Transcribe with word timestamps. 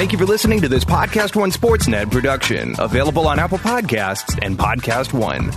Thank 0.00 0.12
you 0.12 0.18
for 0.18 0.24
listening 0.24 0.62
to 0.62 0.68
this 0.68 0.82
Podcast 0.82 1.36
One 1.36 1.50
Sportsnet 1.50 2.10
production, 2.10 2.74
available 2.78 3.28
on 3.28 3.38
Apple 3.38 3.58
Podcasts 3.58 4.38
and 4.40 4.58
Podcast 4.58 5.12
One. 5.12 5.52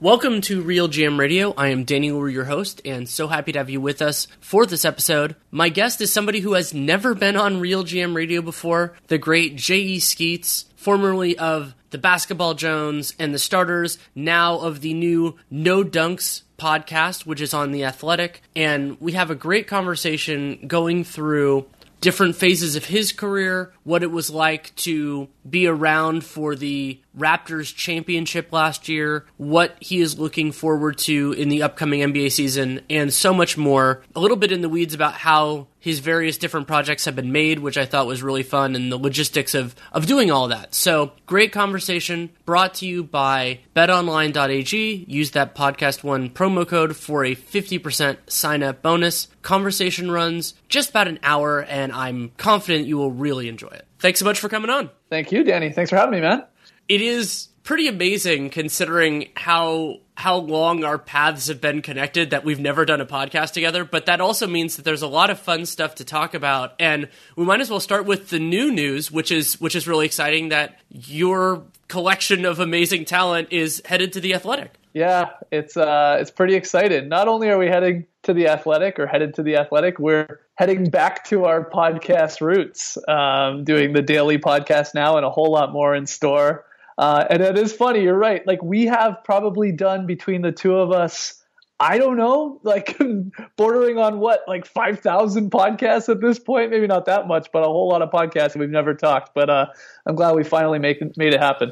Welcome 0.00 0.40
to 0.40 0.62
Real 0.62 0.88
GM 0.88 1.18
Radio. 1.18 1.52
I 1.58 1.68
am 1.68 1.84
Danny 1.84 2.10
Leroux, 2.10 2.30
your 2.30 2.44
host, 2.44 2.80
and 2.86 3.06
so 3.06 3.28
happy 3.28 3.52
to 3.52 3.58
have 3.58 3.68
you 3.68 3.82
with 3.82 4.00
us 4.00 4.28
for 4.40 4.64
this 4.64 4.86
episode. 4.86 5.36
My 5.50 5.68
guest 5.68 6.00
is 6.00 6.10
somebody 6.10 6.40
who 6.40 6.54
has 6.54 6.72
never 6.72 7.14
been 7.14 7.36
on 7.36 7.60
Real 7.60 7.84
GM 7.84 8.14
Radio 8.14 8.40
before, 8.40 8.94
the 9.08 9.18
great 9.18 9.56
J.E. 9.56 9.98
Skeets, 9.98 10.64
formerly 10.78 11.36
of 11.36 11.74
the 11.90 11.98
Basketball 11.98 12.54
Jones 12.54 13.14
and 13.18 13.34
the 13.34 13.38
Starters, 13.38 13.98
now 14.14 14.60
of 14.60 14.80
the 14.80 14.94
new 14.94 15.36
No 15.50 15.82
Dunks 15.82 16.42
podcast, 16.56 17.26
which 17.26 17.40
is 17.40 17.52
on 17.52 17.72
The 17.72 17.84
Athletic. 17.84 18.42
And 18.54 18.98
we 19.00 19.12
have 19.12 19.30
a 19.30 19.34
great 19.34 19.66
conversation 19.66 20.66
going 20.68 21.02
through 21.02 21.66
different 22.00 22.36
phases 22.36 22.76
of 22.76 22.84
his 22.84 23.10
career, 23.10 23.72
what 23.82 24.04
it 24.04 24.12
was 24.12 24.30
like 24.30 24.72
to 24.76 25.28
be 25.48 25.66
around 25.66 26.24
for 26.24 26.54
the 26.54 27.00
Raptors 27.18 27.74
championship 27.74 28.52
last 28.52 28.88
year, 28.88 29.26
what 29.36 29.76
he 29.80 30.00
is 30.00 30.18
looking 30.18 30.52
forward 30.52 30.98
to 30.98 31.32
in 31.32 31.48
the 31.48 31.62
upcoming 31.62 32.00
NBA 32.00 32.32
season, 32.32 32.80
and 32.88 33.12
so 33.12 33.34
much 33.34 33.56
more. 33.56 34.02
A 34.14 34.20
little 34.20 34.36
bit 34.36 34.52
in 34.52 34.60
the 34.60 34.68
weeds 34.68 34.94
about 34.94 35.14
how 35.14 35.66
his 35.80 36.00
various 36.00 36.38
different 36.38 36.66
projects 36.66 37.04
have 37.04 37.14
been 37.14 37.32
made, 37.32 37.60
which 37.60 37.78
I 37.78 37.86
thought 37.86 38.06
was 38.06 38.22
really 38.22 38.42
fun, 38.42 38.74
and 38.74 38.90
the 38.90 38.98
logistics 38.98 39.54
of, 39.54 39.74
of 39.92 40.06
doing 40.06 40.30
all 40.30 40.48
that. 40.48 40.74
So, 40.74 41.12
great 41.26 41.52
conversation 41.52 42.30
brought 42.44 42.74
to 42.74 42.86
you 42.86 43.04
by 43.04 43.60
betonline.ag. 43.74 45.04
Use 45.08 45.30
that 45.32 45.54
podcast 45.54 46.02
one 46.02 46.30
promo 46.30 46.66
code 46.66 46.96
for 46.96 47.24
a 47.24 47.34
50% 47.34 48.16
sign 48.26 48.62
up 48.62 48.82
bonus. 48.82 49.28
Conversation 49.42 50.10
runs 50.10 50.54
just 50.68 50.90
about 50.90 51.08
an 51.08 51.18
hour, 51.22 51.62
and 51.62 51.92
I'm 51.92 52.32
confident 52.36 52.86
you 52.86 52.98
will 52.98 53.12
really 53.12 53.48
enjoy 53.48 53.68
it. 53.68 53.86
Thanks 53.98 54.18
so 54.18 54.24
much 54.24 54.38
for 54.38 54.48
coming 54.48 54.70
on. 54.70 54.90
Thank 55.10 55.32
you, 55.32 55.42
Danny. 55.44 55.70
Thanks 55.70 55.90
for 55.90 55.96
having 55.96 56.12
me, 56.12 56.20
man. 56.20 56.44
It 56.88 57.02
is 57.02 57.48
pretty 57.68 57.86
amazing 57.86 58.48
considering 58.48 59.28
how 59.36 59.98
how 60.14 60.36
long 60.36 60.84
our 60.84 60.96
paths 60.96 61.48
have 61.48 61.60
been 61.60 61.82
connected 61.82 62.30
that 62.30 62.42
we've 62.42 62.58
never 62.58 62.86
done 62.86 62.98
a 62.98 63.04
podcast 63.04 63.52
together 63.52 63.84
but 63.84 64.06
that 64.06 64.22
also 64.22 64.46
means 64.46 64.76
that 64.76 64.86
there's 64.86 65.02
a 65.02 65.06
lot 65.06 65.28
of 65.28 65.38
fun 65.38 65.66
stuff 65.66 65.96
to 65.96 66.02
talk 66.02 66.32
about. 66.32 66.72
And 66.80 67.10
we 67.36 67.44
might 67.44 67.60
as 67.60 67.68
well 67.68 67.78
start 67.78 68.06
with 68.06 68.30
the 68.30 68.38
new 68.38 68.72
news 68.72 69.10
which 69.12 69.30
is 69.30 69.60
which 69.60 69.76
is 69.76 69.86
really 69.86 70.06
exciting 70.06 70.48
that 70.48 70.80
your 70.88 71.62
collection 71.88 72.46
of 72.46 72.58
amazing 72.58 73.04
talent 73.04 73.48
is 73.52 73.82
headed 73.84 74.14
to 74.14 74.20
the 74.20 74.32
athletic. 74.32 74.72
Yeah 74.94 75.32
it's 75.52 75.76
uh 75.76 76.16
it's 76.18 76.30
pretty 76.30 76.54
excited. 76.54 77.06
Not 77.06 77.28
only 77.28 77.50
are 77.50 77.58
we 77.58 77.66
heading 77.66 78.06
to 78.22 78.32
the 78.32 78.48
athletic 78.48 78.98
or 78.98 79.06
headed 79.06 79.34
to 79.34 79.42
the 79.42 79.56
athletic 79.56 79.98
we're 79.98 80.40
heading 80.54 80.88
back 80.88 81.24
to 81.24 81.44
our 81.44 81.68
podcast 81.68 82.40
roots 82.40 82.96
um, 83.06 83.64
doing 83.64 83.92
the 83.92 84.02
daily 84.02 84.38
podcast 84.38 84.94
now 84.94 85.18
and 85.18 85.26
a 85.26 85.30
whole 85.30 85.52
lot 85.52 85.70
more 85.70 85.94
in 85.94 86.06
store 86.06 86.64
uh, 86.98 87.24
and 87.30 87.40
it 87.40 87.56
is 87.56 87.72
funny. 87.72 88.02
You're 88.02 88.18
right. 88.18 88.46
Like 88.46 88.62
we 88.62 88.86
have 88.86 89.22
probably 89.24 89.72
done 89.72 90.06
between 90.06 90.42
the 90.42 90.52
two 90.52 90.74
of 90.74 90.90
us. 90.90 91.34
I 91.80 91.98
don't 91.98 92.16
know, 92.16 92.60
like 92.64 93.00
bordering 93.56 93.98
on 93.98 94.18
what, 94.18 94.40
like 94.48 94.66
5,000 94.66 95.48
podcasts 95.48 96.08
at 96.08 96.20
this 96.20 96.40
point? 96.40 96.72
Maybe 96.72 96.88
not 96.88 97.04
that 97.06 97.28
much, 97.28 97.50
but 97.52 97.60
a 97.60 97.66
whole 97.66 97.88
lot 97.88 98.02
of 98.02 98.10
podcasts 98.10 98.56
we've 98.56 98.68
never 98.68 98.94
talked. 98.94 99.32
But 99.32 99.48
uh, 99.48 99.66
I'm 100.04 100.16
glad 100.16 100.34
we 100.34 100.42
finally 100.42 100.80
make, 100.80 100.98
made 101.16 101.34
it 101.34 101.40
happen. 101.40 101.70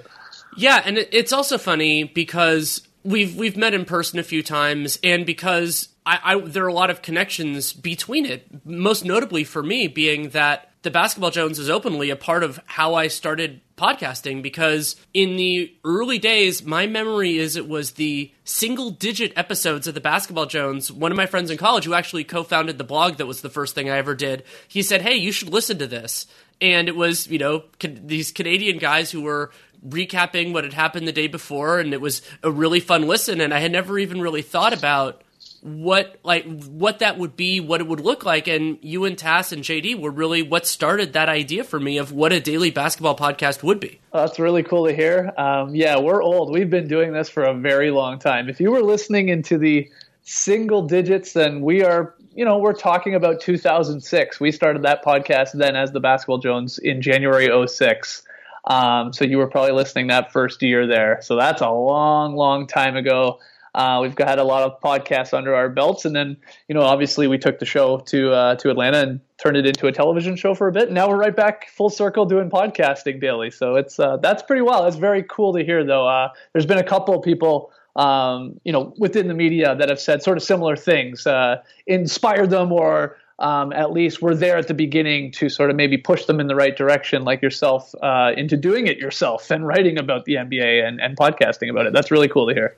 Yeah, 0.56 0.80
and 0.84 0.96
it's 0.96 1.32
also 1.32 1.58
funny 1.58 2.04
because 2.04 2.86
we've 3.02 3.36
we've 3.36 3.56
met 3.56 3.74
in 3.74 3.84
person 3.84 4.18
a 4.18 4.22
few 4.22 4.42
times, 4.42 4.98
and 5.02 5.26
because 5.26 5.88
I, 6.06 6.18
I, 6.22 6.40
there 6.40 6.64
are 6.64 6.68
a 6.68 6.72
lot 6.72 6.88
of 6.88 7.02
connections 7.02 7.72
between 7.72 8.24
it. 8.24 8.46
Most 8.64 9.04
notably 9.04 9.44
for 9.44 9.62
me, 9.62 9.88
being 9.88 10.30
that 10.30 10.70
the 10.86 10.90
Basketball 10.92 11.32
Jones 11.32 11.58
is 11.58 11.68
openly 11.68 12.10
a 12.10 12.16
part 12.16 12.44
of 12.44 12.60
how 12.64 12.94
I 12.94 13.08
started 13.08 13.60
podcasting 13.76 14.40
because 14.40 14.94
in 15.12 15.34
the 15.34 15.74
early 15.84 16.20
days, 16.20 16.64
my 16.64 16.86
memory 16.86 17.38
is 17.38 17.56
it 17.56 17.68
was 17.68 17.90
the 17.90 18.30
single 18.44 18.90
digit 18.92 19.32
episodes 19.34 19.88
of 19.88 19.94
the 19.94 20.00
Basketball 20.00 20.46
Jones. 20.46 20.92
One 20.92 21.10
of 21.10 21.16
my 21.16 21.26
friends 21.26 21.50
in 21.50 21.58
college 21.58 21.86
who 21.86 21.94
actually 21.94 22.22
co 22.22 22.44
founded 22.44 22.78
the 22.78 22.84
blog 22.84 23.16
that 23.16 23.26
was 23.26 23.40
the 23.40 23.50
first 23.50 23.74
thing 23.74 23.90
I 23.90 23.98
ever 23.98 24.14
did, 24.14 24.44
he 24.68 24.80
said, 24.80 25.02
Hey, 25.02 25.16
you 25.16 25.32
should 25.32 25.52
listen 25.52 25.76
to 25.78 25.88
this. 25.88 26.28
And 26.60 26.88
it 26.88 26.94
was, 26.94 27.26
you 27.26 27.40
know, 27.40 27.64
these 27.80 28.30
Canadian 28.30 28.78
guys 28.78 29.10
who 29.10 29.22
were 29.22 29.50
recapping 29.84 30.52
what 30.52 30.62
had 30.62 30.72
happened 30.72 31.08
the 31.08 31.12
day 31.12 31.26
before, 31.26 31.80
and 31.80 31.94
it 31.94 32.00
was 32.00 32.22
a 32.44 32.50
really 32.50 32.78
fun 32.78 33.08
listen. 33.08 33.40
And 33.40 33.52
I 33.52 33.58
had 33.58 33.72
never 33.72 33.98
even 33.98 34.20
really 34.20 34.42
thought 34.42 34.72
about 34.72 35.22
what 35.66 36.20
like 36.22 36.44
what 36.66 37.00
that 37.00 37.18
would 37.18 37.36
be, 37.36 37.58
what 37.58 37.80
it 37.80 37.88
would 37.88 38.00
look 38.00 38.24
like, 38.24 38.46
and 38.46 38.78
you 38.82 39.04
and 39.04 39.18
Tas 39.18 39.50
and 39.50 39.64
JD 39.64 40.00
were 40.00 40.12
really 40.12 40.42
what 40.42 40.64
started 40.64 41.12
that 41.14 41.28
idea 41.28 41.64
for 41.64 41.80
me 41.80 41.98
of 41.98 42.12
what 42.12 42.32
a 42.32 42.40
daily 42.40 42.70
basketball 42.70 43.16
podcast 43.16 43.64
would 43.64 43.80
be. 43.80 43.98
Oh, 44.12 44.20
that's 44.20 44.38
really 44.38 44.62
cool 44.62 44.86
to 44.86 44.94
hear. 44.94 45.32
Um, 45.36 45.74
yeah, 45.74 45.98
we're 45.98 46.22
old. 46.22 46.52
We've 46.52 46.70
been 46.70 46.86
doing 46.86 47.12
this 47.12 47.28
for 47.28 47.42
a 47.42 47.52
very 47.52 47.90
long 47.90 48.20
time. 48.20 48.48
If 48.48 48.60
you 48.60 48.70
were 48.70 48.82
listening 48.82 49.28
into 49.28 49.58
the 49.58 49.90
single 50.22 50.82
digits, 50.82 51.32
then 51.32 51.62
we 51.62 51.82
are. 51.82 52.14
You 52.32 52.44
know, 52.44 52.58
we're 52.58 52.74
talking 52.74 53.14
about 53.14 53.40
2006. 53.40 54.38
We 54.40 54.52
started 54.52 54.82
that 54.82 55.02
podcast 55.02 55.52
then 55.52 55.74
as 55.74 55.92
the 55.92 56.00
Basketball 56.00 56.38
Jones 56.38 56.78
in 56.78 57.00
January 57.00 57.48
06. 57.66 58.22
Um, 58.66 59.12
so 59.12 59.24
you 59.24 59.38
were 59.38 59.46
probably 59.46 59.72
listening 59.72 60.08
that 60.08 60.32
first 60.32 60.62
year 60.62 60.86
there. 60.86 61.20
So 61.22 61.36
that's 61.36 61.62
a 61.62 61.70
long, 61.70 62.36
long 62.36 62.66
time 62.66 62.96
ago. 62.96 63.40
Uh, 63.76 64.00
we've 64.00 64.16
had 64.16 64.38
a 64.38 64.44
lot 64.44 64.62
of 64.62 64.80
podcasts 64.80 65.34
under 65.34 65.54
our 65.54 65.68
belts, 65.68 66.06
and 66.06 66.16
then 66.16 66.34
you 66.66 66.74
know 66.74 66.80
obviously 66.80 67.26
we 67.26 67.36
took 67.36 67.58
the 67.58 67.66
show 67.66 67.98
to 67.98 68.32
uh, 68.32 68.54
to 68.56 68.70
Atlanta 68.70 69.00
and 69.00 69.20
turned 69.36 69.58
it 69.58 69.66
into 69.66 69.86
a 69.86 69.92
television 69.92 70.34
show 70.34 70.54
for 70.54 70.66
a 70.66 70.72
bit. 70.72 70.84
And 70.84 70.94
now 70.94 71.08
we're 71.10 71.18
right 71.18 71.36
back 71.36 71.68
full 71.68 71.90
circle 71.90 72.24
doing 72.24 72.48
podcasting 72.48 73.20
daily. 73.20 73.50
So 73.50 73.74
it's 73.74 74.00
uh, 74.00 74.16
that's 74.16 74.42
pretty 74.42 74.62
wild. 74.62 74.86
That's 74.86 74.96
very 74.96 75.22
cool 75.24 75.52
to 75.52 75.62
hear 75.62 75.84
though. 75.84 76.08
Uh, 76.08 76.30
there's 76.54 76.64
been 76.64 76.78
a 76.78 76.84
couple 76.84 77.14
of 77.14 77.22
people. 77.22 77.70
Um, 77.96 78.60
you 78.64 78.72
know, 78.72 78.92
within 78.98 79.26
the 79.26 79.32
media 79.32 79.74
that 79.74 79.88
have 79.88 79.98
said 79.98 80.22
sort 80.22 80.36
of 80.36 80.42
similar 80.42 80.76
things, 80.76 81.26
uh, 81.26 81.62
inspired 81.86 82.50
them 82.50 82.70
or 82.70 83.16
um, 83.38 83.72
at 83.72 83.90
least 83.90 84.20
were 84.20 84.34
there 84.34 84.58
at 84.58 84.68
the 84.68 84.74
beginning 84.74 85.32
to 85.32 85.48
sort 85.48 85.70
of 85.70 85.76
maybe 85.76 85.96
push 85.96 86.26
them 86.26 86.38
in 86.38 86.46
the 86.46 86.54
right 86.54 86.76
direction, 86.76 87.24
like 87.24 87.40
yourself, 87.40 87.94
uh, 88.02 88.32
into 88.36 88.54
doing 88.54 88.86
it 88.86 88.98
yourself 88.98 89.50
and 89.50 89.66
writing 89.66 89.98
about 89.98 90.26
the 90.26 90.34
NBA 90.34 90.86
and, 90.86 91.00
and 91.00 91.16
podcasting 91.16 91.70
about 91.70 91.86
it. 91.86 91.94
That's 91.94 92.10
really 92.10 92.28
cool 92.28 92.46
to 92.48 92.54
hear 92.54 92.76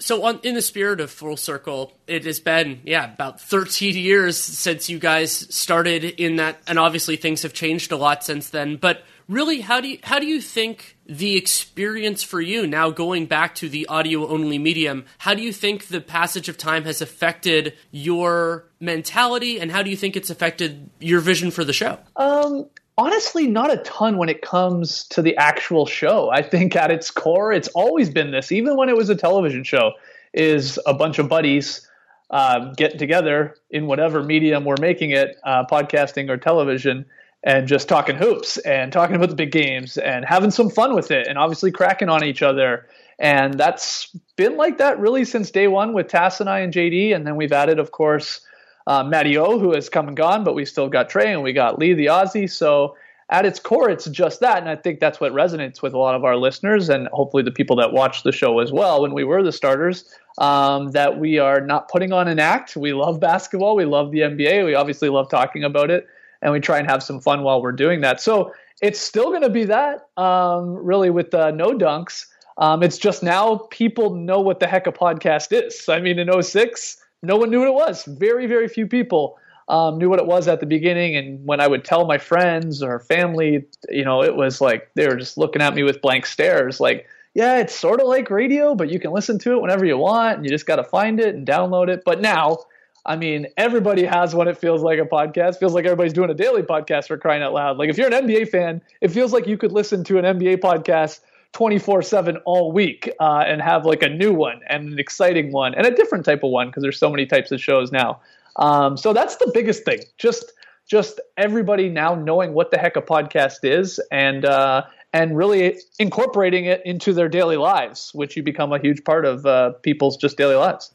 so 0.00 0.24
on, 0.24 0.40
in 0.42 0.54
the 0.54 0.62
spirit 0.62 1.00
of 1.00 1.10
full 1.10 1.36
circle 1.36 1.92
it 2.06 2.24
has 2.24 2.40
been 2.40 2.80
yeah 2.84 3.12
about 3.12 3.40
13 3.40 3.96
years 3.96 4.36
since 4.36 4.88
you 4.88 4.98
guys 4.98 5.32
started 5.54 6.04
in 6.04 6.36
that 6.36 6.60
and 6.66 6.78
obviously 6.78 7.16
things 7.16 7.42
have 7.42 7.52
changed 7.52 7.92
a 7.92 7.96
lot 7.96 8.24
since 8.24 8.50
then 8.50 8.76
but 8.76 9.02
really 9.28 9.60
how 9.60 9.80
do 9.80 9.88
you 9.88 9.98
how 10.02 10.18
do 10.18 10.26
you 10.26 10.40
think 10.40 10.96
the 11.06 11.36
experience 11.36 12.22
for 12.22 12.40
you 12.40 12.66
now 12.66 12.90
going 12.90 13.26
back 13.26 13.54
to 13.54 13.68
the 13.68 13.86
audio 13.86 14.26
only 14.26 14.58
medium 14.58 15.04
how 15.18 15.34
do 15.34 15.42
you 15.42 15.52
think 15.52 15.86
the 15.86 16.00
passage 16.00 16.48
of 16.48 16.58
time 16.58 16.84
has 16.84 17.00
affected 17.00 17.74
your 17.90 18.64
mentality 18.80 19.60
and 19.60 19.70
how 19.70 19.82
do 19.82 19.90
you 19.90 19.96
think 19.96 20.16
it's 20.16 20.30
affected 20.30 20.90
your 20.98 21.20
vision 21.20 21.50
for 21.50 21.64
the 21.64 21.72
show? 21.72 21.98
Um 22.16 22.68
honestly 23.00 23.46
not 23.46 23.72
a 23.72 23.78
ton 23.78 24.18
when 24.18 24.28
it 24.28 24.42
comes 24.42 25.04
to 25.04 25.22
the 25.22 25.34
actual 25.38 25.86
show. 25.86 26.30
I 26.30 26.42
think 26.42 26.76
at 26.76 26.90
its 26.90 27.10
core, 27.10 27.50
it's 27.50 27.68
always 27.68 28.10
been 28.10 28.30
this, 28.30 28.52
even 28.52 28.76
when 28.76 28.90
it 28.90 28.96
was 28.96 29.08
a 29.08 29.16
television 29.16 29.64
show, 29.64 29.92
is 30.34 30.78
a 30.84 30.92
bunch 30.92 31.18
of 31.18 31.26
buddies 31.26 31.88
uh, 32.28 32.72
getting 32.74 32.98
together 32.98 33.56
in 33.70 33.86
whatever 33.86 34.22
medium 34.22 34.66
we're 34.66 34.76
making 34.80 35.12
it, 35.12 35.36
uh, 35.44 35.64
podcasting 35.64 36.28
or 36.28 36.36
television, 36.36 37.06
and 37.42 37.66
just 37.66 37.88
talking 37.88 38.16
hoops 38.16 38.58
and 38.58 38.92
talking 38.92 39.16
about 39.16 39.30
the 39.30 39.34
big 39.34 39.50
games 39.50 39.96
and 39.96 40.26
having 40.26 40.50
some 40.50 40.68
fun 40.68 40.94
with 40.94 41.10
it 41.10 41.26
and 41.26 41.38
obviously 41.38 41.72
cracking 41.72 42.10
on 42.10 42.22
each 42.22 42.42
other. 42.42 42.86
And 43.18 43.54
that's 43.54 44.14
been 44.36 44.58
like 44.58 44.76
that 44.76 44.98
really 44.98 45.24
since 45.24 45.50
day 45.50 45.68
one 45.68 45.94
with 45.94 46.08
Tas 46.08 46.38
and 46.38 46.50
I 46.50 46.60
and 46.60 46.72
JD. 46.72 47.16
And 47.16 47.26
then 47.26 47.36
we've 47.36 47.52
added, 47.52 47.78
of 47.78 47.92
course, 47.92 48.42
uh, 48.90 49.22
O, 49.38 49.58
who 49.58 49.72
has 49.72 49.88
come 49.88 50.08
and 50.08 50.16
gone, 50.16 50.42
but 50.42 50.54
we 50.54 50.64
still 50.64 50.88
got 50.88 51.08
Trey 51.08 51.32
and 51.32 51.42
we 51.42 51.52
got 51.52 51.78
Leigh 51.78 51.94
the 51.94 52.06
Aussie. 52.06 52.50
So 52.50 52.96
at 53.28 53.46
its 53.46 53.60
core, 53.60 53.88
it's 53.88 54.06
just 54.06 54.40
that. 54.40 54.58
And 54.58 54.68
I 54.68 54.74
think 54.74 54.98
that's 54.98 55.20
what 55.20 55.32
resonates 55.32 55.80
with 55.80 55.94
a 55.94 55.98
lot 55.98 56.16
of 56.16 56.24
our 56.24 56.36
listeners 56.36 56.88
and 56.88 57.06
hopefully 57.12 57.44
the 57.44 57.52
people 57.52 57.76
that 57.76 57.92
watch 57.92 58.24
the 58.24 58.32
show 58.32 58.58
as 58.58 58.72
well 58.72 59.02
when 59.02 59.14
we 59.14 59.22
were 59.22 59.44
the 59.44 59.52
starters. 59.52 60.12
Um, 60.38 60.90
that 60.92 61.18
we 61.18 61.38
are 61.38 61.60
not 61.60 61.88
putting 61.88 62.12
on 62.12 62.26
an 62.26 62.38
act. 62.38 62.76
We 62.76 62.92
love 62.92 63.20
basketball. 63.20 63.76
We 63.76 63.84
love 63.84 64.10
the 64.10 64.20
NBA. 64.20 64.64
We 64.64 64.74
obviously 64.74 65.08
love 65.08 65.28
talking 65.28 65.62
about 65.62 65.90
it. 65.90 66.06
And 66.42 66.52
we 66.52 66.60
try 66.60 66.78
and 66.78 66.88
have 66.88 67.02
some 67.02 67.20
fun 67.20 67.42
while 67.42 67.60
we're 67.62 67.72
doing 67.72 68.00
that. 68.00 68.20
So 68.20 68.54
it's 68.80 68.98
still 68.98 69.26
going 69.26 69.42
to 69.42 69.50
be 69.50 69.64
that, 69.64 70.08
um, 70.16 70.74
really, 70.74 71.10
with 71.10 71.34
uh, 71.34 71.50
no 71.50 71.72
dunks. 71.72 72.26
Um, 72.56 72.82
it's 72.82 72.96
just 72.96 73.22
now 73.22 73.68
people 73.70 74.14
know 74.14 74.40
what 74.40 74.58
the 74.58 74.66
heck 74.66 74.86
a 74.86 74.92
podcast 74.92 75.48
is. 75.52 75.88
I 75.88 76.00
mean, 76.00 76.18
in 76.18 76.42
06, 76.42 76.96
no 77.22 77.36
one 77.36 77.50
knew 77.50 77.60
what 77.60 77.68
it 77.68 77.74
was. 77.74 78.04
Very, 78.04 78.46
very 78.46 78.68
few 78.68 78.86
people 78.86 79.38
um, 79.68 79.98
knew 79.98 80.08
what 80.08 80.18
it 80.18 80.26
was 80.26 80.48
at 80.48 80.60
the 80.60 80.66
beginning. 80.66 81.16
And 81.16 81.46
when 81.46 81.60
I 81.60 81.68
would 81.68 81.84
tell 81.84 82.06
my 82.06 82.18
friends 82.18 82.82
or 82.82 82.98
family, 82.98 83.64
you 83.88 84.04
know, 84.04 84.22
it 84.22 84.34
was 84.34 84.60
like 84.60 84.90
they 84.94 85.06
were 85.06 85.16
just 85.16 85.38
looking 85.38 85.62
at 85.62 85.74
me 85.74 85.82
with 85.82 86.00
blank 86.02 86.26
stares. 86.26 86.80
Like, 86.80 87.06
yeah, 87.34 87.58
it's 87.58 87.74
sort 87.74 88.00
of 88.00 88.08
like 88.08 88.28
radio, 88.30 88.74
but 88.74 88.90
you 88.90 88.98
can 88.98 89.12
listen 89.12 89.38
to 89.40 89.52
it 89.52 89.62
whenever 89.62 89.84
you 89.84 89.96
want, 89.96 90.38
and 90.38 90.44
you 90.44 90.50
just 90.50 90.66
got 90.66 90.76
to 90.76 90.84
find 90.84 91.20
it 91.20 91.34
and 91.34 91.46
download 91.46 91.88
it. 91.88 92.02
But 92.04 92.20
now, 92.20 92.58
I 93.06 93.14
mean, 93.14 93.46
everybody 93.56 94.04
has 94.04 94.34
one. 94.34 94.48
it 94.48 94.58
feels 94.58 94.82
like 94.82 94.98
a 94.98 95.04
podcast. 95.04 95.58
Feels 95.58 95.72
like 95.72 95.84
everybody's 95.84 96.12
doing 96.12 96.30
a 96.30 96.34
daily 96.34 96.62
podcast 96.62 97.06
for 97.06 97.16
crying 97.16 97.42
out 97.42 97.52
loud. 97.52 97.78
Like 97.78 97.88
if 97.88 97.96
you're 97.96 98.12
an 98.12 98.26
NBA 98.26 98.48
fan, 98.48 98.82
it 99.00 99.08
feels 99.08 99.32
like 99.32 99.46
you 99.46 99.56
could 99.56 99.72
listen 99.72 100.02
to 100.04 100.18
an 100.18 100.24
NBA 100.24 100.58
podcast 100.58 101.20
24 101.52 102.02
7 102.02 102.36
all 102.44 102.72
week 102.72 103.10
uh, 103.18 103.44
and 103.46 103.60
have 103.60 103.84
like 103.84 104.02
a 104.02 104.08
new 104.08 104.32
one 104.32 104.60
and 104.68 104.88
an 104.92 104.98
exciting 104.98 105.52
one 105.52 105.74
and 105.74 105.86
a 105.86 105.90
different 105.90 106.24
type 106.24 106.42
of 106.42 106.50
one 106.50 106.68
because 106.68 106.82
there's 106.82 106.98
so 106.98 107.10
many 107.10 107.26
types 107.26 107.50
of 107.50 107.60
shows 107.60 107.90
now. 107.90 108.20
Um, 108.56 108.96
so 108.96 109.12
that's 109.12 109.36
the 109.36 109.50
biggest 109.52 109.84
thing. 109.84 110.00
Just 110.18 110.52
just 110.86 111.20
everybody 111.36 111.88
now 111.88 112.14
knowing 112.14 112.52
what 112.52 112.70
the 112.72 112.78
heck 112.78 112.96
a 112.96 113.02
podcast 113.02 113.58
is 113.62 114.00
and 114.10 114.44
uh, 114.44 114.84
and 115.12 115.36
really 115.36 115.78
incorporating 115.98 116.64
it 116.66 116.82
into 116.84 117.12
their 117.12 117.28
daily 117.28 117.56
lives, 117.56 118.10
which 118.14 118.36
you 118.36 118.42
become 118.42 118.72
a 118.72 118.78
huge 118.78 119.04
part 119.04 119.24
of 119.24 119.46
uh, 119.46 119.70
people's 119.82 120.16
just 120.16 120.36
daily 120.36 120.56
lives. 120.56 120.92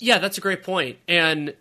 Yeah, 0.00 0.18
that's 0.18 0.38
a 0.38 0.40
great 0.40 0.62
point. 0.62 0.98
And 1.08 1.54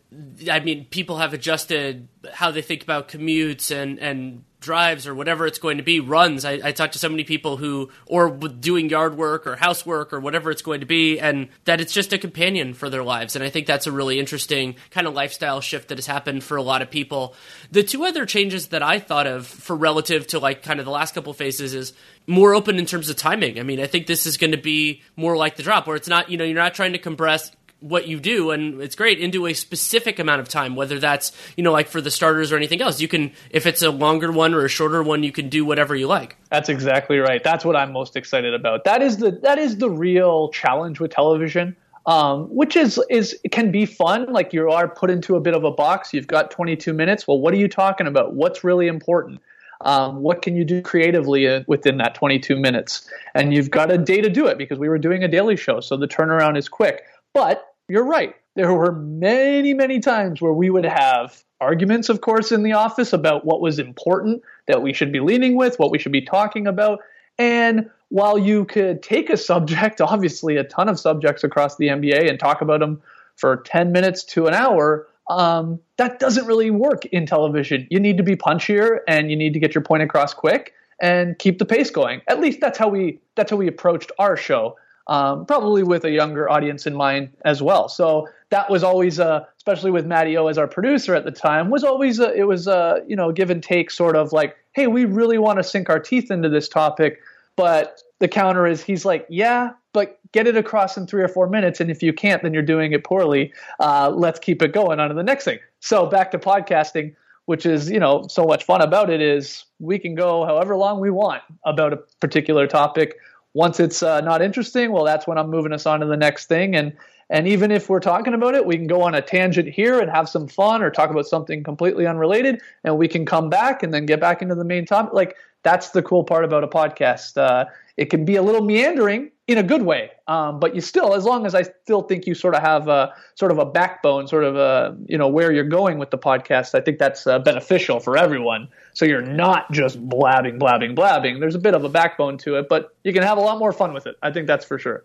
I 0.52 0.60
mean, 0.60 0.86
people 0.86 1.18
have 1.18 1.34
adjusted 1.34 2.08
how 2.34 2.52
they 2.52 2.62
think 2.62 2.84
about 2.84 3.08
commutes 3.08 3.72
and, 3.72 4.00
and 4.00 4.44
drives 4.64 5.06
or 5.06 5.14
whatever 5.14 5.46
it's 5.46 5.60
going 5.60 5.78
to 5.78 5.84
be, 5.84 6.00
runs. 6.00 6.46
I, 6.46 6.54
I 6.64 6.72
talk 6.72 6.94
to 6.94 7.00
so 7.00 7.10
many 7.10 7.24
people 7.24 7.58
who, 7.58 7.92
or 8.06 8.32
doing 8.32 8.90
yard 8.90 9.18
work 9.18 9.46
or 9.46 9.56
housework 9.56 10.14
or 10.14 10.20
whatever 10.20 10.50
it's 10.50 10.62
going 10.62 10.80
to 10.80 10.86
be, 10.86 11.20
and 11.20 11.50
that 11.66 11.82
it's 11.82 11.94
just 11.94 12.14
a 12.14 12.18
companion 12.18 12.74
for 12.74 12.90
their 12.90 13.04
lives. 13.04 13.36
And 13.36 13.44
I 13.44 13.50
think 13.50 13.68
that's 13.68 13.86
a 13.86 13.92
really 13.92 14.20
interesting 14.20 14.76
kind 14.90 15.06
of 15.06 15.14
lifestyle 15.14 15.62
shift 15.62 15.90
that 15.90 15.98
has 15.98 16.08
happened 16.08 16.44
for 16.44 16.58
a 16.58 16.64
lot 16.64 16.82
of 16.82 16.90
people. 16.90 17.36
The 17.72 17.84
two 17.84 18.06
other 18.06 18.26
changes 18.26 18.68
that 18.68 18.82
I 18.82 19.00
thought 19.00 19.28
of 19.28 19.46
for 19.46 19.76
relative 19.76 20.28
to 20.28 20.40
like 20.40 20.64
kind 20.64 20.80
of 20.80 20.86
the 20.86 20.92
last 20.92 21.14
couple 21.14 21.34
phases 21.34 21.74
is 21.74 21.94
more 22.26 22.56
open 22.56 22.80
in 22.80 22.86
terms 22.86 23.10
of 23.10 23.18
timing. 23.18 23.60
I 23.60 23.64
mean, 23.64 23.80
I 23.80 23.88
think 23.88 24.08
this 24.08 24.26
is 24.26 24.38
going 24.38 24.52
to 24.52 24.58
be 24.58 25.02
more 25.16 25.36
like 25.36 25.58
the 25.58 25.64
drop 25.64 25.88
where 25.88 25.96
it's 25.96 26.08
not, 26.08 26.30
you 26.30 26.38
know, 26.38 26.46
you're 26.46 26.56
not 26.56 26.74
trying 26.74 26.94
to 26.94 27.00
compress 27.00 27.52
what 27.84 28.08
you 28.08 28.18
do 28.18 28.52
and 28.52 28.82
it's 28.82 28.96
great 28.96 29.20
into 29.20 29.46
a 29.46 29.54
specific 29.54 30.18
amount 30.18 30.40
of 30.40 30.48
time 30.48 30.74
whether 30.74 31.00
that's 31.00 31.34
you 31.58 31.64
know 31.64 31.74
like 31.74 31.90
for 31.90 32.00
the 32.00 32.10
starters 32.10 32.52
or 32.52 32.56
anything 32.56 32.82
else. 32.82 33.02
You 33.02 33.10
can 33.10 33.34
if 33.50 33.66
it's 33.66 33.82
a 33.82 33.92
longer 33.92 34.32
one 34.32 34.54
or 34.54 34.64
a 34.64 34.70
shorter 34.70 35.04
one 35.04 35.22
you 35.22 35.34
can 35.34 35.50
do 35.50 35.66
whatever 35.66 35.94
you 35.94 36.08
like. 36.08 36.38
That's 36.50 36.70
exactly 36.70 37.20
right. 37.20 37.44
That's 37.44 37.66
what 37.66 37.76
i'm 37.76 37.92
most 37.92 38.16
excited 38.16 38.54
about. 38.54 38.86
That 38.86 39.02
is 39.02 39.18
the 39.18 39.32
that 39.44 39.60
is 39.60 39.78
the 39.78 39.90
real 39.90 40.50
challenge 40.50 41.02
with 41.02 41.12
television 41.12 41.76
um, 42.06 42.46
which 42.46 42.76
is 42.76 43.02
is 43.10 43.38
can 43.52 43.72
be 43.72 43.86
fun. 43.86 44.32
Like 44.32 44.54
you 44.54 44.70
are 44.72 44.88
put 44.88 45.10
into 45.10 45.36
a 45.36 45.42
bit 45.42 45.54
of 45.54 45.66
a 45.66 45.72
box. 45.72 46.14
You've 46.14 46.28
got 46.28 46.52
22 46.52 46.94
minutes. 46.94 47.28
Well 47.28 47.40
what 47.40 47.54
are 47.54 47.58
you 47.58 47.68
talking 47.68 48.08
about? 48.08 48.34
What's 48.34 48.64
really 48.64 48.88
important? 48.88 49.42
Um, 49.82 50.22
what 50.22 50.42
can 50.42 50.56
you 50.56 50.64
do 50.64 50.82
creatively 50.82 51.48
uh, 51.48 51.64
within 51.68 51.98
that 51.98 52.16
22 52.16 52.56
minutes? 52.58 53.10
And 53.36 53.54
you've 53.54 53.70
got 53.70 53.92
a 53.92 53.98
day 53.98 54.22
to 54.22 54.30
do 54.30 54.48
it 54.48 54.58
because 54.58 54.80
we 54.80 54.88
were 54.88 54.98
doing 54.98 55.24
a 55.24 55.28
daily 55.28 55.58
show 55.58 55.82
so 55.82 55.98
the 55.98 56.08
turnaround 56.08 56.58
is 56.58 56.70
quick. 56.70 57.04
But 57.34 57.73
you're 57.94 58.04
right. 58.04 58.36
There 58.56 58.74
were 58.74 58.92
many, 58.92 59.76
many 59.76 60.00
times 60.00 60.42
where 60.42 60.52
we 60.52 60.72
would 60.72 60.84
have 60.84 61.44
arguments, 61.62 62.10
of 62.10 62.22
course, 62.22 62.52
in 62.52 62.64
the 62.64 62.74
office 62.74 63.14
about 63.14 63.46
what 63.46 63.62
was 63.62 63.78
important 63.78 64.42
that 64.66 64.82
we 64.82 64.94
should 64.94 65.12
be 65.12 65.20
leaning 65.20 65.56
with, 65.56 65.78
what 65.78 65.92
we 65.92 66.00
should 66.00 66.12
be 66.12 66.24
talking 66.24 66.66
about. 66.66 67.02
And 67.38 67.92
while 68.10 68.40
you 68.40 68.66
could 68.66 69.04
take 69.04 69.30
a 69.30 69.38
subject, 69.38 70.02
obviously 70.02 70.58
a 70.58 70.64
ton 70.64 70.90
of 70.90 71.00
subjects 71.00 71.44
across 71.44 71.78
the 71.78 71.90
NBA, 71.90 72.28
and 72.28 72.40
talk 72.40 72.62
about 72.62 72.80
them 72.80 73.00
for 73.36 73.58
10 73.58 73.92
minutes 73.92 74.24
to 74.24 74.48
an 74.48 74.56
hour, 74.56 75.08
um, 75.30 75.80
that 75.98 76.18
doesn't 76.18 76.48
really 76.48 76.72
work 76.72 77.06
in 77.06 77.28
television. 77.28 77.86
You 77.92 78.00
need 78.00 78.18
to 78.18 78.24
be 78.24 78.36
punchier 78.36 79.02
and 79.08 79.30
you 79.30 79.38
need 79.38 79.54
to 79.54 79.60
get 79.60 79.76
your 79.76 79.84
point 79.84 80.02
across 80.02 80.34
quick 80.34 80.74
and 81.00 81.38
keep 81.38 81.60
the 81.60 81.66
pace 81.66 81.92
going. 81.92 82.24
At 82.28 82.40
least 82.40 82.60
that's 82.60 82.80
how 82.80 82.88
we 82.88 83.20
that's 83.36 83.52
how 83.52 83.58
we 83.58 83.68
approached 83.68 84.12
our 84.18 84.36
show 84.36 84.78
um, 85.08 85.46
probably 85.46 85.84
with 85.84 86.06
a 86.06 86.12
younger 86.12 86.50
audience 86.50 86.88
in 86.88 86.96
mind 86.96 87.30
as 87.46 87.62
well. 87.62 87.90
So 87.90 88.28
that 88.50 88.70
was 88.70 88.84
always, 88.84 89.20
uh, 89.20 89.46
especially 89.58 89.92
with 89.92 90.06
Matty 90.06 90.38
O 90.38 90.48
as 90.48 90.58
our 90.58 90.68
producer 90.68 91.16
at 91.16 91.26
the 91.26 91.32
time, 91.32 91.70
was 91.70 91.84
always 91.84 92.20
a, 92.20 92.34
it 92.34 92.44
was 92.44 92.68
a 92.68 93.02
you 93.08 93.16
know 93.16 93.32
give 93.32 93.50
and 93.50 93.62
take 93.62 93.92
sort 93.92 94.16
of 94.16 94.32
like, 94.32 94.56
hey, 94.74 94.88
we 94.88 95.06
really 95.06 95.38
want 95.38 95.60
to 95.60 95.64
sink 95.64 95.90
our 95.90 96.00
teeth 96.00 96.32
into 96.32 96.50
this 96.50 96.70
topic, 96.70 97.20
but 97.56 98.02
the 98.20 98.28
counter 98.28 98.66
is 98.66 98.84
he's 98.84 99.06
like, 99.06 99.26
yeah, 99.30 99.72
but 99.92 100.20
get 100.32 100.48
it 100.48 100.56
across 100.56 100.98
in 100.98 101.06
three 101.06 101.22
or 101.22 101.28
four 101.28 101.48
minutes, 101.48 101.80
and 101.82 101.92
if 101.92 102.02
you 102.02 102.14
can't, 102.14 102.42
then 102.44 102.54
you're 102.54 102.64
doing 102.64 102.94
it 102.94 103.04
poorly. 103.04 103.52
Uh, 103.80 104.10
let's 104.10 104.40
keep 104.40 104.62
it 104.62 104.72
going 104.72 105.00
on 105.00 105.10
to 105.10 105.16
the 105.16 105.24
next 105.24 105.44
thing. 105.44 105.60
So 105.80 106.06
back 106.06 106.32
to 106.32 106.40
podcasting 106.40 107.16
which 107.46 107.66
is 107.66 107.92
you 107.92 108.00
know 108.00 108.26
so 108.30 108.46
much 108.46 108.64
fun 108.64 108.82
about 108.82 109.10
it 109.10 109.22
is 109.22 109.66
we 109.80 110.00
can 110.00 110.16
go 110.16 110.46
however 110.46 110.76
long 110.76 111.00
we 111.00 111.10
want 111.10 111.42
about 111.66 111.94
a 111.94 111.98
particular 112.20 112.68
topic 112.68 113.18
once 113.54 113.80
it's 113.80 114.02
uh, 114.04 114.22
not 114.22 114.42
interesting, 114.42 114.92
well, 114.92 115.04
that's 115.04 115.28
when 115.28 115.38
I'm 115.38 115.50
moving 115.50 115.74
us 115.74 115.86
on 115.86 116.00
to 116.00 116.06
the 116.06 116.18
next 116.18 116.48
thing. 116.48 116.76
And 116.76 116.94
and 117.30 117.48
even 117.48 117.72
if 117.72 117.90
we're 117.90 118.02
talking 118.02 118.34
about 118.34 118.54
it, 118.54 118.66
we 118.66 118.76
can 118.76 118.86
go 118.86 119.02
on 119.02 119.16
a 119.16 119.22
tangent 119.22 119.70
here 119.70 120.00
and 120.00 120.12
have 120.12 120.28
some 120.28 120.48
fun, 120.48 120.84
or 120.84 120.92
talk 120.92 121.10
about 121.10 121.26
something 121.26 121.64
completely 121.64 122.06
unrelated, 122.06 122.62
and 122.84 122.98
we 122.98 123.08
can 123.08 123.26
come 123.26 123.50
back 123.50 123.82
and 123.82 123.94
then 123.94 124.06
get 124.06 124.20
back 124.20 124.42
into 124.42 124.56
the 124.56 124.66
main 124.66 124.86
topic. 124.86 125.14
Like 125.14 125.36
that's 125.64 125.92
the 125.92 126.04
cool 126.04 126.24
part 126.24 126.44
about 126.44 126.64
a 126.64 126.68
podcast. 126.68 127.38
Uh, 127.38 127.66
it 127.98 128.06
can 128.06 128.26
be 128.26 128.36
a 128.36 128.42
little 128.42 128.62
meandering 128.62 129.32
in 129.48 129.58
a 129.58 129.64
good 129.64 129.82
way, 129.82 130.10
um, 130.28 130.60
but 130.60 130.74
you 130.74 130.80
still, 130.80 131.14
as 131.14 131.26
long 131.26 131.46
as 131.46 131.54
I 131.54 131.64
still 131.64 132.04
think 132.04 132.26
you 132.26 132.34
sort 132.34 132.56
of 132.56 132.62
have 132.62 132.88
a 132.88 133.14
sort 133.36 133.52
of 133.52 133.58
a 133.58 133.66
backbone, 133.66 134.26
sort 134.26 134.46
of 134.46 134.56
a 134.56 134.96
you 135.06 135.18
know 135.18 135.28
where 135.28 135.52
you're 135.52 135.66
going 135.66 136.00
with 136.00 136.12
the 136.12 136.18
podcast. 136.18 136.76
I 136.76 136.82
think 136.82 136.98
that's 136.98 137.28
uh, 137.28 137.40
beneficial 137.40 138.00
for 138.00 138.18
everyone. 138.18 138.70
So 138.94 139.04
you're 139.04 139.22
not 139.22 139.70
just 139.72 140.00
blabbing, 140.00 140.60
blabbing, 140.60 140.96
blabbing. 140.96 141.42
There's 141.42 141.56
a 141.56 141.60
bit 141.60 141.74
of 141.74 141.84
a 141.84 141.90
backbone 141.90 142.38
to 142.40 142.56
it, 142.56 142.70
but 142.70 142.96
you 143.04 143.12
can 143.12 143.24
have 143.24 143.38
a 143.38 143.42
lot 143.42 143.60
more 143.60 143.74
fun 143.74 143.94
with 143.94 144.08
it. 144.08 144.16
I 144.22 144.32
think 144.32 144.48
that's 144.48 144.64
for 144.64 144.80
sure. 144.80 145.04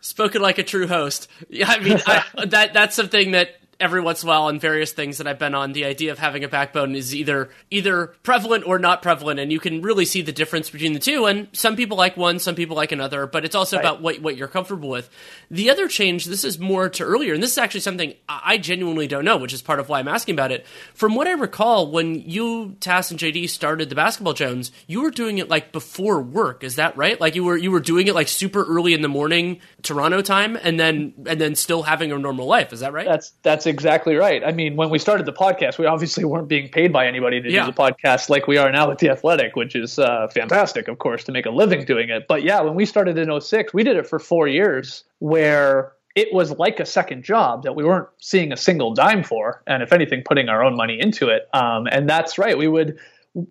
Spoken 0.00 0.40
like 0.40 0.56
a 0.58 0.62
true 0.62 0.86
host. 0.86 1.28
Yeah, 1.50 1.68
I 1.68 1.78
mean 1.80 1.98
I, 2.06 2.24
that 2.46 2.72
that's 2.72 2.96
something 2.96 3.32
that 3.32 3.50
every 3.80 4.00
once 4.00 4.22
in 4.22 4.28
a 4.28 4.32
while 4.32 4.44
on 4.44 4.58
various 4.58 4.92
things 4.92 5.18
that 5.18 5.26
I've 5.26 5.38
been 5.38 5.54
on, 5.54 5.72
the 5.72 5.84
idea 5.84 6.12
of 6.12 6.18
having 6.18 6.44
a 6.44 6.48
backbone 6.48 6.94
is 6.94 7.14
either 7.14 7.50
either 7.70 8.08
prevalent 8.22 8.66
or 8.66 8.78
not 8.78 9.02
prevalent, 9.02 9.40
and 9.40 9.52
you 9.52 9.60
can 9.60 9.82
really 9.82 10.04
see 10.04 10.22
the 10.22 10.32
difference 10.32 10.70
between 10.70 10.92
the 10.92 10.98
two. 10.98 11.26
And 11.26 11.48
some 11.52 11.76
people 11.76 11.96
like 11.96 12.16
one, 12.16 12.38
some 12.38 12.54
people 12.54 12.76
like 12.76 12.92
another, 12.92 13.26
but 13.26 13.44
it's 13.44 13.54
also 13.54 13.76
right. 13.76 13.82
about 13.82 14.02
what 14.02 14.20
what 14.20 14.36
you're 14.36 14.48
comfortable 14.48 14.88
with. 14.88 15.10
The 15.50 15.70
other 15.70 15.88
change, 15.88 16.26
this 16.26 16.44
is 16.44 16.58
more 16.58 16.88
to 16.90 17.04
earlier, 17.04 17.34
and 17.34 17.42
this 17.42 17.52
is 17.52 17.58
actually 17.58 17.80
something 17.80 18.14
I 18.28 18.58
genuinely 18.58 19.06
don't 19.06 19.24
know, 19.24 19.36
which 19.36 19.52
is 19.52 19.62
part 19.62 19.80
of 19.80 19.88
why 19.88 19.98
I'm 19.98 20.08
asking 20.08 20.34
about 20.34 20.52
it. 20.52 20.66
From 20.94 21.14
what 21.14 21.26
I 21.26 21.32
recall, 21.32 21.90
when 21.90 22.14
you, 22.14 22.76
Tas, 22.80 23.10
and 23.10 23.20
JD 23.20 23.48
started 23.50 23.88
the 23.88 23.94
Basketball 23.94 24.32
Jones, 24.32 24.72
you 24.86 25.02
were 25.02 25.10
doing 25.10 25.38
it 25.38 25.48
like 25.48 25.72
before 25.72 26.20
work. 26.20 26.64
Is 26.64 26.76
that 26.76 26.96
right? 26.96 27.20
Like 27.20 27.34
you 27.34 27.44
were 27.44 27.56
you 27.56 27.70
were 27.70 27.80
doing 27.80 28.06
it 28.06 28.14
like 28.14 28.28
super 28.28 28.64
early 28.64 28.94
in 28.94 29.02
the 29.02 29.08
morning 29.08 29.60
Toronto 29.82 30.22
time, 30.22 30.56
and 30.56 30.78
then 30.78 31.12
and 31.26 31.40
then 31.40 31.54
still 31.54 31.82
having 31.82 32.12
a 32.12 32.18
normal 32.18 32.46
life. 32.46 32.72
Is 32.72 32.80
that 32.80 32.92
right? 32.92 33.06
That's 33.06 33.32
that's 33.42 33.63
exactly 33.66 34.14
right. 34.16 34.42
I 34.44 34.52
mean, 34.52 34.76
when 34.76 34.90
we 34.90 34.98
started 34.98 35.26
the 35.26 35.32
podcast, 35.32 35.78
we 35.78 35.86
obviously 35.86 36.24
weren't 36.24 36.48
being 36.48 36.68
paid 36.68 36.92
by 36.92 37.06
anybody 37.06 37.40
to 37.40 37.50
yeah. 37.50 37.66
do 37.66 37.72
the 37.72 37.76
podcast 37.76 38.28
like 38.28 38.46
we 38.46 38.56
are 38.56 38.70
now 38.70 38.88
with 38.88 38.98
the 38.98 39.10
Athletic, 39.10 39.56
which 39.56 39.74
is 39.74 39.98
uh, 39.98 40.28
fantastic, 40.28 40.88
of 40.88 40.98
course, 40.98 41.24
to 41.24 41.32
make 41.32 41.46
a 41.46 41.50
living 41.50 41.84
doing 41.84 42.10
it. 42.10 42.26
But 42.28 42.42
yeah, 42.42 42.60
when 42.60 42.74
we 42.74 42.86
started 42.86 43.18
in 43.18 43.40
06, 43.40 43.72
we 43.74 43.82
did 43.82 43.96
it 43.96 44.06
for 44.06 44.18
four 44.18 44.48
years 44.48 45.04
where 45.18 45.92
it 46.14 46.32
was 46.32 46.52
like 46.52 46.78
a 46.80 46.86
second 46.86 47.24
job 47.24 47.64
that 47.64 47.74
we 47.74 47.84
weren't 47.84 48.08
seeing 48.20 48.52
a 48.52 48.56
single 48.56 48.94
dime 48.94 49.24
for, 49.24 49.62
and 49.66 49.82
if 49.82 49.92
anything, 49.92 50.22
putting 50.24 50.48
our 50.48 50.62
own 50.62 50.76
money 50.76 50.98
into 51.00 51.28
it. 51.28 51.48
Um, 51.52 51.86
and 51.90 52.08
that's 52.08 52.38
right. 52.38 52.56
We 52.56 52.68
would 52.68 52.98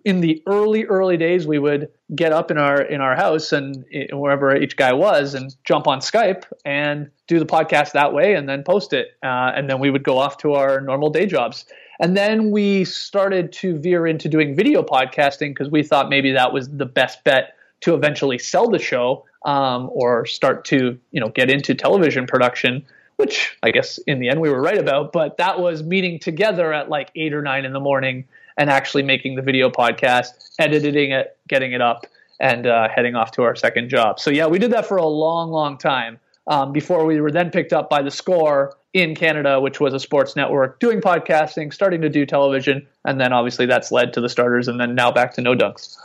in 0.04 0.20
the 0.20 0.42
early 0.46 0.86
early 0.86 1.18
days 1.18 1.46
we 1.46 1.58
would 1.58 1.90
get 2.14 2.32
up 2.32 2.50
in 2.50 2.58
our 2.58 2.80
in 2.82 3.00
our 3.00 3.16
house 3.16 3.52
and 3.52 3.84
wherever 4.12 4.54
each 4.56 4.76
guy 4.76 4.92
was 4.92 5.34
and 5.34 5.54
jump 5.64 5.86
on 5.86 6.00
skype 6.00 6.44
and 6.64 7.10
do 7.26 7.38
the 7.38 7.46
podcast 7.46 7.92
that 7.92 8.12
way 8.12 8.34
and 8.34 8.48
then 8.48 8.62
post 8.62 8.92
it 8.92 9.16
uh, 9.22 9.52
and 9.54 9.68
then 9.68 9.80
we 9.80 9.90
would 9.90 10.04
go 10.04 10.18
off 10.18 10.36
to 10.38 10.52
our 10.52 10.80
normal 10.80 11.10
day 11.10 11.26
jobs. 11.26 11.64
And 12.00 12.16
then 12.16 12.50
we 12.50 12.84
started 12.84 13.52
to 13.54 13.78
veer 13.78 14.06
into 14.06 14.28
doing 14.28 14.56
video 14.56 14.82
podcasting 14.82 15.50
because 15.50 15.70
we 15.70 15.82
thought 15.82 16.08
maybe 16.08 16.32
that 16.32 16.52
was 16.52 16.68
the 16.68 16.86
best 16.86 17.22
bet 17.24 17.54
to 17.82 17.94
eventually 17.94 18.38
sell 18.38 18.68
the 18.68 18.78
show 18.78 19.24
um, 19.44 19.90
or 19.92 20.26
start 20.26 20.64
to 20.66 20.98
you 21.12 21.20
know 21.20 21.28
get 21.28 21.50
into 21.50 21.74
television 21.74 22.26
production 22.26 22.84
which 23.16 23.56
i 23.62 23.70
guess 23.70 23.98
in 24.06 24.18
the 24.18 24.28
end 24.28 24.40
we 24.40 24.48
were 24.48 24.60
right 24.60 24.78
about 24.78 25.12
but 25.12 25.36
that 25.36 25.60
was 25.60 25.82
meeting 25.82 26.18
together 26.18 26.72
at 26.72 26.88
like 26.88 27.10
eight 27.14 27.34
or 27.34 27.42
nine 27.42 27.64
in 27.64 27.72
the 27.72 27.80
morning 27.80 28.24
and 28.56 28.70
actually 28.70 29.02
making 29.02 29.34
the 29.34 29.42
video 29.42 29.70
podcast, 29.70 30.28
editing 30.58 31.10
it, 31.10 31.36
getting 31.48 31.72
it 31.72 31.80
up, 31.80 32.06
and 32.40 32.66
uh, 32.66 32.88
heading 32.94 33.14
off 33.14 33.30
to 33.32 33.42
our 33.42 33.56
second 33.56 33.88
job. 33.88 34.18
So 34.20 34.30
yeah, 34.30 34.46
we 34.46 34.58
did 34.58 34.72
that 34.72 34.86
for 34.86 34.96
a 34.96 35.06
long, 35.06 35.50
long 35.50 35.78
time 35.78 36.18
um, 36.46 36.72
before 36.72 37.04
we 37.04 37.20
were 37.20 37.30
then 37.30 37.50
picked 37.50 37.72
up 37.72 37.88
by 37.88 38.02
the 38.02 38.10
Score 38.10 38.76
in 38.92 39.14
Canada, 39.14 39.60
which 39.60 39.80
was 39.80 39.92
a 39.92 39.98
sports 39.98 40.36
network, 40.36 40.78
doing 40.78 41.00
podcasting, 41.00 41.72
starting 41.72 42.00
to 42.00 42.08
do 42.08 42.24
television, 42.24 42.86
and 43.04 43.20
then 43.20 43.32
obviously 43.32 43.66
that's 43.66 43.90
led 43.90 44.12
to 44.12 44.20
the 44.20 44.28
starters, 44.28 44.68
and 44.68 44.78
then 44.80 44.94
now 44.94 45.10
back 45.10 45.34
to 45.34 45.40
No 45.40 45.54
Dunks. 45.54 45.96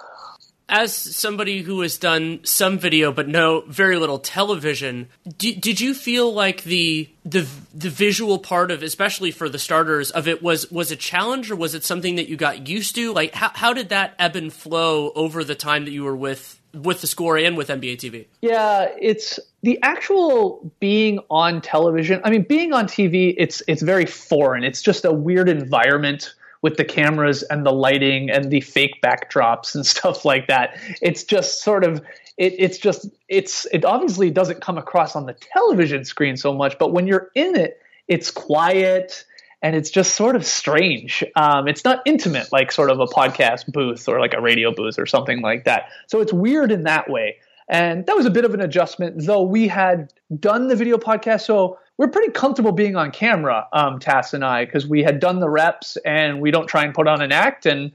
As 0.69 0.93
somebody 0.93 1.61
who 1.61 1.81
has 1.81 1.97
done 1.97 2.39
some 2.43 2.77
video 2.77 3.11
but 3.11 3.27
no 3.27 3.61
very 3.61 3.97
little 3.97 4.19
television, 4.19 5.09
d- 5.37 5.55
did 5.55 5.81
you 5.81 5.93
feel 5.93 6.33
like 6.33 6.63
the 6.63 7.09
the 7.25 7.47
the 7.73 7.89
visual 7.89 8.39
part 8.39 8.71
of, 8.71 8.83
especially 8.83 9.31
for 9.31 9.49
the 9.49 9.59
starters, 9.59 10.11
of 10.11 10.27
it 10.27 10.41
was 10.41 10.71
was 10.71 10.91
a 10.91 10.95
challenge, 10.95 11.51
or 11.51 11.55
was 11.55 11.75
it 11.75 11.83
something 11.83 12.15
that 12.15 12.29
you 12.29 12.37
got 12.37 12.67
used 12.67 12.95
to? 12.95 13.13
Like, 13.13 13.33
how 13.33 13.51
how 13.53 13.73
did 13.73 13.89
that 13.89 14.13
ebb 14.19 14.35
and 14.35 14.53
flow 14.53 15.11
over 15.11 15.43
the 15.43 15.55
time 15.55 15.85
that 15.85 15.91
you 15.91 16.03
were 16.03 16.15
with 16.15 16.59
with 16.73 17.01
the 17.01 17.07
score 17.07 17.37
and 17.37 17.57
with 17.57 17.69
NBA 17.69 17.97
TV? 17.97 18.25
Yeah, 18.41 18.87
it's 18.99 19.39
the 19.61 19.79
actual 19.81 20.71
being 20.79 21.19
on 21.29 21.61
television. 21.61 22.21
I 22.23 22.29
mean, 22.29 22.43
being 22.43 22.73
on 22.73 22.85
TV, 22.85 23.33
it's 23.37 23.61
it's 23.67 23.81
very 23.81 24.05
foreign. 24.05 24.63
It's 24.63 24.81
just 24.81 25.05
a 25.05 25.11
weird 25.11 25.49
environment 25.49 26.33
with 26.61 26.77
the 26.77 26.85
cameras 26.85 27.43
and 27.43 27.65
the 27.65 27.71
lighting 27.71 28.29
and 28.29 28.51
the 28.51 28.61
fake 28.61 29.01
backdrops 29.01 29.75
and 29.75 29.85
stuff 29.95 30.25
like 30.25 30.47
that. 30.47 30.77
It's 31.01 31.23
just 31.23 31.61
sort 31.61 31.83
of 31.83 32.01
it, 32.37 32.55
it's 32.57 32.77
just 32.77 33.07
it's 33.27 33.65
it 33.71 33.85
obviously 33.85 34.31
doesn't 34.31 34.61
come 34.61 34.77
across 34.77 35.15
on 35.15 35.25
the 35.25 35.33
television 35.33 36.05
screen 36.05 36.37
so 36.37 36.53
much, 36.53 36.77
but 36.79 36.91
when 36.91 37.07
you're 37.07 37.29
in 37.35 37.55
it, 37.55 37.81
it's 38.07 38.31
quiet 38.31 39.25
and 39.61 39.75
it's 39.75 39.89
just 39.89 40.15
sort 40.15 40.35
of 40.35 40.45
strange. 40.45 41.23
Um, 41.35 41.67
it's 41.67 41.83
not 41.83 42.01
intimate 42.05 42.51
like 42.51 42.71
sort 42.71 42.89
of 42.89 42.99
a 42.99 43.05
podcast 43.05 43.71
booth 43.71 44.07
or 44.07 44.19
like 44.19 44.33
a 44.33 44.41
radio 44.41 44.73
booth 44.73 44.97
or 44.97 45.05
something 45.05 45.41
like 45.41 45.65
that. 45.65 45.89
So 46.07 46.21
it's 46.21 46.31
weird 46.31 46.71
in 46.71 46.83
that 46.83 47.09
way. 47.09 47.37
And 47.67 48.05
that 48.07 48.15
was 48.15 48.25
a 48.25 48.31
bit 48.31 48.45
of 48.45 48.53
an 48.53 48.61
adjustment, 48.61 49.25
though 49.25 49.43
we 49.43 49.67
had 49.67 50.11
done 50.39 50.69
the 50.69 50.75
video 50.75 50.97
podcast. 50.97 51.41
So 51.41 51.77
we're 51.99 52.07
pretty 52.07 52.31
comfortable 52.31 52.71
being 52.71 52.95
on 52.95 53.11
camera, 53.11 53.67
um, 53.73 53.99
Tas 53.99 54.33
and 54.33 54.45
I, 54.45 54.63
because 54.63 54.87
we 54.87 55.03
had 55.03 55.19
done 55.19 55.41
the 55.41 55.49
reps 55.49 55.97
and 56.05 56.39
we 56.39 56.49
don't 56.49 56.65
try 56.65 56.85
and 56.85 56.93
put 56.93 57.09
on 57.09 57.21
an 57.21 57.33
act. 57.33 57.65
And 57.65 57.91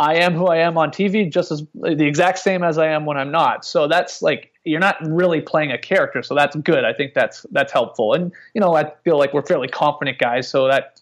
I 0.00 0.16
am 0.16 0.34
who 0.34 0.48
I 0.48 0.56
am 0.56 0.76
on 0.76 0.90
TV, 0.90 1.32
just 1.32 1.52
as 1.52 1.62
the 1.74 2.04
exact 2.04 2.40
same 2.40 2.64
as 2.64 2.76
I 2.76 2.88
am 2.88 3.06
when 3.06 3.16
I'm 3.16 3.30
not. 3.30 3.64
So 3.64 3.86
that's 3.86 4.20
like 4.20 4.52
you're 4.64 4.80
not 4.80 4.96
really 5.00 5.40
playing 5.40 5.70
a 5.70 5.78
character, 5.78 6.24
so 6.24 6.34
that's 6.34 6.56
good. 6.56 6.84
I 6.84 6.92
think 6.92 7.14
that's 7.14 7.46
that's 7.52 7.72
helpful. 7.72 8.14
And 8.14 8.32
you 8.52 8.60
know, 8.60 8.74
I 8.74 8.90
feel 9.04 9.16
like 9.16 9.32
we're 9.32 9.46
fairly 9.46 9.68
confident 9.68 10.18
guys, 10.18 10.48
so 10.48 10.66
that 10.66 11.00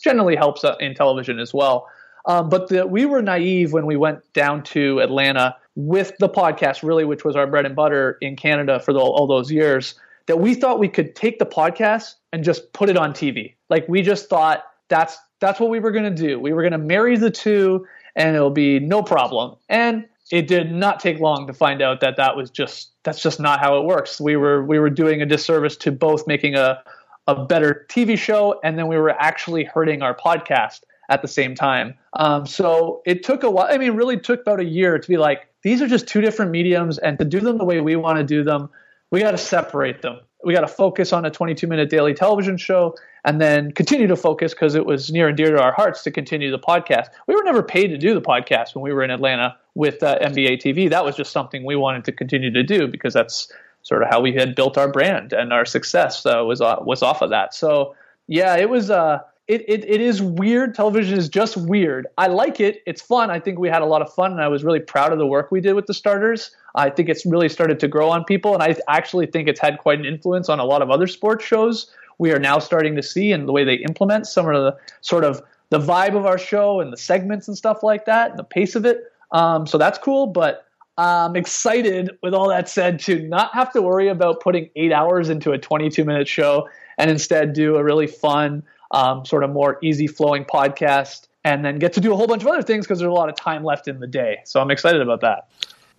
generally 0.00 0.36
helps 0.36 0.64
uh, 0.64 0.76
in 0.80 0.94
television 0.94 1.38
as 1.38 1.52
well. 1.52 1.86
Um, 2.24 2.48
but 2.48 2.68
the, 2.68 2.86
we 2.86 3.04
were 3.04 3.20
naive 3.20 3.74
when 3.74 3.84
we 3.84 3.96
went 3.96 4.32
down 4.32 4.62
to 4.62 5.00
Atlanta 5.00 5.54
with 5.74 6.16
the 6.18 6.30
podcast, 6.30 6.82
really, 6.82 7.04
which 7.04 7.26
was 7.26 7.36
our 7.36 7.46
bread 7.46 7.66
and 7.66 7.76
butter 7.76 8.16
in 8.22 8.36
Canada 8.36 8.80
for 8.80 8.94
the, 8.94 9.00
all 9.00 9.26
those 9.26 9.52
years. 9.52 9.96
That 10.26 10.40
we 10.40 10.54
thought 10.54 10.78
we 10.78 10.88
could 10.88 11.14
take 11.14 11.38
the 11.38 11.46
podcast 11.46 12.14
and 12.32 12.42
just 12.42 12.72
put 12.72 12.88
it 12.88 12.96
on 12.96 13.12
TV. 13.12 13.54
Like 13.68 13.86
we 13.88 14.02
just 14.02 14.28
thought 14.28 14.64
that's 14.88 15.18
that's 15.40 15.60
what 15.60 15.70
we 15.70 15.80
were 15.80 15.90
going 15.90 16.14
to 16.14 16.22
do. 16.22 16.40
We 16.40 16.52
were 16.52 16.62
going 16.62 16.72
to 16.72 16.78
marry 16.78 17.16
the 17.16 17.30
two 17.30 17.86
and 18.16 18.34
it'll 18.34 18.50
be 18.50 18.78
no 18.80 19.02
problem. 19.02 19.56
And 19.68 20.06
it 20.30 20.46
did 20.46 20.72
not 20.72 21.00
take 21.00 21.20
long 21.20 21.46
to 21.46 21.52
find 21.52 21.82
out 21.82 22.00
that 22.00 22.16
that 22.16 22.36
was 22.36 22.50
just 22.50 22.92
that's 23.02 23.22
just 23.22 23.38
not 23.38 23.60
how 23.60 23.78
it 23.78 23.84
works. 23.84 24.20
We 24.20 24.36
were 24.36 24.64
we 24.64 24.78
were 24.78 24.90
doing 24.90 25.20
a 25.20 25.26
disservice 25.26 25.76
to 25.78 25.92
both 25.92 26.26
making 26.26 26.54
a 26.54 26.82
a 27.26 27.44
better 27.44 27.86
TV 27.88 28.18
show 28.18 28.60
and 28.62 28.78
then 28.78 28.86
we 28.86 28.96
were 28.96 29.10
actually 29.10 29.64
hurting 29.64 30.02
our 30.02 30.14
podcast 30.14 30.80
at 31.08 31.22
the 31.22 31.28
same 31.28 31.54
time. 31.54 31.94
Um, 32.14 32.46
so 32.46 33.02
it 33.04 33.22
took 33.22 33.42
a 33.42 33.50
while. 33.50 33.66
I 33.70 33.78
mean, 33.78 33.92
really 33.92 34.18
took 34.18 34.40
about 34.40 34.60
a 34.60 34.64
year 34.64 34.98
to 34.98 35.08
be 35.08 35.16
like, 35.16 35.48
these 35.62 35.80
are 35.82 35.86
just 35.86 36.06
two 36.06 36.20
different 36.20 36.50
mediums, 36.50 36.98
and 36.98 37.18
to 37.18 37.24
do 37.24 37.40
them 37.40 37.58
the 37.58 37.64
way 37.64 37.80
we 37.80 37.96
want 37.96 38.18
to 38.18 38.24
do 38.24 38.42
them, 38.42 38.68
we 39.14 39.20
got 39.20 39.30
to 39.30 39.38
separate 39.38 40.02
them. 40.02 40.18
We 40.42 40.54
got 40.54 40.62
to 40.62 40.68
focus 40.68 41.12
on 41.12 41.24
a 41.24 41.30
22 41.30 41.68
minute 41.68 41.88
daily 41.88 42.14
television 42.14 42.56
show 42.56 42.96
and 43.24 43.40
then 43.40 43.70
continue 43.70 44.08
to 44.08 44.16
focus 44.16 44.52
because 44.52 44.74
it 44.74 44.86
was 44.86 45.12
near 45.12 45.28
and 45.28 45.36
dear 45.36 45.52
to 45.52 45.62
our 45.62 45.72
hearts 45.72 46.02
to 46.02 46.10
continue 46.10 46.50
the 46.50 46.58
podcast. 46.58 47.06
We 47.28 47.36
were 47.36 47.44
never 47.44 47.62
paid 47.62 47.88
to 47.88 47.96
do 47.96 48.12
the 48.12 48.20
podcast 48.20 48.74
when 48.74 48.82
we 48.82 48.92
were 48.92 49.04
in 49.04 49.12
Atlanta 49.12 49.56
with 49.76 50.02
uh, 50.02 50.18
NBA 50.18 50.62
TV. 50.62 50.90
That 50.90 51.04
was 51.04 51.14
just 51.14 51.30
something 51.30 51.64
we 51.64 51.76
wanted 51.76 52.04
to 52.06 52.12
continue 52.12 52.50
to 52.50 52.64
do 52.64 52.88
because 52.88 53.14
that's 53.14 53.52
sort 53.82 54.02
of 54.02 54.08
how 54.10 54.20
we 54.20 54.32
had 54.32 54.56
built 54.56 54.76
our 54.76 54.90
brand 54.90 55.32
and 55.32 55.52
our 55.52 55.64
success 55.64 56.26
uh, 56.26 56.42
was 56.44 56.60
uh, 56.60 56.78
was 56.80 57.00
off 57.00 57.22
of 57.22 57.30
that. 57.30 57.54
So 57.54 57.94
yeah, 58.26 58.56
it 58.56 58.68
was. 58.68 58.90
Uh, 58.90 59.20
it, 59.46 59.60
it, 59.68 59.84
it 59.84 60.00
is 60.00 60.22
weird. 60.22 60.74
Television 60.74 61.18
is 61.18 61.28
just 61.28 61.58
weird. 61.58 62.06
I 62.16 62.28
like 62.28 62.60
it. 62.60 62.82
It's 62.86 63.02
fun. 63.02 63.30
I 63.30 63.38
think 63.38 63.58
we 63.58 63.68
had 63.68 63.82
a 63.82 63.84
lot 63.84 64.00
of 64.00 64.10
fun, 64.10 64.32
and 64.32 64.40
I 64.40 64.48
was 64.48 64.64
really 64.64 64.80
proud 64.80 65.12
of 65.12 65.18
the 65.18 65.26
work 65.26 65.50
we 65.50 65.60
did 65.60 65.74
with 65.74 65.84
the 65.84 65.92
starters. 65.92 66.50
I 66.74 66.90
think 66.90 67.08
it's 67.08 67.24
really 67.24 67.48
started 67.48 67.78
to 67.80 67.88
grow 67.88 68.10
on 68.10 68.24
people, 68.24 68.54
and 68.54 68.62
I 68.62 68.76
actually 68.88 69.26
think 69.26 69.48
it's 69.48 69.60
had 69.60 69.78
quite 69.78 69.98
an 69.98 70.04
influence 70.04 70.48
on 70.48 70.58
a 70.58 70.64
lot 70.64 70.82
of 70.82 70.90
other 70.90 71.06
sports 71.06 71.44
shows. 71.44 71.90
We 72.18 72.32
are 72.32 72.38
now 72.38 72.58
starting 72.58 72.96
to 72.96 73.02
see, 73.02 73.32
and 73.32 73.46
the 73.48 73.52
way 73.52 73.64
they 73.64 73.74
implement 73.74 74.26
some 74.26 74.48
of 74.48 74.54
the 74.54 74.76
sort 75.00 75.24
of 75.24 75.42
the 75.70 75.78
vibe 75.78 76.16
of 76.16 76.26
our 76.26 76.38
show 76.38 76.80
and 76.80 76.92
the 76.92 76.96
segments 76.96 77.48
and 77.48 77.56
stuff 77.56 77.82
like 77.82 78.06
that, 78.06 78.30
and 78.30 78.38
the 78.38 78.44
pace 78.44 78.74
of 78.74 78.84
it. 78.84 79.12
Um, 79.32 79.66
so 79.66 79.78
that's 79.78 79.98
cool. 79.98 80.26
But 80.26 80.66
I'm 80.98 81.36
excited, 81.36 82.16
with 82.22 82.34
all 82.34 82.48
that 82.48 82.68
said, 82.68 82.98
to 83.00 83.20
not 83.20 83.52
have 83.54 83.72
to 83.72 83.82
worry 83.82 84.08
about 84.08 84.40
putting 84.40 84.70
eight 84.76 84.92
hours 84.92 85.28
into 85.28 85.52
a 85.52 85.58
22 85.58 86.04
minute 86.04 86.28
show 86.28 86.68
and 86.98 87.10
instead 87.10 87.52
do 87.52 87.76
a 87.76 87.82
really 87.82 88.06
fun 88.06 88.62
um, 88.90 89.24
sort 89.24 89.42
of 89.42 89.50
more 89.50 89.78
easy 89.82 90.06
flowing 90.06 90.44
podcast, 90.44 91.26
and 91.42 91.64
then 91.64 91.78
get 91.78 91.92
to 91.94 92.00
do 92.00 92.12
a 92.12 92.16
whole 92.16 92.26
bunch 92.26 92.42
of 92.42 92.48
other 92.48 92.62
things 92.62 92.86
because 92.86 93.00
there's 93.00 93.10
a 93.10 93.12
lot 93.12 93.28
of 93.28 93.36
time 93.36 93.64
left 93.64 93.88
in 93.88 93.98
the 94.00 94.06
day. 94.06 94.38
So 94.44 94.60
I'm 94.60 94.70
excited 94.70 95.00
about 95.00 95.20
that. 95.22 95.48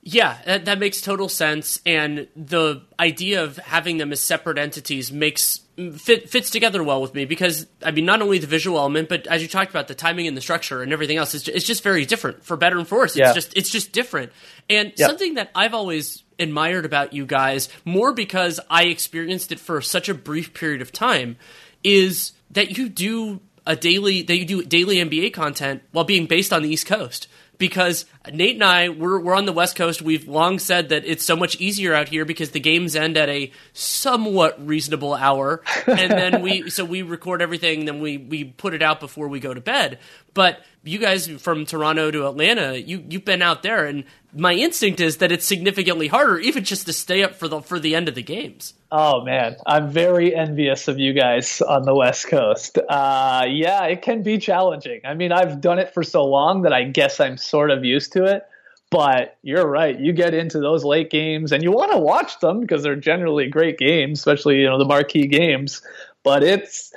Yeah, 0.08 0.38
that, 0.46 0.66
that, 0.66 0.78
makes 0.78 1.02
total 1.02 1.28
sense, 1.28 1.82
and 1.84 2.28
the 2.36 2.84
idea 3.00 3.44
of 3.44 3.58
having 3.58 3.98
them 3.98 4.12
as 4.12 4.22
separate 4.22 4.60
entities 4.60 5.12
makes 5.12 5.62
mm, 5.80 6.00
fit, 6.00 6.30
fits 6.30 6.52
together 6.52 6.84
well 6.84 7.02
with 7.02 7.16
me 7.16 7.26
because 7.26 7.66
I 7.84 7.90
mean, 7.90 8.06
not 8.06 8.22
only 8.22 8.38
the 8.38 8.46
visual 8.46 8.78
element, 8.78 9.10
but 9.10 9.26
as 9.26 9.42
you 9.42 9.48
talked 9.48 9.72
about, 9.72 9.88
the 9.88 9.96
timing 9.96 10.28
and 10.28 10.38
the 10.38 10.42
structure 10.42 10.84
and 10.84 10.94
everything 10.94 11.18
else, 11.18 11.34
it's 11.34 11.46
just, 11.46 11.58
it's 11.58 11.66
just 11.66 11.82
very 11.82 12.06
different 12.06 12.44
for 12.44 12.56
better 12.56 12.78
and 12.78 12.88
for 12.88 13.00
worse. 13.00 13.14
It's 13.14 13.18
yeah. 13.18 13.34
just 13.34 13.58
it's 13.58 13.72
just 13.72 13.94
different, 13.94 14.32
and 14.70 14.94
yep. 14.96 15.10
something 15.10 15.34
that 15.34 15.50
I've 15.56 15.74
always 15.74 16.22
admired 16.38 16.86
about 16.86 17.14
you 17.14 17.26
guys 17.26 17.68
more 17.84 18.14
because 18.14 18.60
I 18.70 18.84
experienced 18.84 19.52
it 19.52 19.60
for 19.60 19.82
such 19.82 20.08
a 20.08 20.14
brief 20.14 20.54
period 20.54 20.84
of 20.84 20.92
time 20.92 21.38
is 21.84 22.34
that 22.52 22.78
you 22.78 22.90
do 22.90 23.42
a 23.66 23.76
daily 23.76 24.22
that 24.22 24.38
you 24.38 24.46
do 24.46 24.64
daily 24.64 24.98
NBA 24.98 25.34
content 25.34 25.82
while 25.92 26.06
being 26.06 26.28
based 26.28 26.54
on 26.54 26.62
the 26.62 26.70
East 26.70 26.86
Coast 26.86 27.28
because 27.58 28.06
Nate 28.32 28.56
and 28.56 28.64
I 28.64 28.90
we're 28.90 29.20
we're 29.20 29.36
on 29.36 29.46
the 29.46 29.54
West 29.54 29.76
Coast. 29.76 30.02
We've 30.02 30.28
long 30.28 30.60
said 30.60 30.90
that 30.90 31.06
it's 31.06 31.26
so 31.26 31.36
much 31.36 31.60
easier 31.60 31.94
out 31.94 32.10
here 32.10 32.26
because 32.26 32.52
the 32.52 32.60
games 32.60 32.96
end 32.96 33.18
at 33.18 33.30
a 33.30 33.52
somewhat 33.74 34.66
reasonable 34.66 35.14
hour, 35.14 35.62
and 35.88 36.12
then 36.12 36.42
we 36.42 36.70
so 36.70 36.86
we 36.86 37.02
record 37.02 37.42
everything, 37.42 37.86
then 37.86 38.00
we 38.00 38.18
we 38.18 38.44
put 38.44 38.74
it 38.74 38.82
out 38.82 39.00
before 39.00 39.28
we 39.28 39.40
go 39.40 39.54
to 39.54 39.62
bed. 39.62 40.00
But 40.34 40.64
you 40.84 41.00
guys 41.00 41.28
from 41.28 41.66
Toronto 41.66 42.12
to 42.12 42.28
Atlanta, 42.28 42.80
you 42.80 43.04
you've 43.10 43.26
been 43.26 43.42
out 43.42 43.64
there, 43.64 43.86
and 43.86 44.04
my 44.34 44.54
instinct 44.54 45.00
is 45.00 45.18
that 45.18 45.32
it's 45.32 45.46
significantly 45.46 46.08
harder, 46.08 46.40
even 46.40 46.64
just 46.64 46.86
to 46.88 46.94
stay 46.94 47.24
up 47.24 47.36
for 47.36 47.48
the 47.48 47.62
for 47.62 47.80
the 47.80 47.96
end 47.96 48.08
of 48.08 48.16
the 48.16 48.24
games. 48.24 48.74
Oh 48.98 49.25
man, 49.25 49.58
I'm 49.66 49.90
very 49.90 50.34
envious 50.34 50.88
of 50.88 50.98
you 50.98 51.12
guys 51.12 51.60
on 51.60 51.84
the 51.84 51.94
West 51.94 52.28
Coast. 52.28 52.78
Uh, 52.78 53.46
yeah, 53.46 53.84
it 53.84 54.02
can 54.02 54.24
be 54.24 54.38
challenging. 54.38 55.02
I 55.04 55.14
mean, 55.16 55.34
I've 55.34 55.60
done 55.60 55.80
it 55.80 55.94
for 55.94 56.02
so 56.02 56.24
long 56.24 56.62
that 56.62 56.72
I 56.72 56.86
guess 56.86 57.20
I'm 57.20 57.36
sort 57.36 57.72
of 57.72 57.84
used 57.84 58.14
to 58.14 58.24
it. 58.24 58.44
But 58.92 59.36
you're 59.42 59.68
right. 59.68 60.00
You 60.00 60.14
get 60.14 60.34
into 60.34 60.62
those 60.62 60.86
late 60.86 61.10
games, 61.10 61.52
and 61.52 61.62
you 61.62 61.74
want 61.74 61.92
to 61.92 61.98
watch 61.98 62.40
them 62.40 62.62
because 62.62 62.84
they're 62.84 62.96
generally 62.96 63.50
great 63.50 63.78
games, 63.78 64.20
especially 64.20 64.62
you 64.62 64.66
know 64.66 64.80
the 64.80 64.86
marquee 64.86 65.28
games. 65.28 65.82
But 66.24 66.42
it's 66.42 66.94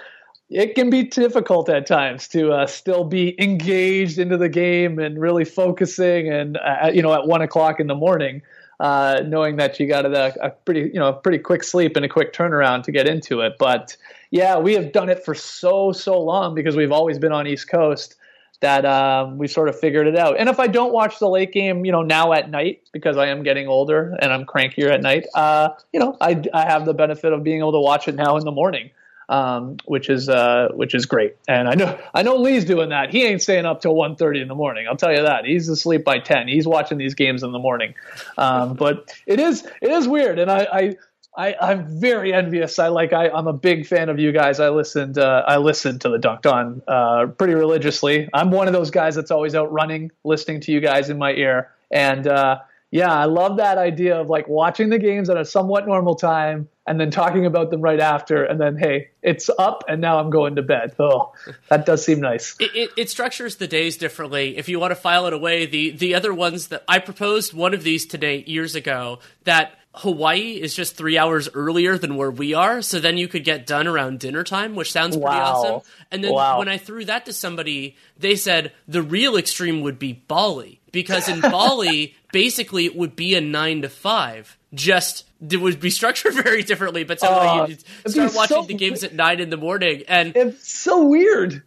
it 0.50 0.76
can 0.76 0.90
be 0.90 1.02
difficult 1.02 1.68
at 1.68 1.88
times 1.88 2.28
to 2.28 2.52
uh, 2.52 2.68
still 2.68 3.02
be 3.02 3.34
engaged 3.42 4.20
into 4.20 4.36
the 4.36 4.48
game 4.48 5.00
and 5.00 5.20
really 5.20 5.44
focusing 5.44 6.32
and 6.32 6.58
uh, 6.58 6.92
you 6.94 7.02
know 7.02 7.12
at 7.12 7.26
one 7.26 7.42
o'clock 7.42 7.80
in 7.80 7.88
the 7.88 7.96
morning 7.96 8.40
uh, 8.80 9.22
knowing 9.26 9.56
that 9.56 9.80
you 9.80 9.88
got 9.88 10.06
a, 10.06 10.46
a, 10.46 10.50
pretty 10.50 10.90
you 10.92 11.00
know 11.00 11.08
a 11.08 11.12
pretty 11.12 11.38
quick 11.38 11.64
sleep 11.64 11.96
and 11.96 12.04
a 12.04 12.08
quick 12.08 12.32
turnaround 12.32 12.84
to 12.84 12.92
get 12.92 13.08
into 13.08 13.40
it. 13.40 13.54
But 13.58 13.96
yeah 14.30 14.58
we 14.58 14.74
have 14.74 14.92
done 14.92 15.08
it 15.08 15.24
for 15.24 15.34
so 15.34 15.92
so 15.92 16.20
long 16.20 16.54
because 16.54 16.76
we've 16.76 16.92
always 16.92 17.18
been 17.18 17.32
on 17.32 17.46
east 17.46 17.68
coast 17.68 18.16
that 18.60 18.84
um, 18.84 19.38
we 19.38 19.46
sort 19.46 19.68
of 19.68 19.78
figured 19.78 20.06
it 20.06 20.16
out. 20.16 20.38
And 20.38 20.48
if 20.48 20.58
i 20.60 20.66
don't 20.66 20.92
watch 20.92 21.18
the 21.18 21.28
late 21.28 21.52
game 21.52 21.84
you 21.84 21.92
know 21.92 22.02
now 22.02 22.32
at 22.32 22.50
night 22.50 22.82
because 22.92 23.16
i 23.16 23.26
am 23.26 23.42
getting 23.42 23.68
older 23.68 24.16
and 24.20 24.32
i'm 24.32 24.44
crankier 24.44 24.90
at 24.90 25.00
night 25.00 25.26
uh, 25.34 25.70
you 25.92 26.00
know 26.00 26.16
I, 26.20 26.42
I 26.52 26.64
have 26.64 26.84
the 26.84 26.94
benefit 26.94 27.32
of 27.32 27.42
being 27.42 27.58
able 27.58 27.72
to 27.72 27.80
watch 27.80 28.08
it 28.08 28.14
now 28.14 28.36
in 28.36 28.44
the 28.44 28.52
morning 28.52 28.90
um, 29.28 29.76
which 29.84 30.08
is 30.08 30.28
uh, 30.28 30.68
which 30.72 30.94
is 30.94 31.06
great. 31.06 31.36
And 31.46 31.68
I 31.68 31.74
know 31.74 31.98
I 32.14 32.22
know 32.22 32.36
Leigh's 32.36 32.64
doing 32.64 32.90
that. 32.90 33.12
He 33.12 33.24
ain't 33.24 33.42
staying 33.42 33.66
up 33.66 33.80
till 33.80 33.94
1.30 33.94 34.42
in 34.42 34.48
the 34.48 34.54
morning. 34.54 34.86
I'll 34.88 34.96
tell 34.96 35.12
you 35.12 35.22
that. 35.22 35.44
He's 35.44 35.68
asleep 35.68 36.04
by 36.04 36.18
ten. 36.18 36.48
He's 36.48 36.66
watching 36.66 36.98
these 36.98 37.14
games 37.14 37.42
in 37.42 37.52
the 37.52 37.58
morning. 37.58 37.94
Um, 38.36 38.74
but 38.74 39.14
it 39.26 39.40
is 39.40 39.66
it 39.82 39.90
is 39.90 40.08
weird, 40.08 40.38
and 40.38 40.50
I. 40.50 40.66
I 40.72 40.96
I, 41.36 41.54
am 41.70 42.00
very 42.00 42.34
envious. 42.34 42.80
I 42.80 42.88
like. 42.88 43.12
I, 43.12 43.28
am 43.28 43.46
a 43.46 43.52
big 43.52 43.86
fan 43.86 44.08
of 44.08 44.18
you 44.18 44.32
guys. 44.32 44.58
I 44.58 44.70
listened. 44.70 45.18
Uh, 45.18 45.44
I 45.46 45.58
listened 45.58 46.00
to 46.00 46.08
the 46.08 46.18
Dunc'd 46.18 46.48
On 46.48 46.82
uh, 46.88 47.26
pretty 47.26 47.54
religiously. 47.54 48.28
I'm 48.34 48.50
one 48.50 48.66
of 48.66 48.72
those 48.72 48.90
guys 48.90 49.14
that's 49.14 49.30
always 49.30 49.54
out 49.54 49.70
running, 49.70 50.10
listening 50.24 50.62
to 50.62 50.72
you 50.72 50.80
guys 50.80 51.10
in 51.10 51.18
my 51.18 51.32
ear. 51.32 51.70
And 51.92 52.26
uh, 52.26 52.58
Yeah, 52.90 53.12
I 53.12 53.26
love 53.26 53.58
that 53.58 53.76
idea 53.76 54.18
of 54.18 54.30
like 54.30 54.48
watching 54.48 54.88
the 54.88 54.98
games 54.98 55.28
at 55.28 55.36
a 55.36 55.44
somewhat 55.44 55.86
normal 55.86 56.14
time 56.14 56.68
and 56.86 56.98
then 56.98 57.10
talking 57.10 57.44
about 57.44 57.70
them 57.70 57.82
right 57.82 58.00
after, 58.00 58.44
and 58.44 58.58
then 58.58 58.78
hey, 58.78 59.10
it's 59.22 59.50
up, 59.58 59.84
and 59.88 60.00
now 60.00 60.18
I'm 60.18 60.30
going 60.30 60.56
to 60.56 60.62
bed. 60.62 60.94
Oh, 60.98 61.32
that 61.68 61.84
does 61.84 62.02
seem 62.02 62.20
nice. 62.20 62.56
It, 62.58 62.70
it, 62.74 62.90
it, 62.96 63.10
structures 63.10 63.56
the 63.56 63.66
days 63.66 63.98
differently. 63.98 64.56
If 64.56 64.70
you 64.70 64.80
want 64.80 64.92
to 64.92 64.96
file 64.96 65.26
it 65.26 65.34
away, 65.34 65.66
the 65.66 65.90
the 65.90 66.14
other 66.14 66.32
ones 66.32 66.68
that 66.68 66.84
I 66.88 66.98
proposed 66.98 67.52
one 67.52 67.74
of 67.74 67.82
these 67.82 68.06
today 68.06 68.42
years 68.46 68.74
ago 68.74 69.18
that 69.44 69.72
Hawaii 69.96 70.52
is 70.52 70.74
just 70.74 70.96
three 70.96 71.18
hours 71.18 71.50
earlier 71.52 71.98
than 71.98 72.16
where 72.16 72.30
we 72.30 72.54
are, 72.54 72.80
so 72.80 73.00
then 73.00 73.18
you 73.18 73.28
could 73.28 73.44
get 73.44 73.66
done 73.66 73.86
around 73.86 74.20
dinner 74.20 74.44
time, 74.44 74.74
which 74.74 74.92
sounds 74.92 75.14
pretty 75.14 75.26
wow. 75.26 75.52
awesome. 75.52 75.90
And 76.10 76.24
then 76.24 76.32
wow. 76.32 76.58
when 76.58 76.68
I 76.68 76.78
threw 76.78 77.04
that 77.04 77.26
to 77.26 77.34
somebody, 77.34 77.96
they 78.16 78.34
said 78.34 78.72
the 78.86 79.02
real 79.02 79.36
extreme 79.36 79.82
would 79.82 79.98
be 79.98 80.14
Bali 80.14 80.77
because 80.92 81.28
in 81.28 81.40
Bali, 81.40 82.14
basically 82.32 82.86
it 82.86 82.96
would 82.96 83.16
be 83.16 83.34
a 83.34 83.40
nine 83.40 83.82
to 83.82 83.88
five. 83.88 84.56
Just 84.74 85.24
it 85.50 85.56
would 85.56 85.80
be 85.80 85.90
structured 85.90 86.34
very 86.44 86.62
differently, 86.62 87.04
but 87.04 87.20
so 87.20 87.28
uh, 87.28 87.66
you 87.66 87.76
start 88.10 88.34
watching 88.34 88.56
so, 88.56 88.62
the 88.62 88.74
games 88.84 89.04
at 89.04 89.14
nine 89.14 89.40
in 89.40 89.50
the 89.50 89.56
morning, 89.56 90.02
and 90.08 90.36
it's 90.36 90.68
so 90.68 91.06
weird. 91.06 91.62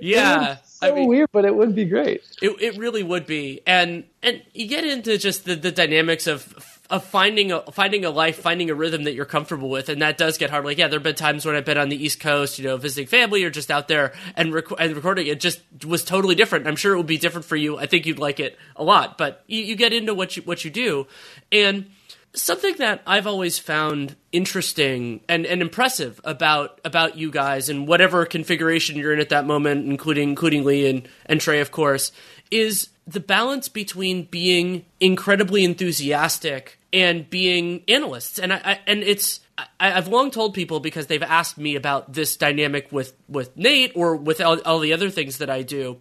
Yeah, 0.00 0.56
so 0.64 0.88
I 0.88 0.94
mean, 0.94 1.08
weird, 1.08 1.28
but 1.32 1.44
it 1.44 1.54
would 1.54 1.74
be 1.74 1.84
great. 1.84 2.22
It 2.40 2.60
it 2.60 2.76
really 2.78 3.02
would 3.02 3.26
be, 3.26 3.60
and 3.66 4.04
and 4.22 4.42
you 4.54 4.66
get 4.66 4.84
into 4.84 5.18
just 5.18 5.44
the, 5.44 5.54
the 5.54 5.70
dynamics 5.70 6.26
of 6.26 6.71
of 6.90 7.04
finding 7.04 7.52
a 7.52 7.60
finding 7.72 8.04
a 8.04 8.10
life, 8.10 8.36
finding 8.36 8.68
a 8.68 8.74
rhythm 8.74 9.04
that 9.04 9.14
you're 9.14 9.24
comfortable 9.24 9.70
with, 9.70 9.88
and 9.88 10.02
that 10.02 10.18
does 10.18 10.38
get 10.38 10.50
hard. 10.50 10.64
Like, 10.64 10.78
yeah, 10.78 10.88
there 10.88 10.98
have 10.98 11.04
been 11.04 11.14
times 11.14 11.46
when 11.46 11.56
I've 11.56 11.64
been 11.64 11.78
on 11.78 11.88
the 11.88 12.04
East 12.04 12.20
Coast, 12.20 12.58
you 12.58 12.64
know, 12.64 12.76
visiting 12.76 13.06
family 13.06 13.44
or 13.44 13.50
just 13.50 13.70
out 13.70 13.88
there 13.88 14.12
and, 14.36 14.52
rec- 14.52 14.78
and 14.78 14.94
recording. 14.94 15.26
It 15.26 15.40
just 15.40 15.60
was 15.86 16.04
totally 16.04 16.34
different. 16.34 16.66
I'm 16.66 16.76
sure 16.76 16.92
it 16.92 16.96
will 16.96 17.02
be 17.04 17.18
different 17.18 17.46
for 17.46 17.56
you. 17.56 17.78
I 17.78 17.86
think 17.86 18.06
you'd 18.06 18.18
like 18.18 18.40
it 18.40 18.58
a 18.76 18.84
lot, 18.84 19.16
but 19.16 19.42
you, 19.46 19.62
you 19.62 19.76
get 19.76 19.92
into 19.92 20.12
what 20.12 20.36
you 20.36 20.42
what 20.42 20.64
you 20.64 20.70
do, 20.70 21.06
and 21.50 21.86
something 22.34 22.74
that 22.76 23.02
I've 23.06 23.26
always 23.26 23.58
found 23.58 24.16
interesting 24.30 25.20
and, 25.28 25.44
and 25.44 25.60
impressive 25.60 26.20
about 26.24 26.80
about 26.84 27.16
you 27.16 27.30
guys 27.30 27.68
and 27.68 27.86
whatever 27.86 28.24
configuration 28.24 28.96
you're 28.96 29.12
in 29.12 29.20
at 29.20 29.28
that 29.30 29.46
moment, 29.46 29.86
including 29.86 30.30
including 30.30 30.64
Leigh 30.64 30.88
and, 30.88 31.08
and 31.26 31.40
Trey, 31.40 31.60
of 31.60 31.70
course, 31.70 32.12
is 32.52 32.90
the 33.06 33.18
balance 33.18 33.68
between 33.68 34.26
being 34.26 34.84
incredibly 35.00 35.64
enthusiastic 35.64 36.78
and 36.92 37.28
being 37.28 37.82
analysts. 37.88 38.38
And 38.38 38.52
I, 38.52 38.60
I 38.62 38.80
and 38.86 39.02
it's 39.02 39.40
I, 39.80 39.90
have 39.90 40.08
long 40.08 40.30
told 40.30 40.54
people 40.54 40.78
because 40.78 41.06
they've 41.06 41.22
asked 41.22 41.58
me 41.58 41.74
about 41.74 42.12
this 42.12 42.36
dynamic 42.36 42.92
with 42.92 43.14
with 43.28 43.56
Nate 43.56 43.92
or 43.96 44.14
with 44.16 44.40
all, 44.40 44.60
all 44.60 44.78
the 44.78 44.92
other 44.92 45.10
things 45.10 45.38
that 45.38 45.50
I 45.50 45.62
do 45.62 45.98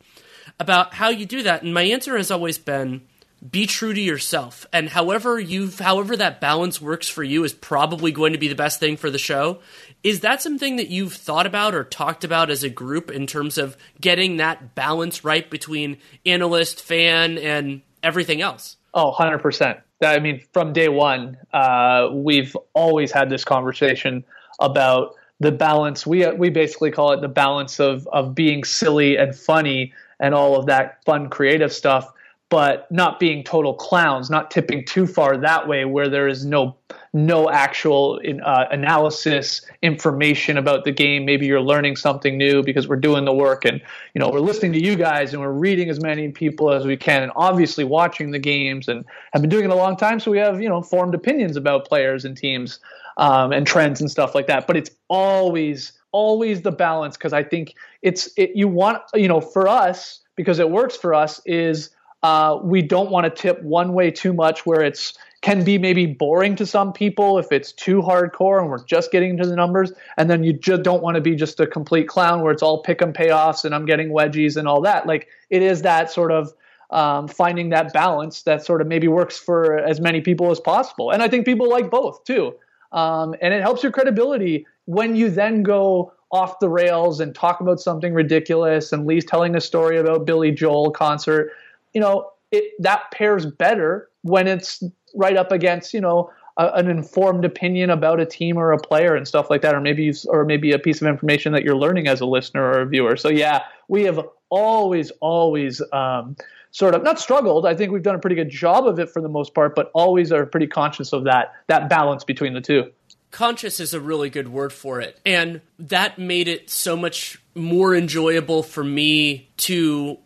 about 0.59 0.93
how 0.93 1.09
you 1.09 1.25
do 1.25 1.43
that. 1.43 1.63
And 1.63 1.73
my 1.73 1.83
answer 1.83 2.17
has 2.17 2.29
always 2.29 2.57
been 2.57 3.01
be 3.49 3.65
true 3.65 3.91
to 3.91 3.99
yourself 3.99 4.67
and 4.71 4.87
however 4.87 5.39
you 5.39 5.71
however 5.79 6.15
that 6.15 6.39
balance 6.39 6.79
works 6.79 7.09
for 7.09 7.23
you 7.23 7.43
is 7.43 7.53
probably 7.53 8.11
going 8.11 8.33
to 8.33 8.37
be 8.37 8.47
the 8.47 8.53
best 8.53 8.79
thing 8.79 8.95
for 8.95 9.09
the 9.09 9.17
show 9.17 9.59
is 10.03 10.21
that 10.21 10.41
something 10.41 10.77
that 10.77 10.89
you've 10.89 11.13
thought 11.13 11.45
about 11.45 11.75
or 11.75 11.83
talked 11.83 12.23
about 12.23 12.49
as 12.49 12.63
a 12.63 12.69
group 12.69 13.11
in 13.11 13.27
terms 13.27 13.57
of 13.57 13.77
getting 13.99 14.37
that 14.37 14.75
balance 14.75 15.23
right 15.23 15.49
between 15.49 15.97
analyst 16.25 16.81
fan 16.81 17.37
and 17.37 17.81
everything 18.03 18.41
else? 18.41 18.77
Oh 18.93 19.13
100% 19.17 19.81
I 20.03 20.19
mean, 20.19 20.41
from 20.51 20.73
day 20.73 20.89
one, 20.89 21.37
uh, 21.53 22.09
we've 22.11 22.55
always 22.73 23.11
had 23.11 23.29
this 23.29 23.43
conversation 23.43 24.23
about 24.59 25.15
the 25.39 25.51
balance. 25.51 26.05
We 26.05 26.27
we 26.31 26.49
basically 26.49 26.91
call 26.91 27.11
it 27.13 27.21
the 27.21 27.27
balance 27.27 27.79
of 27.79 28.07
of 28.07 28.33
being 28.33 28.63
silly 28.63 29.17
and 29.17 29.35
funny 29.35 29.93
and 30.19 30.33
all 30.33 30.55
of 30.55 30.67
that 30.67 31.03
fun, 31.05 31.29
creative 31.29 31.73
stuff, 31.73 32.11
but 32.51 32.91
not 32.91 33.17
being 33.17 33.45
total 33.45 33.73
clowns, 33.73 34.29
not 34.29 34.51
tipping 34.51 34.83
too 34.83 35.07
far 35.07 35.37
that 35.37 35.69
way, 35.69 35.85
where 35.85 36.09
there 36.09 36.27
is 36.27 36.45
no 36.45 36.75
no 37.13 37.49
actual 37.49 38.19
uh, 38.43 38.65
analysis 38.71 39.61
information 39.81 40.57
about 40.57 40.83
the 40.83 40.91
game. 40.91 41.23
Maybe 41.23 41.45
you're 41.45 41.61
learning 41.61 41.95
something 41.95 42.37
new 42.37 42.61
because 42.61 42.89
we're 42.89 42.97
doing 42.97 43.23
the 43.23 43.33
work 43.33 43.63
and 43.63 43.81
you 44.13 44.19
know 44.19 44.29
we're 44.29 44.41
listening 44.41 44.73
to 44.73 44.83
you 44.83 44.97
guys 44.97 45.31
and 45.31 45.41
we're 45.41 45.53
reading 45.53 45.89
as 45.89 46.01
many 46.01 46.29
people 46.29 46.71
as 46.71 46.85
we 46.85 46.97
can 46.97 47.23
and 47.23 47.31
obviously 47.37 47.85
watching 47.85 48.31
the 48.31 48.39
games 48.39 48.89
and 48.89 49.05
have 49.31 49.41
been 49.41 49.49
doing 49.49 49.63
it 49.63 49.71
a 49.71 49.75
long 49.75 49.95
time. 49.95 50.19
So 50.19 50.29
we 50.29 50.37
have 50.39 50.61
you 50.61 50.67
know 50.67 50.81
formed 50.81 51.15
opinions 51.15 51.55
about 51.55 51.87
players 51.87 52.25
and 52.25 52.35
teams 52.35 52.79
um, 53.15 53.53
and 53.53 53.65
trends 53.65 54.01
and 54.01 54.11
stuff 54.11 54.35
like 54.35 54.47
that. 54.47 54.67
But 54.67 54.75
it's 54.75 54.91
always 55.07 55.93
always 56.11 56.61
the 56.61 56.71
balance 56.73 57.15
because 57.15 57.31
i 57.31 57.41
think 57.41 57.73
it's 58.01 58.29
it, 58.35 58.51
you 58.53 58.67
want 58.67 59.01
you 59.13 59.29
know 59.29 59.39
for 59.39 59.65
us 59.65 60.19
because 60.35 60.59
it 60.59 60.69
works 60.69 60.97
for 60.97 61.13
us 61.13 61.39
is 61.45 61.91
uh, 62.23 62.59
we 62.61 62.81
don't 62.81 63.09
want 63.09 63.23
to 63.23 63.41
tip 63.41 63.61
one 63.63 63.93
way 63.93 64.11
too 64.11 64.33
much 64.33 64.65
where 64.65 64.81
it's 64.81 65.17
can 65.41 65.63
be 65.63 65.79
maybe 65.79 66.05
boring 66.05 66.55
to 66.55 66.65
some 66.67 66.93
people 66.93 67.39
if 67.39 67.51
it's 67.51 67.71
too 67.71 68.01
hardcore 68.01 68.59
and 68.59 68.69
we're 68.69 68.83
just 68.85 69.11
getting 69.11 69.37
to 69.37 69.47
the 69.47 69.55
numbers. 69.55 69.91
And 70.17 70.29
then 70.29 70.43
you 70.43 70.53
just 70.53 70.83
don't 70.83 71.01
want 71.01 71.15
to 71.15 71.21
be 71.21 71.35
just 71.35 71.59
a 71.59 71.65
complete 71.65 72.07
clown 72.07 72.41
where 72.41 72.51
it's 72.51 72.61
all 72.61 72.83
pick 72.83 73.01
and 73.01 73.13
payoffs 73.13 73.65
and 73.65 73.73
I'm 73.73 73.85
getting 73.85 74.09
wedgies 74.09 74.55
and 74.55 74.67
all 74.67 74.81
that. 74.81 75.07
Like 75.07 75.27
it 75.49 75.63
is 75.63 75.81
that 75.81 76.11
sort 76.11 76.31
of 76.31 76.53
um, 76.91 77.27
finding 77.27 77.69
that 77.69 77.91
balance 77.91 78.43
that 78.43 78.63
sort 78.63 78.81
of 78.81 78.87
maybe 78.87 79.07
works 79.07 79.37
for 79.39 79.79
as 79.79 79.99
many 79.99 80.21
people 80.21 80.51
as 80.51 80.59
possible. 80.59 81.09
And 81.09 81.23
I 81.23 81.27
think 81.27 81.45
people 81.45 81.67
like 81.69 81.89
both 81.89 82.23
too. 82.23 82.53
Um, 82.91 83.33
and 83.41 83.53
it 83.53 83.61
helps 83.61 83.81
your 83.81 83.91
credibility 83.91 84.67
when 84.85 85.15
you 85.15 85.29
then 85.31 85.63
go 85.63 86.13
off 86.31 86.59
the 86.59 86.69
rails 86.69 87.19
and 87.19 87.33
talk 87.33 87.61
about 87.61 87.79
something 87.79 88.13
ridiculous 88.13 88.91
and 88.91 89.05
Leigh's 89.05 89.25
telling 89.25 89.55
a 89.55 89.61
story 89.61 89.97
about 89.97 90.25
Billy 90.25 90.51
Joel 90.51 90.91
concert. 90.91 91.51
You 91.93 92.01
know, 92.01 92.31
it 92.51 92.71
that 92.79 93.11
pairs 93.11 93.45
better 93.45 94.09
when 94.23 94.47
it's 94.47 94.83
right 95.15 95.35
up 95.35 95.51
against 95.51 95.93
you 95.93 96.01
know 96.01 96.29
a, 96.57 96.67
an 96.73 96.89
informed 96.89 97.45
opinion 97.45 97.89
about 97.89 98.19
a 98.19 98.25
team 98.25 98.57
or 98.57 98.71
a 98.71 98.77
player 98.77 99.15
and 99.15 99.27
stuff 99.27 99.49
like 99.49 99.61
that, 99.61 99.75
or 99.75 99.81
maybe 99.81 100.03
you, 100.03 100.13
or 100.27 100.45
maybe 100.45 100.71
a 100.71 100.79
piece 100.79 101.01
of 101.01 101.07
information 101.07 101.53
that 101.53 101.63
you're 101.63 101.75
learning 101.75 102.07
as 102.07 102.21
a 102.21 102.25
listener 102.25 102.63
or 102.63 102.81
a 102.81 102.85
viewer. 102.85 103.15
So 103.15 103.29
yeah, 103.29 103.63
we 103.87 104.03
have 104.03 104.19
always 104.49 105.11
always 105.21 105.81
um, 105.91 106.35
sort 106.71 106.95
of 106.95 107.03
not 107.03 107.19
struggled. 107.19 107.65
I 107.65 107.75
think 107.75 107.91
we've 107.91 108.03
done 108.03 108.15
a 108.15 108.19
pretty 108.19 108.35
good 108.35 108.49
job 108.49 108.87
of 108.87 108.99
it 108.99 109.09
for 109.09 109.21
the 109.21 109.29
most 109.29 109.53
part, 109.53 109.75
but 109.75 109.91
always 109.93 110.31
are 110.31 110.45
pretty 110.45 110.67
conscious 110.67 111.13
of 111.13 111.23
that 111.25 111.53
that 111.67 111.89
balance 111.89 112.23
between 112.23 112.53
the 112.53 112.61
two 112.61 112.91
conscious 113.31 113.79
is 113.79 113.93
a 113.93 113.99
really 113.99 114.29
good 114.29 114.49
word 114.49 114.71
for 114.71 115.01
it. 115.01 115.19
And 115.25 115.61
that 115.79 116.19
made 116.19 116.47
it 116.47 116.69
so 116.69 116.95
much 116.95 117.41
more 117.55 117.95
enjoyable 117.95 118.63
for 118.63 118.83
me 118.83 119.49
to 119.57 120.17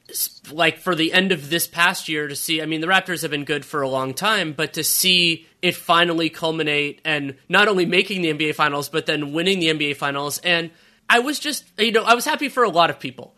like 0.51 0.77
for 0.77 0.93
the 0.93 1.11
end 1.11 1.31
of 1.31 1.49
this 1.49 1.65
past 1.65 2.07
year 2.07 2.27
to 2.27 2.35
see 2.35 2.61
I 2.61 2.67
mean 2.67 2.81
the 2.81 2.87
Raptors 2.87 3.23
have 3.23 3.31
been 3.31 3.45
good 3.45 3.65
for 3.65 3.81
a 3.81 3.89
long 3.89 4.13
time 4.13 4.53
but 4.53 4.73
to 4.73 4.83
see 4.83 5.47
it 5.61 5.73
finally 5.73 6.29
culminate 6.29 7.01
and 7.03 7.35
not 7.49 7.67
only 7.67 7.87
making 7.87 8.21
the 8.21 8.31
NBA 8.31 8.53
finals 8.53 8.89
but 8.89 9.07
then 9.07 9.33
winning 9.33 9.59
the 9.59 9.69
NBA 9.69 9.95
finals 9.95 10.37
and 10.39 10.69
I 11.09 11.19
was 11.19 11.39
just, 11.39 11.65
you 11.77 11.91
know, 11.91 12.03
I 12.03 12.15
was 12.15 12.25
happy 12.25 12.49
for 12.49 12.63
a 12.63 12.69
lot 12.69 12.89
of 12.89 12.99
people, 12.99 13.35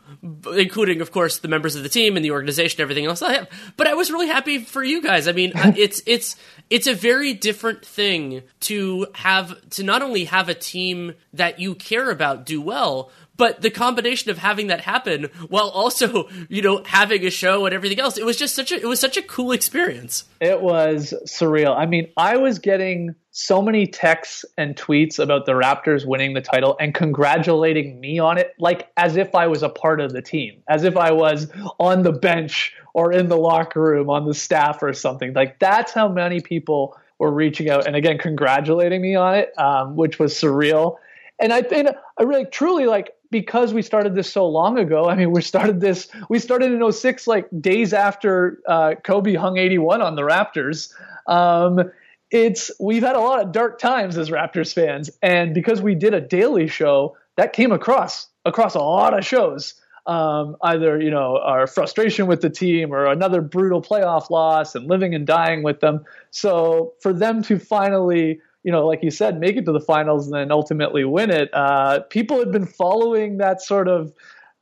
including, 0.55 1.01
of 1.01 1.11
course, 1.11 1.39
the 1.39 1.47
members 1.47 1.75
of 1.75 1.83
the 1.83 1.89
team 1.89 2.15
and 2.15 2.23
the 2.23 2.31
organization, 2.31 2.81
everything 2.81 3.05
else. 3.05 3.21
I 3.21 3.33
have, 3.33 3.49
but 3.75 3.87
I 3.87 3.93
was 3.93 4.09
really 4.09 4.27
happy 4.27 4.59
for 4.59 4.83
you 4.83 5.01
guys. 5.01 5.27
I 5.27 5.33
mean, 5.33 5.51
it's 5.55 6.01
it's 6.05 6.37
it's 6.69 6.87
a 6.87 6.93
very 6.93 7.33
different 7.33 7.85
thing 7.85 8.43
to 8.61 9.07
have 9.15 9.69
to 9.71 9.83
not 9.83 10.01
only 10.01 10.25
have 10.25 10.47
a 10.47 10.53
team 10.53 11.13
that 11.33 11.59
you 11.59 11.75
care 11.75 12.09
about 12.09 12.45
do 12.45 12.61
well, 12.61 13.11
but 13.35 13.61
the 13.61 13.69
combination 13.69 14.31
of 14.31 14.37
having 14.37 14.67
that 14.67 14.81
happen 14.81 15.25
while 15.47 15.69
also, 15.69 16.27
you 16.49 16.61
know, 16.61 16.83
having 16.85 17.25
a 17.25 17.29
show 17.29 17.65
and 17.65 17.75
everything 17.75 17.99
else, 17.99 18.17
it 18.17 18.25
was 18.25 18.37
just 18.37 18.55
such 18.55 18.71
a 18.71 18.75
it 18.75 18.87
was 18.87 18.99
such 18.99 19.17
a 19.17 19.21
cool 19.21 19.51
experience. 19.51 20.23
It 20.41 20.61
was 20.61 21.13
surreal. 21.25 21.77
I 21.77 21.85
mean, 21.85 22.09
I 22.17 22.37
was 22.37 22.59
getting 22.59 23.15
so 23.39 23.61
many 23.61 23.85
texts 23.85 24.43
and 24.57 24.75
tweets 24.75 25.19
about 25.19 25.45
the 25.45 25.51
Raptors 25.51 26.07
winning 26.07 26.33
the 26.33 26.41
title 26.41 26.75
and 26.79 26.95
congratulating 26.95 27.99
me 27.99 28.17
on 28.17 28.35
it, 28.35 28.55
like 28.57 28.91
as 28.97 29.15
if 29.15 29.35
I 29.35 29.45
was 29.45 29.61
a 29.61 29.69
part 29.69 30.01
of 30.01 30.11
the 30.11 30.23
team, 30.23 30.63
as 30.67 30.83
if 30.83 30.97
I 30.97 31.11
was 31.11 31.47
on 31.79 32.01
the 32.01 32.11
bench 32.11 32.73
or 32.95 33.13
in 33.13 33.27
the 33.27 33.37
locker 33.37 33.79
room 33.79 34.09
on 34.09 34.25
the 34.25 34.33
staff 34.33 34.81
or 34.81 34.91
something. 34.91 35.35
Like 35.35 35.59
that's 35.59 35.91
how 35.91 36.09
many 36.09 36.41
people 36.41 36.97
were 37.19 37.31
reaching 37.31 37.69
out 37.69 37.85
and 37.85 37.95
again 37.95 38.17
congratulating 38.17 39.03
me 39.03 39.13
on 39.13 39.35
it, 39.35 39.53
um, 39.59 39.95
which 39.95 40.17
was 40.17 40.33
surreal. 40.33 40.95
And 41.37 41.53
I 41.53 41.61
think 41.61 41.89
I 42.17 42.23
really 42.23 42.45
truly 42.45 42.87
like 42.87 43.13
because 43.29 43.71
we 43.71 43.83
started 43.83 44.15
this 44.15 44.31
so 44.31 44.47
long 44.47 44.79
ago. 44.79 45.09
I 45.09 45.15
mean, 45.15 45.29
we 45.29 45.43
started 45.43 45.79
this 45.79 46.07
we 46.27 46.39
started 46.39 46.71
in 46.71 46.91
06 46.91 47.27
like 47.27 47.47
days 47.61 47.93
after 47.93 48.63
uh, 48.67 48.95
Kobe 49.03 49.35
hung 49.35 49.59
81 49.59 50.01
on 50.01 50.15
the 50.15 50.23
Raptors. 50.23 50.91
Um, 51.27 51.91
it's 52.31 52.71
we've 52.79 53.03
had 53.03 53.15
a 53.15 53.19
lot 53.19 53.43
of 53.43 53.51
dark 53.51 53.79
times 53.79 54.17
as 54.17 54.29
Raptors 54.29 54.73
fans, 54.73 55.09
and 55.21 55.53
because 55.53 55.81
we 55.81 55.95
did 55.95 56.13
a 56.13 56.21
daily 56.21 56.67
show, 56.67 57.15
that 57.37 57.53
came 57.53 57.71
across 57.71 58.27
across 58.45 58.75
a 58.75 58.79
lot 58.79 59.17
of 59.17 59.25
shows. 59.25 59.75
Um, 60.05 60.55
either 60.61 61.01
you 61.01 61.11
know 61.11 61.37
our 61.43 61.67
frustration 61.67 62.27
with 62.27 62.41
the 62.41 62.49
team 62.49 62.93
or 62.93 63.07
another 63.07 63.41
brutal 63.41 63.81
playoff 63.81 64.29
loss 64.29 64.73
and 64.73 64.87
living 64.87 65.13
and 65.13 65.27
dying 65.27 65.63
with 65.63 65.81
them. 65.81 66.05
So 66.31 66.93
for 67.01 67.11
them 67.11 67.43
to 67.43 67.59
finally, 67.59 68.39
you 68.63 68.71
know, 68.71 68.87
like 68.87 69.03
you 69.03 69.11
said, 69.11 69.39
make 69.39 69.57
it 69.57 69.65
to 69.65 69.71
the 69.73 69.81
finals 69.81 70.27
and 70.27 70.35
then 70.35 70.51
ultimately 70.51 71.03
win 71.03 71.29
it, 71.29 71.49
uh, 71.53 72.01
people 72.09 72.39
had 72.39 72.51
been 72.51 72.65
following 72.65 73.37
that 73.37 73.61
sort 73.61 73.87
of 73.89 74.13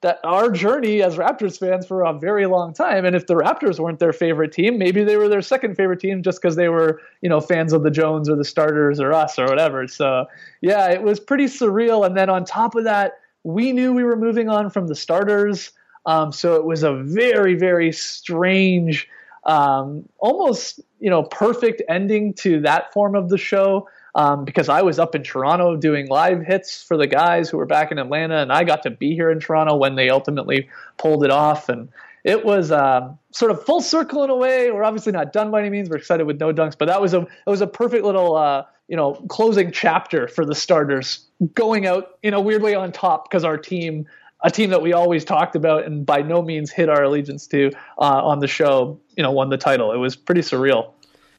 that 0.05 0.19
our 0.23 0.51
journey 0.51 1.01
as 1.01 1.17
Raptors 1.17 1.57
fans 1.57 1.87
for 1.87 2.03
a 2.03 2.13
very 2.13 2.45
long 2.45 2.75
time. 2.75 3.05
And 3.05 3.15
if 3.15 3.25
the 3.25 3.33
Raptors 3.33 3.79
weren't 3.79 3.97
their 3.97 4.13
favorite 4.13 4.51
team, 4.51 4.77
maybe 4.77 5.03
they 5.03 5.17
were 5.17 5.27
their 5.27 5.41
second 5.41 5.73
favorite 5.73 5.99
team 5.99 6.21
just 6.21 6.39
because 6.39 6.55
they 6.55 6.69
were, 6.69 7.01
you 7.21 7.29
know, 7.29 7.41
fans 7.41 7.73
of 7.73 7.81
the 7.81 7.89
Jones 7.89 8.29
or 8.29 8.35
the 8.35 8.45
starters 8.45 8.99
or 8.99 9.13
us 9.13 9.39
or 9.39 9.45
whatever. 9.45 9.87
So 9.87 10.27
yeah, 10.61 10.91
it 10.91 11.01
was 11.01 11.19
pretty 11.19 11.45
surreal. 11.45 12.05
And 12.05 12.15
then 12.15 12.29
on 12.29 12.45
top 12.45 12.75
of 12.75 12.83
that, 12.83 13.13
we 13.43 13.71
knew 13.71 13.93
we 13.93 14.03
were 14.03 14.15
moving 14.15 14.47
on 14.47 14.69
from 14.69 14.85
the 14.85 14.93
starters. 14.93 15.71
Um, 16.05 16.31
so 16.31 16.53
it 16.53 16.65
was 16.65 16.83
a 16.83 16.93
very, 16.93 17.55
very 17.55 17.91
strange, 17.91 19.09
um, 19.45 20.07
almost, 20.19 20.81
you 20.99 21.09
know, 21.09 21.23
perfect 21.23 21.81
ending 21.89 22.35
to 22.35 22.59
that 22.61 22.93
form 22.93 23.15
of 23.15 23.29
the 23.29 23.39
show 23.39 23.87
um, 24.15 24.45
because 24.45 24.69
I 24.69 24.82
was 24.82 24.97
up 24.97 25.13
in 25.13 25.23
Toronto 25.23 25.75
doing 25.75 26.08
live 26.08 26.41
hits 26.41 26.82
for 26.82 26.95
the 26.95 27.06
guys 27.06 27.49
who 27.49 27.58
were 27.58 27.65
back 27.65 27.91
in 27.91 27.99
Atlanta, 27.99 28.38
and 28.38 28.51
I 28.51 28.63
got 28.63 28.84
to 28.84 28.89
be 28.89 29.13
here 29.13 29.30
in 29.30 29.39
Toronto 29.39 29.75
when 29.75 29.95
they 29.95 30.10
ultimately 30.10 30.69
pulled 30.97 31.25
it 31.25 31.32
off. 31.32 31.67
And 31.67 31.89
it 32.23 32.45
was 32.45 32.71
uh, 32.71 33.13
sort 33.32 33.51
of 33.51 33.63
full 33.63 33.82
circle 33.82 34.23
in 34.23 34.30
a 34.30 34.36
way. 34.36 34.71
We're 34.71 34.86
obviously 34.86 35.12
not 35.12 35.34
done 35.34 35.51
by 35.51 35.60
any 35.60 35.69
means. 35.69 35.89
We're 35.89 35.97
excited 35.97 36.25
with 36.25 36.39
no 36.39 36.54
dunks, 36.54 36.78
but 36.78 36.86
that 36.86 37.01
was 37.01 37.13
a 37.13 37.21
it 37.21 37.49
was 37.49 37.62
a 37.62 37.67
perfect 37.67 38.06
little 38.06 38.36
uh, 38.36 38.63
you 38.88 38.95
know 38.95 39.13
closing 39.28 39.71
chapter 39.71 40.30
for 40.30 40.45
the 40.45 40.56
starters, 40.56 41.25
going 41.54 41.86
out 41.86 42.17
in 42.23 42.34
a 42.34 42.39
weird 42.39 42.62
way 42.62 42.73
on 42.73 42.91
top 42.91 43.30
because 43.30 43.43
our 43.43 43.58
team. 43.58 44.08
A 44.43 44.51
team 44.51 44.69
that 44.71 44.82
we 44.84 44.93
always 44.93 45.25
talked 45.25 45.56
about 45.56 45.86
and 45.86 46.06
by 46.06 46.21
no 46.21 46.43
means 46.43 46.69
hid 46.69 46.88
our 46.88 47.01
allegiance 47.01 47.47
to 47.47 47.71
uh, 47.97 48.21
on 48.23 48.41
the 48.41 48.47
show, 48.47 48.99
you 49.17 49.23
know, 49.23 49.32
won 49.32 49.49
the 49.49 49.58
title. 49.58 49.91
It 49.91 49.97
was 49.97 50.15
pretty 50.15 50.41
surreal 50.41 50.91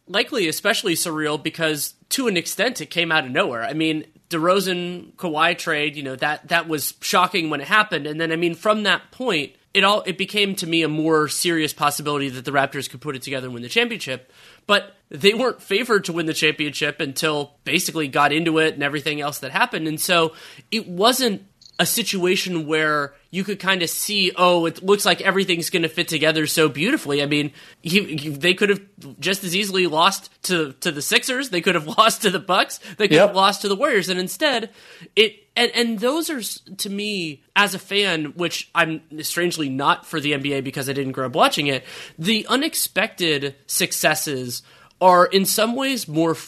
likely 0.08 0.48
especially 0.48 0.94
surreal 0.94 1.42
because 1.42 1.94
to 2.10 2.28
an 2.28 2.36
extent 2.36 2.80
it 2.80 2.86
came 2.86 3.10
out 3.10 3.24
of 3.24 3.30
nowhere. 3.30 3.62
I 3.62 3.72
mean, 3.72 4.04
DeRozan 4.30 5.14
Kawhi 5.14 5.56
trade, 5.56 5.96
you 5.96 6.02
know, 6.02 6.16
that 6.16 6.48
that 6.48 6.68
was 6.68 6.94
shocking 7.00 7.50
when 7.50 7.60
it 7.60 7.68
happened 7.68 8.06
and 8.06 8.20
then 8.20 8.32
I 8.32 8.36
mean 8.36 8.54
from 8.54 8.84
that 8.84 9.10
point 9.10 9.52
it 9.74 9.84
all 9.84 10.02
it 10.06 10.16
became 10.16 10.54
to 10.56 10.66
me 10.66 10.82
a 10.82 10.88
more 10.88 11.28
serious 11.28 11.72
possibility 11.72 12.28
that 12.30 12.44
the 12.44 12.50
Raptors 12.50 12.88
could 12.88 13.00
put 13.00 13.14
it 13.14 13.22
together 13.22 13.46
and 13.46 13.54
win 13.54 13.62
the 13.62 13.68
championship. 13.68 14.32
But 14.66 14.94
they 15.10 15.34
weren't 15.34 15.62
favored 15.62 16.04
to 16.06 16.12
win 16.12 16.26
the 16.26 16.34
championship 16.34 16.98
until 16.98 17.56
basically 17.64 18.08
got 18.08 18.32
into 18.32 18.58
it 18.58 18.74
and 18.74 18.82
everything 18.82 19.20
else 19.20 19.40
that 19.40 19.52
happened. 19.52 19.86
And 19.86 20.00
so 20.00 20.32
it 20.70 20.88
wasn't 20.88 21.46
a 21.78 21.86
situation 21.86 22.66
where 22.66 23.14
you 23.36 23.44
could 23.44 23.60
kind 23.60 23.82
of 23.82 23.90
see, 23.90 24.32
oh, 24.34 24.64
it 24.64 24.82
looks 24.82 25.04
like 25.04 25.20
everything's 25.20 25.68
going 25.68 25.82
to 25.82 25.90
fit 25.90 26.08
together 26.08 26.46
so 26.46 26.70
beautifully. 26.70 27.22
I 27.22 27.26
mean, 27.26 27.52
he, 27.82 28.16
he, 28.16 28.30
they 28.30 28.54
could 28.54 28.70
have 28.70 28.80
just 29.20 29.44
as 29.44 29.54
easily 29.54 29.86
lost 29.86 30.30
to 30.44 30.72
to 30.80 30.90
the 30.90 31.02
Sixers. 31.02 31.50
They 31.50 31.60
could 31.60 31.74
have 31.74 31.86
lost 31.98 32.22
to 32.22 32.30
the 32.30 32.38
Bucks. 32.38 32.80
They 32.96 33.08
could 33.08 33.16
yep. 33.16 33.28
have 33.28 33.36
lost 33.36 33.60
to 33.60 33.68
the 33.68 33.76
Warriors, 33.76 34.08
and 34.08 34.18
instead, 34.18 34.70
it 35.14 35.36
and 35.54 35.70
and 35.74 35.98
those 35.98 36.30
are 36.30 36.40
to 36.76 36.88
me 36.88 37.42
as 37.54 37.74
a 37.74 37.78
fan, 37.78 38.32
which 38.36 38.70
I'm 38.74 39.02
strangely 39.22 39.68
not 39.68 40.06
for 40.06 40.18
the 40.18 40.32
NBA 40.32 40.64
because 40.64 40.88
I 40.88 40.94
didn't 40.94 41.12
grow 41.12 41.26
up 41.26 41.34
watching 41.34 41.66
it. 41.66 41.84
The 42.18 42.46
unexpected 42.46 43.54
successes 43.66 44.62
are 44.98 45.26
in 45.26 45.44
some 45.44 45.76
ways 45.76 46.08
more 46.08 46.38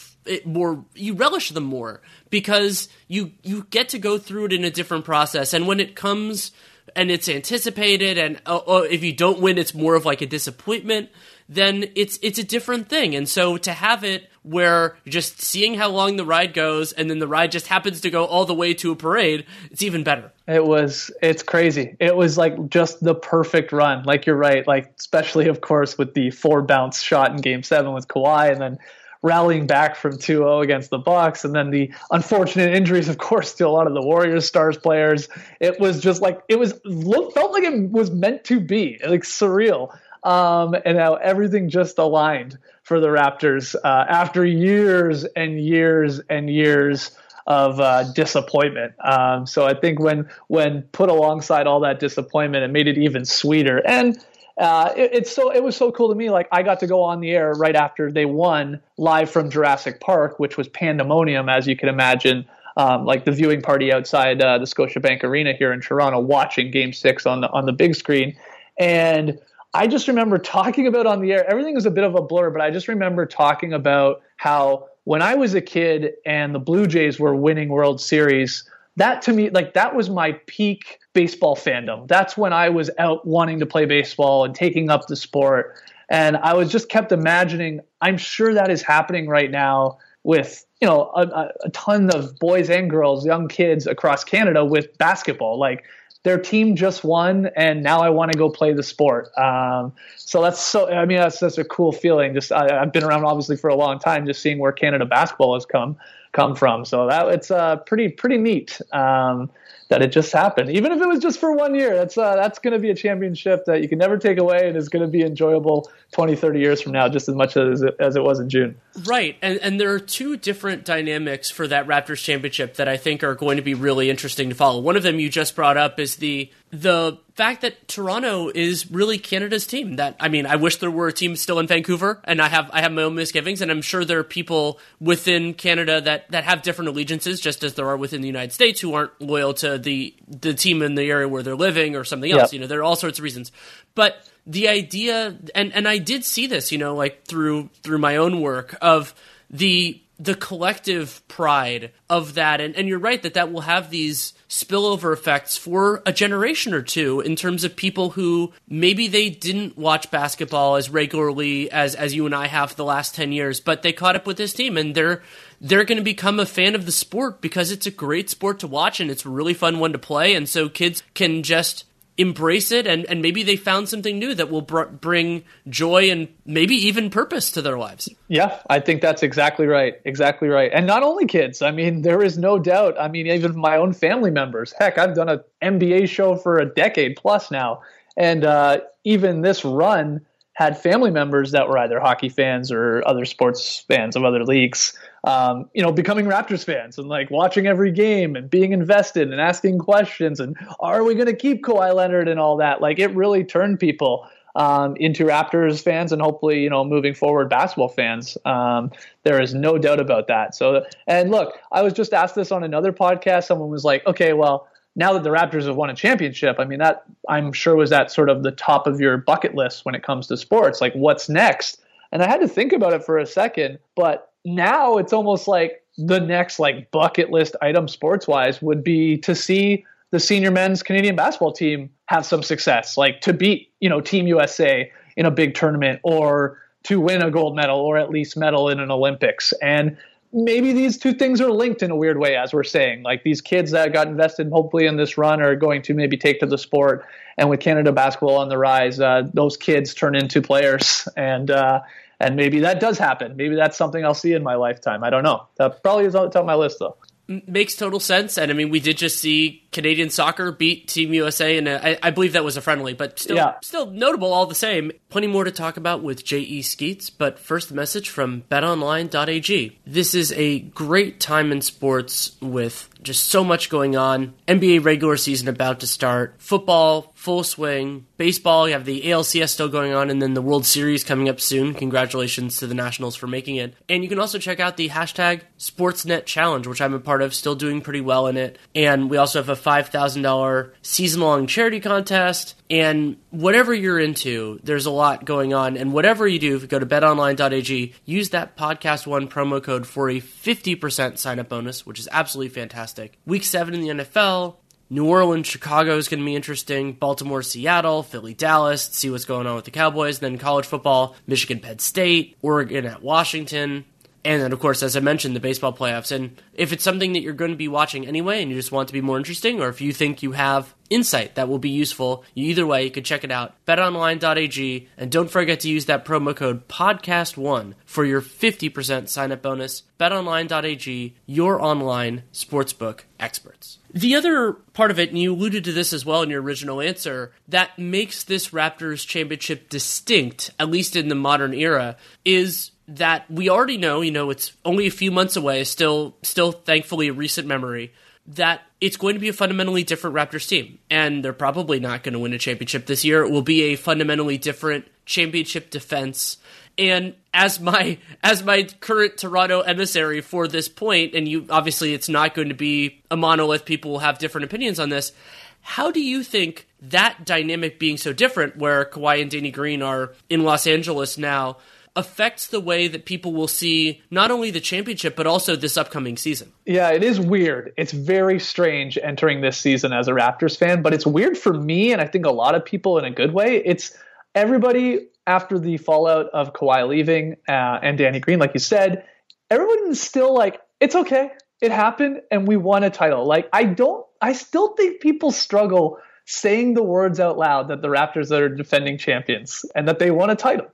more 0.46 0.87
you 0.94 1.12
relish 1.12 1.51
them 1.51 1.64
more 1.64 2.01
because 2.31 2.88
you 3.09 3.33
you 3.42 3.66
get 3.68 3.90
to 3.90 3.98
go 3.98 4.16
through 4.16 4.46
it 4.46 4.53
in 4.55 4.64
a 4.64 4.70
different 4.70 5.05
process 5.05 5.53
and 5.53 5.66
when 5.66 5.81
it 5.81 5.94
comes 5.94 6.53
and 6.96 7.11
it's 7.11 7.29
anticipated 7.29 8.18
and 8.18 8.40
uh, 8.46 8.57
uh, 8.57 8.87
if 8.90 9.03
you 9.03 9.12
don't 9.12 9.40
win 9.40 9.59
it's 9.59 9.74
more 9.74 9.94
of 9.94 10.05
like 10.05 10.20
a 10.20 10.27
disappointment 10.27 11.11
then 11.48 11.85
it's 11.94 12.18
it's 12.22 12.38
a 12.38 12.44
different 12.44 12.88
thing. 12.88 13.16
And 13.16 13.29
so 13.29 13.57
to 13.59 13.72
have 13.72 14.05
it 14.05 14.29
where 14.42 14.96
just 15.07 15.40
seeing 15.40 15.74
how 15.74 15.88
long 15.88 16.16
the 16.16 16.24
ride 16.24 16.55
goes 16.55 16.92
and 16.92 17.09
then 17.11 17.18
the 17.18 17.29
ride 17.29 17.51
just 17.51 17.66
happens 17.66 18.03
to 18.03 18.11
go 18.11 18.24
all 18.24 18.44
the 18.44 18.55
way 18.55 18.72
to 18.72 18.92
a 18.92 18.96
parade 18.96 19.46
it's 19.70 19.83
even 19.83 20.05
better. 20.05 20.33
It 20.46 20.64
was 20.64 21.11
it's 21.22 21.42
crazy. 21.42 21.96
It 21.98 22.14
was 22.14 22.37
like 22.37 22.68
just 22.68 23.03
the 23.03 23.14
perfect 23.14 23.72
run. 23.72 24.05
Like 24.05 24.27
you're 24.27 24.37
right. 24.37 24.66
Like 24.66 24.92
especially 24.98 25.48
of 25.48 25.61
course 25.61 25.96
with 25.96 26.14
the 26.14 26.31
four 26.31 26.62
bounce 26.62 27.01
shot 27.01 27.31
in 27.31 27.38
game 27.38 27.62
7 27.62 27.92
with 27.94 28.09
Kawhi 28.09 28.53
and 28.53 28.61
then 28.61 28.79
rallying 29.22 29.66
back 29.66 29.96
from 29.96 30.12
2-0 30.12 30.62
against 30.62 30.90
the 30.90 30.98
Bucks, 30.98 31.44
and 31.44 31.54
then 31.54 31.70
the 31.70 31.90
unfortunate 32.11 32.74
injuries, 32.74 33.09
of 33.09 33.18
course, 33.18 33.54
to 33.54 33.66
a 33.66 33.70
lot 33.70 33.87
of 33.87 33.94
the 33.94 34.02
Warriors 34.02 34.46
stars 34.46 34.76
players. 34.76 35.28
It 35.61 35.81
was 35.81 36.00
just 36.00 36.22
like 36.22 36.40
it 36.48 36.59
was 36.59 36.72
felt 36.72 37.52
like 37.52 37.64
it 37.64 37.90
was 37.90 38.11
meant 38.11 38.44
to 38.44 38.61
be, 38.61 39.00
like 39.07 39.22
surreal. 39.22 39.96
Um, 40.24 40.74
and 40.85 40.98
how 40.98 41.14
everything 41.14 41.70
just 41.70 41.96
aligned 41.96 42.59
for 42.83 42.98
the 42.98 43.07
Raptors 43.07 43.76
uh, 43.76 44.04
after 44.09 44.44
years 44.44 45.24
and 45.24 45.61
years 45.61 46.20
and 46.28 46.50
years 46.50 47.12
of 47.46 47.81
uh, 47.81 48.12
disappointment. 48.12 48.94
Um, 49.02 49.46
so 49.46 49.66
I 49.66 49.74
think 49.74 50.00
when 50.00 50.28
when 50.48 50.83
put 50.92 51.09
alongside 51.09 51.66
all 51.66 51.81
that 51.81 51.98
disappointment, 52.00 52.64
it 52.64 52.68
made 52.68 52.88
it 52.88 52.98
even 52.98 53.24
sweeter. 53.24 53.81
And 53.87 54.18
uh, 54.59 54.92
it, 54.97 55.11
it's 55.12 55.33
so 55.33 55.51
it 55.51 55.62
was 55.62 55.77
so 55.77 55.92
cool 55.92 56.09
to 56.09 56.14
me. 56.14 56.31
Like 56.31 56.49
I 56.51 56.62
got 56.62 56.81
to 56.81 56.87
go 56.87 57.03
on 57.03 57.21
the 57.21 57.31
air 57.31 57.53
right 57.55 57.77
after 57.77 58.11
they 58.11 58.25
won 58.25 58.81
live 58.97 59.31
from 59.31 59.51
Jurassic 59.51 60.01
Park, 60.01 60.38
which 60.38 60.57
was 60.57 60.68
pandemonium, 60.68 61.49
as 61.49 61.66
you 61.66 61.77
can 61.77 61.88
imagine. 61.88 62.47
Um, 62.77 63.05
like 63.05 63.25
the 63.25 63.33
viewing 63.33 63.61
party 63.61 63.92
outside 63.92 64.40
uh, 64.40 64.59
the 64.59 64.64
Scotiabank 64.64 65.25
Arena 65.25 65.53
here 65.53 65.73
in 65.73 65.81
Toronto, 65.81 66.21
watching 66.21 66.71
Game 66.71 66.92
Six 66.92 67.27
on 67.27 67.40
the 67.40 67.51
on 67.51 67.66
the 67.66 67.73
big 67.73 67.97
screen, 67.97 68.37
and 68.79 69.38
I 69.75 69.87
just 69.87 70.09
remember 70.09 70.38
talking 70.38 70.87
about 70.87 71.07
on 71.07 71.21
the 71.21 71.33
air. 71.33 71.49
Everything 71.51 71.75
was 71.75 71.87
a 71.87 71.90
bit 71.90 72.05
of 72.05 72.14
a 72.14 72.23
blur, 72.23 72.51
but 72.51 72.61
I 72.61 72.71
just 72.71 72.88
remember 72.88 73.27
talking 73.27 73.73
about 73.73 74.23
how 74.37 74.88
when 75.05 75.23
I 75.23 75.35
was 75.35 75.55
a 75.55 75.61
kid 75.61 76.14
and 76.25 76.55
the 76.55 76.59
Blue 76.59 76.87
Jays 76.87 77.18
were 77.18 77.35
winning 77.35 77.68
World 77.68 78.01
Series, 78.01 78.68
that 78.99 79.23
to 79.23 79.33
me, 79.33 79.51
like 79.51 79.75
that 79.75 79.95
was 79.95 80.11
my 80.11 80.33
peak 80.47 80.99
baseball 81.13 81.57
fandom. 81.57 82.07
That's 82.09 82.37
when 82.37 82.53
I 82.53 82.69
was 82.69 82.91
out 82.99 83.27
wanting 83.27 83.61
to 83.61 83.67
play 83.67 83.87
baseball 83.87 84.45
and 84.45 84.55
taking 84.55 84.91
up 84.91 85.07
the 85.07 85.17
sport. 85.17 85.81
And 86.11 86.37
I 86.37 86.55
was 86.55 86.71
just 86.71 86.89
kept 86.89 87.13
imagining, 87.13 87.81
I'm 88.01 88.19
sure 88.19 88.55
that 88.55 88.71
is 88.71 88.83
happening 88.83 89.29
right 89.29 89.51
now 89.51 89.99
with, 90.25 90.65
you 90.81 90.89
know, 90.89 91.13
a, 91.15 91.51
a 91.65 91.71
ton 91.71 92.11
of 92.11 92.37
boys 92.39 92.71
and 92.71 92.91
girls, 92.91 93.25
young 93.25 93.47
kids 93.47 93.87
across 93.87 94.25
Canada 94.25 94.65
with 94.65 94.97
basketball. 94.99 95.59
Like 95.59 95.85
their 96.25 96.39
team 96.39 96.75
just 96.75 97.05
won 97.05 97.51
and 97.57 97.83
now 97.83 98.01
I 98.01 98.11
want 98.11 98.33
to 98.33 98.39
go 98.39 98.51
play 98.51 98.73
the 98.73 98.83
sport. 98.83 99.31
Um, 99.39 99.93
so 100.29 100.43
that's 100.43 100.61
so, 100.61 100.93
I 100.93 101.07
mean, 101.07 101.17
that's, 101.17 101.41
that's 101.41 101.57
a 101.57 101.64
cool 101.64 101.91
feeling. 101.91 102.35
Just, 102.35 102.53
I, 102.53 102.81
have 102.81 102.93
been 102.93 103.03
around 103.03 103.25
obviously 103.25 103.57
for 103.57 103.69
a 103.69 103.75
long 103.75 103.99
time, 103.99 104.27
just 104.27 104.43
seeing 104.43 104.59
where 104.59 104.73
Canada 104.73 105.07
basketball 105.07 105.55
has 105.55 105.64
come, 105.64 105.97
come 106.33 106.55
from. 106.55 106.85
So 106.85 107.07
that 107.07 107.29
it's 107.29 107.51
uh, 107.51 107.77
pretty, 107.77 108.11
pretty 108.11 108.37
neat. 108.37 108.79
Um, 108.93 109.49
that 109.88 110.03
it 110.03 110.12
just 110.12 110.33
happened. 110.33 110.71
Even 110.71 110.93
if 110.93 111.01
it 111.01 111.09
was 111.09 111.19
just 111.19 111.41
for 111.41 111.53
one 111.53 111.75
year, 111.75 111.95
that's 111.95 112.19
uh, 112.19 112.37
that's 112.37 112.59
going 112.59 112.75
to 112.75 112.79
be 112.79 112.91
a 112.91 112.95
championship 112.95 113.64
that 113.64 113.81
you 113.81 113.88
can 113.88 113.99
never 113.99 114.19
take 114.19 114.38
away 114.38 114.69
and 114.69 114.77
is 114.77 114.88
going 114.88 115.01
to 115.03 115.09
be 115.09 115.23
enjoyable 115.23 115.91
20, 116.12 116.37
30 116.37 116.61
years 116.61 116.83
from 116.83 116.93
now, 116.93 117.09
just 117.09 117.29
as 117.29 117.35
much 117.35 117.57
as 117.57 117.81
it, 117.81 117.97
as 117.99 118.14
it 118.14 118.23
was 118.23 118.38
in 118.38 118.51
June. 118.51 118.79
Right, 119.07 119.37
and 119.41 119.59
and 119.61 119.81
there 119.81 119.93
are 119.95 119.99
two 119.99 120.37
different 120.37 120.85
dynamics 120.85 121.51
for 121.51 121.67
that 121.69 121.87
Raptors 121.87 122.23
championship 122.23 122.75
that 122.75 122.87
I 122.87 122.99
think 122.99 123.25
are 123.25 123.35
going 123.35 123.57
to 123.57 123.62
be 123.62 123.75
really 123.75 124.11
interesting 124.11 124.51
to 124.51 124.55
follow. 124.55 124.81
One 124.81 124.97
of 124.97 125.03
them 125.03 125.19
you 125.19 125.31
just 125.31 125.57
brought 125.57 125.79
up 125.79 125.99
is 125.99 126.17
the 126.17 126.51
the 126.70 127.18
fact 127.35 127.62
that 127.62 127.88
Toronto 127.88 128.50
is 128.54 128.90
really 128.90 129.18
Canada's 129.18 129.66
team. 129.66 129.96
That 129.96 130.16
I 130.20 130.28
mean, 130.28 130.44
I 130.44 130.57
wish 130.57 130.76
there 130.76 130.90
were 130.90 131.09
a 131.09 131.12
team 131.12 131.35
still 131.37 131.59
in 131.59 131.66
Vancouver, 131.66 132.20
and 132.24 132.42
I 132.42 132.48
have 132.48 132.70
I 132.72 132.83
have 132.83 132.92
my 132.92 133.02
own 133.02 133.14
misgivings, 133.14 133.62
and 133.62 133.70
I'm 133.70 133.81
sure 133.81 134.04
there 134.04 134.18
are 134.18 134.24
people 134.24 134.78
within 135.00 135.54
Canada 135.54 136.00
that 136.00 136.31
that 136.31 136.44
have 136.44 136.62
different 136.62 136.90
allegiances, 136.90 137.40
just 137.40 137.64
as 137.64 137.74
there 137.74 137.88
are 137.88 137.96
within 137.96 138.20
the 138.20 138.26
United 138.26 138.52
States 138.52 138.81
who 138.81 138.94
aren't 138.94 139.18
loyal 139.20 139.54
to 139.54 139.78
the 139.78 140.14
the 140.26 140.52
team 140.52 140.83
in 140.83 140.94
the 140.94 141.04
area 141.04 141.28
where 141.28 141.42
they're 141.42 141.57
living 141.57 141.96
or 141.96 142.04
something 142.04 142.31
else. 142.31 142.44
Yep. 142.44 142.52
You 142.52 142.59
know, 142.61 142.66
there 142.66 142.81
are 142.81 142.85
all 142.85 142.96
sorts 142.96 143.18
of 143.18 143.22
reasons, 143.22 143.50
but 143.94 144.28
the 144.46 144.68
idea, 144.68 145.38
and 145.54 145.72
and 145.74 145.88
I 145.88 145.98
did 145.98 146.24
see 146.24 146.46
this, 146.46 146.70
you 146.70 146.78
know, 146.78 146.94
like 146.94 147.24
through 147.24 147.70
through 147.83 147.98
my 147.98 148.16
own 148.16 148.40
work 148.40 148.76
of 148.83 149.14
the 149.50 150.02
the 150.18 150.35
collective 150.35 151.26
pride 151.28 151.92
of 152.11 152.35
that 152.35 152.61
and, 152.61 152.74
and 152.74 152.88
you're 152.88 152.98
right 152.98 153.22
that 153.22 153.35
that 153.35 153.52
will 153.52 153.61
have 153.61 153.88
these 153.88 154.35
spillover 154.49 155.13
effects 155.13 155.57
for 155.57 156.03
a 156.07 156.13
generation 156.13 156.73
or 156.73 156.81
two 156.81 157.21
in 157.21 157.37
terms 157.37 157.65
of 157.65 157.77
people 157.77 158.11
who 158.11 158.53
maybe 158.69 159.07
they 159.07 159.29
didn't 159.29 159.77
watch 159.77 160.11
basketball 160.11 160.77
as 160.77 160.89
regularly 160.89 161.71
as 161.71 161.95
as 161.95 162.15
you 162.15 162.25
and 162.25 162.35
I 162.35 162.47
have 162.47 162.75
the 162.75 162.85
last 162.85 163.15
10 163.15 163.33
years 163.33 163.61
but 163.61 163.83
they 163.83 163.93
caught 163.93 164.17
up 164.17 164.27
with 164.27 164.39
this 164.39 164.55
team 164.55 164.79
and 164.79 164.95
they're 164.95 165.23
they're 165.61 165.85
going 165.85 165.99
to 165.99 166.05
become 166.05 166.39
a 166.39 166.47
fan 166.47 166.75
of 166.75 166.87
the 166.87 166.93
sport 166.93 167.41
because 167.41 167.71
it's 167.71 167.87
a 167.87 167.91
great 167.91 168.31
sport 168.31 168.61
to 168.61 168.67
watch 168.67 169.01
and 169.01 169.11
it's 169.11 169.25
a 169.25 169.31
really 169.31 169.55
fun 169.55 169.79
one 169.79 169.93
to 169.93 169.99
play. 169.99 170.35
And 170.35 170.49
so 170.49 170.69
kids 170.69 171.03
can 171.15 171.43
just 171.43 171.85
embrace 172.18 172.72
it 172.72 172.87
and, 172.87 173.07
and 173.07 173.22
maybe 173.22 173.44
they 173.44 173.57
found 173.57 173.88
something 173.88 174.18
new 174.18 174.35
that 174.35 174.50
will 174.50 174.61
br- 174.61 174.83
bring 174.83 175.44
joy 175.68 176.11
and 176.11 176.28
maybe 176.44 176.74
even 176.74 177.09
purpose 177.11 177.52
to 177.52 177.62
their 177.62 177.78
lives. 177.78 178.09
Yeah, 178.26 178.61
I 178.68 178.81
think 178.81 179.00
that's 179.00 179.22
exactly 179.22 179.66
right. 179.66 179.94
Exactly 180.04 180.48
right. 180.48 180.70
And 180.74 180.87
not 180.87 181.04
only 181.04 181.26
kids. 181.26 181.62
I 181.62 181.70
mean, 181.70 182.02
there 182.02 182.22
is 182.22 182.37
no 182.37 182.59
doubt. 182.59 182.96
I 183.00 183.07
mean, 183.07 183.28
even 183.28 183.57
my 183.57 183.76
own 183.76 183.92
family 183.92 184.33
members. 184.33 184.74
Heck, 184.76 184.98
I've 184.98 185.14
done 185.14 185.28
an 185.28 185.40
NBA 185.62 186.09
show 186.09 186.35
for 186.35 186.59
a 186.59 186.66
decade 186.66 187.16
plus 187.16 187.52
now. 187.52 187.83
And 188.16 188.44
uh, 188.44 188.81
even 189.04 189.42
this 189.42 189.64
run 189.64 190.26
had 190.59 190.77
family 190.77 191.12
members 191.12 191.53
that 191.53 191.68
were 191.68 191.79
either 191.79 192.01
hockey 192.01 192.29
fans 192.29 192.73
or 192.73 193.07
other 193.07 193.25
sports 193.25 193.85
fans 193.88 194.16
of 194.16 194.25
other 194.25 194.44
leagues 194.44 194.99
um, 195.25 195.68
you 195.75 195.83
know, 195.83 195.92
becoming 195.92 196.27
Raptors 196.27 196.64
fans 196.64 196.99
and 196.99 197.09
like 197.09 197.31
watching 197.31 197.66
every 197.66 197.92
game 197.92 198.37
and 198.37 198.49
being 198.49 198.73
invested 198.73 199.31
and 199.31 199.40
asking 199.40 199.79
questions 199.79 200.40
and 200.40 200.57
are 200.81 201.05
we 201.05 201.14
going 201.14 201.27
to 201.27 201.37
keep 201.37 201.62
Kawhi 201.62 201.94
Leonard 201.94 202.29
and 202.29 202.38
all 202.38 202.57
that? 202.59 202.81
Like 202.81 202.99
it 202.99 203.14
really 203.14 203.44
turned 203.44 203.81
people 203.81 204.29
um, 204.57 204.97
into 204.97 205.25
Raptors 205.25 205.83
fans 205.83 206.12
and 206.12 206.23
hopefully, 206.23 206.62
you 206.62 206.71
know, 206.71 206.85
moving 206.85 207.14
forward 207.14 207.49
basketball 207.49 207.88
fans. 207.88 208.38
Um, 208.44 208.90
there 209.25 209.40
is 209.40 209.55
no 209.55 209.79
doubt 209.79 210.01
about 210.01 210.29
that. 210.29 210.55
So, 210.55 210.85
and 211.07 211.31
look, 211.31 211.55
I 211.73 211.83
was 211.83 211.92
just 211.92 212.12
asked 212.12 212.35
this 212.35 212.51
on 212.51 212.64
another 212.64 212.92
podcast. 212.92 213.44
Someone 213.44 213.71
was 213.71 213.85
like, 213.85 214.07
okay, 214.07 214.33
well, 214.33 214.68
now 214.99 215.13
that 215.13 215.23
the 215.23 215.31
Raptors 215.31 215.67
have 215.67 215.77
won 215.77 215.91
a 215.91 215.95
championship, 215.95 216.57
I 216.59 216.65
mean, 216.65 216.81
that 216.81 217.05
I'm 217.29 217.53
sure 217.53 217.77
was 217.77 217.91
that 217.91 218.11
sort 218.11 218.29
of 218.29 218.43
the 218.43 218.51
top 218.51 218.89
of 218.89 219.01
your 219.01 219.17
bucket 219.17 219.55
list 219.55 219.85
when 219.85 219.95
it 219.95 220.03
comes 220.03 220.27
to 220.27 220.37
sports. 220.37 220.81
Like, 220.81 220.93
what's 220.93 221.29
next? 221.29 221.81
And 222.11 222.21
I 222.21 222.27
had 222.27 222.41
to 222.41 222.49
think 222.49 222.73
about 222.73 222.93
it 222.93 223.05
for 223.05 223.17
a 223.17 223.25
second, 223.25 223.79
but 223.95 224.33
now 224.45 224.97
it's 224.97 225.13
almost 225.13 225.47
like 225.47 225.85
the 225.97 226.19
next 226.19 226.59
like 226.59 226.91
bucket 226.91 227.31
list 227.31 227.55
item 227.63 227.87
sports 227.87 228.27
wise 228.27 228.61
would 228.61 228.83
be 228.83 229.19
to 229.19 229.37
see 229.37 229.85
the 230.11 230.19
senior 230.19 230.51
men's 230.51 230.83
Canadian 230.83 231.15
basketball 231.15 231.53
team 231.53 231.91
have 232.07 232.27
some 232.27 232.43
success, 232.43 232.97
like 232.97 233.21
to 233.21 233.33
beat, 233.33 233.71
you 233.79 233.89
know, 233.89 234.01
Team 234.01 234.27
USA 234.27 234.91
in 235.17 235.27
a 235.27 235.31
big 235.31 235.55
tournament 235.55 236.01
or 236.03 236.59
to 236.85 236.99
win 236.99 237.23
a 237.23 237.31
gold 237.31 237.55
medal 237.55 237.79
or 237.79 237.99
at 237.99 238.11
least 238.11 238.37
medal 238.37 238.69
in 238.69 238.81
an 238.81 238.91
Olympics. 238.91 239.53
And 239.63 239.97
maybe 240.33 240.73
these 240.73 240.99
two 240.99 241.12
things 241.12 241.41
are 241.41 241.51
linked 241.51 241.83
in 241.83 241.91
a 241.91 241.97
weird 241.97 242.19
way, 242.19 242.37
as 242.37 242.53
we're 242.53 242.64
saying. 242.64 243.03
Like 243.03 243.23
these 243.23 243.41
kids 243.41 243.71
that 243.73 243.93
got 243.93 244.09
invested, 244.09 244.51
hopefully, 244.51 244.87
in 244.87 244.97
this 244.97 245.19
run 245.19 245.41
are 245.41 245.57
going 245.57 245.83
to 245.83 245.95
maybe 245.95 246.17
take 246.17 246.41
to 246.41 246.47
the 246.47 246.59
sport. 246.59 247.07
And 247.37 247.49
with 247.49 247.61
Canada 247.61 247.93
basketball 247.93 248.37
on 248.37 248.49
the 248.49 248.59
rise, 248.59 249.01
uh, 249.01 249.29
those 249.33 249.57
kids 249.57 249.95
turn 249.95 250.14
into 250.14 250.43
players. 250.43 251.09
And 251.17 251.51
uh, 251.51 251.81
and 252.21 252.37
maybe 252.37 252.61
that 252.61 252.81
does 252.81 252.99
happen. 252.99 253.37
Maybe 253.37 253.55
that's 253.55 253.77
something 253.77 254.05
I'll 254.05 254.14
see 254.14 254.33
in 254.33 254.43
my 254.43 254.57
lifetime. 254.57 255.05
I 255.05 255.11
don't 255.11 255.23
know. 255.23 255.47
That 255.57 255.83
probably 255.83 256.05
is 256.05 256.14
on 256.14 256.25
the 256.25 256.31
top 256.31 256.41
of 256.41 256.47
my 256.47 256.55
list, 256.55 256.79
though. 256.81 256.97
Makes 257.29 257.77
total 257.77 258.01
sense, 258.01 258.38
and 258.38 258.51
I 258.51 258.55
mean, 258.55 258.71
we 258.71 258.81
did 258.81 258.97
just 258.97 259.19
see 259.19 259.69
Canadian 259.71 260.09
soccer 260.09 260.51
beat 260.51 260.88
Team 260.88 261.12
USA, 261.12 261.59
and 261.59 261.69
uh, 261.69 261.79
I, 261.83 261.99
I, 262.03 262.11
believe 262.11 262.33
that 262.33 262.43
was 262.43 262.57
a 262.57 262.62
friendly, 262.62 262.95
but 262.95 263.19
still, 263.19 263.37
yeah. 263.37 263.57
still 263.62 263.91
notable 263.91 264.33
all 264.33 264.47
the 264.47 264.55
same. 264.55 264.93
Plenty 265.11 265.27
more 265.27 265.45
to 265.45 265.51
talk 265.51 265.77
about 265.77 266.03
with 266.03 266.25
J.E. 266.25 266.62
Skeets, 266.62 267.11
but 267.11 267.38
first, 267.38 267.71
message 267.71 268.09
from 268.09 268.45
BetOnline.ag. 268.51 269.79
This 269.87 270.14
is 270.14 270.33
a 270.33 270.61
great 270.61 271.21
time 271.21 271.53
in 271.53 271.61
sports 271.61 272.37
with 272.41 272.88
just 273.03 273.27
so 273.27 273.45
much 273.45 273.69
going 273.69 273.95
on. 273.95 274.35
NBA 274.47 274.83
regular 274.85 275.19
season 275.19 275.49
about 275.49 275.81
to 275.81 275.87
start. 275.87 276.35
Football, 276.38 277.12
full 277.18 277.42
swing. 277.42 278.07
Baseball, 278.16 278.68
you 278.68 278.74
have 278.74 278.85
the 278.85 279.02
ALCS 279.02 279.48
still 279.48 279.68
going 279.68 279.92
on, 279.92 280.09
and 280.09 280.22
then 280.22 280.35
the 280.35 280.40
World 280.40 280.64
Series 280.64 281.02
coming 281.02 281.28
up 281.28 281.40
soon. 281.40 281.74
Congratulations 281.74 282.59
to 282.59 282.68
the 282.68 282.76
Nationals 282.76 283.16
for 283.16 283.26
making 283.26 283.57
it. 283.57 283.74
And 283.88 284.04
you 284.04 284.09
can 284.09 284.20
also 284.20 284.38
check 284.38 284.61
out 284.61 284.76
the 284.76 284.88
hashtag 284.88 285.40
Sportsnet 285.59 286.26
Challenge, 286.26 286.68
which 286.68 286.81
I'm 286.81 286.94
a 286.94 287.00
part 287.00 287.20
of, 287.20 287.35
still 287.35 287.57
doing 287.57 287.81
pretty 287.81 288.00
well 288.00 288.28
in 288.28 288.37
it. 288.37 288.57
And 288.72 289.11
we 289.11 289.16
also 289.16 289.40
have 289.40 289.48
a 289.48 289.61
$5,000 289.61 290.70
season 290.83 291.20
long 291.20 291.48
charity 291.48 291.81
contest. 291.81 292.54
And 292.70 293.16
whatever 293.31 293.74
you're 293.74 293.98
into, 293.98 294.61
there's 294.62 294.87
a 294.87 294.90
lot 294.92 295.24
going 295.24 295.52
on. 295.52 295.76
And 295.76 295.92
whatever 295.92 296.28
you 296.28 296.38
do, 296.38 296.54
if 296.54 296.62
you 296.62 296.68
go 296.68 296.78
to 296.78 296.87
betonline.ag, 296.87 297.94
use 298.04 298.31
that 298.31 298.57
podcast 298.57 299.09
one 299.09 299.26
promo 299.26 299.61
code 299.61 299.88
for 299.88 300.09
a 300.09 300.20
50% 300.20 301.18
sign 301.18 301.40
up 301.40 301.48
bonus, 301.48 301.85
which 301.85 301.98
is 301.98 302.09
absolutely 302.12 302.50
fantastic. 302.50 303.18
Week 303.26 303.42
seven 303.42 303.74
in 303.74 303.81
the 303.81 304.04
NFL, 304.04 304.54
New 304.90 305.07
Orleans, 305.07 305.46
Chicago 305.46 305.98
is 305.98 306.09
going 306.09 306.20
to 306.20 306.27
be 306.27 306.35
interesting. 306.35 306.94
Baltimore, 306.94 307.42
Seattle, 307.42 308.03
Philly, 308.03 308.35
Dallas. 308.35 308.85
See 308.85 309.11
what's 309.11 309.27
going 309.27 309.46
on 309.46 309.57
with 309.57 309.66
the 309.66 309.70
Cowboys. 309.70 310.18
Then 310.18 310.38
college 310.38 310.66
football, 310.66 311.14
Michigan, 311.27 311.61
Penn 311.61 311.79
State, 311.79 312.37
Oregon 312.40 312.87
at 312.87 313.03
Washington. 313.03 313.85
And 314.24 314.42
then, 314.42 314.53
of 314.53 314.61
course, 314.61 314.83
as 314.83 314.96
I 314.96 315.01
mentioned, 315.01 315.37
the 315.37 315.40
baseball 315.40 315.72
playoffs. 315.72 316.11
And 316.11 316.40
if 316.53 316.72
it's 316.72 316.83
something 316.83 317.12
that 317.12 317.20
you're 317.20 317.33
going 317.33 317.53
to 317.53 317.57
be 317.57 317.68
watching 317.68 318.07
anyway 318.07 318.42
and 318.42 318.51
you 318.51 318.57
just 318.57 318.72
want 318.72 318.88
to 318.88 318.92
be 318.92 319.01
more 319.01 319.16
interesting, 319.16 319.61
or 319.61 319.68
if 319.68 319.81
you 319.81 319.92
think 319.92 320.22
you 320.22 320.33
have 320.33 320.74
insight 320.90 321.37
that 321.37 321.48
will 321.48 321.59
be 321.59 321.70
useful, 321.70 322.24
either 322.35 322.66
way, 322.66 322.85
you 322.85 322.90
can 322.90 323.05
check 323.05 323.24
it 323.24 323.31
out. 323.31 323.55
BetOnline.ag. 323.66 324.88
And 324.96 325.11
don't 325.11 325.31
forget 325.31 325.61
to 325.61 325.70
use 325.70 325.87
that 325.87 326.05
promo 326.05 326.35
code 326.35 326.66
PODCAST1 326.68 327.74
for 327.85 328.05
your 328.05 328.20
50% 328.20 329.09
sign 329.09 329.33
up 329.33 329.42
bonus. 329.42 329.85
BetOnline.ag, 330.01 331.16
your 331.27 331.62
online 331.62 332.24
sportsbook 332.33 333.01
experts. 333.20 333.78
The 333.92 334.14
other 334.16 334.53
part 334.53 334.90
of 334.90 334.98
it, 334.98 335.09
and 335.09 335.18
you 335.18 335.33
alluded 335.33 335.64
to 335.64 335.72
this 335.72 335.92
as 335.92 336.05
well 336.05 336.22
in 336.22 336.31
your 336.31 336.42
original 336.42 336.81
answer, 336.81 337.33
that 337.48 337.79
makes 337.79 338.22
this 338.22 338.51
Raptors 338.51 339.07
championship 339.07 339.68
distinct, 339.68 340.51
at 340.59 340.70
least 340.70 340.94
in 340.94 341.09
the 341.09 341.14
modern 341.14 341.55
era, 341.55 341.96
is 342.24 342.70
that 342.87 343.31
we 343.31 343.48
already 343.48 343.77
know, 343.77 344.01
you 344.01 344.11
know, 344.11 344.31
it's 344.31 344.53
only 344.64 344.87
a 344.87 344.90
few 344.90 345.11
months 345.11 345.37
away, 345.37 345.64
still 345.64 346.16
still 346.22 346.53
thankfully 346.53 347.09
a 347.09 347.12
recent 347.12 347.46
memory, 347.46 347.92
that 348.27 348.62
it's 348.81 348.96
going 348.96 349.14
to 349.14 349.20
be 349.20 349.29
a 349.29 349.33
fundamentally 349.33 349.83
different 349.83 350.16
Raptors 350.16 350.48
team. 350.48 350.79
And 350.90 351.24
they're 351.24 351.33
probably 351.33 351.81
not 351.81 352.03
going 352.03 352.12
to 352.12 352.18
win 352.18 352.33
a 352.35 352.38
championship 352.38 352.87
this 352.87 353.05
year. 353.05 353.22
It 353.24 353.31
will 353.31 353.42
be 353.42 353.62
a 353.64 353.77
fundamentally 353.77 354.38
different 354.38 354.87
championship 355.07 355.70
defense. 355.70 356.37
And 356.79 357.14
as 357.35 357.59
my 357.59 357.99
as 358.23 358.45
my 358.45 358.64
current 358.81 359.19
Toronto 359.19 359.61
emissary 359.61 360.21
for 360.21 360.47
this 360.47 360.69
point, 360.69 361.14
and 361.14 361.27
you 361.27 361.47
obviously 361.51 361.93
it's 361.93 362.09
not 362.09 362.35
going 362.35 362.49
to 362.49 362.55
be 362.55 363.03
a 363.11 363.17
monolith, 363.17 363.64
people 363.64 363.91
will 363.91 363.99
have 363.99 364.19
different 364.19 364.45
opinions 364.45 364.79
on 364.79 364.88
this. 364.88 365.12
How 365.61 365.91
do 365.91 366.01
you 366.01 366.23
think 366.23 366.69
that 366.81 367.25
dynamic 367.25 367.79
being 367.79 367.97
so 367.97 368.12
different, 368.12 368.57
where 368.57 368.85
Kawhi 368.85 369.21
and 369.21 369.31
Danny 369.31 369.51
Green 369.51 369.83
are 369.83 370.14
in 370.31 370.45
Los 370.45 370.67
Angeles 370.67 371.19
now, 371.19 371.57
affects 371.97 372.47
the 372.47 372.61
way 372.61 372.87
that 372.87 373.05
people 373.05 373.33
will 373.33 373.49
see 373.49 374.01
not 374.09 374.31
only 374.31 374.53
the 374.53 374.61
championship 374.61 375.17
but 375.17 375.27
also 375.27 375.57
this 375.57 375.77
upcoming 375.77 376.17
season. 376.17 376.53
Yeah, 376.64 376.91
it 376.91 377.03
is 377.03 377.19
weird. 377.19 377.73
It's 377.77 377.91
very 377.91 378.38
strange 378.38 378.97
entering 379.03 379.41
this 379.41 379.59
season 379.59 379.93
as 379.93 380.07
a 380.07 380.12
Raptors 380.12 380.57
fan, 380.57 380.81
but 380.81 380.95
it's 380.95 381.07
weird 381.07 381.37
for 381.37 381.53
me 381.53 381.93
and 381.93 382.01
I 382.01 382.07
think 382.07 382.25
a 382.25 382.31
lot 382.31 382.55
of 382.55 382.64
people 382.64 382.99
in 382.99 383.05
a 383.05 383.11
good 383.11 383.35
way. 383.35 383.57
It's 383.64 383.97
everybody 384.35 385.09
after 385.29 385.59
the 385.59 385.77
fallout 385.77 386.27
of 386.33 386.55
Kawhi 386.55 386.88
leaving 386.88 387.37
uh, 387.47 387.79
and 387.83 387.99
Danny 387.99 388.19
Green, 388.19 388.38
like 388.38 388.55
you 388.55 388.61
said, 388.61 389.05
everyone's 389.51 390.01
still 390.01 390.35
like, 390.35 390.61
it's 390.81 390.95
okay. 390.95 391.31
It 391.61 391.71
happened 391.71 392.23
and 392.31 392.49
we 392.49 392.57
won 392.57 392.83
a 392.83 392.91
title. 392.91 393.27
Like, 393.27 393.49
I 393.53 393.64
don't, 393.64 394.05
I 394.23 394.33
still 394.33 394.75
think 394.75 395.01
people 395.01 395.31
struggle 395.31 395.99
saying 396.25 396.75
the 396.75 396.83
words 396.83 397.21
out 397.21 397.37
loud 397.37 397.69
that 397.69 397.83
the 397.83 397.88
Raptors 397.88 398.31
are 398.31 398.49
defending 398.49 398.97
champions 398.97 399.64
and 399.75 399.87
that 399.87 399.99
they 399.99 400.11
won 400.11 400.31
a 400.31 400.37
title 400.37 400.69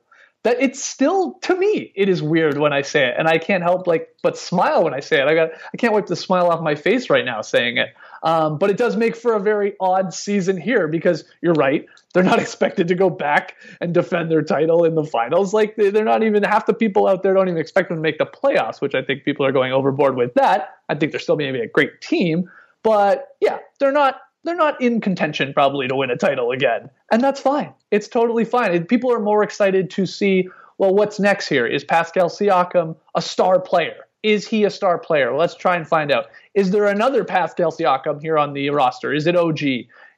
that 0.44 0.58
it's 0.60 0.82
still 0.82 1.34
to 1.40 1.56
me 1.56 1.92
it 1.96 2.08
is 2.08 2.22
weird 2.22 2.58
when 2.58 2.72
I 2.72 2.82
say 2.82 3.08
it, 3.08 3.14
and 3.18 3.26
I 3.26 3.38
can't 3.38 3.62
help 3.62 3.86
like 3.86 4.14
but 4.22 4.38
smile 4.38 4.84
when 4.84 4.94
I 4.94 5.00
say 5.00 5.20
it. 5.20 5.26
I 5.26 5.34
got 5.34 5.50
I 5.72 5.76
can't 5.76 5.92
wipe 5.92 6.06
the 6.06 6.16
smile 6.16 6.50
off 6.50 6.60
my 6.60 6.74
face 6.74 7.10
right 7.10 7.24
now 7.24 7.40
saying 7.40 7.78
it. 7.78 7.88
Um, 8.24 8.56
but 8.56 8.70
it 8.70 8.78
does 8.78 8.96
make 8.96 9.14
for 9.14 9.34
a 9.34 9.40
very 9.40 9.74
odd 9.80 10.14
season 10.14 10.56
here 10.56 10.88
because 10.88 11.24
you're 11.42 11.54
right. 11.54 11.86
They're 12.14 12.22
not 12.22 12.38
expected 12.40 12.88
to 12.88 12.94
go 12.94 13.10
back 13.10 13.54
and 13.80 13.92
defend 13.92 14.30
their 14.30 14.42
title 14.42 14.84
in 14.84 14.94
the 14.94 15.04
finals. 15.04 15.52
Like 15.52 15.76
they're 15.76 16.04
not 16.04 16.22
even 16.22 16.42
half 16.42 16.66
the 16.66 16.74
people 16.74 17.06
out 17.06 17.22
there 17.22 17.34
don't 17.34 17.48
even 17.48 17.60
expect 17.60 17.90
them 17.90 17.98
to 17.98 18.02
make 18.02 18.18
the 18.18 18.26
playoffs, 18.26 18.80
which 18.80 18.94
I 18.94 19.02
think 19.02 19.24
people 19.24 19.44
are 19.44 19.52
going 19.52 19.72
overboard 19.72 20.16
with 20.16 20.32
that. 20.34 20.76
I 20.88 20.94
think 20.94 21.12
they're 21.12 21.20
still 21.20 21.36
maybe 21.36 21.60
a 21.60 21.68
great 21.68 22.00
team, 22.00 22.50
but 22.82 23.36
yeah, 23.40 23.58
they're 23.78 23.92
not 23.92 24.20
they're 24.44 24.54
not 24.54 24.80
in 24.80 25.00
contention 25.00 25.52
probably 25.52 25.88
to 25.88 25.96
win 25.96 26.10
a 26.10 26.16
title 26.16 26.50
again. 26.50 26.90
And 27.10 27.22
that's 27.22 27.40
fine. 27.40 27.72
It's 27.90 28.08
totally 28.08 28.44
fine. 28.44 28.84
People 28.86 29.12
are 29.12 29.20
more 29.20 29.42
excited 29.42 29.90
to 29.92 30.06
see, 30.06 30.48
well, 30.76 30.94
what's 30.94 31.18
next 31.18 31.48
here? 31.48 31.66
Is 31.66 31.82
Pascal 31.82 32.28
Siakam 32.28 32.94
a 33.14 33.22
star 33.22 33.58
player? 33.58 34.06
Is 34.22 34.46
he 34.46 34.64
a 34.64 34.70
star 34.70 34.98
player? 34.98 35.34
Let's 35.34 35.54
try 35.54 35.76
and 35.76 35.86
find 35.86 36.12
out. 36.12 36.26
Is 36.54 36.70
there 36.70 36.86
another 36.86 37.24
Pascal 37.24 37.72
Siakam 37.72 38.20
here 38.20 38.38
on 38.38 38.52
the 38.52 38.70
roster? 38.70 39.12
Is 39.12 39.26
it 39.26 39.36
OG? 39.36 39.60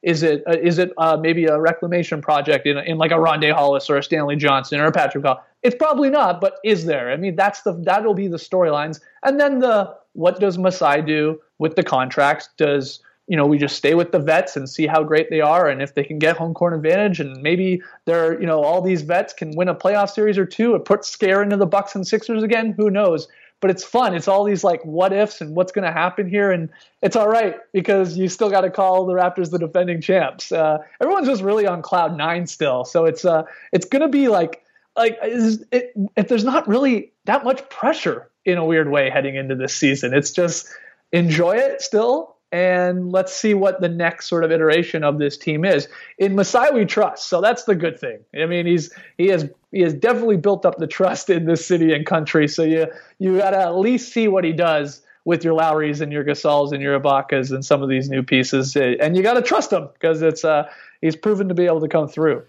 Is 0.03 0.21
it 0.23 0.43
uh, 0.47 0.57
is 0.61 0.77
it 0.77 0.91
uh, 0.97 1.17
maybe 1.19 1.45
a 1.45 1.59
reclamation 1.59 2.21
project 2.21 2.67
in, 2.67 2.77
in 2.77 2.97
like 2.97 3.11
a 3.11 3.15
Rondae 3.15 3.53
Hollis 3.53 3.89
or 3.89 3.97
a 3.97 4.03
Stanley 4.03 4.35
Johnson 4.35 4.79
or 4.79 4.85
a 4.85 4.91
Patrick 4.91 5.25
Hall? 5.25 5.43
It's 5.63 5.75
probably 5.75 6.09
not, 6.09 6.39
but 6.39 6.59
is 6.63 6.85
there? 6.85 7.11
I 7.11 7.17
mean, 7.17 7.35
that's 7.35 7.61
the 7.61 7.73
that'll 7.73 8.13
be 8.13 8.27
the 8.27 8.37
storylines. 8.37 8.99
And 9.23 9.39
then 9.39 9.59
the 9.59 9.95
what 10.13 10.39
does 10.39 10.57
Masai 10.57 11.01
do 11.01 11.41
with 11.57 11.75
the 11.75 11.83
contracts? 11.83 12.49
Does 12.57 12.99
you 13.27 13.35
know, 13.35 13.45
we 13.45 13.57
just 13.57 13.75
stay 13.75 13.93
with 13.93 14.13
the 14.13 14.19
vets 14.19 14.55
and 14.55 14.69
see 14.69 14.87
how 14.87 15.03
great 15.03 15.29
they 15.29 15.41
are, 15.41 15.67
and 15.67 15.81
if 15.81 15.95
they 15.95 16.03
can 16.03 16.17
get 16.17 16.37
home 16.37 16.53
court 16.53 16.73
advantage, 16.73 17.19
and 17.19 17.41
maybe 17.41 17.81
they're, 18.05 18.39
you 18.39 18.47
know, 18.47 18.63
all 18.63 18.81
these 18.81 19.01
vets 19.01 19.33
can 19.33 19.53
win 19.55 19.67
a 19.67 19.75
playoff 19.75 20.09
series 20.09 20.37
or 20.37 20.45
two, 20.45 20.73
or 20.73 20.79
put 20.79 21.03
scare 21.03 21.43
into 21.43 21.57
the 21.57 21.65
Bucks 21.65 21.93
and 21.93 22.07
Sixers 22.07 22.41
again. 22.41 22.73
Who 22.77 22.89
knows? 22.89 23.27
But 23.59 23.71
it's 23.71 23.83
fun. 23.83 24.13
It's 24.13 24.27
all 24.27 24.43
these 24.43 24.63
like 24.63 24.83
what 24.85 25.11
ifs 25.13 25.41
and 25.41 25.55
what's 25.55 25.71
going 25.71 25.85
to 25.85 25.91
happen 25.91 26.29
here, 26.29 26.51
and 26.51 26.69
it's 27.01 27.15
all 27.15 27.27
right 27.27 27.55
because 27.73 28.17
you 28.17 28.29
still 28.29 28.49
got 28.49 28.61
to 28.61 28.69
call 28.69 29.05
the 29.05 29.13
Raptors 29.13 29.49
the 29.49 29.57
defending 29.57 29.99
champs. 29.99 30.51
Uh, 30.51 30.77
everyone's 31.01 31.27
just 31.27 31.41
really 31.41 31.65
on 31.65 31.81
cloud 31.81 32.15
nine 32.15 32.45
still, 32.45 32.85
so 32.85 33.05
it's 33.05 33.25
uh, 33.25 33.43
it's 33.71 33.85
going 33.85 34.03
to 34.03 34.07
be 34.07 34.27
like 34.27 34.63
like 34.95 35.17
it, 35.21 35.93
if 36.15 36.27
there's 36.27 36.43
not 36.43 36.67
really 36.67 37.11
that 37.25 37.43
much 37.43 37.67
pressure 37.69 38.29
in 38.45 38.57
a 38.57 38.65
weird 38.65 38.91
way 38.91 39.09
heading 39.09 39.35
into 39.35 39.55
this 39.55 39.75
season. 39.75 40.13
It's 40.13 40.31
just 40.31 40.69
enjoy 41.11 41.55
it 41.55 41.81
still 41.81 42.37
and 42.51 43.11
let's 43.11 43.33
see 43.33 43.53
what 43.53 43.81
the 43.81 43.89
next 43.89 44.27
sort 44.27 44.43
of 44.43 44.51
iteration 44.51 45.03
of 45.03 45.19
this 45.19 45.37
team 45.37 45.65
is. 45.65 45.87
In 46.17 46.35
Masai, 46.35 46.71
we 46.73 46.85
trust, 46.85 47.27
so 47.27 47.41
that's 47.41 47.65
the 47.65 47.75
good 47.75 47.99
thing. 47.99 48.19
I 48.39 48.45
mean, 48.45 48.65
he's 48.65 48.93
he 49.17 49.27
has 49.27 49.49
he 49.71 49.81
has 49.81 49.93
definitely 49.93 50.37
built 50.37 50.65
up 50.65 50.77
the 50.77 50.87
trust 50.87 51.29
in 51.29 51.45
this 51.45 51.65
city 51.65 51.93
and 51.93 52.05
country. 52.05 52.47
So 52.47 52.63
you 52.63 52.87
you 53.19 53.37
got 53.37 53.51
to 53.51 53.59
at 53.59 53.77
least 53.77 54.13
see 54.13 54.27
what 54.27 54.43
he 54.43 54.53
does 54.53 55.01
with 55.25 55.43
your 55.43 55.53
Lowrys 55.53 55.99
and 55.99 56.11
your 56.11 56.23
Gasols 56.23 56.71
and 56.71 56.81
your 56.81 56.97
Ibakas 56.99 57.51
and 57.51 57.65
some 57.65 57.83
of 57.83 57.89
these 57.89 58.09
new 58.09 58.23
pieces, 58.23 58.75
and 58.75 59.17
you 59.17 59.23
got 59.23 59.33
to 59.33 59.41
trust 59.41 59.73
him 59.73 59.89
because 59.93 60.21
it's 60.21 60.45
uh 60.45 60.69
he's 61.01 61.15
proven 61.15 61.49
to 61.49 61.53
be 61.53 61.65
able 61.65 61.81
to 61.81 61.87
come 61.87 62.07
through 62.07 62.43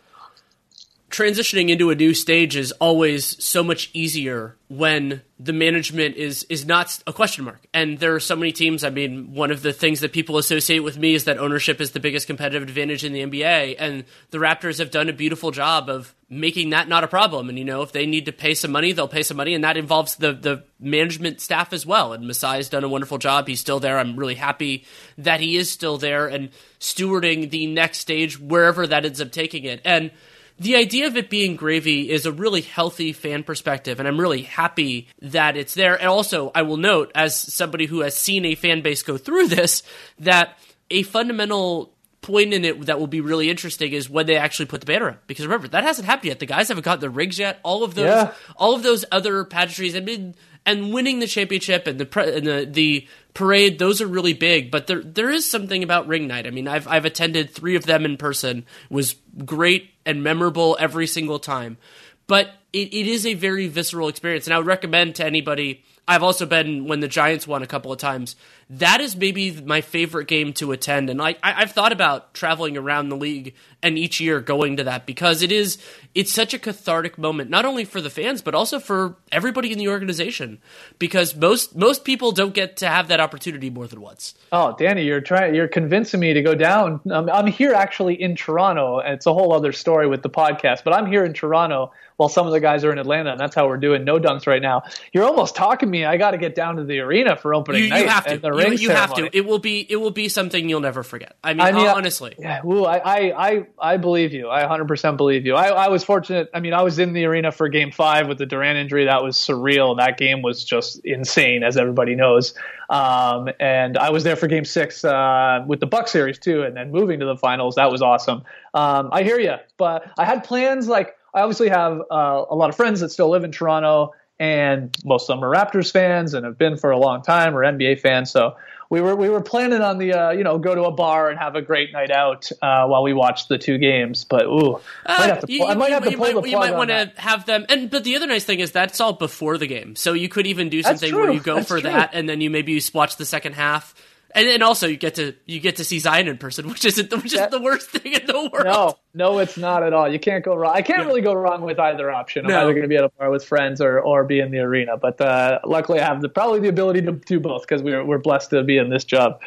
transitioning 1.19 1.69
into 1.69 1.91
a 1.91 1.97
new 1.97 2.15
stage 2.15 2.55
is 2.55 2.71
always 2.73 3.43
so 3.43 3.65
much 3.65 3.91
easier 3.93 4.57
when 4.69 5.21
the 5.41 5.53
management 5.53 6.15
is 6.15 6.45
is 6.45 6.65
not 6.65 7.03
a 7.09 7.13
question 7.13 7.45
mark. 7.45 7.67
And 7.75 7.99
there 7.99 8.15
are 8.15 8.21
so 8.21 8.37
many 8.37 8.53
teams. 8.53 8.85
I 8.85 8.91
mean, 8.91 9.35
one 9.35 9.51
of 9.51 9.63
the 9.63 9.73
things 9.73 9.99
that 10.01 10.13
people 10.13 10.39
associate 10.39 10.81
with 10.81 10.97
me 10.97 11.15
is 11.15 11.25
that 11.25 11.39
ownership 11.39 11.81
is 11.81 11.91
the 11.91 11.99
biggest 11.99 12.29
competitive 12.29 12.63
advantage 12.63 13.05
in 13.05 13.13
the 13.13 13.25
NBA, 13.25 13.75
and 13.81 14.05
the 14.31 14.39
Raptors 14.39 14.79
have 14.79 14.93
done 14.93 15.09
a 15.09 15.13
beautiful 15.13 15.51
job 15.51 15.89
of 15.89 16.15
making 16.31 16.71
that 16.71 16.89
not 16.89 17.03
a 17.03 17.09
problem. 17.09 17.49
And 17.49 17.59
you 17.59 17.65
know, 17.65 17.83
if 17.83 17.91
they 17.91 18.07
need 18.07 18.27
to 18.27 18.33
pay 18.33 18.55
some 18.55 18.71
money, 18.71 18.93
they'll 18.93 19.09
pay 19.09 19.25
some 19.25 19.39
money, 19.39 19.55
and 19.55 19.65
that 19.65 19.77
involves 19.77 20.17
the 20.17 20.33
the 20.33 20.63
management 20.79 21.41
staff 21.41 21.73
as 21.73 21.85
well. 21.85 22.13
And 22.13 22.25
Masai's 22.25 22.69
done 22.69 22.85
a 22.85 22.89
wonderful 22.89 23.19
job. 23.19 23.49
He's 23.49 23.61
still 23.61 23.81
there. 23.81 23.99
I'm 23.99 24.17
really 24.17 24.37
happy 24.37 24.85
that 25.17 25.41
he 25.41 25.57
is 25.57 25.69
still 25.69 25.99
there 25.99 26.29
and 26.29 26.51
stewarding 26.79 27.51
the 27.51 27.67
next 27.67 27.99
stage 27.99 28.39
wherever 28.39 28.87
that 28.87 29.05
ends 29.05 29.21
up 29.21 29.33
taking 29.33 29.65
it. 29.65 29.81
And 29.85 30.13
the 30.59 30.77
idea 30.77 31.07
of 31.07 31.17
it 31.17 31.31
being 31.31 31.57
gravy 31.57 32.11
is 32.11 32.27
a 32.27 32.33
really 32.33 32.63
healthy 32.63 33.13
fan 33.13 33.45
perspective, 33.45 33.99
and 33.99 34.09
I'm 34.09 34.19
really 34.19 34.43
happy 34.43 35.09
that 35.23 35.57
it's 35.57 35.75
there. 35.75 35.97
And 35.97 36.09
also, 36.09 36.51
I 36.55 36.63
will 36.63 36.77
note, 36.77 37.13
as 37.15 37.37
somebody 37.37 37.87
who 37.87 38.01
has 38.01 38.17
seen 38.17 38.45
a 38.45 38.55
fan 38.55 38.83
base 38.83 39.03
go 39.03 39.17
through 39.17 39.49
this, 39.49 39.83
that 40.19 40.59
a 40.91 41.03
fundamental 41.05 41.93
point 42.21 42.53
in 42.53 42.65
it 42.65 42.87
that 42.87 42.99
will 42.99 43.07
be 43.07 43.21
really 43.21 43.49
interesting 43.49 43.93
is 43.93 44.11
when 44.11 44.27
they 44.27 44.37
actually 44.37 44.67
put 44.67 44.81
the 44.81 44.87
banner 44.87 45.11
up. 45.11 45.27
Because 45.27 45.47
remember, 45.47 45.69
that 45.69 45.85
hasn't 45.85 46.07
happened 46.07 46.29
yet. 46.29 46.41
The 46.41 46.47
guys 46.47 46.69
haven't 46.69 46.85
got 46.85 47.01
the 47.01 47.11
rigs 47.11 47.39
yet. 47.39 47.61
All 47.63 47.85
of 47.85 47.95
those, 47.95 48.07
yeah. 48.07 48.33
all 48.57 48.75
of 48.75 48.83
those 48.83 49.05
other 49.13 49.45
pageantries. 49.45 49.97
I 49.97 50.01
mean, 50.01 50.35
and 50.67 50.93
winning 50.93 51.21
the 51.21 51.27
championship 51.27 51.87
and 51.87 51.99
the 51.99 52.07
pre- 52.07 52.37
and 52.37 52.47
the 52.47 52.67
the 52.71 53.09
parade 53.39 53.79
those 53.79 54.01
are 54.01 54.07
really 54.09 54.33
big 54.33 54.69
but 54.69 54.89
there 54.89 55.01
there 55.01 55.31
is 55.31 55.49
something 55.49 55.85
about 55.85 56.09
ring 56.09 56.27
night 56.27 56.45
i 56.45 56.51
mean 56.51 56.67
i've 56.67 56.89
i've 56.89 57.05
attended 57.05 57.49
3 57.49 57.77
of 57.77 57.87
them 57.87 58.05
in 58.05 58.17
person 58.17 58.67
was 58.91 59.15
great 59.45 59.91
and 60.05 60.25
memorable 60.25 60.77
every 60.81 61.07
single 61.07 61.39
time 61.39 61.79
but 62.27 62.49
it, 62.73 62.93
it 62.93 63.07
is 63.07 63.25
a 63.25 63.35
very 63.35 63.69
visceral 63.69 64.09
experience 64.09 64.49
and 64.49 64.55
i 64.55 64.59
would 64.59 64.67
recommend 64.67 65.15
to 65.15 65.25
anybody 65.25 65.85
I've 66.09 66.23
also 66.23 66.47
been 66.47 66.87
when 66.87 67.01
the 67.01 67.07
Giants 67.07 67.47
won 67.47 67.63
a 67.63 67.67
couple 67.67 67.93
of 67.93 67.99
times. 67.99 68.35
That 68.71 69.01
is 69.01 69.17
maybe 69.17 69.51
my 69.63 69.81
favorite 69.81 70.29
game 70.29 70.53
to 70.55 70.73
attend, 70.73 71.09
and 71.09 71.19
like 71.19 71.39
I, 71.43 71.53
have 71.61 71.73
thought 71.73 71.93
about 71.93 72.35
traveling 72.35 72.77
around 72.77 73.09
the 73.09 73.17
league 73.17 73.55
and 73.83 73.97
each 73.97 74.21
year 74.21 74.41
going 74.41 74.77
to 74.77 74.85
that 74.85 75.07
because 75.07 75.43
it 75.43 75.51
is 75.51 75.79
it's 76.15 76.33
such 76.33 76.53
a 76.53 76.59
cathartic 76.59 77.17
moment, 77.17 77.49
not 77.49 77.65
only 77.65 77.85
for 77.85 78.01
the 78.01 78.11
fans 78.11 78.43
but 78.43 78.55
also 78.55 78.79
for 78.79 79.17
everybody 79.33 79.73
in 79.73 79.79
the 79.79 79.89
organization. 79.89 80.61
Because 80.99 81.35
most 81.35 81.77
most 81.77 82.05
people 82.05 82.33
don't 82.33 82.53
get 82.53 82.77
to 82.79 82.89
have 82.89 83.09
that 83.09 83.21
opportunity 83.21 83.71
more 83.71 83.87
than 83.87 84.01
once. 84.01 84.35
Oh, 84.53 84.75
Danny, 84.79 85.05
you're 85.05 85.21
trying 85.21 85.55
you're 85.55 85.69
convincing 85.69 86.21
me 86.21 86.35
to 86.35 86.43
go 86.43 86.55
down. 86.55 87.01
Um, 87.11 87.31
I'm 87.31 87.47
here 87.47 87.73
actually 87.73 88.21
in 88.21 88.37
Toronto, 88.37 88.99
and 88.99 89.15
it's 89.15 89.27
a 89.27 89.33
whole 89.33 89.55
other 89.55 89.73
story 89.73 90.07
with 90.07 90.23
the 90.23 90.31
podcast. 90.31 90.85
But 90.85 90.93
I'm 90.93 91.07
here 91.07 91.25
in 91.25 91.33
Toronto 91.33 91.93
while 92.19 92.29
some 92.29 92.47
of 92.47 92.53
the 92.53 92.61
guys 92.61 92.85
are 92.85 92.91
in 92.91 92.99
Atlanta, 92.99 93.31
and 93.31 93.41
that's 93.41 93.55
how 93.55 93.69
we're 93.69 93.77
doing 93.77 94.05
no 94.05 94.19
dunks 94.19 94.47
right 94.47 94.61
now. 94.61 94.83
You're 95.13 95.25
almost 95.25 95.55
talking 95.55 95.89
me. 95.89 96.05
I 96.05 96.17
got 96.17 96.33
to 96.33 96.39
get 96.39 96.57
down 96.57 96.77
to 96.77 96.85
the 96.85 96.99
arena 96.99 97.37
for 97.37 97.55
opening 97.55 97.85
you, 97.85 97.91
night. 97.91 98.01
You 98.01 98.09
have 98.09 98.27
to. 98.27 98.39
the 98.39 98.51
ring 98.59 98.73
you, 98.73 98.79
you 98.79 98.91
have 98.91 99.15
to. 99.15 99.37
It 99.37 99.47
will 99.47 99.59
be. 99.59 99.87
It 99.89 99.97
will 99.97 100.11
be 100.11 100.29
something 100.29 100.69
you'll 100.69 100.81
never 100.81 101.03
forget. 101.03 101.37
I 101.43 101.55
mean, 101.55 101.61
I 101.61 101.73
mean 101.73 101.87
honestly. 101.87 102.35
Yeah. 102.39 102.65
Ooh, 102.65 102.85
I, 102.85 102.97
I, 102.99 103.49
I, 103.49 103.67
I 103.79 103.97
believe 103.97 104.33
you. 104.33 104.49
I 104.49 104.65
100% 104.65 105.17
believe 105.17 105.47
you. 105.47 105.55
I, 105.55 105.69
I 105.69 105.89
was 105.89 106.05
fortunate. 106.05 106.49
I 106.53 106.61
mean, 106.61 106.73
I 106.73 106.83
was 106.83 106.99
in 106.99 107.13
the 107.13 107.25
arena 107.25 107.53
for 107.53 107.69
Game 107.69 107.91
Five 107.91 108.29
with 108.29 108.39
the 108.39 108.47
Durant 108.47 108.79
injury. 108.79 109.05
That 109.05 109.23
was 109.23 109.37
surreal. 109.37 109.97
That 109.99 110.19
game 110.19 110.43
was 110.43 110.65
just 110.65 111.01
insane, 111.05 111.63
as 111.63 111.77
everybody 111.77 112.15
knows. 112.15 112.55
Um, 112.91 113.49
and 113.61 113.99
I 113.99 114.11
was 114.11 114.25
there 114.25 114.37
for 114.37 114.47
Game 114.47 114.65
Six 114.65 115.05
uh, 115.05 115.65
with 115.67 115.81
the 115.81 115.87
Buck 115.87 116.09
series 116.09 116.39
too, 116.39 116.63
and 116.63 116.77
then 116.77 116.91
moving 116.91 117.21
to 117.21 117.27
the 117.27 117.37
finals. 117.37 117.75
That 117.77 117.91
was 117.91 118.03
awesome. 118.03 118.43
Um, 118.75 119.11
I 119.13 119.23
hear 119.23 119.39
you, 119.39 119.57
but 119.77 120.11
I 120.19 120.25
had 120.25 120.45
plans 120.45 120.89
like 120.89 121.15
I 121.35 121.43
obviously 121.43 121.69
have 121.69 122.01
uh, 122.11 122.45
a 122.49 122.55
lot 122.55 122.71
of 122.71 122.77
friends 122.77 123.01
that 123.01 123.11
still 123.11 123.31
live 123.31 123.45
in 123.45 123.53
Toronto, 123.53 124.13
and 124.39 124.97
most 125.05 125.29
of 125.29 125.37
them 125.37 125.45
are 125.45 125.53
Raptors 125.53 125.91
fans 125.91 126.35
and 126.35 126.45
have 126.45 126.59
been 126.59 126.77
for 126.77 126.91
a 126.91 126.99
long 126.99 127.23
time, 127.23 127.57
or 127.57 127.63
NBA 127.63 128.01
fans. 128.01 128.31
So 128.31 128.57
we 128.91 129.01
were 129.01 129.15
we 129.15 129.29
were 129.29 129.41
planning 129.41 129.83
on 129.83 129.99
the 129.99 130.13
uh, 130.13 130.31
you 130.31 130.45
know 130.45 130.59
go 130.59 130.75
to 130.75 130.85
a 130.85 130.91
bar 130.91 131.29
and 131.29 131.39
have 131.39 131.57
a 131.57 131.63
great 131.63 131.93
night 131.93 132.11
out 132.11 132.51
uh, 132.63 132.87
while 132.87 133.03
we 133.03 133.13
watched 133.13 133.49
the 133.49 133.59
two 133.59 133.79
games. 133.79 134.25
But 134.25 134.45
ooh, 134.47 134.81
might 135.07 135.21
have 135.21 135.41
to, 135.41 135.53
you, 135.53 135.67
I 135.67 135.75
might 135.75 135.91
have 135.91 136.05
to 136.05 136.11
pull 136.11 136.19
might, 136.21 136.29
the 136.29 136.33
plug 136.41 136.51
You 136.51 136.59
might 136.59 136.75
want 136.75 136.91
to 136.91 137.13
have 137.17 137.47
them, 137.47 137.67
and 137.69 137.91
but 137.91 138.05
the 138.05 138.17
other 138.17 138.27
nice 138.27 138.45
thing 138.45 138.61
is 138.61 138.73
that's 138.73 139.01
all 139.01 139.13
before 139.13 139.59
the 139.59 139.67
game, 139.67 139.97
so 139.97 140.13
you 140.13 140.29
could 140.29 140.47
even 140.47 140.69
do 140.69 140.83
something 140.83 141.15
where 141.15 141.31
you 141.31 141.41
go 141.41 141.57
that's 141.57 141.69
for 141.69 141.81
true. 141.81 141.91
that, 141.91 142.11
and 142.13 142.29
then 142.29 142.41
you 142.41 142.51
maybe 142.51 142.73
you 142.73 142.81
watch 142.95 143.17
the 143.17 143.27
second 143.27 143.55
half 143.55 143.95
and 144.35 144.47
then 144.47 144.63
also 144.63 144.87
you 144.87 144.97
get 144.97 145.15
to 145.17 145.35
you 145.47 145.61
get 145.61 145.77
to 145.77 145.85
see 145.85 145.99
Zion 145.99 146.29
in 146.29 146.39
person, 146.39 146.69
which 146.69 146.85
isn't 146.85 147.11
which 147.13 147.33
is 147.33 147.49
the 147.51 147.61
worst 147.61 147.91
thing 147.91 148.13
in 148.13 148.27
the 148.27 148.51
world. 148.53 148.67
No, 148.67 148.99
no, 149.15 149.39
it's 149.39 149.57
not 149.57 149.83
at 149.83 149.93
all. 149.93 150.09
You 150.09 150.19
can't 150.19 150.45
go 150.45 150.55
wrong. 150.55 150.73
I 150.75 150.83
can't 150.83 151.01
yeah. 151.01 151.07
really 151.07 151.23
go 151.23 151.33
wrong 151.33 151.63
with 151.63 151.79
either 151.79 152.11
option. 152.11 152.45
I'm 152.45 152.53
no. 152.53 152.61
either 152.63 152.73
going 152.73 152.83
to 152.83 152.89
be 152.89 152.97
at 152.97 153.05
a 153.05 153.09
bar 153.11 153.31
with 153.31 153.45
friends 153.45 153.81
or 153.81 154.01
or 154.01 154.25
be 154.25 154.41
in 154.41 154.51
the 154.51 154.59
arena. 154.59 154.97
But 154.97 155.21
uh, 155.21 155.61
luckily, 155.65 156.01
I 156.01 156.05
have 156.05 156.21
the 156.21 156.29
probably 156.29 156.61
the 156.61 156.69
ability 156.69 157.03
to 157.03 157.13
do 157.13 157.41
both 157.41 157.63
because 157.63 157.83
we're 157.83 158.05
we're 158.05 158.19
blessed 158.19 158.51
to 158.51 158.63
be 158.63 158.79
in 158.79 158.91
this 158.91 159.05
job. 159.05 159.41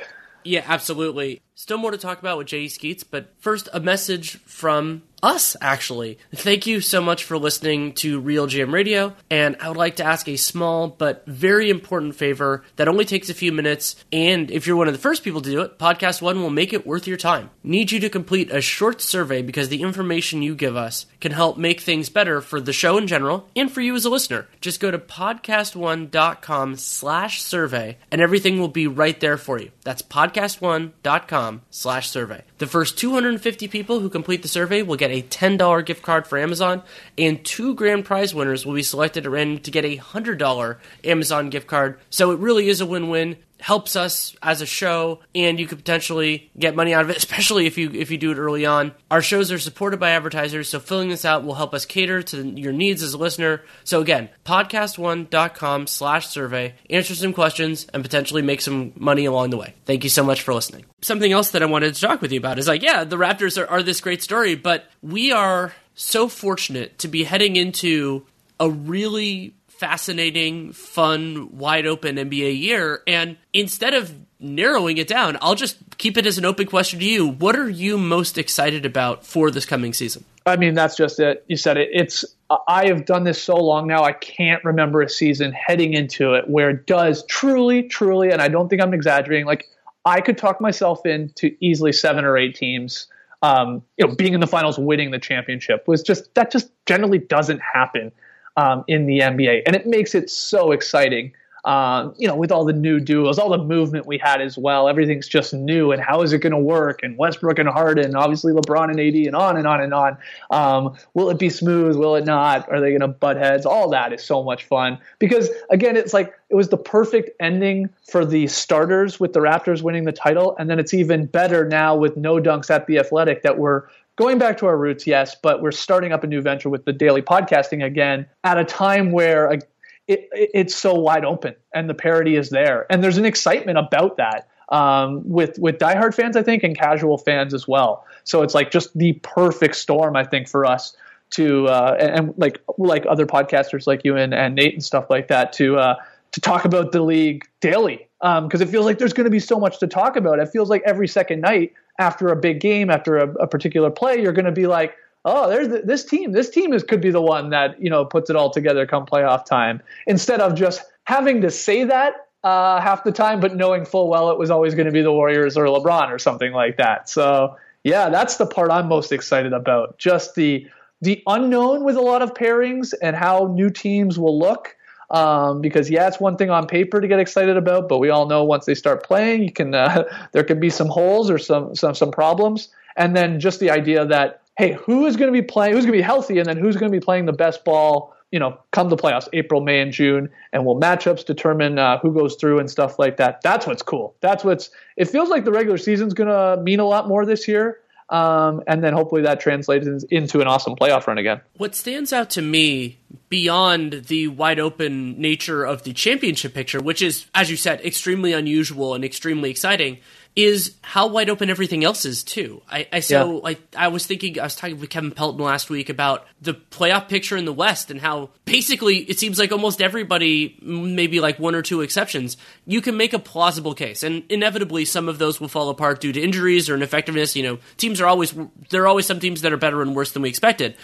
Yeah, 0.44 0.64
absolutely. 0.66 1.42
Still 1.54 1.78
more 1.78 1.92
to 1.92 1.98
talk 1.98 2.20
about 2.20 2.40
with 2.40 2.48
J.E. 2.48 2.70
Skeets, 2.70 3.04
but 3.04 3.34
first, 3.40 3.70
a 3.74 3.80
message 3.80 4.38
from 4.40 5.04
us, 5.24 5.56
actually. 5.62 6.18
Thank 6.34 6.66
you 6.66 6.82
so 6.82 7.02
much 7.02 7.24
for 7.24 7.38
listening 7.38 7.94
to 7.94 8.20
Real 8.20 8.48
GM 8.48 8.74
Radio, 8.74 9.16
and 9.30 9.56
I 9.60 9.68
would 9.68 9.78
like 9.78 9.98
to 9.98 10.04
ask 10.04 10.28
a 10.28 10.38
small 10.38 10.88
but 10.88 11.26
very 11.26 11.70
important 11.70 12.16
favor 12.16 12.64
that 12.76 12.88
only 12.88 13.06
takes 13.06 13.30
a 13.30 13.34
few 13.34 13.52
minutes, 13.52 13.96
and 14.12 14.50
if 14.52 14.66
you're 14.66 14.76
one 14.76 14.88
of 14.88 14.94
the 14.94 15.00
first 15.00 15.24
people 15.24 15.42
to 15.42 15.50
do 15.50 15.62
it, 15.62 15.78
Podcast 15.78 16.22
One 16.22 16.42
will 16.42 16.50
make 16.50 16.74
it 16.74 16.88
worth 16.88 17.08
your 17.08 17.18
time. 17.18 17.50
Need 17.64 17.92
you 17.92 18.00
to 18.00 18.10
complete 18.10 18.52
a 18.52 18.62
short 18.62 19.02
survey 19.02 19.42
because 19.42 19.70
the 19.70 19.82
information 19.82 20.42
you 20.42 20.56
give 20.56 20.76
us 20.76 21.06
can 21.20 21.32
help 21.32 21.58
make 21.58 21.82
things 21.82 22.10
better 22.10 22.42
for 22.42 22.60
the 22.60 22.74
show 22.74 22.98
in 22.98 23.08
general 23.08 23.50
and 23.56 23.72
for 23.72 23.82
you 23.82 23.96
as 23.96 24.06
a 24.06 24.10
listener. 24.10 24.48
Just 24.60 24.80
go 24.80 24.92
to 24.92 25.00
podcastone.com 25.00 26.76
slash 26.78 27.42
survey, 27.42 27.98
and 28.12 28.22
everything 28.22 28.60
will 28.60 28.68
be 28.68 28.88
right 28.88 29.20
there 29.20 29.38
for 29.38 29.60
you. 29.60 29.72
That's 29.84 30.02
podcastone.com 30.02 31.62
slash 31.70 32.10
survey. 32.10 32.44
The 32.62 32.68
first 32.68 32.96
250 33.00 33.68
people 33.70 34.02
who 34.02 34.08
complete 34.08 34.44
the 34.44 34.48
survey 34.48 34.84
will 34.84 34.96
get 34.96 35.10
a 35.10 35.24
$10 35.24 35.84
gift 35.84 36.04
card 36.04 36.28
for 36.28 36.38
Amazon, 36.38 36.84
and 37.18 37.44
two 37.44 37.74
grand 37.74 38.06
prize 38.06 38.36
winners 38.36 38.68
will 38.68 38.76
be 38.76 38.84
selected 38.84 39.26
at 39.26 39.32
random 39.32 39.64
to 39.64 39.72
get 39.72 39.84
a 39.84 39.98
$100 39.98 40.78
Amazon 41.04 41.50
gift 41.50 41.66
card. 41.66 42.00
So 42.12 42.30
it 42.30 42.38
really 42.38 42.70
is 42.70 42.80
a 42.80 42.86
win 42.86 43.10
win 43.10 43.38
helps 43.62 43.96
us 43.96 44.36
as 44.42 44.62
a 44.62 44.66
show 44.66 45.20
and 45.34 45.60
you 45.60 45.68
could 45.68 45.78
potentially 45.78 46.52
get 46.58 46.76
money 46.76 46.94
out 46.94 47.04
of 47.04 47.10
it 47.10 47.18
especially 47.22 47.68
if 47.68 47.78
you 47.78 47.92
if 47.92 48.12
you 48.12 48.18
do 48.18 48.32
it 48.32 48.38
early 48.38 48.66
on. 48.66 48.92
Our 49.10 49.22
shows 49.22 49.52
are 49.52 49.60
supported 49.60 50.00
by 50.00 50.12
advertisers 50.12 50.70
so 50.70 50.80
filling 50.80 51.10
this 51.10 51.26
out 51.26 51.44
will 51.44 51.56
help 51.56 51.74
us 51.74 51.86
cater 51.86 52.22
to 52.24 52.44
your 52.44 52.74
needs 52.74 53.04
as 53.04 53.14
a 53.14 53.18
listener. 53.18 53.64
So 53.84 54.02
again 54.02 54.30
podcastone.com 54.46 55.88
slash 55.88 56.28
survey 56.28 56.76
answer 56.90 57.16
some 57.16 57.34
questions 57.34 57.88
and 57.94 58.04
potentially 58.04 58.42
make 58.42 58.62
some 58.62 58.94
money 58.96 59.26
along 59.26 59.52
the 59.52 59.58
way. 59.58 59.76
Thank 59.86 60.04
you 60.04 60.10
so 60.10 60.24
much 60.24 60.42
for 60.42 60.54
listening. 60.54 60.86
Something 61.02 61.32
else 61.32 61.52
that 61.52 61.64
i 61.64 61.66
wanted 61.66 61.94
to 61.94 62.02
talk 62.02 62.22
with 62.22 62.32
you 62.32 62.40
about 62.40 62.60
is 62.60 62.68
like 62.68 62.82
yeah 62.82 63.04
the 63.04 63.18
raptors 63.18 63.62
are, 63.62 63.68
are 63.68 63.84
this 63.84 64.02
great 64.02 64.22
story 64.22 64.56
but 64.56 64.86
we 65.02 65.32
are 65.32 65.74
so 65.96 66.28
fortunate 66.28 66.98
to 67.00 67.08
be 67.08 67.24
heading 67.24 67.56
into 67.56 68.26
a 68.60 68.70
really 68.70 69.56
fascinating, 69.82 70.74
fun, 70.74 71.58
wide 71.58 71.88
open 71.88 72.16
NBA 72.16 72.62
year. 72.62 73.02
And 73.08 73.36
instead 73.52 73.96
of 73.96 74.16
narrowing 74.40 74.98
it 74.98 75.08
down, 75.08 75.40
I'll 75.42 75.56
just 75.56 75.78
keep 75.98 76.20
it 76.20 76.28
as 76.28 76.38
an 76.38 76.46
open 76.46 76.68
question 76.68 77.00
to 77.00 77.06
you. 77.06 77.28
What 77.28 77.56
are 77.56 77.68
you 77.68 77.98
most 77.98 78.38
excited 78.38 78.86
about 78.86 79.26
for 79.26 79.50
this 79.50 79.66
coming 79.66 79.94
season? 79.94 80.24
I 80.46 80.58
mean, 80.58 80.76
that's 80.76 80.96
just 80.96 81.20
it. 81.20 81.44
You 81.48 81.58
said 81.58 81.78
it. 81.78 81.90
It's 81.92 82.24
I 82.68 82.90
have 82.90 83.08
done 83.08 83.24
this 83.24 83.42
so 83.42 83.56
long 83.56 83.88
now. 83.88 84.04
I 84.04 84.12
can't 84.12 84.64
remember 84.64 85.02
a 85.02 85.10
season 85.10 85.52
heading 85.52 85.94
into 85.94 86.36
it 86.36 86.48
where 86.48 86.70
it 86.70 86.86
does 86.86 87.26
truly, 87.26 87.82
truly, 87.82 88.30
and 88.30 88.40
I 88.40 88.50
don't 88.50 88.70
think 88.70 88.84
I'm 88.84 88.94
exaggerating. 88.94 89.48
Like 89.48 89.68
I 90.06 90.22
could 90.22 90.38
talk 90.38 90.62
myself 90.62 91.08
into 91.08 91.56
easily 91.60 91.92
seven 91.92 92.24
or 92.24 92.38
eight 92.38 92.54
teams. 92.54 93.08
Um, 93.42 93.82
you 93.98 94.06
know, 94.06 94.14
being 94.14 94.36
in 94.36 94.42
the 94.42 94.48
finals, 94.48 94.78
winning 94.78 95.10
the 95.10 95.18
championship 95.18 95.88
was 95.88 96.04
just 96.04 96.36
that 96.36 96.52
just 96.52 96.70
generally 96.86 97.18
doesn't 97.18 97.62
happen 97.62 98.12
um, 98.58 98.84
in 98.88 99.06
the 99.06 99.20
NBA, 99.20 99.64
and 99.66 99.76
it 99.76 99.86
makes 99.88 100.16
it 100.16 100.30
so 100.30 100.72
exciting. 100.72 101.34
um, 101.64 102.16
you 102.18 102.28
know, 102.28 102.36
with 102.36 102.52
all 102.52 102.66
the 102.66 102.74
new 102.74 103.00
duos, 103.00 103.38
all 103.38 103.50
the 103.50 103.64
movement 103.64 104.08
we 104.08 104.18
had 104.18 104.42
as 104.42 104.58
well, 104.58 104.88
everything's 104.90 105.28
just 105.28 105.54
new. 105.54 105.92
And 105.92 106.02
how 106.02 106.24
is 106.24 106.34
it 106.34 106.40
going 106.40 106.54
to 106.54 106.60
work? 106.60 107.02
And 107.04 107.18
Westbrook 107.18 107.60
and 107.60 107.70
Harden, 107.70 108.16
obviously 108.16 108.52
LeBron 108.52 108.90
and 108.90 109.00
AD, 109.00 109.14
and 109.28 109.36
on 109.36 109.58
and 109.58 109.68
on 109.68 109.82
and 109.82 109.94
on. 109.94 110.18
Um, 110.50 110.98
will 111.14 111.30
it 111.30 111.38
be 111.38 111.50
smooth? 111.50 111.96
Will 111.98 112.16
it 112.16 112.26
not? 112.26 112.68
Are 112.70 112.82
they 112.82 112.90
going 112.90 113.02
to 113.02 113.08
butt 113.08 113.38
heads? 113.38 113.66
All 113.66 113.90
that 113.92 114.12
is 114.12 114.24
so 114.24 114.44
much 114.44 114.64
fun 114.64 114.98
because 115.20 115.50
again, 115.70 115.96
it's 115.98 116.14
like 116.14 116.34
it 116.50 116.56
was 116.56 116.70
the 116.70 116.78
perfect 116.78 117.30
ending 117.40 117.90
for 118.10 118.26
the 118.26 118.48
starters 118.48 119.20
with 119.20 119.34
the 119.34 119.40
Raptors 119.40 119.84
winning 119.84 120.06
the 120.06 120.12
title, 120.12 120.56
and 120.58 120.70
then 120.70 120.80
it's 120.80 120.94
even 120.94 121.28
better 121.28 121.68
now 121.68 121.96
with 121.96 122.18
no 122.18 122.42
dunks 122.42 122.70
at 122.70 122.88
the 122.88 122.98
Athletic 122.98 123.44
that 123.44 123.58
we're 123.60 123.84
going 124.16 124.38
back 124.38 124.58
to 124.60 124.66
our 124.66 124.78
roots, 124.78 125.08
yes, 125.08 125.36
but 125.42 125.62
we're 125.62 125.72
starting 125.72 126.12
up 126.12 126.24
a 126.24 126.28
new 126.28 126.42
venture 126.42 126.70
with 126.70 126.86
the 126.86 126.94
daily 126.94 127.22
podcasting 127.22 127.84
again 127.84 128.28
at 128.44 128.58
a 128.58 128.66
time 128.66 129.12
where 129.12 129.52
it, 129.52 129.70
it's 130.08 130.76
so 130.76 130.94
wide 130.94 131.26
open 131.26 131.56
and 131.74 131.90
the 131.90 131.94
parity 131.94 132.36
is 132.36 132.50
there. 132.50 132.86
And 132.90 133.04
there's 133.04 133.18
an 133.18 133.26
excitement 133.26 133.78
about 133.78 134.18
that 134.18 134.48
um, 134.70 135.28
with 135.30 135.60
with 135.60 135.78
diehard 135.78 136.14
fans, 136.14 136.36
I 136.36 136.44
think, 136.44 136.64
and 136.64 136.78
casual 136.78 137.18
fans 137.18 137.54
as 137.54 137.68
well. 137.68 138.06
So 138.24 138.42
it's 138.42 138.54
like 138.54 138.72
just 138.72 138.98
the 138.98 139.14
perfect 139.22 139.76
storm, 139.76 140.16
I 140.16 140.24
think, 140.24 140.48
for 140.48 140.66
us 140.66 140.96
to 141.32 141.68
uh, 141.68 141.98
and, 142.00 142.12
and, 142.12 142.34
like 142.38 142.62
like 142.78 143.06
other 143.08 143.26
podcasters 143.26 143.88
like 143.88 144.02
you 144.04 144.16
and, 144.16 144.34
and 144.34 144.56
Nate 144.56 144.74
and 144.74 144.84
stuff 144.84 145.10
like 145.10 145.28
that 145.28 145.54
to 145.54 145.78
uh, 145.78 145.96
to 146.32 146.42
talk 146.42 146.66
about 146.66 146.92
the 146.92 147.02
league 147.02 147.44
daily 147.60 148.08
because 148.20 148.62
um, 148.62 148.68
it 148.68 148.70
feels 148.70 148.86
like 148.86 149.00
there's 149.00 149.14
going 149.14 149.26
to 149.26 149.32
be 149.32 149.40
so 149.40 149.60
much 149.60 149.80
to 149.80 149.88
talk 149.88 150.16
about. 150.16 150.40
It 150.40 150.50
feels 150.50 150.70
like 150.70 150.84
every 150.86 151.08
second 151.08 151.42
night 151.42 151.74
after 152.00 152.30
a 152.30 152.36
big 152.36 152.60
game, 152.60 152.90
after 152.90 153.18
a, 153.18 153.32
a 153.36 153.48
particular 153.48 153.90
play, 153.90 154.22
you're 154.22 154.34
going 154.34 154.46
to 154.46 154.52
be 154.52 154.68
like, 154.68 154.96
oh, 155.26 155.50
there's 155.50 155.70
the, 155.70 155.82
this 155.84 156.04
team. 156.04 156.32
This 156.32 156.50
team 156.50 156.74
is 156.74 156.84
could 156.84 157.02
be 157.02 157.12
the 157.12 157.22
one 157.22 157.50
that 157.50 157.82
you 157.82 157.90
know 157.90 158.06
puts 158.06 158.30
it 158.30 158.36
all 158.36 158.50
together 158.50 158.86
come 158.86 159.06
playoff 159.06 159.46
time. 159.46 159.82
Instead 160.08 160.42
of 160.42 160.56
just 160.56 160.82
having 161.06 161.42
to 161.42 161.52
say 161.52 161.84
that 161.84 162.28
uh, 162.44 162.82
half 162.82 163.04
the 163.04 163.12
time, 163.12 163.40
but 163.40 163.56
knowing 163.56 163.86
full 163.86 164.10
well 164.10 164.32
it 164.32 164.38
was 164.38 164.50
always 164.50 164.76
going 164.76 164.88
to 164.88 164.92
be 164.92 165.02
the 165.02 165.12
Warriors 165.12 165.58
or 165.58 165.66
LeBron 165.66 166.10
or 166.10 166.20
something 166.20 166.54
like 166.54 166.78
that. 166.78 167.10
So 167.10 167.56
yeah, 167.84 168.10
that's 168.10 168.38
the 168.38 168.46
part 168.46 168.72
I'm 168.72 168.88
most 168.88 169.12
excited 169.12 169.54
about. 169.54 169.98
Just 169.98 170.36
the 170.36 170.68
the 171.02 171.22
unknown 171.26 171.84
with 171.84 171.96
a 171.96 172.02
lot 172.02 172.22
of 172.22 172.34
pairings 172.34 172.94
and 173.02 173.16
how 173.16 173.52
new 173.54 173.70
teams 173.70 174.20
will 174.20 174.38
look. 174.38 174.76
Um, 175.12 175.60
because 175.60 175.90
yeah, 175.90 176.08
it's 176.08 176.20
one 176.20 176.38
thing 176.38 176.50
on 176.50 176.68
paper 176.68 177.02
to 177.02 177.08
get 177.08 177.20
excited 177.20 177.58
about, 177.58 177.90
but 177.90 178.00
we 178.00 178.10
all 178.10 178.28
know 178.28 178.44
once 178.44 178.66
they 178.66 178.76
start 178.76 179.04
playing, 179.04 179.44
you 179.44 179.52
can 179.52 179.76
uh, 179.76 180.04
there 180.32 180.44
can 180.44 180.60
be 180.60 180.70
some 180.70 180.88
holes 180.88 181.30
or 181.30 181.38
some 181.38 181.76
some 181.76 181.94
some 181.94 182.12
problems. 182.12 182.70
And 182.98 183.16
then 183.16 183.40
just 183.40 183.60
the 183.60 183.70
idea 183.70 184.06
that 184.06 184.42
hey, 184.58 184.74
who 184.74 185.06
is 185.06 185.16
going 185.16 185.32
to 185.32 185.34
be 185.34 185.46
playing, 185.46 185.74
who's 185.74 185.86
going 185.86 185.94
to 185.94 185.98
be 185.98 186.04
healthy, 186.04 186.38
and 186.38 186.48
then 186.48 186.58
who's 186.58 186.76
going 186.76 186.92
to 186.92 186.96
be 186.96 187.04
playing 187.04 187.26
the 187.26 187.34
best 187.34 187.64
ball, 187.64 188.14
you 188.32 188.40
know, 188.40 188.58
come 188.72 188.90
the 188.90 188.98
playoffs, 188.98 189.28
April, 189.34 189.62
May, 189.62 189.82
and 189.82 189.92
June, 189.92 190.30
and 190.54 190.66
will 190.66 190.80
matchups 190.80 191.26
determine 191.26 191.80
uh, 191.80 192.00
who 192.00 192.14
goes 192.14 192.36
through 192.36 192.60
and 192.60 192.70
stuff 192.70 193.00
like 193.00 193.18
that. 193.18 193.42
That's 193.42 193.66
what's 193.66 193.82
cool. 193.82 194.16
That's 194.22 194.44
what's, 194.44 194.70
it 194.98 195.06
feels 195.06 195.30
like 195.30 195.46
the 195.46 195.52
regular 195.52 195.78
season's 195.78 196.14
going 196.14 196.30
to 196.30 196.62
mean 196.62 196.80
a 196.80 196.86
lot 196.86 197.08
more 197.08 197.26
this 197.26 197.48
year. 197.48 197.80
Um, 198.12 198.62
and 198.68 198.84
then 198.84 198.94
hopefully 198.94 199.22
that 199.22 199.40
translates 199.40 199.88
into 200.10 200.42
an 200.42 200.48
awesome 200.48 200.76
playoff 200.76 201.08
run 201.08 201.18
again. 201.18 201.40
What 201.56 201.76
stands 201.76 202.12
out 202.12 202.30
to 202.32 202.42
me 202.42 203.00
beyond 203.30 204.08
the 204.08 204.28
wide 204.28 204.60
open 204.60 205.20
nature 205.20 205.64
of 205.64 205.84
the 205.84 205.94
championship 205.94 206.54
picture, 206.54 206.82
which 206.82 207.02
is, 207.02 207.26
as 207.34 207.50
you 207.50 207.56
said, 207.56 207.80
extremely 207.86 208.34
unusual 208.34 208.94
and 208.94 209.06
extremely 209.06 209.50
exciting, 209.50 210.00
is 210.36 210.76
how 210.82 211.08
wide 211.08 211.30
open 211.30 211.50
everything 211.50 211.84
else 211.84 212.06
is 212.06 212.24
too. 212.24 212.62
I, 212.70 212.88
I 212.92 213.00
so 213.02 213.42
yeah. 213.46 213.56
I, 213.76 213.86
I 213.86 213.88
was 213.90 214.06
thinking 214.06 214.40
I 214.40 214.44
was 214.44 214.56
talking 214.56 214.80
with 214.80 214.90
Kevin 214.90 215.12
Pelton 215.12 215.44
last 215.44 215.70
week 215.70 215.90
about 215.90 216.26
the 216.42 216.54
playoff 216.54 217.10
picture 217.10 217.36
in 217.36 217.44
the 217.44 217.54
West 217.54 217.92
and 217.92 218.00
how 218.00 218.30
basically 218.46 218.98
it 218.98 219.20
seems 219.20 219.38
like 219.38 219.52
almost 219.52 219.82
everybody, 219.82 220.58
maybe 220.62 221.20
like 221.20 221.38
one 221.38 221.54
or 221.54 221.62
two 221.62 221.82
exceptions, 221.82 222.38
you 222.66 222.80
can 222.80 222.96
make 222.96 223.12
a 223.12 223.20
plausible 223.20 223.74
case, 223.74 224.04
and 224.04 224.24
inevitably 224.30 224.86
some 224.86 225.10
of 225.10 225.18
those 225.18 225.42
will 225.42 225.50
fall 225.50 225.70
apart 225.70 226.00
due 226.00 226.14
to 226.14 226.22
injuries 226.22 226.70
or 226.70 226.76
ineffectiveness. 226.76 227.36
You 227.36 227.44
know, 227.44 227.60
teams 227.76 228.00
are 228.00 228.08
always 228.08 228.34
there 228.70 228.84
are 228.84 228.88
always 228.88 229.06
some 229.06 229.20
teams 229.20 229.42
that 229.42 229.52
are 229.52 229.58
better 229.58 229.82
and 229.82 229.96
worse 229.96 230.14
than 230.14 230.22
we 230.22 230.30
expected, 230.30 230.78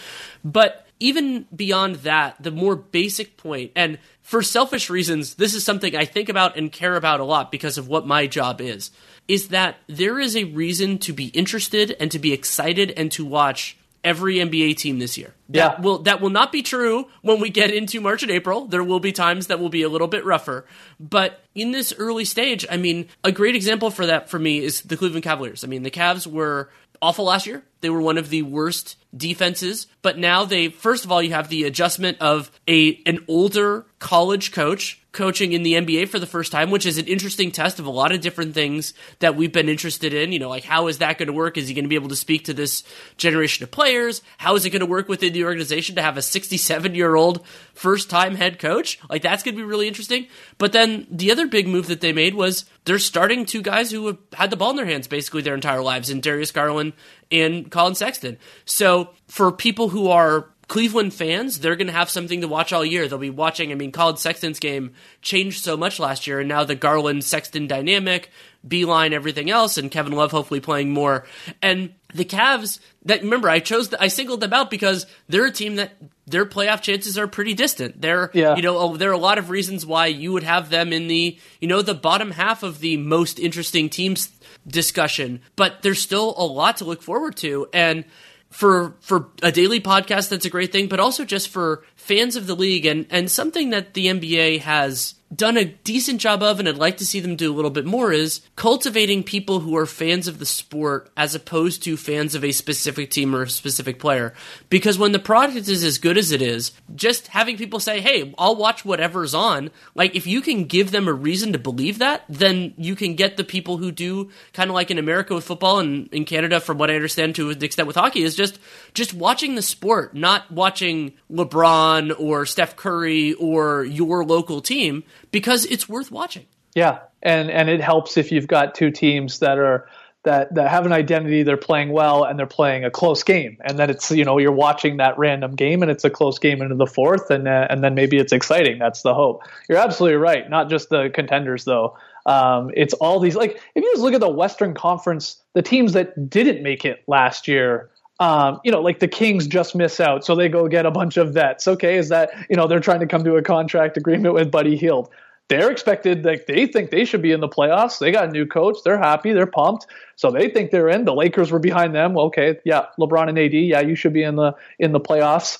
but 0.44 0.87
even 1.00 1.46
beyond 1.54 1.96
that, 1.96 2.42
the 2.42 2.50
more 2.50 2.76
basic 2.76 3.36
point, 3.36 3.72
and 3.76 3.98
for 4.22 4.42
selfish 4.42 4.90
reasons, 4.90 5.34
this 5.34 5.54
is 5.54 5.64
something 5.64 5.96
I 5.96 6.04
think 6.04 6.28
about 6.28 6.56
and 6.56 6.70
care 6.70 6.96
about 6.96 7.20
a 7.20 7.24
lot 7.24 7.50
because 7.50 7.78
of 7.78 7.88
what 7.88 8.06
my 8.06 8.26
job 8.26 8.60
is 8.60 8.90
is 9.28 9.48
that 9.48 9.76
there 9.86 10.18
is 10.18 10.34
a 10.34 10.44
reason 10.44 10.98
to 10.98 11.12
be 11.12 11.26
interested 11.26 11.94
and 12.00 12.10
to 12.10 12.18
be 12.18 12.32
excited 12.32 12.90
and 12.92 13.12
to 13.12 13.24
watch 13.24 13.76
every 14.02 14.36
NBA 14.36 14.76
team 14.76 14.98
this 14.98 15.18
year. 15.18 15.34
That 15.50 15.78
yeah. 15.78 15.80
will 15.80 15.98
that 16.00 16.20
will 16.20 16.30
not 16.30 16.50
be 16.50 16.62
true 16.62 17.08
when 17.22 17.40
we 17.40 17.50
get 17.50 17.70
into 17.70 18.00
March 18.00 18.22
and 18.22 18.32
April. 18.32 18.66
There 18.66 18.84
will 18.84 19.00
be 19.00 19.12
times 19.12 19.48
that 19.48 19.60
will 19.60 19.68
be 19.68 19.82
a 19.82 19.88
little 19.88 20.08
bit 20.08 20.24
rougher, 20.24 20.66
but 20.98 21.40
in 21.54 21.72
this 21.72 21.92
early 21.98 22.24
stage, 22.24 22.66
I 22.70 22.76
mean, 22.76 23.08
a 23.24 23.32
great 23.32 23.54
example 23.54 23.90
for 23.90 24.06
that 24.06 24.30
for 24.30 24.38
me 24.38 24.58
is 24.64 24.82
the 24.82 24.96
Cleveland 24.96 25.24
Cavaliers. 25.24 25.64
I 25.64 25.66
mean, 25.66 25.82
the 25.82 25.90
Cavs 25.90 26.26
were 26.26 26.70
awful 27.00 27.26
last 27.26 27.46
year. 27.46 27.62
They 27.80 27.90
were 27.90 28.00
one 28.00 28.18
of 28.18 28.30
the 28.30 28.42
worst 28.42 28.96
defenses, 29.16 29.86
but 30.02 30.18
now 30.18 30.44
they 30.44 30.68
first 30.68 31.04
of 31.04 31.12
all 31.12 31.22
you 31.22 31.30
have 31.30 31.48
the 31.48 31.64
adjustment 31.64 32.18
of 32.20 32.50
a 32.68 33.00
an 33.06 33.24
older 33.28 33.86
college 33.98 34.52
coach 34.52 35.00
coaching 35.18 35.52
in 35.52 35.64
the 35.64 35.74
NBA 35.74 36.08
for 36.08 36.20
the 36.20 36.26
first 36.26 36.52
time, 36.52 36.70
which 36.70 36.86
is 36.86 36.96
an 36.96 37.06
interesting 37.06 37.50
test 37.50 37.80
of 37.80 37.86
a 37.86 37.90
lot 37.90 38.12
of 38.12 38.20
different 38.20 38.54
things 38.54 38.94
that 39.18 39.34
we've 39.34 39.52
been 39.52 39.68
interested 39.68 40.14
in. 40.14 40.30
You 40.30 40.38
know, 40.38 40.48
like 40.48 40.62
how 40.62 40.86
is 40.86 40.98
that 40.98 41.18
going 41.18 41.26
to 41.26 41.32
work? 41.32 41.58
Is 41.58 41.66
he 41.66 41.74
going 41.74 41.84
to 41.84 41.88
be 41.88 41.96
able 41.96 42.10
to 42.10 42.16
speak 42.16 42.44
to 42.44 42.54
this 42.54 42.84
generation 43.16 43.64
of 43.64 43.72
players? 43.72 44.22
How 44.36 44.54
is 44.54 44.64
it 44.64 44.70
going 44.70 44.78
to 44.78 44.86
work 44.86 45.08
within 45.08 45.32
the 45.32 45.44
organization 45.44 45.96
to 45.96 46.02
have 46.02 46.16
a 46.16 46.22
67 46.22 46.94
year 46.94 47.16
old 47.16 47.44
first 47.74 48.08
time 48.08 48.36
head 48.36 48.60
coach? 48.60 49.00
Like 49.10 49.22
that's 49.22 49.42
going 49.42 49.56
to 49.56 49.60
be 49.60 49.66
really 49.66 49.88
interesting. 49.88 50.28
But 50.56 50.70
then 50.70 51.08
the 51.10 51.32
other 51.32 51.48
big 51.48 51.66
move 51.66 51.88
that 51.88 52.00
they 52.00 52.12
made 52.12 52.36
was 52.36 52.64
they're 52.84 53.00
starting 53.00 53.44
two 53.44 53.60
guys 53.60 53.90
who 53.90 54.06
have 54.06 54.18
had 54.34 54.50
the 54.50 54.56
ball 54.56 54.70
in 54.70 54.76
their 54.76 54.86
hands 54.86 55.08
basically 55.08 55.42
their 55.42 55.56
entire 55.56 55.82
lives 55.82 56.10
in 56.10 56.20
Darius 56.20 56.52
Garland 56.52 56.92
and 57.32 57.72
Collin 57.72 57.96
Sexton. 57.96 58.38
So 58.64 59.10
for 59.26 59.50
people 59.50 59.88
who 59.88 60.10
are 60.10 60.48
Cleveland 60.68 61.14
fans, 61.14 61.60
they're 61.60 61.76
going 61.76 61.86
to 61.86 61.94
have 61.94 62.10
something 62.10 62.42
to 62.42 62.48
watch 62.48 62.74
all 62.74 62.84
year. 62.84 63.08
They'll 63.08 63.18
be 63.18 63.30
watching. 63.30 63.72
I 63.72 63.74
mean, 63.74 63.90
Collin 63.90 64.18
Sexton's 64.18 64.60
game 64.60 64.92
changed 65.22 65.64
so 65.64 65.78
much 65.78 65.98
last 65.98 66.26
year, 66.26 66.40
and 66.40 66.48
now 66.48 66.62
the 66.62 66.74
Garland 66.74 67.24
Sexton 67.24 67.66
dynamic, 67.66 68.30
Beilein, 68.66 69.12
everything 69.12 69.50
else, 69.50 69.78
and 69.78 69.90
Kevin 69.90 70.12
Love 70.12 70.30
hopefully 70.30 70.60
playing 70.60 70.92
more. 70.92 71.24
And 71.62 71.94
the 72.12 72.26
Cavs, 72.26 72.80
that 73.06 73.22
remember, 73.22 73.48
I 73.48 73.60
chose, 73.60 73.88
the, 73.88 74.02
I 74.02 74.08
singled 74.08 74.42
them 74.42 74.52
out 74.52 74.70
because 74.70 75.06
they're 75.26 75.46
a 75.46 75.50
team 75.50 75.76
that 75.76 75.92
their 76.26 76.44
playoff 76.44 76.82
chances 76.82 77.16
are 77.16 77.26
pretty 77.26 77.54
distant. 77.54 78.02
There, 78.02 78.30
yeah. 78.34 78.54
you 78.54 78.60
know, 78.60 78.98
there 78.98 79.08
are 79.08 79.14
a 79.14 79.18
lot 79.18 79.38
of 79.38 79.48
reasons 79.48 79.86
why 79.86 80.08
you 80.08 80.34
would 80.34 80.42
have 80.42 80.68
them 80.68 80.92
in 80.92 81.08
the, 81.08 81.38
you 81.60 81.68
know, 81.68 81.80
the 81.80 81.94
bottom 81.94 82.30
half 82.30 82.62
of 82.62 82.80
the 82.80 82.98
most 82.98 83.38
interesting 83.38 83.88
teams 83.88 84.30
discussion, 84.66 85.40
but 85.56 85.80
there's 85.80 86.02
still 86.02 86.34
a 86.36 86.44
lot 86.44 86.76
to 86.78 86.84
look 86.84 87.00
forward 87.00 87.36
to. 87.36 87.68
And 87.72 88.04
for 88.50 88.94
for 89.00 89.28
a 89.42 89.52
daily 89.52 89.80
podcast, 89.80 90.30
that's 90.30 90.44
a 90.44 90.50
great 90.50 90.72
thing, 90.72 90.88
but 90.88 91.00
also 91.00 91.24
just 91.24 91.48
for 91.48 91.84
fans 91.96 92.36
of 92.36 92.46
the 92.46 92.56
league 92.56 92.86
and 92.86 93.06
and 93.10 93.30
something 93.30 93.70
that 93.70 93.94
the 93.94 94.06
NBA 94.06 94.60
has 94.60 95.14
done 95.34 95.56
a 95.56 95.64
decent 95.64 96.20
job 96.20 96.42
of, 96.42 96.58
and 96.58 96.68
I'd 96.68 96.76
like 96.76 96.96
to 96.98 97.06
see 97.06 97.20
them 97.20 97.36
do 97.36 97.52
a 97.52 97.54
little 97.54 97.70
bit 97.70 97.84
more, 97.84 98.12
is 98.12 98.40
cultivating 98.56 99.22
people 99.22 99.60
who 99.60 99.76
are 99.76 99.86
fans 99.86 100.26
of 100.26 100.38
the 100.38 100.46
sport 100.46 101.10
as 101.16 101.34
opposed 101.34 101.82
to 101.84 101.96
fans 101.96 102.34
of 102.34 102.44
a 102.44 102.52
specific 102.52 103.10
team 103.10 103.34
or 103.34 103.42
a 103.42 103.50
specific 103.50 103.98
player. 103.98 104.32
Because 104.70 104.98
when 104.98 105.12
the 105.12 105.18
product 105.18 105.68
is 105.68 105.84
as 105.84 105.98
good 105.98 106.16
as 106.16 106.32
it 106.32 106.40
is, 106.40 106.72
just 106.94 107.28
having 107.28 107.56
people 107.56 107.78
say, 107.78 108.00
hey, 108.00 108.34
I'll 108.38 108.56
watch 108.56 108.84
whatever's 108.84 109.34
on, 109.34 109.70
like 109.94 110.16
if 110.16 110.26
you 110.26 110.40
can 110.40 110.64
give 110.64 110.90
them 110.90 111.08
a 111.08 111.12
reason 111.12 111.52
to 111.52 111.58
believe 111.58 111.98
that, 111.98 112.24
then 112.28 112.72
you 112.78 112.96
can 112.96 113.14
get 113.14 113.36
the 113.36 113.44
people 113.44 113.76
who 113.76 113.92
do 113.92 114.30
kind 114.52 114.70
of 114.70 114.74
like 114.74 114.90
in 114.90 114.98
America 114.98 115.34
with 115.34 115.44
football 115.44 115.78
and 115.78 116.08
in 116.12 116.24
Canada, 116.24 116.60
from 116.60 116.78
what 116.78 116.90
I 116.90 116.94
understand 116.94 117.34
to 117.36 117.50
an 117.50 117.62
extent 117.62 117.86
with 117.86 117.96
hockey, 117.96 118.22
is 118.22 118.34
just 118.34 118.58
just 118.94 119.12
watching 119.12 119.54
the 119.54 119.62
sport, 119.62 120.14
not 120.14 120.50
watching 120.50 121.12
LeBron 121.30 122.18
or 122.18 122.46
Steph 122.46 122.76
Curry 122.76 123.34
or 123.34 123.84
your 123.84 124.24
local 124.24 124.60
team 124.60 125.04
because 125.30 125.64
it's 125.66 125.88
worth 125.88 126.10
watching. 126.10 126.46
Yeah, 126.74 127.00
and 127.22 127.50
and 127.50 127.68
it 127.68 127.80
helps 127.80 128.16
if 128.16 128.30
you've 128.32 128.46
got 128.46 128.74
two 128.74 128.90
teams 128.90 129.40
that 129.40 129.58
are 129.58 129.88
that 130.24 130.54
that 130.54 130.70
have 130.70 130.86
an 130.86 130.92
identity, 130.92 131.42
they're 131.42 131.56
playing 131.56 131.90
well, 131.90 132.24
and 132.24 132.38
they're 132.38 132.46
playing 132.46 132.84
a 132.84 132.90
close 132.90 133.22
game, 133.22 133.56
and 133.64 133.78
then 133.78 133.90
it's 133.90 134.10
you 134.10 134.24
know 134.24 134.38
you're 134.38 134.52
watching 134.52 134.98
that 134.98 135.18
random 135.18 135.54
game, 135.54 135.82
and 135.82 135.90
it's 135.90 136.04
a 136.04 136.10
close 136.10 136.38
game 136.38 136.60
into 136.60 136.74
the 136.74 136.86
fourth, 136.86 137.30
and 137.30 137.48
uh, 137.48 137.66
and 137.70 137.82
then 137.82 137.94
maybe 137.94 138.18
it's 138.18 138.32
exciting. 138.32 138.78
That's 138.78 139.02
the 139.02 139.14
hope. 139.14 139.42
You're 139.68 139.78
absolutely 139.78 140.18
right. 140.18 140.48
Not 140.48 140.68
just 140.68 140.90
the 140.90 141.10
contenders 141.12 141.64
though. 141.64 141.96
Um, 142.26 142.70
it's 142.74 142.94
all 142.94 143.20
these 143.20 143.36
like 143.36 143.52
if 143.74 143.82
you 143.82 143.90
just 143.92 144.02
look 144.02 144.14
at 144.14 144.20
the 144.20 144.28
Western 144.28 144.74
Conference, 144.74 145.42
the 145.54 145.62
teams 145.62 145.94
that 145.94 146.28
didn't 146.28 146.62
make 146.62 146.84
it 146.84 147.02
last 147.06 147.48
year 147.48 147.90
um, 148.20 148.60
you 148.64 148.72
know, 148.72 148.80
like 148.80 148.98
the 148.98 149.08
Kings 149.08 149.46
just 149.46 149.74
miss 149.74 150.00
out, 150.00 150.24
so 150.24 150.34
they 150.34 150.48
go 150.48 150.66
get 150.68 150.86
a 150.86 150.90
bunch 150.90 151.16
of 151.16 151.32
vets. 151.32 151.68
Okay, 151.68 151.96
is 151.96 152.08
that 152.08 152.30
you 152.50 152.56
know 152.56 152.66
they're 152.66 152.80
trying 152.80 153.00
to 153.00 153.06
come 153.06 153.24
to 153.24 153.36
a 153.36 153.42
contract 153.42 153.96
agreement 153.96 154.34
with 154.34 154.50
Buddy 154.50 154.76
Hield? 154.76 155.08
They're 155.48 155.70
expected, 155.70 156.26
like 156.26 156.46
they 156.46 156.66
think 156.66 156.90
they 156.90 157.06
should 157.06 157.22
be 157.22 157.32
in 157.32 157.40
the 157.40 157.48
playoffs. 157.48 157.98
They 157.98 158.12
got 158.12 158.28
a 158.28 158.30
new 158.30 158.44
coach, 158.44 158.78
they're 158.84 158.98
happy, 158.98 159.32
they're 159.32 159.46
pumped, 159.46 159.86
so 160.16 160.30
they 160.30 160.50
think 160.50 160.70
they're 160.70 160.90
in. 160.90 161.06
The 161.06 161.14
Lakers 161.14 161.50
were 161.50 161.58
behind 161.58 161.94
them. 161.94 162.12
Well, 162.14 162.26
Okay, 162.26 162.58
yeah, 162.64 162.86
LeBron 162.98 163.28
and 163.30 163.38
AD, 163.38 163.54
yeah, 163.54 163.80
you 163.80 163.94
should 163.94 164.12
be 164.12 164.22
in 164.22 164.36
the 164.36 164.54
in 164.78 164.92
the 164.92 165.00
playoffs. 165.00 165.58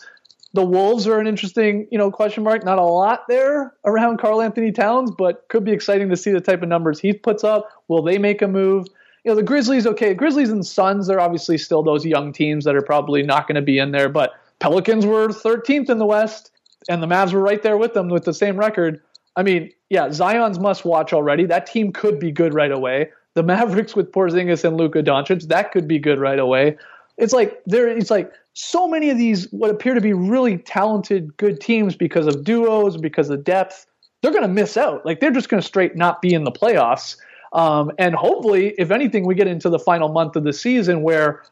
The 0.55 0.65
Wolves 0.65 1.07
are 1.07 1.21
an 1.21 1.27
interesting, 1.27 1.87
you 1.91 1.99
know, 1.99 2.11
question 2.11 2.43
mark. 2.43 2.65
Not 2.65 2.79
a 2.79 2.83
lot 2.83 3.29
there 3.29 3.75
around 3.85 4.19
Karl-Anthony 4.19 4.73
Towns, 4.73 5.11
but 5.17 5.47
could 5.49 5.63
be 5.63 5.73
exciting 5.73 6.09
to 6.09 6.17
see 6.17 6.33
the 6.33 6.41
type 6.41 6.63
of 6.63 6.69
numbers 6.69 6.99
he 6.99 7.13
puts 7.13 7.45
up. 7.45 7.69
Will 7.89 8.03
they 8.03 8.19
make 8.19 8.41
a 8.41 8.49
move? 8.49 8.87
You 9.25 9.33
know, 9.33 9.35
the 9.35 9.43
Grizzlies, 9.43 9.87
okay, 9.87 10.15
Grizzlies 10.15 10.51
and 10.51 10.67
Suns, 10.67 11.07
they're 11.07 11.21
obviously 11.21 11.59
still 11.59 11.83
those 11.83 12.05
young 12.05 12.33
teams 12.33 12.65
that 12.65 12.75
are 12.75 12.83
probably 12.83 13.23
not 13.23 13.47
going 13.47 13.57
to 13.57 13.63
be 13.63 13.79
in 13.79 13.91
there, 13.91 14.09
but 14.09 14.33
Pelicans 14.61 15.07
were 15.07 15.29
13th 15.29 15.91
in 15.91 15.99
the 15.99 16.07
West, 16.07 16.51
and 16.89 17.03
the 17.03 17.07
Mavs 17.07 17.33
were 17.33 17.41
right 17.41 17.63
there 17.63 17.77
with 17.77 17.95
them 17.95 18.09
with 18.09 18.25
the 18.25 18.35
same 18.35 18.57
record. 18.57 19.01
I 19.37 19.43
mean, 19.43 19.71
yeah, 19.91 20.11
Zion's 20.11 20.59
must 20.59 20.85
watch 20.85 21.13
already. 21.13 21.47
That 21.47 21.67
team 21.67 21.93
could 21.93 22.19
be 22.19 22.31
good 22.31 22.55
right 22.55 22.73
away. 22.73 23.11
The 23.35 23.43
Mavericks 23.43 23.95
with 23.95 24.11
Porzingis 24.11 24.65
and 24.65 24.77
Luka 24.77 25.03
Doncic, 25.03 25.47
that 25.49 25.71
could 25.71 25.87
be 25.87 25.99
good 25.99 26.19
right 26.19 26.39
away. 26.39 26.77
It's 27.19 27.33
like 27.33 27.61
there. 27.67 27.89
It's 27.89 28.11
like 28.11 28.33
so 28.55 28.89
many 28.89 29.11
of 29.11 29.19
these 29.19 29.51
what 29.53 29.71
appear 29.71 29.95
to 29.95 30.01
be 30.01 30.13
really 30.13 30.59
talented, 30.59 31.37
good 31.37 31.61
teams 31.61 31.95
because 31.95 32.27
of 32.27 32.45
duos, 32.45 32.97
because 32.97 33.31
of 33.31 33.45
depth. 33.45 33.87
They're 34.23 34.33
going 34.33 34.43
to 34.43 34.49
miss 34.49 34.77
out. 34.77 35.07
Like 35.07 35.21
they're 35.21 35.31
just 35.31 35.49
going 35.49 35.61
to 35.61 35.67
straight 35.67 35.95
not 35.95 36.21
be 36.21 36.35
in 36.35 36.43
the 36.43 36.51
playoffs. 36.51 37.17
Um, 37.53 37.93
and 37.99 38.15
hopefully, 38.15 38.75
if 38.79 38.91
anything, 38.91 39.27
we 39.27 39.35
get 39.35 39.47
into 39.47 39.71
the 39.71 39.79
final 39.79 40.09
month 40.09 40.37
of 40.37 40.45
the 40.45 40.53
season 40.53 41.03
where 41.03 41.43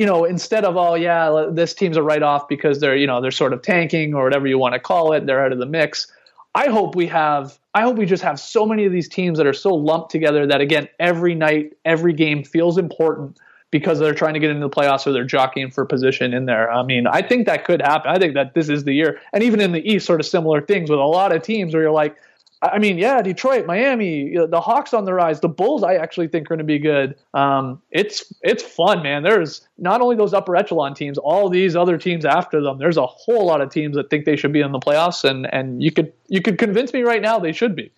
you 0.00 0.06
know, 0.06 0.24
instead 0.24 0.64
of 0.64 0.78
oh 0.78 0.94
yeah, 0.94 1.50
this 1.52 1.74
team's 1.74 1.98
a 1.98 2.02
write 2.02 2.22
off 2.22 2.48
because 2.48 2.80
they're 2.80 2.96
you 2.96 3.06
know 3.06 3.20
they're 3.20 3.30
sort 3.30 3.52
of 3.52 3.60
tanking 3.60 4.14
or 4.14 4.24
whatever 4.24 4.46
you 4.46 4.56
want 4.56 4.72
to 4.72 4.80
call 4.80 5.12
it, 5.12 5.26
they're 5.26 5.44
out 5.44 5.52
of 5.52 5.58
the 5.58 5.66
mix. 5.66 6.10
I 6.54 6.68
hope 6.68 6.94
we 6.94 7.06
have. 7.08 7.58
I 7.74 7.82
hope 7.82 7.98
we 7.98 8.06
just 8.06 8.22
have 8.22 8.40
so 8.40 8.64
many 8.64 8.86
of 8.86 8.92
these 8.92 9.10
teams 9.10 9.36
that 9.36 9.46
are 9.46 9.52
so 9.52 9.74
lumped 9.74 10.10
together 10.10 10.46
that 10.46 10.62
again, 10.62 10.88
every 10.98 11.34
night, 11.34 11.74
every 11.84 12.14
game 12.14 12.44
feels 12.44 12.78
important 12.78 13.36
because 13.70 13.98
they're 13.98 14.14
trying 14.14 14.32
to 14.32 14.40
get 14.40 14.48
into 14.48 14.66
the 14.66 14.74
playoffs 14.74 15.06
or 15.06 15.12
they're 15.12 15.22
jockeying 15.22 15.70
for 15.70 15.84
position 15.84 16.32
in 16.32 16.46
there. 16.46 16.72
I 16.72 16.82
mean, 16.82 17.06
I 17.06 17.20
think 17.20 17.44
that 17.44 17.66
could 17.66 17.82
happen. 17.82 18.10
I 18.10 18.18
think 18.18 18.32
that 18.32 18.54
this 18.54 18.70
is 18.70 18.84
the 18.84 18.94
year, 18.94 19.20
and 19.34 19.44
even 19.44 19.60
in 19.60 19.72
the 19.72 19.86
East, 19.86 20.06
sort 20.06 20.18
of 20.18 20.24
similar 20.24 20.62
things 20.62 20.88
with 20.88 20.98
a 20.98 21.04
lot 21.04 21.36
of 21.36 21.42
teams 21.42 21.74
where 21.74 21.82
you're 21.82 21.92
like, 21.92 22.16
I 22.62 22.78
mean, 22.78 22.98
yeah, 22.98 23.22
Detroit, 23.22 23.64
Miami, 23.64 24.34
the 24.34 24.60
Hawks 24.60 24.92
on 24.92 25.06
the 25.06 25.14
rise. 25.14 25.40
The 25.40 25.48
Bulls, 25.48 25.82
I 25.82 25.94
actually 25.94 26.28
think, 26.28 26.46
are 26.46 26.56
going 26.56 26.58
to 26.58 26.64
be 26.64 26.78
good. 26.78 27.16
Um, 27.32 27.80
it's 27.90 28.32
it's 28.42 28.62
fun, 28.62 29.02
man. 29.02 29.22
There's 29.22 29.66
not 29.78 30.02
only 30.02 30.16
those 30.16 30.34
upper 30.34 30.54
echelon 30.56 30.94
teams, 30.94 31.16
all 31.16 31.48
these 31.48 31.74
other 31.74 31.96
teams 31.96 32.26
after 32.26 32.60
them. 32.60 32.78
There's 32.78 32.98
a 32.98 33.06
whole 33.06 33.46
lot 33.46 33.62
of 33.62 33.70
teams 33.70 33.96
that 33.96 34.10
think 34.10 34.26
they 34.26 34.36
should 34.36 34.52
be 34.52 34.60
in 34.60 34.72
the 34.72 34.78
playoffs, 34.78 35.24
and 35.24 35.46
and 35.50 35.82
you 35.82 35.90
could 35.90 36.12
you 36.28 36.42
could 36.42 36.58
convince 36.58 36.92
me 36.92 37.02
right 37.02 37.22
now 37.22 37.38
they 37.38 37.52
should 37.52 37.74
be. 37.74 37.92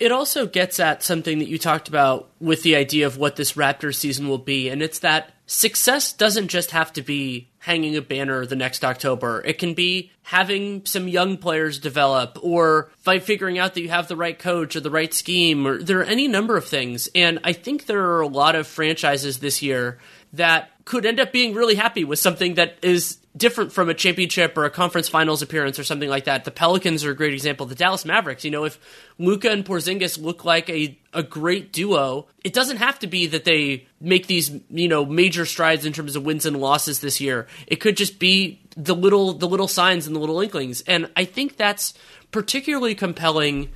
It 0.00 0.10
also 0.10 0.46
gets 0.46 0.80
at 0.80 1.02
something 1.04 1.38
that 1.38 1.48
you 1.48 1.58
talked 1.58 1.86
about 1.86 2.30
with 2.40 2.62
the 2.62 2.74
idea 2.74 3.06
of 3.06 3.16
what 3.16 3.36
this 3.36 3.52
Raptors 3.52 3.96
season 3.96 4.28
will 4.28 4.38
be, 4.38 4.68
and 4.70 4.82
it's 4.82 4.98
that 5.00 5.34
success 5.50 6.12
doesn't 6.12 6.46
just 6.46 6.70
have 6.70 6.92
to 6.92 7.02
be 7.02 7.48
hanging 7.58 7.96
a 7.96 8.00
banner 8.00 8.46
the 8.46 8.54
next 8.54 8.84
October. 8.84 9.42
It 9.44 9.58
can 9.58 9.74
be 9.74 10.12
having 10.22 10.86
some 10.86 11.08
young 11.08 11.38
players 11.38 11.80
develop 11.80 12.38
or 12.40 12.92
by 13.02 13.18
figuring 13.18 13.58
out 13.58 13.74
that 13.74 13.80
you 13.80 13.88
have 13.88 14.06
the 14.06 14.16
right 14.16 14.38
coach 14.38 14.76
or 14.76 14.80
the 14.80 14.92
right 14.92 15.12
scheme 15.12 15.66
or 15.66 15.82
there 15.82 15.98
are 15.98 16.04
any 16.04 16.28
number 16.28 16.56
of 16.56 16.66
things. 16.66 17.08
And 17.16 17.40
I 17.42 17.52
think 17.52 17.86
there 17.86 18.12
are 18.12 18.20
a 18.20 18.28
lot 18.28 18.54
of 18.54 18.68
franchises 18.68 19.40
this 19.40 19.60
year 19.60 19.98
that 20.34 20.70
could 20.84 21.04
end 21.04 21.18
up 21.18 21.32
being 21.32 21.52
really 21.52 21.74
happy 21.74 22.04
with 22.04 22.20
something 22.20 22.54
that 22.54 22.78
is 22.82 23.18
different 23.36 23.72
from 23.72 23.88
a 23.88 23.94
championship 23.94 24.58
or 24.58 24.64
a 24.64 24.70
conference 24.70 25.08
finals 25.08 25.40
appearance 25.40 25.78
or 25.78 25.84
something 25.84 26.08
like 26.08 26.24
that. 26.24 26.44
The 26.44 26.50
Pelicans 26.50 27.04
are 27.04 27.12
a 27.12 27.14
great 27.14 27.32
example. 27.32 27.66
The 27.66 27.76
Dallas 27.76 28.04
Mavericks, 28.04 28.44
you 28.44 28.50
know, 28.50 28.64
if 28.64 28.78
Luka 29.18 29.50
and 29.50 29.64
Porzingis 29.64 30.20
look 30.20 30.44
like 30.44 30.68
a, 30.68 30.98
a 31.12 31.22
great 31.22 31.72
duo, 31.72 32.26
it 32.42 32.52
doesn't 32.52 32.78
have 32.78 32.98
to 33.00 33.06
be 33.06 33.26
that 33.28 33.44
they 33.44 33.86
make 34.00 34.26
these, 34.26 34.50
you 34.68 34.88
know, 34.88 35.04
major 35.04 35.44
strides 35.44 35.86
in 35.86 35.92
terms 35.92 36.16
of 36.16 36.24
wins 36.24 36.44
and 36.44 36.56
losses 36.56 37.00
this 37.00 37.20
year. 37.20 37.46
It 37.68 37.76
could 37.76 37.96
just 37.96 38.18
be 38.18 38.60
the 38.76 38.94
little 38.94 39.32
the 39.32 39.48
little 39.48 39.68
signs 39.68 40.06
and 40.06 40.16
the 40.16 40.20
little 40.20 40.40
inklings. 40.40 40.80
And 40.82 41.08
I 41.16 41.24
think 41.24 41.56
that's 41.56 41.94
particularly 42.32 42.94
compelling 42.94 43.70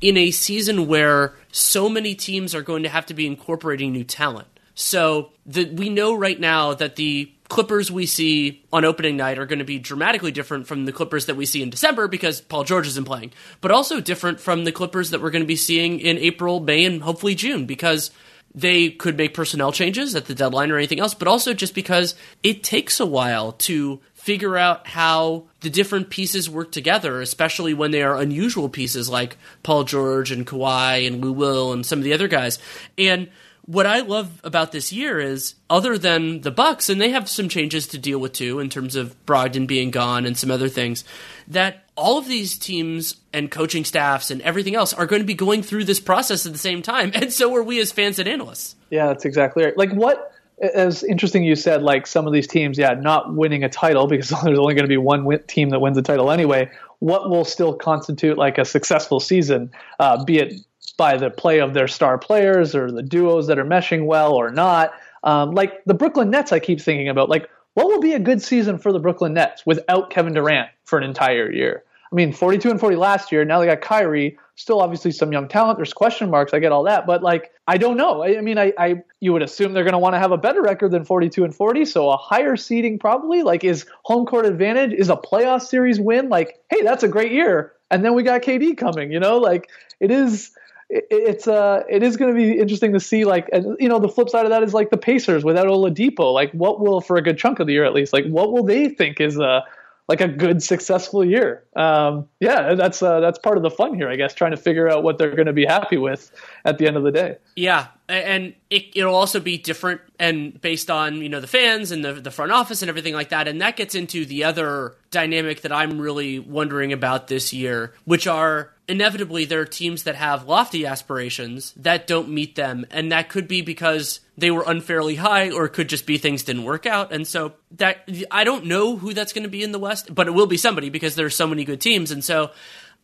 in 0.00 0.16
a 0.16 0.30
season 0.30 0.86
where 0.86 1.34
so 1.50 1.88
many 1.88 2.14
teams 2.14 2.54
are 2.54 2.62
going 2.62 2.82
to 2.82 2.88
have 2.88 3.06
to 3.06 3.14
be 3.14 3.26
incorporating 3.26 3.92
new 3.92 4.04
talent. 4.04 4.46
So 4.74 5.32
the, 5.44 5.64
we 5.64 5.88
know 5.88 6.14
right 6.14 6.38
now 6.38 6.74
that 6.74 6.94
the 6.94 7.32
Clippers 7.48 7.90
we 7.90 8.04
see 8.04 8.62
on 8.72 8.84
opening 8.84 9.16
night 9.16 9.38
are 9.38 9.46
going 9.46 9.58
to 9.58 9.64
be 9.64 9.78
dramatically 9.78 10.30
different 10.30 10.66
from 10.66 10.84
the 10.84 10.92
Clippers 10.92 11.26
that 11.26 11.36
we 11.36 11.46
see 11.46 11.62
in 11.62 11.70
December 11.70 12.06
because 12.06 12.40
Paul 12.40 12.64
George 12.64 12.86
isn't 12.86 13.06
playing, 13.06 13.32
but 13.60 13.70
also 13.70 14.00
different 14.00 14.38
from 14.38 14.64
the 14.64 14.72
Clippers 14.72 15.10
that 15.10 15.22
we're 15.22 15.30
going 15.30 15.42
to 15.42 15.46
be 15.46 15.56
seeing 15.56 16.00
in 16.00 16.18
April, 16.18 16.60
May, 16.60 16.84
and 16.84 17.02
hopefully 17.02 17.34
June 17.34 17.64
because 17.64 18.10
they 18.54 18.90
could 18.90 19.16
make 19.16 19.34
personnel 19.34 19.72
changes 19.72 20.14
at 20.14 20.26
the 20.26 20.34
deadline 20.34 20.70
or 20.70 20.76
anything 20.76 21.00
else, 21.00 21.14
but 21.14 21.28
also 21.28 21.54
just 21.54 21.74
because 21.74 22.14
it 22.42 22.62
takes 22.62 23.00
a 23.00 23.06
while 23.06 23.52
to 23.52 24.00
figure 24.14 24.56
out 24.56 24.86
how 24.86 25.44
the 25.60 25.70
different 25.70 26.10
pieces 26.10 26.50
work 26.50 26.72
together, 26.72 27.20
especially 27.20 27.72
when 27.72 27.92
they 27.92 28.02
are 28.02 28.18
unusual 28.18 28.68
pieces 28.68 29.08
like 29.08 29.36
Paul 29.62 29.84
George 29.84 30.30
and 30.30 30.46
Kawhi 30.46 31.06
and 31.06 31.22
Lou 31.22 31.32
Will 31.32 31.72
and 31.72 31.84
some 31.84 31.98
of 31.98 32.04
the 32.04 32.12
other 32.12 32.28
guys. 32.28 32.58
And 32.96 33.30
what 33.68 33.84
I 33.84 34.00
love 34.00 34.40
about 34.44 34.72
this 34.72 34.94
year 34.94 35.20
is, 35.20 35.54
other 35.68 35.98
than 35.98 36.40
the 36.40 36.50
Bucks, 36.50 36.88
and 36.88 36.98
they 36.98 37.10
have 37.10 37.28
some 37.28 37.50
changes 37.50 37.86
to 37.88 37.98
deal 37.98 38.18
with 38.18 38.32
too 38.32 38.60
in 38.60 38.70
terms 38.70 38.96
of 38.96 39.14
Brogdon 39.26 39.66
being 39.66 39.90
gone 39.90 40.24
and 40.24 40.38
some 40.38 40.50
other 40.50 40.70
things, 40.70 41.04
that 41.48 41.84
all 41.94 42.16
of 42.16 42.26
these 42.26 42.56
teams 42.56 43.16
and 43.30 43.50
coaching 43.50 43.84
staffs 43.84 44.30
and 44.30 44.40
everything 44.40 44.74
else 44.74 44.94
are 44.94 45.04
going 45.04 45.20
to 45.20 45.26
be 45.26 45.34
going 45.34 45.62
through 45.62 45.84
this 45.84 46.00
process 46.00 46.46
at 46.46 46.52
the 46.52 46.58
same 46.58 46.80
time, 46.80 47.10
and 47.14 47.30
so 47.30 47.54
are 47.54 47.62
we 47.62 47.78
as 47.78 47.92
fans 47.92 48.18
and 48.18 48.26
analysts. 48.26 48.74
Yeah, 48.88 49.08
that's 49.08 49.26
exactly 49.26 49.64
right. 49.64 49.76
Like 49.76 49.92
what? 49.92 50.32
As 50.60 51.04
interesting 51.04 51.44
you 51.44 51.54
said, 51.54 51.82
like 51.82 52.06
some 52.06 52.26
of 52.26 52.32
these 52.32 52.46
teams, 52.46 52.78
yeah, 52.78 52.94
not 52.94 53.34
winning 53.34 53.64
a 53.64 53.68
title 53.68 54.06
because 54.06 54.30
there's 54.44 54.58
only 54.58 54.74
going 54.74 54.84
to 54.84 54.88
be 54.88 54.96
one 54.96 55.26
win- 55.26 55.42
team 55.46 55.68
that 55.70 55.80
wins 55.80 55.98
a 55.98 56.02
title 56.02 56.30
anyway. 56.30 56.70
What 57.00 57.28
will 57.28 57.44
still 57.44 57.74
constitute 57.74 58.38
like 58.38 58.56
a 58.56 58.64
successful 58.64 59.20
season? 59.20 59.72
Uh, 60.00 60.24
be 60.24 60.38
it 60.38 60.54
by 60.98 61.16
the 61.16 61.30
play 61.30 61.60
of 61.60 61.72
their 61.72 61.88
star 61.88 62.18
players 62.18 62.74
or 62.74 62.90
the 62.90 63.02
duos 63.02 63.46
that 63.46 63.58
are 63.58 63.64
meshing 63.64 64.04
well 64.04 64.34
or 64.34 64.50
not. 64.50 64.92
Um, 65.24 65.52
like 65.52 65.82
the 65.84 65.94
Brooklyn 65.94 66.28
Nets, 66.28 66.52
I 66.52 66.58
keep 66.58 66.80
thinking 66.80 67.08
about 67.08 67.30
like 67.30 67.48
what 67.72 67.86
will 67.86 68.00
be 68.00 68.12
a 68.12 68.18
good 68.18 68.42
season 68.42 68.76
for 68.76 68.92
the 68.92 68.98
Brooklyn 68.98 69.32
Nets 69.32 69.64
without 69.64 70.10
Kevin 70.10 70.34
Durant 70.34 70.68
for 70.84 70.98
an 70.98 71.04
entire 71.04 71.50
year. 71.50 71.84
I 72.10 72.14
mean, 72.14 72.32
42 72.32 72.70
and 72.70 72.80
40 72.80 72.96
last 72.96 73.30
year. 73.30 73.44
Now 73.44 73.60
they 73.60 73.66
got 73.66 73.80
Kyrie. 73.80 74.38
Still, 74.56 74.80
obviously, 74.80 75.12
some 75.12 75.30
young 75.30 75.46
talent. 75.46 75.78
There's 75.78 75.92
question 75.92 76.30
marks. 76.30 76.52
I 76.52 76.58
get 76.58 76.72
all 76.72 76.82
that, 76.84 77.06
but 77.06 77.22
like, 77.22 77.52
I 77.68 77.76
don't 77.76 77.96
know. 77.96 78.22
I, 78.22 78.38
I 78.38 78.40
mean, 78.40 78.58
I, 78.58 78.72
I 78.76 79.02
you 79.20 79.32
would 79.32 79.42
assume 79.42 79.72
they're 79.72 79.84
going 79.84 79.92
to 79.92 79.98
want 79.98 80.14
to 80.14 80.18
have 80.18 80.32
a 80.32 80.38
better 80.38 80.62
record 80.62 80.90
than 80.90 81.04
42 81.04 81.44
and 81.44 81.54
40, 81.54 81.84
so 81.84 82.10
a 82.10 82.16
higher 82.16 82.56
seeding 82.56 82.98
probably. 82.98 83.42
Like, 83.42 83.62
is 83.62 83.86
home 84.02 84.26
court 84.26 84.46
advantage? 84.46 84.92
Is 84.94 85.10
a 85.10 85.16
playoff 85.16 85.62
series 85.62 86.00
win? 86.00 86.28
Like, 86.28 86.60
hey, 86.70 86.82
that's 86.82 87.04
a 87.04 87.08
great 87.08 87.30
year. 87.30 87.74
And 87.90 88.04
then 88.04 88.14
we 88.14 88.22
got 88.22 88.42
KD 88.42 88.76
coming. 88.76 89.12
You 89.12 89.20
know, 89.20 89.38
like 89.38 89.68
it 90.00 90.10
is 90.10 90.50
it, 90.90 91.06
it's 91.10 91.46
uh 91.46 91.82
it 91.88 92.02
is 92.02 92.16
going 92.16 92.34
to 92.34 92.36
be 92.36 92.58
interesting 92.58 92.92
to 92.92 93.00
see 93.00 93.24
like 93.24 93.48
and, 93.52 93.76
you 93.78 93.88
know 93.88 93.98
the 93.98 94.08
flip 94.08 94.28
side 94.28 94.44
of 94.44 94.50
that 94.50 94.62
is 94.62 94.74
like 94.74 94.90
the 94.90 94.96
Pacers 94.96 95.44
without 95.44 95.66
Oladipo 95.66 96.32
like 96.32 96.52
what 96.52 96.80
will 96.80 97.00
for 97.00 97.16
a 97.16 97.22
good 97.22 97.38
chunk 97.38 97.60
of 97.60 97.66
the 97.66 97.72
year 97.72 97.84
at 97.84 97.94
least 97.94 98.12
like 98.12 98.26
what 98.26 98.52
will 98.52 98.64
they 98.64 98.88
think 98.88 99.20
is 99.20 99.38
a 99.38 99.64
like 100.08 100.22
a 100.22 100.28
good 100.28 100.62
successful 100.62 101.22
year? 101.22 101.64
Um, 101.76 102.28
yeah 102.40 102.74
that's 102.74 103.02
uh, 103.02 103.20
that's 103.20 103.38
part 103.38 103.56
of 103.56 103.62
the 103.62 103.70
fun 103.70 103.94
here 103.94 104.08
I 104.08 104.16
guess 104.16 104.34
trying 104.34 104.52
to 104.52 104.56
figure 104.56 104.88
out 104.88 105.02
what 105.02 105.18
they're 105.18 105.34
going 105.34 105.46
to 105.46 105.52
be 105.52 105.66
happy 105.66 105.98
with 105.98 106.30
at 106.64 106.78
the 106.78 106.86
end 106.86 106.96
of 106.96 107.02
the 107.02 107.12
day. 107.12 107.36
Yeah 107.56 107.88
and 108.08 108.54
it, 108.70 108.86
it'll 108.94 109.14
also 109.14 109.38
be 109.38 109.58
different 109.58 110.00
and 110.18 110.58
based 110.60 110.90
on 110.90 111.16
you 111.16 111.28
know 111.28 111.40
the 111.40 111.46
fans 111.46 111.90
and 111.90 112.04
the, 112.04 112.14
the 112.14 112.30
front 112.30 112.52
office 112.52 112.82
and 112.82 112.88
everything 112.88 113.14
like 113.14 113.28
that 113.28 113.46
and 113.46 113.60
that 113.60 113.76
gets 113.76 113.94
into 113.94 114.24
the 114.24 114.44
other 114.44 114.94
dynamic 115.10 115.60
that 115.60 115.72
i'm 115.72 116.00
really 116.00 116.38
wondering 116.38 116.92
about 116.92 117.28
this 117.28 117.52
year 117.52 117.92
which 118.04 118.26
are 118.26 118.72
inevitably 118.88 119.44
there 119.44 119.60
are 119.60 119.66
teams 119.66 120.04
that 120.04 120.14
have 120.14 120.46
lofty 120.46 120.86
aspirations 120.86 121.72
that 121.76 122.06
don't 122.06 122.28
meet 122.28 122.54
them 122.54 122.86
and 122.90 123.12
that 123.12 123.28
could 123.28 123.46
be 123.46 123.60
because 123.60 124.20
they 124.38 124.50
were 124.50 124.64
unfairly 124.66 125.16
high 125.16 125.50
or 125.50 125.66
it 125.66 125.70
could 125.70 125.88
just 125.88 126.06
be 126.06 126.16
things 126.16 126.42
didn't 126.42 126.64
work 126.64 126.86
out 126.86 127.12
and 127.12 127.26
so 127.26 127.52
that 127.72 128.08
i 128.30 128.44
don't 128.44 128.64
know 128.64 128.96
who 128.96 129.12
that's 129.12 129.32
going 129.32 129.44
to 129.44 129.50
be 129.50 129.62
in 129.62 129.72
the 129.72 129.78
west 129.78 130.12
but 130.14 130.26
it 130.26 130.32
will 130.32 130.46
be 130.46 130.56
somebody 130.56 130.88
because 130.88 131.14
there's 131.14 131.36
so 131.36 131.46
many 131.46 131.64
good 131.64 131.80
teams 131.80 132.10
and 132.10 132.24
so 132.24 132.50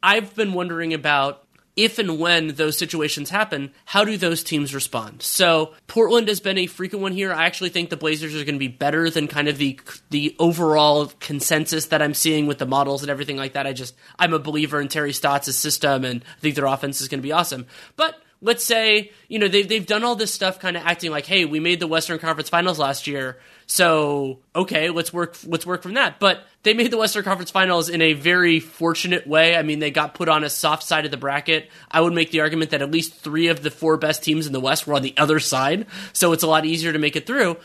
i've 0.02 0.34
been 0.34 0.54
wondering 0.54 0.94
about 0.94 1.43
if 1.76 1.98
and 1.98 2.18
when 2.20 2.48
those 2.54 2.78
situations 2.78 3.30
happen, 3.30 3.72
how 3.84 4.04
do 4.04 4.16
those 4.16 4.44
teams 4.44 4.74
respond? 4.74 5.22
So 5.22 5.74
Portland 5.86 6.28
has 6.28 6.40
been 6.40 6.58
a 6.58 6.66
frequent 6.66 7.02
one 7.02 7.12
here. 7.12 7.32
I 7.32 7.46
actually 7.46 7.70
think 7.70 7.90
the 7.90 7.96
Blazers 7.96 8.34
are 8.34 8.44
going 8.44 8.54
to 8.54 8.58
be 8.60 8.68
better 8.68 9.10
than 9.10 9.26
kind 9.26 9.48
of 9.48 9.58
the 9.58 9.80
the 10.10 10.36
overall 10.38 11.06
consensus 11.20 11.86
that 11.86 12.02
I'm 12.02 12.14
seeing 12.14 12.46
with 12.46 12.58
the 12.58 12.66
models 12.66 13.02
and 13.02 13.10
everything 13.10 13.36
like 13.36 13.54
that. 13.54 13.66
I 13.66 13.72
just 13.72 13.94
I'm 14.18 14.32
a 14.32 14.38
believer 14.38 14.80
in 14.80 14.88
Terry 14.88 15.12
Stotts' 15.12 15.56
system, 15.56 16.04
and 16.04 16.24
I 16.24 16.40
think 16.40 16.54
their 16.54 16.66
offense 16.66 17.00
is 17.00 17.08
going 17.08 17.20
to 17.20 17.26
be 17.26 17.32
awesome. 17.32 17.66
But 17.96 18.16
let's 18.40 18.64
say 18.64 19.10
you 19.28 19.38
know 19.38 19.48
they've 19.48 19.68
they've 19.68 19.86
done 19.86 20.04
all 20.04 20.16
this 20.16 20.32
stuff, 20.32 20.60
kind 20.60 20.76
of 20.76 20.84
acting 20.84 21.10
like, 21.10 21.26
hey, 21.26 21.44
we 21.44 21.60
made 21.60 21.80
the 21.80 21.86
Western 21.86 22.18
Conference 22.18 22.48
Finals 22.48 22.78
last 22.78 23.06
year. 23.06 23.38
So 23.66 24.40
okay, 24.54 24.90
let's 24.90 25.12
work 25.12 25.36
let's 25.46 25.66
work 25.66 25.82
from 25.82 25.94
that. 25.94 26.20
But 26.20 26.44
they 26.62 26.74
made 26.74 26.90
the 26.90 26.98
Western 26.98 27.24
Conference 27.24 27.50
Finals 27.50 27.88
in 27.88 28.02
a 28.02 28.12
very 28.12 28.60
fortunate 28.60 29.26
way. 29.26 29.56
I 29.56 29.62
mean, 29.62 29.78
they 29.78 29.90
got 29.90 30.14
put 30.14 30.28
on 30.28 30.44
a 30.44 30.50
soft 30.50 30.82
side 30.82 31.04
of 31.04 31.10
the 31.10 31.16
bracket. 31.16 31.70
I 31.90 32.00
would 32.00 32.12
make 32.12 32.30
the 32.30 32.40
argument 32.40 32.70
that 32.70 32.82
at 32.82 32.90
least 32.90 33.14
three 33.14 33.48
of 33.48 33.62
the 33.62 33.70
four 33.70 33.96
best 33.96 34.22
teams 34.22 34.46
in 34.46 34.52
the 34.52 34.60
West 34.60 34.86
were 34.86 34.94
on 34.94 35.02
the 35.02 35.14
other 35.16 35.40
side, 35.40 35.86
so 36.12 36.32
it's 36.32 36.42
a 36.42 36.48
lot 36.48 36.64
easier 36.66 36.92
to 36.92 36.98
make 36.98 37.16
it 37.16 37.26
through. 37.26 37.56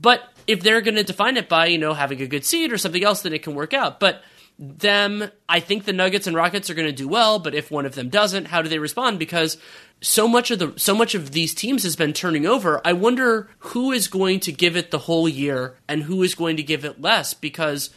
But 0.00 0.22
if 0.46 0.60
they're 0.60 0.80
going 0.80 0.94
to 0.94 1.02
define 1.02 1.36
it 1.36 1.48
by 1.48 1.66
you 1.66 1.78
know 1.78 1.94
having 1.94 2.20
a 2.22 2.26
good 2.26 2.44
seed 2.44 2.72
or 2.72 2.78
something 2.78 3.04
else, 3.04 3.22
then 3.22 3.32
it 3.32 3.42
can 3.42 3.54
work 3.54 3.74
out. 3.74 4.00
But 4.00 4.22
them, 4.58 5.30
I 5.48 5.60
think 5.60 5.84
the 5.84 5.92
Nuggets 5.92 6.26
and 6.26 6.34
Rockets 6.34 6.68
are 6.68 6.74
going 6.74 6.88
to 6.88 6.92
do 6.92 7.06
well, 7.06 7.38
but 7.38 7.54
if 7.54 7.70
one 7.70 7.86
of 7.86 7.94
them 7.94 8.08
doesn't, 8.08 8.46
how 8.46 8.60
do 8.60 8.68
they 8.68 8.80
respond? 8.80 9.18
Because 9.18 9.56
so 10.00 10.28
much 10.28 10.50
of 10.50 10.58
the 10.58 10.74
so 10.76 10.94
much 10.94 11.14
of 11.14 11.32
these 11.32 11.54
teams 11.54 11.82
has 11.82 11.96
been 11.96 12.12
turning 12.12 12.46
over. 12.46 12.80
I 12.84 12.92
wonder 12.92 13.48
who 13.58 13.92
is 13.92 14.08
going 14.08 14.40
to 14.40 14.52
give 14.52 14.76
it 14.76 14.90
the 14.90 14.98
whole 14.98 15.28
year 15.28 15.76
and 15.88 16.04
who 16.04 16.22
is 16.22 16.34
going 16.34 16.56
to 16.56 16.62
give 16.62 16.84
it 16.84 17.00
less 17.00 17.34
because 17.34 17.90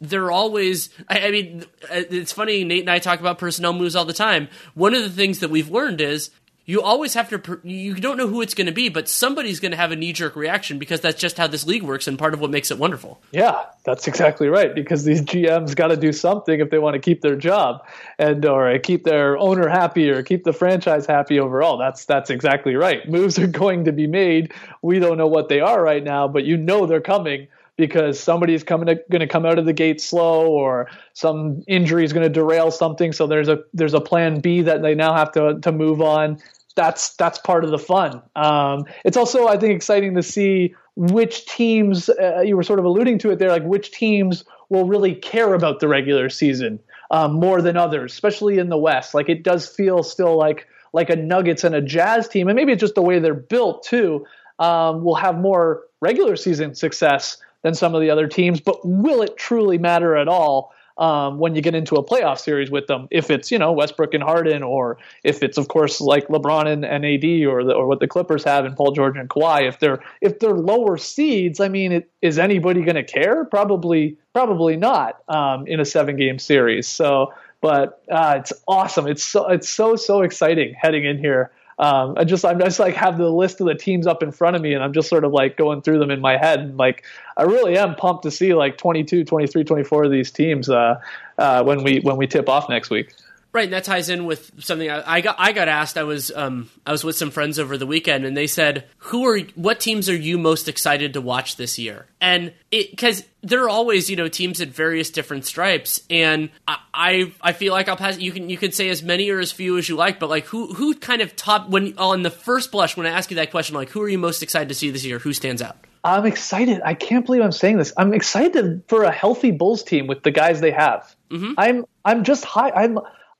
they're 0.00 0.30
always 0.30 0.90
I, 1.08 1.20
I, 1.20 1.30
mean 1.30 1.64
it's 1.90 2.32
funny 2.32 2.62
nate 2.62 2.82
and 2.82 2.90
i 2.90 3.00
talk 3.00 3.18
about 3.18 3.38
personnel 3.38 3.72
moves 3.72 3.96
all 3.96 4.04
the 4.04 4.12
time 4.12 4.46
one 4.74 4.94
of 4.94 5.02
the 5.02 5.10
things 5.10 5.40
that 5.40 5.50
we've 5.50 5.70
learned 5.70 6.00
is 6.00 6.30
you 6.68 6.82
always 6.82 7.14
have 7.14 7.30
to 7.30 7.60
you 7.64 7.94
don't 7.94 8.18
know 8.18 8.28
who 8.28 8.42
it's 8.42 8.52
going 8.52 8.66
to 8.66 8.72
be 8.72 8.90
but 8.90 9.08
somebody's 9.08 9.58
going 9.58 9.70
to 9.72 9.76
have 9.76 9.90
a 9.90 9.96
knee-jerk 9.96 10.36
reaction 10.36 10.78
because 10.78 11.00
that's 11.00 11.18
just 11.18 11.38
how 11.38 11.46
this 11.46 11.66
league 11.66 11.82
works 11.82 12.06
and 12.06 12.18
part 12.18 12.34
of 12.34 12.40
what 12.40 12.50
makes 12.50 12.70
it 12.70 12.78
wonderful. 12.78 13.20
Yeah 13.32 13.64
that's 13.84 14.06
exactly 14.06 14.48
right 14.48 14.74
because 14.74 15.02
these 15.02 15.22
gms 15.22 15.74
got 15.74 15.88
to 15.88 15.96
do 15.96 16.12
something 16.12 16.60
if 16.60 16.70
they 16.70 16.78
want 16.78 16.94
to 16.94 17.00
keep 17.00 17.22
their 17.22 17.36
job 17.36 17.86
and 18.18 18.44
or 18.44 18.78
keep 18.78 19.02
their 19.02 19.38
owner 19.38 19.68
happy 19.68 20.10
or 20.10 20.22
keep 20.22 20.44
the 20.44 20.52
franchise 20.52 21.06
happy 21.06 21.40
overall. 21.40 21.78
That's 21.78 22.04
that's 22.04 22.30
exactly 22.30 22.76
right. 22.76 23.08
Moves 23.08 23.38
are 23.38 23.46
going 23.64 23.86
to 23.86 23.92
be 23.92 24.06
made. 24.06 24.52
We 24.82 24.98
don't 24.98 25.16
know 25.16 25.26
what 25.26 25.48
they 25.48 25.60
are 25.60 25.82
right 25.82 26.04
now 26.04 26.28
but 26.28 26.44
you 26.44 26.58
know 26.58 26.86
they're 26.86 27.00
coming 27.00 27.48
because 27.78 28.18
somebody's 28.18 28.64
coming 28.64 28.86
to, 28.88 28.96
going 29.08 29.20
to 29.20 29.28
come 29.28 29.46
out 29.46 29.56
of 29.58 29.64
the 29.64 29.72
gate 29.72 30.00
slow 30.00 30.48
or 30.48 30.90
some 31.14 31.62
injury 31.68 32.04
is 32.04 32.12
going 32.12 32.24
to 32.24 32.28
derail 32.28 32.72
something. 32.72 33.12
So 33.12 33.28
there's 33.28 33.48
a 33.48 33.60
there's 33.72 33.94
a 33.94 34.00
plan 34.00 34.40
B 34.40 34.62
that 34.62 34.82
they 34.82 34.94
now 34.94 35.14
have 35.14 35.32
to 35.32 35.60
to 35.60 35.72
move 35.72 36.02
on 36.02 36.38
that's 36.78 37.14
that's 37.16 37.38
part 37.40 37.64
of 37.64 37.70
the 37.70 37.78
fun. 37.78 38.22
Um, 38.36 38.84
it's 39.04 39.16
also 39.16 39.48
I 39.48 39.58
think 39.58 39.74
exciting 39.74 40.14
to 40.14 40.22
see 40.22 40.74
which 40.94 41.44
teams 41.46 42.08
uh, 42.08 42.40
you 42.40 42.56
were 42.56 42.62
sort 42.62 42.78
of 42.78 42.84
alluding 42.84 43.18
to 43.18 43.30
it 43.30 43.40
there, 43.40 43.50
like 43.50 43.64
which 43.64 43.90
teams 43.90 44.44
will 44.68 44.84
really 44.86 45.14
care 45.14 45.54
about 45.54 45.80
the 45.80 45.88
regular 45.88 46.28
season 46.28 46.78
um, 47.10 47.32
more 47.32 47.60
than 47.60 47.76
others, 47.76 48.12
especially 48.12 48.58
in 48.58 48.68
the 48.68 48.78
West. 48.78 49.12
Like 49.12 49.28
it 49.28 49.42
does 49.42 49.68
feel 49.68 50.04
still 50.04 50.36
like 50.36 50.68
like 50.92 51.10
a 51.10 51.16
Nuggets 51.16 51.64
and 51.64 51.74
a 51.74 51.82
Jazz 51.82 52.28
team, 52.28 52.48
and 52.48 52.54
maybe 52.54 52.72
it's 52.72 52.80
just 52.80 52.94
the 52.94 53.02
way 53.02 53.18
they're 53.18 53.34
built 53.34 53.82
too. 53.82 54.24
Um, 54.60 55.02
will 55.04 55.16
have 55.16 55.36
more 55.36 55.82
regular 56.00 56.36
season 56.36 56.76
success 56.76 57.38
than 57.62 57.74
some 57.74 57.94
of 57.94 58.00
the 58.00 58.10
other 58.10 58.28
teams, 58.28 58.60
but 58.60 58.78
will 58.84 59.20
it 59.20 59.36
truly 59.36 59.78
matter 59.78 60.16
at 60.16 60.28
all? 60.28 60.72
Um, 60.98 61.38
when 61.38 61.54
you 61.54 61.62
get 61.62 61.74
into 61.74 61.94
a 61.94 62.04
playoff 62.04 62.38
series 62.38 62.70
with 62.70 62.86
them. 62.86 63.08
If 63.10 63.30
it's 63.30 63.50
you 63.50 63.58
know 63.58 63.72
Westbrook 63.72 64.14
and 64.14 64.22
Harden, 64.22 64.62
or 64.62 64.98
if 65.24 65.42
it's 65.42 65.56
of 65.56 65.68
course 65.68 66.00
like 66.00 66.28
LeBron 66.28 66.66
and, 66.66 66.84
and 66.84 67.06
AD, 67.06 67.24
or 67.46 67.64
the, 67.64 67.72
or 67.72 67.86
what 67.86 68.00
the 68.00 68.08
Clippers 68.08 68.44
have 68.44 68.66
in 68.66 68.74
Paul 68.74 68.92
George 68.92 69.16
and 69.16 69.28
Kawhi. 69.28 69.68
If 69.68 69.78
they're 69.78 70.02
if 70.20 70.40
they're 70.40 70.54
lower 70.54 70.96
seeds, 70.96 71.60
I 71.60 71.68
mean, 71.68 71.92
it, 71.92 72.10
is 72.20 72.38
anybody 72.38 72.82
going 72.82 72.96
to 72.96 73.04
care? 73.04 73.44
Probably 73.44 74.16
probably 74.34 74.76
not 74.76 75.22
um, 75.28 75.66
in 75.66 75.80
a 75.80 75.84
seven 75.84 76.16
game 76.16 76.38
series. 76.38 76.88
So, 76.88 77.32
but 77.60 78.02
uh, 78.10 78.36
it's 78.38 78.52
awesome. 78.66 79.06
It's 79.06 79.24
so 79.24 79.48
it's 79.48 79.68
so 79.68 79.96
so 79.96 80.22
exciting 80.22 80.74
heading 80.74 81.04
in 81.04 81.18
here 81.18 81.52
um, 81.78 82.14
I 82.16 82.24
just 82.24 82.44
I'm 82.44 82.58
just 82.58 82.80
like 82.80 82.94
have 82.94 83.18
the 83.18 83.30
list 83.30 83.60
of 83.60 83.66
the 83.66 83.74
teams 83.74 84.06
up 84.06 84.22
in 84.22 84.32
front 84.32 84.56
of 84.56 84.62
me 84.62 84.74
and 84.74 84.82
I'm 84.82 84.92
just 84.92 85.08
sort 85.08 85.24
of 85.24 85.32
like 85.32 85.56
going 85.56 85.80
through 85.82 85.98
them 86.00 86.10
in 86.10 86.20
my 86.20 86.36
head 86.36 86.60
and 86.60 86.76
like 86.76 87.04
I 87.36 87.44
really 87.44 87.78
am 87.78 87.94
pumped 87.94 88.24
to 88.24 88.30
see 88.30 88.54
like 88.54 88.78
22, 88.78 89.24
23, 89.24 89.64
24 89.64 90.04
of 90.04 90.10
these 90.10 90.30
teams 90.30 90.68
uh, 90.68 91.00
uh, 91.38 91.62
when 91.62 91.84
we 91.84 92.00
when 92.00 92.16
we 92.16 92.26
tip 92.26 92.48
off 92.48 92.68
next 92.68 92.90
week. 92.90 93.14
Right, 93.50 93.64
and 93.64 93.72
that 93.72 93.84
ties 93.84 94.10
in 94.10 94.26
with 94.26 94.62
something 94.62 94.90
I, 94.90 95.14
I, 95.16 95.20
got. 95.22 95.36
I 95.38 95.52
got 95.52 95.68
asked. 95.68 95.96
I 95.96 96.02
was 96.02 96.30
um, 96.30 96.68
I 96.84 96.92
was 96.92 97.02
with 97.02 97.16
some 97.16 97.30
friends 97.30 97.58
over 97.58 97.78
the 97.78 97.86
weekend, 97.86 98.26
and 98.26 98.36
they 98.36 98.46
said, 98.46 98.84
"Who 98.98 99.26
are 99.26 99.38
what 99.54 99.80
teams 99.80 100.10
are 100.10 100.16
you 100.16 100.36
most 100.36 100.68
excited 100.68 101.14
to 101.14 101.22
watch 101.22 101.56
this 101.56 101.78
year?" 101.78 102.06
And 102.20 102.52
because 102.70 103.24
there 103.40 103.64
are 103.64 103.68
always 103.70 104.10
you 104.10 104.16
know 104.16 104.28
teams 104.28 104.60
at 104.60 104.68
various 104.68 105.08
different 105.08 105.46
stripes, 105.46 106.02
and 106.10 106.50
I, 106.66 106.78
I, 106.92 107.32
I 107.40 107.52
feel 107.52 107.72
like 107.72 107.88
I'll 107.88 107.96
pass. 107.96 108.18
You 108.18 108.32
can 108.32 108.50
you 108.50 108.58
can 108.58 108.72
say 108.72 108.90
as 108.90 109.02
many 109.02 109.30
or 109.30 109.40
as 109.40 109.50
few 109.50 109.78
as 109.78 109.88
you 109.88 109.96
like, 109.96 110.20
but 110.20 110.28
like 110.28 110.44
who 110.44 110.74
who 110.74 110.94
kind 110.94 111.22
of 111.22 111.34
top 111.34 111.70
when 111.70 111.96
on 111.96 112.22
the 112.22 112.30
first 112.30 112.70
blush 112.70 112.98
when 112.98 113.06
I 113.06 113.10
ask 113.10 113.30
you 113.30 113.36
that 113.36 113.50
question, 113.50 113.74
like 113.74 113.88
who 113.88 114.02
are 114.02 114.08
you 114.10 114.18
most 114.18 114.42
excited 114.42 114.68
to 114.68 114.74
see 114.74 114.90
this 114.90 115.06
year? 115.06 115.18
Who 115.18 115.32
stands 115.32 115.62
out? 115.62 115.78
I'm 116.04 116.26
excited. 116.26 116.80
I 116.84 116.94
can't 116.94 117.24
believe 117.24 117.42
I'm 117.42 117.52
saying 117.52 117.78
this. 117.78 117.92
I'm 117.96 118.12
excited 118.12 118.82
for 118.88 119.04
a 119.04 119.10
healthy 119.10 119.50
Bulls 119.50 119.82
team 119.82 120.06
with 120.06 120.22
the 120.22 120.30
guys 120.30 120.60
they 120.60 120.70
have. 120.70 121.14
Mm-hmm. 121.30 121.54
I'm 121.56 121.86
I'm 122.04 122.24
just 122.24 122.44
high. 122.44 122.70
I'm 122.70 122.98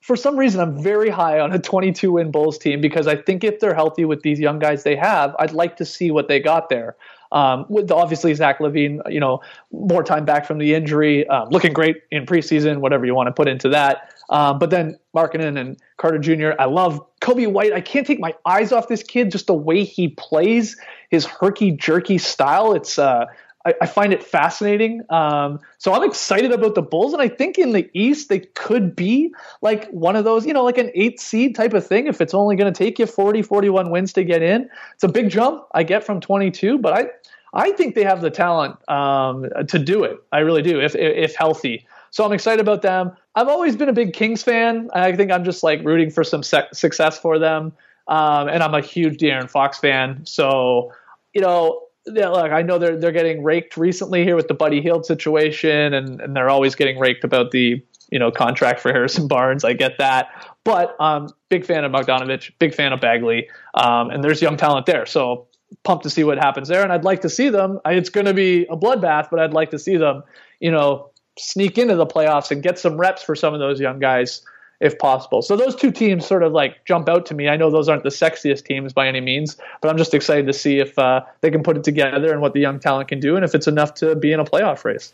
for 0.09 0.17
some 0.17 0.39
reason, 0.39 0.59
I'm 0.63 0.83
very 0.83 1.11
high 1.11 1.39
on 1.39 1.53
a 1.53 1.59
22 1.59 2.13
win 2.13 2.31
Bulls 2.31 2.57
team 2.57 2.81
because 2.81 3.07
I 3.07 3.15
think 3.15 3.45
if 3.45 3.61
they're 3.61 3.75
healthy 3.75 4.07
with 4.07 4.23
these 4.23 4.41
young 4.41 4.59
guys 4.59 4.83
they 4.83 4.97
have, 4.97 5.37
I'd 5.39 5.53
like 5.53 5.77
to 5.77 5.85
see 5.85 6.11
what 6.11 6.29
they 6.29 6.41
got 6.41 6.71
there. 6.71 6.97
Um, 7.31 7.67
with 7.69 7.91
obviously 7.91 8.33
Zach 8.33 8.59
LaVine, 8.59 9.03
you 9.13 9.21
know, 9.21 9.43
more 9.71 10.03
time 10.03 10.25
back 10.25 10.47
from 10.47 10.57
the 10.57 10.73
injury, 10.73 11.29
um, 11.29 11.51
looking 11.51 11.75
great 11.75 11.97
in 12.11 12.25
preseason, 12.25 12.79
whatever 12.79 13.05
you 13.05 13.15
want 13.15 13.27
to 13.27 13.35
put 13.35 13.49
into 13.49 13.69
that. 13.69 14.15
Um, 14.31 14.59
but 14.59 14.71
then 14.71 14.99
Markkanen 15.15 15.61
and 15.61 15.77
Carter 15.99 16.19
Jr. 16.19 16.53
I 16.59 16.65
love 16.65 17.05
Coby 17.21 17.47
White. 17.47 17.75
I 17.75 17.83
can't 17.83 18.07
take 18.07 18.19
my 18.19 18.33
eyes 18.47 18.73
off 18.73 18.89
this 18.89 19.03
kid. 19.03 19.31
Just 19.31 19.47
the 19.47 19.53
way 19.53 19.85
he 19.85 20.09
plays, 20.09 20.81
his 21.11 21.27
herky 21.27 21.71
jerky 21.71 22.17
style. 22.17 22.73
It's 22.73 22.99
uh, 22.99 23.27
I, 23.69 23.75
I 23.83 23.87
find 23.87 24.13
it 24.13 24.23
fascinating. 24.23 25.03
Um, 25.11 25.61
so 25.79 25.93
I'm 25.93 26.05
excited 26.05 26.53
about 26.53 26.75
the 26.75 26.83
Bulls, 26.83 27.13
and 27.13 27.23
I 27.23 27.29
think 27.29 27.59
in 27.59 27.73
the 27.73 27.89
East 27.93 28.29
they 28.29 28.41
could 28.41 28.97
be 28.97 29.33
like 29.63 29.89
one 29.91 30.17
of 30.17 30.25
those, 30.25 30.47
you 30.47 30.53
know, 30.53 30.65
like 30.65 30.79
an 30.79 30.91
eight 30.95 31.21
seed 31.21 31.55
type 31.55 31.75
of 31.75 31.87
thing. 31.87 32.07
If 32.07 32.21
it's 32.21 32.35
only 32.35 32.57
going 32.57 32.73
to 32.73 32.77
take 32.77 32.99
you 32.99 33.07
40, 33.07 33.43
41 33.43 33.91
wins 33.91 34.13
to 34.15 34.25
get 34.25 34.43
in, 34.43 34.69
it's 34.95 35.05
a 35.05 35.09
big 35.09 35.31
jump 35.31 35.65
I 35.73 35.83
get 35.83 36.05
from 36.05 36.21
22, 36.21 36.79
but 36.79 36.93
I 36.93 37.11
I 37.55 37.73
think 37.73 37.95
they 37.95 38.05
have 38.05 38.21
the 38.21 38.31
talent 38.31 38.77
um, 38.91 39.47
to 39.69 39.79
do 39.79 40.05
it. 40.05 40.19
I 40.33 40.41
really 40.41 40.63
do, 40.63 40.81
if 40.81 40.95
if 40.95 41.35
healthy. 41.35 41.87
So 42.11 42.25
I'm 42.25 42.33
excited 42.33 42.61
about 42.61 42.83
them. 42.83 43.13
I've 43.35 43.49
always 43.49 43.77
been 43.77 43.89
a 43.89 43.93
big 43.93 44.13
Kings 44.13 44.43
fan. 44.43 44.89
I 44.95 45.15
think 45.15 45.31
I'm 45.31 45.45
just 45.45 45.63
like 45.63 45.83
rooting 45.85 46.11
for 46.11 46.25
some 46.25 46.43
success 46.43 47.19
for 47.19 47.39
them. 47.39 47.73
Um, 48.09 48.49
and 48.49 48.63
I'm 48.63 48.75
a 48.75 48.81
huge 48.81 49.19
De'Aaron 49.19 49.51
Fox 49.51 49.79
fan. 49.79 50.25
So, 50.25 50.93
you 51.35 51.43
know, 51.43 51.88
yeah, 52.13 52.29
look, 52.29 52.53
I 52.53 52.63
know 52.63 52.79
they're 52.79 52.97
they're 52.97 53.13
getting 53.13 53.43
raked 53.43 53.77
recently 53.77 54.25
here 54.25 54.37
with 54.37 54.49
the 54.49 54.55
Buddy 54.55 54.81
Hield 54.81 55.07
situation, 55.07 55.95
and, 55.95 56.21
and 56.21 56.37
they're 56.37 56.51
always 56.51 56.75
getting 56.75 56.99
raked 56.99 57.25
about 57.25 57.51
the 57.51 57.83
you 58.11 58.19
know 58.19 58.31
contract 58.31 58.81
for 58.81 58.93
Harrison 58.93 59.29
Barnes. 59.29 59.65
I 59.65 59.73
get 59.73 59.99
that, 59.99 60.29
but 60.65 60.97
um, 61.01 61.29
big 61.49 61.65
fan 61.65 61.85
of 61.85 61.93
Bogdanovich, 61.93 62.53
big 62.59 62.75
fan 62.75 62.93
of 62.93 63.01
Bagley, 63.01 63.49
um, 63.75 64.11
and 64.11 64.23
there's 64.23 64.43
young 64.43 64.57
talent 64.57 64.87
there. 64.87 65.07
So 65.07 65.47
pumped 65.85 66.05
to 66.05 66.11
see 66.11 66.25
what 66.25 66.39
happens 66.39 66.69
there, 66.69 66.83
and 66.83 66.93
I'd 66.93 67.05
like 67.05 67.21
to 67.23 67.31
see 67.31 67.49
them. 67.49 67.81
It's 67.85 68.11
going 68.11 68.27
to 68.27 68.35
be 68.35 68.67
a 68.71 68.77
bloodbath, 68.77 69.29
but 69.31 69.39
I'd 69.39 69.53
like 69.53 69.71
to 69.71 69.79
see 69.79 69.97
them, 69.97 70.23
you 70.61 70.71
know, 70.71 71.11
sneak 71.39 71.79
into 71.79 71.95
the 71.95 72.07
playoffs 72.07 72.51
and 72.51 72.63
get 72.63 72.79
some 72.79 72.97
reps 72.97 73.23
for 73.23 73.35
some 73.35 73.55
of 73.55 73.61
those 73.61 73.79
young 73.79 73.99
guys 73.99 74.43
if 74.81 74.99
possible. 74.99 75.43
So 75.43 75.57
those 75.57 75.75
two 75.75 75.91
teams 75.91 76.27
sort 76.27 76.43
of 76.43 76.53
like 76.53 76.85
jump 76.85 77.09
out 77.09 77.27
to 77.27 77.35
me. 77.35 77.49
I 77.49 77.57
know 77.57 77.71
those 77.71 77.89
aren't 77.89 78.05
the 78.05 78.11
sexiest 78.11 78.65
teams 78.65 78.93
by 78.93 79.09
any 79.09 79.21
means, 79.21 79.57
but 79.81 79.89
I'm 79.89 79.97
just 79.97 80.15
excited 80.15 80.47
to 80.47 80.53
see 80.53 80.79
if 80.79 80.99
uh, 80.99 81.23
they 81.41 81.51
can 81.51 81.63
put 81.63 81.77
it 81.77 81.85
together 81.85 82.33
and 82.33 82.41
what 82.41 82.53
the 82.53 82.61
young 82.61 82.79
talent 82.79 83.09
can 83.09 83.21
do, 83.21 83.37
and 83.37 83.45
if 83.45 83.55
it's 83.55 83.67
enough 83.67 83.95
to 83.95 84.15
be 84.15 84.33
in 84.33 84.41
a 84.41 84.45
playoff 84.45 84.85
race 84.85 85.13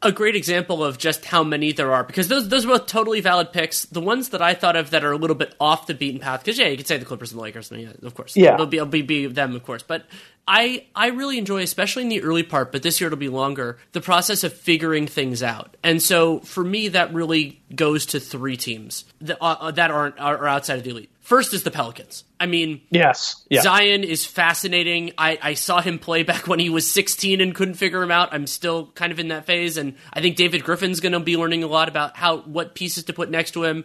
a 0.00 0.12
great 0.12 0.36
example 0.36 0.84
of 0.84 0.96
just 0.96 1.24
how 1.24 1.42
many 1.42 1.72
there 1.72 1.92
are 1.92 2.04
because 2.04 2.28
those 2.28 2.48
those 2.48 2.64
are 2.64 2.68
both 2.68 2.86
totally 2.86 3.20
valid 3.20 3.52
picks. 3.52 3.84
The 3.86 4.00
ones 4.00 4.28
that 4.30 4.40
I 4.40 4.54
thought 4.54 4.76
of 4.76 4.90
that 4.90 5.04
are 5.04 5.12
a 5.12 5.16
little 5.16 5.36
bit 5.36 5.54
off 5.60 5.86
the 5.86 5.94
beaten 5.94 6.20
path 6.20 6.44
because 6.44 6.58
yeah, 6.58 6.68
you 6.68 6.76
could 6.76 6.86
say 6.86 6.98
the 6.98 7.04
Clippers 7.04 7.32
and 7.32 7.38
the 7.38 7.42
Lakers, 7.42 7.70
and 7.70 7.80
yeah, 7.80 7.92
of 8.02 8.14
course, 8.14 8.36
yeah, 8.36 8.54
it'll 8.54 8.66
be, 8.66 8.76
it'll 8.76 8.86
be, 8.86 9.02
be 9.02 9.26
them, 9.26 9.56
of 9.56 9.64
course. 9.64 9.82
But 9.82 10.06
I 10.46 10.86
I 10.94 11.08
really 11.08 11.36
enjoy, 11.36 11.62
especially 11.62 12.04
in 12.04 12.08
the 12.10 12.22
early 12.22 12.44
part, 12.44 12.70
but 12.70 12.82
this 12.82 13.00
year 13.00 13.08
it'll 13.08 13.18
be 13.18 13.28
longer, 13.28 13.78
the 13.92 14.00
process 14.00 14.44
of 14.44 14.52
figuring 14.52 15.08
things 15.08 15.42
out. 15.42 15.76
And 15.82 16.00
so 16.00 16.40
for 16.40 16.62
me, 16.62 16.88
that 16.88 17.12
really 17.12 17.60
goes 17.74 18.06
to 18.06 18.20
three 18.20 18.56
teams 18.56 19.04
that 19.20 19.38
uh, 19.40 19.72
that 19.72 19.90
aren't 19.90 20.18
are 20.20 20.46
outside 20.46 20.78
of 20.78 20.84
the 20.84 20.90
elite. 20.90 21.10
First 21.20 21.52
is 21.52 21.64
the 21.64 21.70
Pelicans. 21.72 22.24
I 22.40 22.46
mean, 22.46 22.82
yes. 22.90 23.44
Zion 23.52 24.04
is 24.04 24.24
fascinating. 24.24 25.12
I, 25.18 25.38
I 25.42 25.54
saw 25.54 25.80
him 25.80 25.98
play 25.98 26.22
back 26.22 26.46
when 26.46 26.58
he 26.58 26.70
was 26.70 26.88
16 26.90 27.40
and 27.40 27.54
couldn't 27.54 27.74
figure 27.74 28.02
him 28.02 28.10
out. 28.10 28.28
I'm 28.32 28.46
still 28.46 28.86
kind 28.94 29.12
of 29.12 29.18
in 29.18 29.28
that 29.28 29.44
phase, 29.44 29.76
and 29.76 29.94
I 30.12 30.20
think 30.20 30.36
David 30.36 30.62
Griffin's 30.64 31.00
going 31.00 31.12
to 31.12 31.20
be 31.20 31.36
learning 31.36 31.64
a 31.64 31.66
lot 31.66 31.88
about 31.88 32.16
how 32.16 32.38
what 32.38 32.74
pieces 32.74 33.04
to 33.04 33.12
put 33.12 33.30
next 33.30 33.52
to 33.52 33.64
him. 33.64 33.84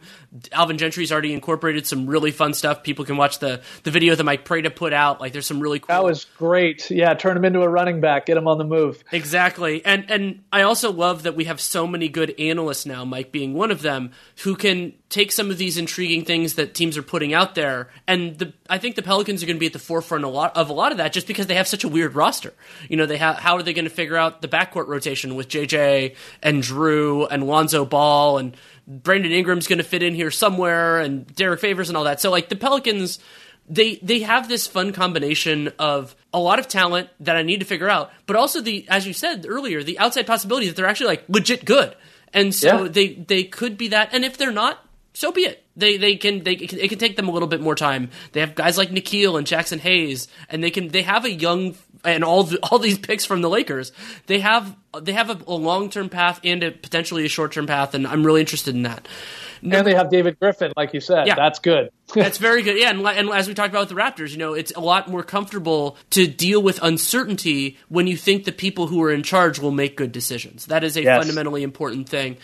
Alvin 0.52 0.78
Gentry's 0.78 1.12
already 1.12 1.34
incorporated 1.34 1.88
some 1.88 2.06
really 2.06 2.32
fun 2.32 2.54
stuff. 2.54 2.84
People 2.84 3.06
can 3.06 3.18
watch 3.18 3.40
the 3.40 3.62
the 3.84 3.92
video 3.92 4.16
that 4.16 4.24
Mike 4.24 4.46
Prada 4.46 4.70
put 4.70 4.94
out. 4.94 5.20
Like, 5.20 5.34
there's 5.34 5.48
some 5.48 5.60
really 5.60 5.80
cool. 5.80 5.88
That 5.88 6.04
was 6.04 6.26
great. 6.38 6.90
Yeah, 6.92 7.14
turn 7.16 7.36
him 7.36 7.46
into 7.46 7.62
a 7.62 7.70
running 7.70 8.02
back, 8.02 8.28
get 8.28 8.38
him 8.38 8.48
on 8.48 8.58
the 8.58 8.66
move. 8.66 9.04
Exactly, 9.12 9.84
and 9.86 10.10
and 10.12 10.44
I 10.52 10.62
also 10.62 10.92
love 10.92 11.24
that 11.24 11.36
we 11.36 11.46
have 11.46 11.60
so 11.60 11.88
many 11.88 12.10
good 12.10 12.36
analysts 12.40 12.86
now. 12.86 13.04
Mike 13.06 13.32
being 13.32 13.54
one 13.54 13.72
of 13.72 13.82
them, 13.82 14.12
who 14.44 14.56
can 14.56 14.94
take 15.10 15.32
some 15.32 15.50
of 15.52 15.58
these 15.58 15.78
intriguing 15.78 16.26
things 16.26 16.56
that 16.56 16.74
teams 16.74 16.98
are 16.98 17.04
putting 17.04 17.34
out 17.34 17.56
there, 17.56 17.90
and 18.08 18.38
the 18.44 18.54
I 18.70 18.78
think 18.78 18.96
the 18.96 19.02
Pelicans 19.02 19.42
are 19.44 19.46
going 19.46 19.56
to 19.56 19.60
be 19.60 19.66
at 19.68 19.74
the 19.74 19.80
forefront 19.80 20.24
a 20.24 20.28
lot 20.28 20.56
of 20.56 20.70
a 20.70 20.74
lot 20.74 20.92
of 20.92 20.98
that 21.00 21.14
just 21.14 21.28
because 21.28 21.48
they 21.48 21.56
have 21.56 21.68
such 21.68 21.84
a 21.84 21.88
weird 21.88 22.16
roster. 22.16 22.54
You 22.90 22.98
know, 22.98 23.06
they 23.06 23.18
have 23.18 23.38
how 23.38 23.56
are 23.56 23.64
they 23.64 23.74
going 23.74 23.86
to 23.86 23.92
figure 23.92 24.18
out 24.18 24.42
the 24.42 24.48
backcourt 24.48 24.88
rotation 24.88 25.36
with 25.36 25.48
JJ 25.50 26.16
and 26.42 26.62
Drew 26.62 27.26
and 27.26 27.48
Lonzo 27.48 27.86
Ball 27.86 28.38
and 28.38 28.58
Brandon 28.88 29.32
Ingram's 29.32 29.68
going 29.68 29.78
to 29.78 29.84
fit 29.84 30.04
in 30.04 30.14
here 30.16 30.32
somewhere 30.32 31.00
and 31.00 31.26
Derek 31.36 31.60
Favors 31.60 31.90
and 31.90 31.98
all 31.98 32.04
that. 32.04 32.20
So 32.22 32.30
like 32.32 32.50
the 32.50 32.56
Pelicans 32.56 33.20
they 33.70 33.96
they 34.04 34.20
have 34.20 34.50
this 34.50 34.68
fun 34.68 34.92
combination 34.92 35.72
of 35.80 36.16
a 36.34 36.40
lot 36.40 36.60
of 36.60 36.68
talent 36.68 37.10
that 37.22 37.38
I 37.38 37.44
need 37.44 37.62
to 37.62 37.66
figure 37.66 37.88
out, 37.88 38.12
but 38.26 38.36
also 38.36 38.60
the 38.60 38.86
as 38.90 39.08
you 39.08 39.14
said 39.14 39.46
earlier, 39.48 39.84
the 39.84 40.00
outside 40.00 40.28
possibility 40.28 40.68
that 40.68 40.76
they're 40.76 40.86
actually 40.86 41.08
like 41.08 41.24
legit 41.30 41.64
good 41.64 41.96
And 42.34 42.54
so 42.54 42.84
Yeah. 42.84 42.88
they 42.90 43.08
they 43.14 43.44
could 43.46 43.78
be 43.78 43.90
that. 43.90 44.10
And 44.14 44.26
if 44.26 44.38
they're 44.38 44.52
not, 44.52 44.84
so 45.14 45.32
be 45.32 45.42
it. 45.42 45.64
They 45.76 45.98
they 45.98 46.16
can 46.16 46.44
they 46.44 46.54
it 46.54 46.70
can, 46.70 46.80
it 46.80 46.90
can 46.90 47.00
take 47.00 47.16
them 47.16 47.28
a 47.28 47.32
little 47.32 47.48
bit 47.48 47.62
more 47.62 47.76
time. 47.76 48.10
They 48.32 48.40
have 48.40 48.56
guys 48.56 48.78
like 48.78 48.90
Nickeil 48.90 49.38
and 49.38 49.48
Jaxson 49.48 49.80
Hayes, 49.80 50.28
and 50.50 50.64
they 50.64 50.72
can 50.72 50.90
they 50.90 51.02
have 51.04 51.26
a 51.26 51.32
young 51.32 51.76
and 52.04 52.24
all 52.24 52.44
the, 52.44 52.60
all 52.72 52.80
these 52.80 52.98
picks 52.98 53.26
from 53.26 53.42
the 53.42 53.50
Lakers. 53.50 53.92
They 54.28 54.40
have 54.40 54.76
they 55.02 55.14
have 55.14 55.30
a, 55.30 55.40
a 55.48 55.56
long 55.56 55.90
term 55.90 56.10
path 56.10 56.40
and 56.44 56.64
a 56.64 56.72
potentially 56.72 57.26
a 57.26 57.30
short 57.30 57.52
term 57.52 57.68
path, 57.68 57.94
and 57.94 58.06
I'm 58.06 58.26
really 58.26 58.42
interested 58.42 58.76
in 58.76 58.84
that. 58.84 59.08
And 59.62 59.88
they 59.88 59.96
have 59.96 60.10
David 60.10 60.38
Griffin, 60.42 60.74
like 60.76 60.94
you 60.94 61.00
said. 61.00 61.26
Yeah. 61.26 61.36
That's 61.36 61.60
good. 61.60 61.90
That's 62.14 62.38
very 62.38 62.64
good. 62.64 62.78
Yeah, 62.78 62.90
and, 62.90 63.08
and 63.08 63.30
as 63.30 63.48
we 63.48 63.54
talked 63.54 63.70
about 63.70 63.90
with 63.90 63.90
the 63.90 63.96
Raptors, 63.96 64.32
you 64.32 64.38
know, 64.38 64.54
it's 64.54 64.74
a 64.76 64.82
lot 64.82 65.10
more 65.10 65.24
comfortable 65.24 65.96
to 66.10 66.28
deal 66.28 66.62
with 66.62 66.84
uncertainty 66.84 67.78
when 67.88 68.06
you 68.06 68.18
think 68.18 68.44
the 68.44 68.52
people 68.52 68.88
who 68.88 69.02
are 69.04 69.12
in 69.12 69.24
charge 69.24 69.60
will 69.60 69.72
make 69.72 69.96
good 69.96 70.12
decisions. 70.12 70.66
That 70.66 70.84
is 70.84 70.98
a 70.98 71.04
Yes. 71.04 71.18
fundamentally 71.18 71.64
important 71.64 72.10
thing. 72.10 72.38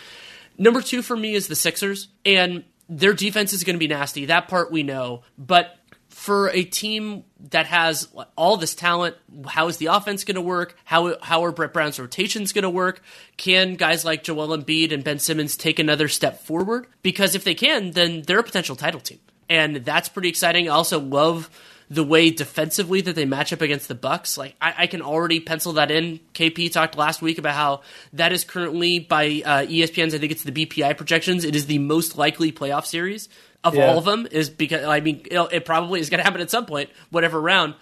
Number 0.60 0.82
two 0.82 1.02
for 1.02 1.16
me 1.16 1.34
is 1.34 1.48
the 1.48 1.56
Sixers, 1.56 2.10
and 2.26 2.66
their 2.90 3.14
defense 3.14 3.54
is 3.54 3.64
going 3.64 3.76
to 3.76 3.80
be 3.80 3.88
nasty. 3.88 4.26
That 4.26 4.50
part 4.50 4.72
we 4.72 4.84
know, 4.84 5.24
but 5.38 5.76
for 6.10 6.50
a 6.50 6.64
team 6.64 7.24
that 7.52 7.66
has 7.68 8.10
all 8.36 8.58
this 8.58 8.76
talent, 8.76 9.16
how 9.48 9.70
is 9.70 9.78
the 9.78 9.86
offense 9.86 10.26
going 10.26 10.36
to 10.36 10.42
work? 10.42 10.76
How 10.84 11.18
how 11.22 11.46
are 11.46 11.54
Brett 11.54 11.72
Brown's 11.72 11.98
rotations 11.98 12.52
going 12.52 12.64
to 12.64 12.70
work? 12.70 13.02
Can 13.38 13.76
guys 13.76 14.04
like 14.04 14.24
Joel 14.24 14.58
Embiid 14.58 14.92
and 14.92 15.04
Ben 15.04 15.20
Simmons 15.20 15.56
take 15.56 15.80
another 15.80 16.10
step 16.10 16.44
forward? 16.44 16.88
Because 17.04 17.36
if 17.36 17.46
they 17.46 17.56
can, 17.56 17.92
then 17.92 18.24
they're 18.24 18.40
a 18.40 18.44
potential 18.44 18.76
title 18.76 19.00
team, 19.00 19.20
and 19.50 19.78
that's 19.78 20.10
pretty 20.10 20.28
exciting. 20.28 20.68
I 20.68 20.74
also 20.74 21.00
love 21.00 21.50
the 21.92 22.04
way 22.04 22.30
defensively 22.30 23.02
that 23.02 23.16
they 23.16 23.26
match 23.26 23.52
up 23.52 23.62
against 23.62 23.88
the 23.88 23.96
Bucks. 23.96 24.38
Like 24.38 24.56
I, 24.62 24.74
I 24.80 24.88
can 24.88 25.02
already 25.02 25.40
pencil 25.40 25.74
that 25.74 25.90
in. 25.90 26.20
KP 26.34 26.72
talked 26.72 26.96
last 26.98 27.22
week 27.22 27.38
about 27.40 27.56
how 27.56 27.82
that 28.14 28.32
is 28.32 28.44
currently 28.44 29.00
by 29.00 29.42
uh, 29.44 29.66
ESPN's. 29.66 30.14
I 30.14 30.20
think 30.20 30.32
it's 30.32 30.44
the 30.44 30.52
BPI 30.52 30.96
projections. 30.98 31.44
It 31.46 31.56
is 31.56 31.66
the 31.66 31.80
most 31.80 32.18
likely 32.18 32.52
playoff 32.52 32.86
series 32.86 33.28
of 33.64 33.74
Yeah. 33.76 33.88
all 33.88 33.98
of 33.98 34.06
them. 34.06 34.28
Is 34.32 34.50
because 34.50 34.86
I 34.86 35.00
mean 35.00 35.22
it, 35.32 35.40
it 35.52 35.66
probably 35.66 36.00
is 36.00 36.10
going 36.10 36.20
to 36.20 36.24
happen 36.24 36.42
at 36.42 36.52
some 36.52 36.66
point, 36.68 36.90
whatever 37.10 37.42
round. 37.42 37.74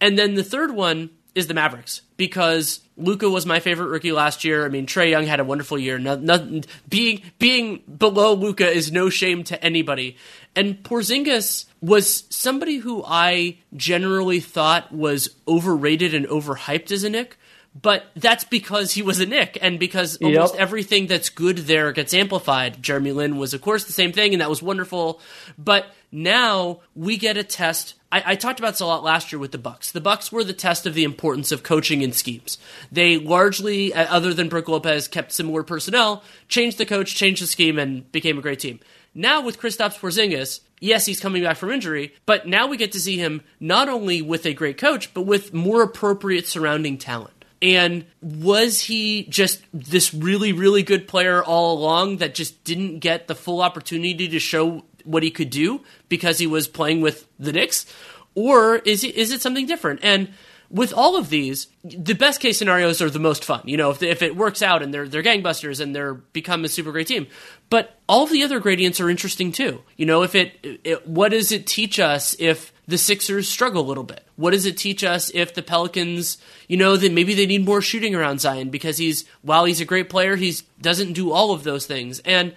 And 0.00 0.18
then 0.18 0.34
the 0.34 0.44
third 0.44 0.70
one 0.72 1.10
is 1.34 1.46
the 1.48 1.54
Mavericks 1.54 2.02
because 2.16 2.80
Luka 2.96 3.28
was 3.28 3.44
my 3.44 3.58
favorite 3.60 3.88
rookie 3.88 4.12
last 4.12 4.44
year. 4.44 4.64
I 4.64 4.68
mean 4.68 4.86
Trae 4.86 5.10
Young 5.10 5.24
had 5.26 5.40
a 5.40 5.44
wonderful 5.44 5.78
year. 5.78 5.98
No, 5.98 6.14
no, 6.16 6.60
being 6.88 7.22
being 7.38 7.82
below 7.98 8.34
Luka 8.34 8.68
is 8.68 8.92
no 8.92 9.10
shame 9.10 9.42
to 9.44 9.62
anybody. 9.64 10.16
And 10.54 10.82
Porzingis 10.84 11.66
was 11.80 12.24
somebody 12.30 12.76
who 12.76 13.02
I 13.04 13.58
generally 13.74 14.38
thought 14.40 14.92
was 14.92 15.30
overrated 15.48 16.14
and 16.14 16.26
overhyped 16.26 16.92
as 16.92 17.02
a 17.04 17.10
Knick. 17.10 17.36
But 17.82 18.04
that's 18.14 18.44
because 18.44 18.92
he 18.92 19.02
was 19.02 19.18
a 19.18 19.26
Knick, 19.26 19.58
and 19.60 19.80
because 19.80 20.16
almost 20.18 20.54
Yep. 20.54 20.62
everything 20.62 21.08
that's 21.08 21.28
good 21.28 21.58
there 21.58 21.90
gets 21.90 22.14
amplified. 22.14 22.80
Jeremy 22.80 23.10
Lin 23.10 23.36
was, 23.36 23.52
of 23.52 23.62
course, 23.62 23.82
the 23.82 23.92
same 23.92 24.12
thing, 24.12 24.32
and 24.32 24.40
that 24.40 24.48
was 24.48 24.62
wonderful. 24.62 25.20
But 25.58 25.86
now 26.12 26.82
we 26.94 27.16
get 27.16 27.36
a 27.36 27.42
test. 27.42 27.94
I, 28.14 28.22
I 28.26 28.34
talked 28.36 28.60
about 28.60 28.74
this 28.74 28.80
a 28.80 28.86
lot 28.86 29.02
last 29.02 29.32
year 29.32 29.40
with 29.40 29.50
the 29.50 29.58
Bucks. 29.58 29.90
The 29.90 30.00
Bucks 30.00 30.30
were 30.30 30.44
the 30.44 30.52
test 30.52 30.86
of 30.86 30.94
the 30.94 31.02
importance 31.02 31.50
of 31.50 31.64
coaching 31.64 32.04
and 32.04 32.14
schemes. 32.14 32.58
They 32.92 33.18
largely, 33.18 33.92
uh, 33.92 34.06
other 34.08 34.32
than 34.32 34.48
Brook 34.48 34.68
Lopez, 34.68 35.08
kept 35.08 35.32
similar 35.32 35.64
personnel, 35.64 36.22
changed 36.46 36.78
the 36.78 36.86
coach, 36.86 37.16
changed 37.16 37.42
the 37.42 37.48
scheme, 37.48 37.76
and 37.76 38.10
became 38.12 38.38
a 38.38 38.42
great 38.42 38.60
team. 38.60 38.78
Now 39.16 39.40
with 39.42 39.60
Kristaps 39.60 39.98
Porzingis, 39.98 40.60
yes, 40.78 41.06
he's 41.06 41.18
coming 41.18 41.42
back 41.42 41.56
from 41.56 41.72
injury, 41.72 42.14
but 42.24 42.46
now 42.46 42.68
we 42.68 42.76
get 42.76 42.92
to 42.92 43.00
see 43.00 43.16
him 43.16 43.42
not 43.58 43.88
only 43.88 44.22
with 44.22 44.46
a 44.46 44.54
great 44.54 44.78
coach, 44.78 45.12
but 45.12 45.22
with 45.22 45.52
more 45.52 45.82
appropriate 45.82 46.46
surrounding 46.46 46.98
talent. 46.98 47.44
And 47.60 48.04
was 48.20 48.78
he 48.80 49.24
just 49.24 49.60
this 49.72 50.14
really, 50.14 50.52
really 50.52 50.84
good 50.84 51.08
player 51.08 51.42
all 51.42 51.76
along 51.76 52.18
that 52.18 52.36
just 52.36 52.62
didn't 52.62 53.00
get 53.00 53.26
the 53.26 53.34
full 53.34 53.60
opportunity 53.60 54.28
to 54.28 54.38
show 54.38 54.84
what 55.04 55.22
he 55.22 55.30
could 55.30 55.50
do 55.50 55.82
because 56.08 56.38
he 56.38 56.46
was 56.46 56.68
playing 56.68 57.00
with 57.00 57.26
the 57.38 57.52
Knicks? 57.52 57.86
Or 58.34 58.76
is 58.76 59.04
it, 59.04 59.14
is 59.14 59.30
it 59.30 59.40
something 59.40 59.66
different? 59.66 60.00
And 60.02 60.32
with 60.70 60.92
all 60.92 61.16
of 61.16 61.30
these, 61.30 61.68
the 61.84 62.14
best 62.14 62.40
case 62.40 62.58
scenarios 62.58 63.00
are 63.00 63.08
the 63.10 63.20
most 63.20 63.44
fun. 63.44 63.62
You 63.64 63.76
know, 63.76 63.90
if, 63.90 64.02
if 64.02 64.22
it 64.22 64.36
works 64.36 64.62
out 64.62 64.82
and 64.82 64.92
they're 64.92 65.06
they're 65.06 65.22
gangbusters 65.22 65.80
and 65.80 65.94
they're 65.94 66.14
become 66.14 66.64
a 66.64 66.68
super 66.68 66.90
great 66.90 67.06
team. 67.06 67.28
But 67.70 67.98
all 68.08 68.26
the 68.26 68.42
other 68.42 68.58
gradients 68.60 69.00
are 69.00 69.08
interesting 69.08 69.52
too. 69.52 69.82
You 69.96 70.06
know, 70.06 70.22
if 70.22 70.34
it, 70.34 70.80
it 70.82 71.06
what 71.06 71.30
does 71.30 71.52
it 71.52 71.66
teach 71.66 72.00
us 72.00 72.34
if 72.38 72.72
the 72.88 72.98
Sixers 72.98 73.48
struggle 73.48 73.82
a 73.82 73.86
little 73.86 74.04
bit? 74.04 74.26
What 74.36 74.50
does 74.50 74.66
it 74.66 74.76
teach 74.76 75.04
us 75.04 75.30
if 75.32 75.54
the 75.54 75.62
Pelicans, 75.62 76.38
you 76.66 76.76
know, 76.76 76.96
that 76.96 77.12
maybe 77.12 77.34
they 77.34 77.46
need 77.46 77.64
more 77.64 77.80
shooting 77.80 78.14
around 78.14 78.40
Zion 78.40 78.70
because 78.70 78.98
he's 78.98 79.26
while 79.42 79.64
he's 79.64 79.80
a 79.80 79.86
great 79.86 80.10
player, 80.10 80.34
he 80.34 80.54
doesn't 80.80 81.12
do 81.12 81.30
all 81.30 81.52
of 81.52 81.62
those 81.62 81.86
things. 81.86 82.20
And 82.20 82.54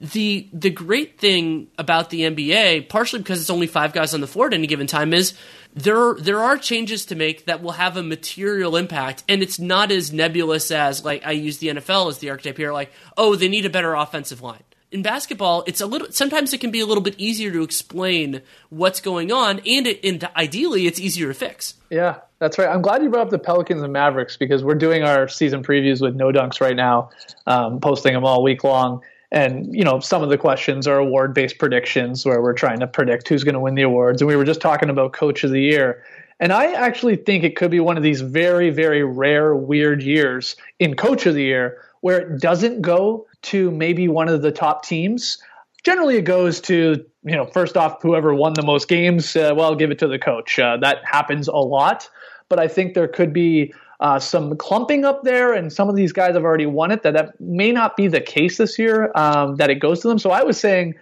the 0.00 0.48
the 0.52 0.70
great 0.70 1.18
thing 1.18 1.68
about 1.76 2.10
the 2.10 2.22
NBA, 2.22 2.88
partially 2.88 3.20
because 3.20 3.40
it's 3.40 3.50
only 3.50 3.66
five 3.66 3.92
guys 3.92 4.14
on 4.14 4.20
the 4.20 4.26
floor 4.26 4.46
at 4.46 4.54
any 4.54 4.66
given 4.66 4.86
time, 4.86 5.12
is 5.12 5.34
there 5.74 6.14
there 6.14 6.40
are 6.40 6.56
changes 6.56 7.04
to 7.06 7.14
make 7.14 7.44
that 7.44 7.62
will 7.62 7.72
have 7.72 7.96
a 7.96 8.02
material 8.02 8.76
impact, 8.76 9.24
and 9.28 9.42
it's 9.42 9.58
not 9.58 9.90
as 9.90 10.12
nebulous 10.12 10.70
as 10.70 11.04
like 11.04 11.26
I 11.26 11.32
use 11.32 11.58
the 11.58 11.68
NFL 11.68 12.08
as 12.08 12.18
the 12.18 12.30
archetype 12.30 12.56
here, 12.56 12.72
like 12.72 12.90
oh 13.16 13.36
they 13.36 13.48
need 13.48 13.66
a 13.66 13.70
better 13.70 13.94
offensive 13.94 14.40
line. 14.40 14.62
In 14.90 15.02
basketball, 15.02 15.62
it's 15.68 15.80
a 15.80 15.86
little. 15.86 16.10
Sometimes 16.10 16.52
it 16.52 16.58
can 16.58 16.70
be 16.70 16.80
a 16.80 16.86
little 16.86 17.02
bit 17.02 17.14
easier 17.16 17.52
to 17.52 17.62
explain 17.62 18.42
what's 18.70 19.00
going 19.00 19.30
on, 19.30 19.60
and 19.60 19.86
it, 19.86 20.00
and 20.02 20.28
ideally, 20.34 20.86
it's 20.86 20.98
easier 20.98 21.28
to 21.28 21.34
fix. 21.34 21.74
Yeah, 21.90 22.16
that's 22.40 22.58
right. 22.58 22.68
I'm 22.68 22.82
glad 22.82 23.02
you 23.02 23.10
brought 23.10 23.26
up 23.26 23.30
the 23.30 23.38
Pelicans 23.38 23.82
and 23.82 23.92
Mavericks 23.92 24.36
because 24.36 24.64
we're 24.64 24.74
doing 24.74 25.04
our 25.04 25.28
season 25.28 25.62
previews 25.62 26.00
with 26.00 26.16
no 26.16 26.32
dunks 26.32 26.60
right 26.60 26.74
now, 26.74 27.10
um, 27.46 27.78
posting 27.78 28.14
them 28.14 28.24
all 28.24 28.42
week 28.42 28.64
long. 28.64 29.02
And 29.32 29.74
you 29.74 29.84
know, 29.84 30.00
some 30.00 30.22
of 30.22 30.28
the 30.28 30.38
questions 30.38 30.86
are 30.86 30.98
award-based 30.98 31.58
predictions 31.58 32.26
where 32.26 32.42
we're 32.42 32.52
trying 32.52 32.80
to 32.80 32.86
predict 32.86 33.28
who's 33.28 33.44
going 33.44 33.54
to 33.54 33.60
win 33.60 33.74
the 33.74 33.82
awards. 33.82 34.20
And 34.20 34.28
we 34.28 34.36
were 34.36 34.44
just 34.44 34.60
talking 34.60 34.90
about 34.90 35.12
Coach 35.12 35.44
of 35.44 35.50
the 35.50 35.60
Year. 35.60 36.02
And 36.40 36.52
I 36.52 36.72
actually 36.72 37.16
think 37.16 37.44
it 37.44 37.54
could 37.54 37.70
be 37.70 37.80
one 37.80 37.96
of 37.96 38.02
these 38.02 38.22
very, 38.22 38.70
very 38.70 39.04
rare, 39.04 39.54
weird 39.54 40.02
years 40.02 40.56
in 40.78 40.96
Coach 40.96 41.26
of 41.26 41.34
the 41.34 41.42
Year 41.42 41.78
where 42.00 42.20
it 42.20 42.40
doesn't 42.40 42.80
go 42.80 43.26
to 43.42 43.70
maybe 43.70 44.08
one 44.08 44.28
of 44.28 44.42
the 44.42 44.52
top 44.52 44.84
teams. 44.84 45.38
Generally, 45.84 46.16
it 46.16 46.22
goes 46.22 46.60
to 46.62 47.04
you 47.24 47.36
know 47.36 47.46
first 47.46 47.76
off 47.76 48.02
whoever 48.02 48.34
won 48.34 48.54
the 48.54 48.62
most 48.62 48.88
games. 48.88 49.36
Uh, 49.36 49.52
well, 49.54 49.74
give 49.74 49.90
it 49.90 49.98
to 50.00 50.08
the 50.08 50.18
coach. 50.18 50.58
Uh, 50.58 50.76
that 50.78 50.98
happens 51.04 51.48
a 51.48 51.56
lot, 51.56 52.08
but 52.48 52.58
I 52.58 52.68
think 52.68 52.94
there 52.94 53.08
could 53.08 53.32
be 53.32 53.72
uh, 54.00 54.18
some 54.18 54.56
clumping 54.56 55.04
up 55.04 55.22
there, 55.22 55.52
and 55.52 55.72
some 55.72 55.88
of 55.88 55.96
these 55.96 56.12
guys 56.12 56.34
have 56.34 56.44
already 56.44 56.66
won 56.66 56.90
it. 56.90 57.02
That 57.02 57.14
that 57.14 57.40
may 57.40 57.70
not 57.70 57.96
be 57.96 58.08
the 58.08 58.20
case 58.20 58.56
this 58.56 58.78
year. 58.78 59.12
Um, 59.14 59.56
that 59.56 59.70
it 59.70 59.76
goes 59.76 60.00
to 60.00 60.08
them. 60.08 60.18
So 60.18 60.30
I 60.30 60.42
was 60.42 60.58
saying. 60.58 60.94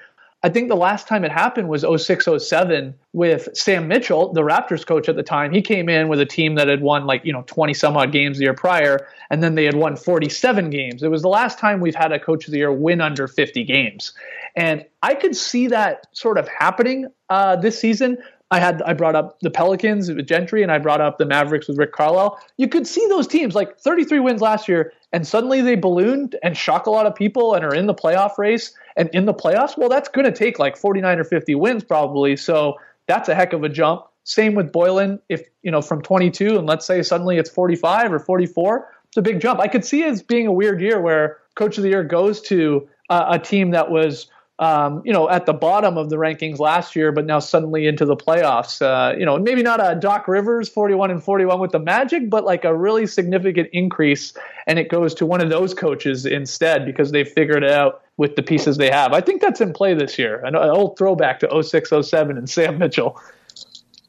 I 0.44 0.48
think 0.48 0.68
the 0.68 0.76
last 0.76 1.08
time 1.08 1.24
it 1.24 1.32
happened 1.32 1.68
was 1.68 1.84
06 1.84 2.28
07 2.38 2.94
with 3.12 3.48
Sam 3.54 3.88
Mitchell, 3.88 4.32
the 4.32 4.42
Raptors 4.42 4.86
coach 4.86 5.08
at 5.08 5.16
the 5.16 5.22
time. 5.24 5.52
He 5.52 5.60
came 5.60 5.88
in 5.88 6.06
with 6.06 6.20
a 6.20 6.26
team 6.26 6.54
that 6.54 6.68
had 6.68 6.80
won 6.80 7.06
like, 7.06 7.24
you 7.24 7.32
know, 7.32 7.42
20 7.48 7.74
some 7.74 7.96
odd 7.96 8.12
games 8.12 8.38
the 8.38 8.44
year 8.44 8.54
prior, 8.54 9.08
and 9.30 9.42
then 9.42 9.56
they 9.56 9.64
had 9.64 9.74
won 9.74 9.96
47 9.96 10.70
games. 10.70 11.02
It 11.02 11.10
was 11.10 11.22
the 11.22 11.28
last 11.28 11.58
time 11.58 11.80
we've 11.80 11.92
had 11.92 12.12
a 12.12 12.20
coach 12.20 12.46
of 12.46 12.52
the 12.52 12.58
year 12.58 12.72
win 12.72 13.00
under 13.00 13.26
50 13.26 13.64
games. 13.64 14.12
And 14.54 14.84
I 15.02 15.14
could 15.14 15.34
see 15.34 15.66
that 15.68 16.06
sort 16.12 16.38
of 16.38 16.46
happening 16.46 17.08
uh, 17.28 17.56
this 17.56 17.78
season. 17.78 18.18
I 18.50 18.60
had 18.60 18.80
I 18.82 18.94
brought 18.94 19.14
up 19.14 19.38
the 19.40 19.50
Pelicans 19.50 20.08
with 20.08 20.26
Gentry 20.26 20.62
and 20.62 20.72
I 20.72 20.78
brought 20.78 21.00
up 21.00 21.18
the 21.18 21.26
Mavericks 21.26 21.68
with 21.68 21.76
Rick 21.76 21.92
Carlisle. 21.92 22.40
You 22.56 22.68
could 22.68 22.86
see 22.86 23.06
those 23.08 23.26
teams 23.26 23.54
like 23.54 23.78
33 23.78 24.20
wins 24.20 24.40
last 24.40 24.68
year, 24.68 24.92
and 25.12 25.26
suddenly 25.26 25.60
they 25.60 25.74
ballooned 25.74 26.36
and 26.42 26.56
shock 26.56 26.86
a 26.86 26.90
lot 26.90 27.06
of 27.06 27.14
people 27.14 27.54
and 27.54 27.64
are 27.64 27.74
in 27.74 27.86
the 27.86 27.94
playoff 27.94 28.38
race 28.38 28.72
and 28.96 29.10
in 29.12 29.26
the 29.26 29.34
playoffs. 29.34 29.76
Well, 29.76 29.90
that's 29.90 30.08
going 30.08 30.24
to 30.24 30.32
take 30.32 30.58
like 30.58 30.76
49 30.76 31.18
or 31.18 31.24
50 31.24 31.54
wins 31.56 31.84
probably. 31.84 32.36
So 32.36 32.76
that's 33.06 33.28
a 33.28 33.34
heck 33.34 33.52
of 33.52 33.64
a 33.64 33.68
jump. 33.68 34.04
Same 34.24 34.54
with 34.54 34.72
Boylen. 34.72 35.20
If 35.28 35.46
you 35.62 35.70
know 35.70 35.82
from 35.82 36.00
22 36.00 36.58
and 36.58 36.66
let's 36.66 36.86
say 36.86 37.02
suddenly 37.02 37.36
it's 37.36 37.50
45 37.50 38.12
or 38.12 38.18
44, 38.18 38.88
it's 39.08 39.16
a 39.16 39.22
big 39.22 39.40
jump. 39.40 39.60
I 39.60 39.68
could 39.68 39.84
see 39.84 40.02
it 40.02 40.08
as 40.08 40.22
being 40.22 40.46
a 40.46 40.52
weird 40.52 40.80
year 40.80 41.00
where 41.00 41.38
Coach 41.54 41.76
of 41.76 41.82
the 41.82 41.90
Year 41.90 42.04
goes 42.04 42.40
to 42.42 42.88
uh, 43.10 43.26
a 43.30 43.38
team 43.38 43.70
that 43.72 43.90
was 43.90 44.28
um, 44.58 45.02
you 45.04 45.12
know, 45.12 45.30
at 45.30 45.46
the 45.46 45.52
bottom 45.52 45.96
of 45.96 46.10
the 46.10 46.16
rankings 46.16 46.58
last 46.58 46.96
year, 46.96 47.12
but 47.12 47.26
now 47.26 47.38
suddenly 47.38 47.86
into 47.86 48.04
the 48.04 48.16
playoffs. 48.16 48.82
Uh, 48.82 49.16
you 49.16 49.24
know, 49.24 49.38
maybe 49.38 49.62
not 49.62 49.80
a 49.80 49.94
Doc 49.94 50.26
Rivers 50.26 50.68
41 50.68 51.10
and 51.10 51.22
41 51.22 51.60
with 51.60 51.70
the 51.70 51.78
Magic, 51.78 52.28
but 52.28 52.44
like 52.44 52.64
a 52.64 52.74
really 52.74 53.06
significant 53.06 53.68
increase, 53.72 54.34
and 54.66 54.78
it 54.78 54.88
goes 54.88 55.14
to 55.14 55.26
one 55.26 55.40
of 55.40 55.48
those 55.48 55.74
coaches 55.74 56.26
instead 56.26 56.84
because 56.84 57.12
they 57.12 57.22
figured 57.22 57.62
it 57.62 57.70
out 57.70 58.02
with 58.16 58.34
the 58.34 58.42
pieces 58.42 58.78
they 58.78 58.90
have. 58.90 59.12
I 59.12 59.20
think 59.20 59.40
that's 59.40 59.60
in 59.60 59.72
play 59.72 59.94
this 59.94 60.18
year. 60.18 60.44
An 60.44 60.56
old 60.56 60.98
throwback 60.98 61.38
to 61.40 61.62
06, 61.62 61.90
07 62.02 62.36
and 62.36 62.50
Sam 62.50 62.78
Mitchell. 62.78 63.20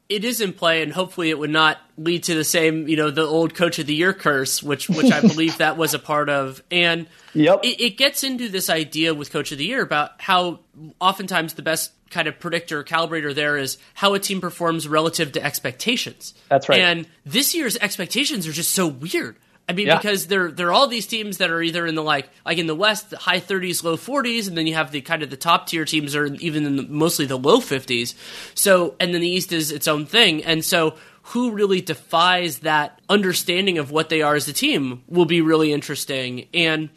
It 0.09 0.25
is 0.25 0.41
in 0.41 0.53
play, 0.53 0.81
and 0.81 0.91
hopefully, 0.91 1.29
it 1.29 1.37
would 1.37 1.51
not 1.51 1.77
lead 1.97 2.23
to 2.23 2.33
the 2.33 2.43
same, 2.43 2.87
you 2.87 2.97
know, 2.97 3.11
the 3.11 3.21
old 3.21 3.53
Coach 3.53 3.77
of 3.77 3.85
the 3.85 3.93
Year 3.93 4.11
curse, 4.11 4.63
which 4.63 4.89
which 4.89 5.11
I 5.11 5.21
believe 5.21 5.57
that 5.59 5.77
was 5.77 5.93
a 5.93 5.99
part 5.99 6.29
of. 6.29 6.63
And 6.71 7.07
Yep. 7.35 7.59
it, 7.63 7.79
it 7.79 7.97
gets 7.97 8.23
into 8.23 8.49
this 8.49 8.71
idea 8.71 9.13
with 9.13 9.31
Coach 9.31 9.51
of 9.51 9.59
the 9.59 9.65
Year 9.65 9.83
about 9.83 10.19
how 10.19 10.61
oftentimes 10.99 11.53
the 11.53 11.61
best 11.61 11.91
kind 12.09 12.27
of 12.27 12.39
predictor 12.39 12.83
calibrator 12.83 13.35
there 13.35 13.55
is 13.55 13.77
how 13.93 14.15
a 14.15 14.19
team 14.19 14.41
performs 14.41 14.87
relative 14.87 15.31
to 15.33 15.43
expectations. 15.43 16.33
That's 16.49 16.67
right. 16.67 16.79
And 16.81 17.05
this 17.25 17.53
year's 17.53 17.77
expectations 17.77 18.47
are 18.47 18.51
just 18.51 18.71
so 18.71 18.87
weird. 18.87 19.35
I 19.69 19.73
mean, 19.73 19.87
Yeah. 19.87 19.97
because 19.97 20.25
there 20.27 20.51
there 20.51 20.67
are 20.67 20.73
all 20.73 20.87
these 20.87 21.05
teams 21.05 21.37
that 21.37 21.51
are 21.51 21.61
either 21.61 21.85
in 21.85 21.93
the 21.93 22.01
like 22.03 22.29
like 22.45 22.57
in 22.57 22.65
the 22.65 22.75
West, 22.75 23.11
the 23.11 23.17
high 23.17 23.39
30s, 23.39 23.83
low 23.83 23.95
40s, 23.95 24.47
and 24.47 24.57
then 24.57 24.65
you 24.65 24.73
have 24.73 24.91
the 24.91 25.01
kind 25.01 25.21
of 25.21 25.29
the 25.29 25.37
top 25.37 25.67
tier 25.67 25.85
teams 25.85 26.15
are 26.15 26.25
even 26.25 26.65
in 26.65 26.75
the, 26.75 26.83
mostly 26.83 27.25
the 27.27 27.37
low 27.37 27.59
50s. 27.59 28.15
So, 28.55 28.95
and 28.99 29.13
then 29.13 29.21
the 29.21 29.29
East 29.29 29.53
is 29.53 29.71
its 29.71 29.87
own 29.87 30.05
thing, 30.07 30.43
and 30.43 30.65
so 30.65 30.95
who 31.21 31.51
really 31.51 31.79
defies 31.81 32.59
that 32.59 32.99
understanding 33.07 33.77
of 33.77 33.91
what 33.91 34.09
they 34.09 34.23
are 34.23 34.33
as 34.33 34.47
a 34.47 34.53
team 34.53 35.03
will 35.07 35.25
be 35.25 35.41
really 35.41 35.71
interesting. 35.71 36.47
And 36.55 36.89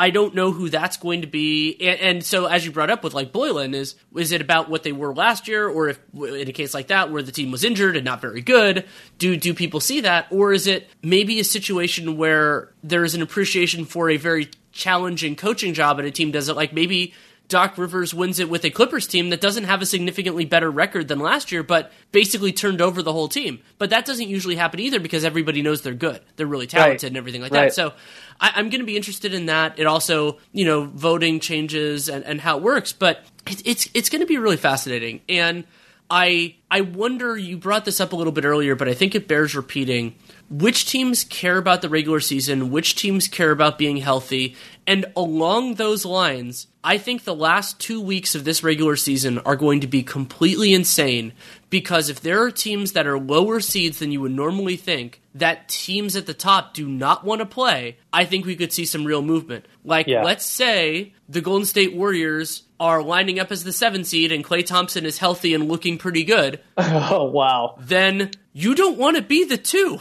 I 0.00 0.08
don't 0.08 0.34
know 0.34 0.50
who 0.50 0.70
that's 0.70 0.96
going 0.96 1.20
to 1.20 1.26
be. 1.26 1.76
And, 1.78 2.00
and 2.00 2.24
so, 2.24 2.46
as 2.46 2.64
you 2.64 2.72
brought 2.72 2.88
up 2.88 3.04
with 3.04 3.12
like 3.12 3.34
Boylen, 3.34 3.74
is 3.74 3.96
is 4.16 4.32
it 4.32 4.40
about 4.40 4.70
what 4.70 4.82
they 4.82 4.92
were 4.92 5.14
last 5.14 5.46
year, 5.46 5.68
or 5.68 5.90
if 5.90 6.00
in 6.14 6.48
a 6.48 6.52
case 6.52 6.72
like 6.72 6.86
that 6.86 7.12
where 7.12 7.22
the 7.22 7.30
team 7.30 7.50
was 7.50 7.64
injured 7.64 7.96
and 7.96 8.04
not 8.06 8.22
very 8.22 8.40
good, 8.40 8.86
do 9.18 9.36
do 9.36 9.52
people 9.52 9.78
see 9.78 10.00
that, 10.00 10.26
or 10.30 10.54
is 10.54 10.66
it 10.66 10.88
maybe 11.02 11.38
a 11.38 11.44
situation 11.44 12.16
where 12.16 12.72
there 12.82 13.04
is 13.04 13.14
an 13.14 13.20
appreciation 13.20 13.84
for 13.84 14.08
a 14.08 14.16
very 14.16 14.48
challenging 14.72 15.36
coaching 15.36 15.74
job 15.74 15.98
and 15.98 16.08
a 16.08 16.10
team 16.10 16.30
does 16.30 16.48
it? 16.48 16.56
Like 16.56 16.72
maybe 16.72 17.12
Doc 17.50 17.76
Rivers 17.76 18.14
wins 18.14 18.38
it 18.38 18.48
with 18.48 18.64
a 18.64 18.70
Clippers 18.70 19.06
team 19.06 19.28
that 19.28 19.42
doesn't 19.42 19.64
have 19.64 19.82
a 19.82 19.86
significantly 19.86 20.46
better 20.46 20.70
record 20.70 21.08
than 21.08 21.18
last 21.18 21.52
year, 21.52 21.62
but 21.62 21.92
basically 22.12 22.52
turned 22.52 22.80
over 22.80 23.02
the 23.02 23.12
whole 23.12 23.28
team. 23.28 23.60
But 23.76 23.90
that 23.90 24.06
doesn't 24.06 24.28
usually 24.28 24.56
happen 24.56 24.80
either 24.80 24.98
because 25.00 25.24
everybody 25.24 25.60
knows 25.60 25.82
they're 25.82 25.92
good. 25.92 26.20
They're 26.36 26.46
really 26.46 26.66
talented 26.66 27.02
Right. 27.02 27.08
and 27.08 27.16
everything 27.18 27.42
like 27.42 27.52
Right. 27.52 27.64
that. 27.66 27.74
So 27.74 27.92
I, 28.40 28.52
I'm 28.54 28.70
going 28.70 28.80
to 28.80 28.86
be 28.86 28.96
interested 28.96 29.34
in 29.34 29.46
that. 29.46 29.78
It 29.78 29.86
also, 29.86 30.38
you 30.52 30.64
know, 30.64 30.84
voting 30.84 31.40
changes 31.40 32.08
and, 32.08 32.24
and 32.24 32.40
how 32.40 32.56
it 32.56 32.62
works, 32.62 32.92
but 32.92 33.22
it, 33.46 33.66
it's 33.66 33.88
it's 33.92 34.08
going 34.08 34.20
to 34.22 34.26
be 34.26 34.38
really 34.38 34.56
fascinating. 34.56 35.20
And 35.28 35.64
I 36.10 36.56
I 36.70 36.80
wonder. 36.80 37.36
You 37.36 37.56
brought 37.56 37.84
this 37.84 38.00
up 38.00 38.12
a 38.12 38.16
little 38.16 38.32
bit 38.32 38.44
earlier, 38.44 38.74
but 38.74 38.88
I 38.88 38.94
think 38.94 39.14
it 39.14 39.28
bears 39.28 39.54
repeating. 39.54 40.14
Which 40.48 40.86
teams 40.86 41.22
care 41.22 41.58
about 41.58 41.80
the 41.82 41.88
regular 41.88 42.18
season? 42.18 42.70
Which 42.70 42.96
teams 42.96 43.28
care 43.28 43.52
about 43.52 43.78
being 43.78 43.98
healthy? 43.98 44.56
And 44.90 45.06
along 45.14 45.74
those 45.74 46.04
lines, 46.04 46.66
I 46.82 46.98
think 46.98 47.22
the 47.22 47.34
last 47.34 47.78
two 47.78 48.00
weeks 48.00 48.34
of 48.34 48.42
this 48.44 48.64
regular 48.64 48.96
season 48.96 49.38
are 49.38 49.54
going 49.54 49.80
to 49.80 49.86
be 49.86 50.02
completely 50.02 50.74
insane 50.74 51.32
because 51.68 52.08
if 52.08 52.20
there 52.20 52.42
are 52.42 52.50
teams 52.50 52.92
that 52.92 53.06
are 53.06 53.18
lower 53.18 53.60
seeds 53.60 54.00
than 54.00 54.10
you 54.10 54.20
would 54.22 54.32
normally 54.32 54.76
think, 54.76 55.20
that 55.36 55.68
teams 55.68 56.16
at 56.16 56.26
the 56.26 56.34
top 56.34 56.74
do 56.74 56.88
not 56.88 57.24
want 57.24 57.38
to 57.38 57.46
play, 57.46 57.98
I 58.12 58.24
think 58.24 58.44
we 58.46 58.56
could 58.56 58.72
see 58.72 58.84
some 58.84 59.04
real 59.04 59.22
movement. 59.22 59.66
Like, 59.84 60.08
Yeah. 60.08 60.24
let's 60.24 60.44
say 60.44 61.12
the 61.28 61.40
Golden 61.40 61.66
State 61.66 61.94
Warriors 61.94 62.62
are 62.80 63.00
lining 63.02 63.38
up 63.38 63.52
as 63.52 63.62
the 63.62 63.72
seven 63.72 64.02
seed 64.02 64.32
and 64.32 64.44
Klay 64.44 64.66
Thompson 64.66 65.06
is 65.06 65.18
healthy 65.18 65.54
and 65.54 65.68
looking 65.68 65.98
pretty 65.98 66.24
good, 66.24 66.58
Oh 66.76 67.26
wow. 67.30 67.76
then 67.78 68.32
you 68.52 68.74
don't 68.74 68.98
want 68.98 69.16
to 69.18 69.22
be 69.22 69.44
the 69.44 69.58
two. 69.58 69.98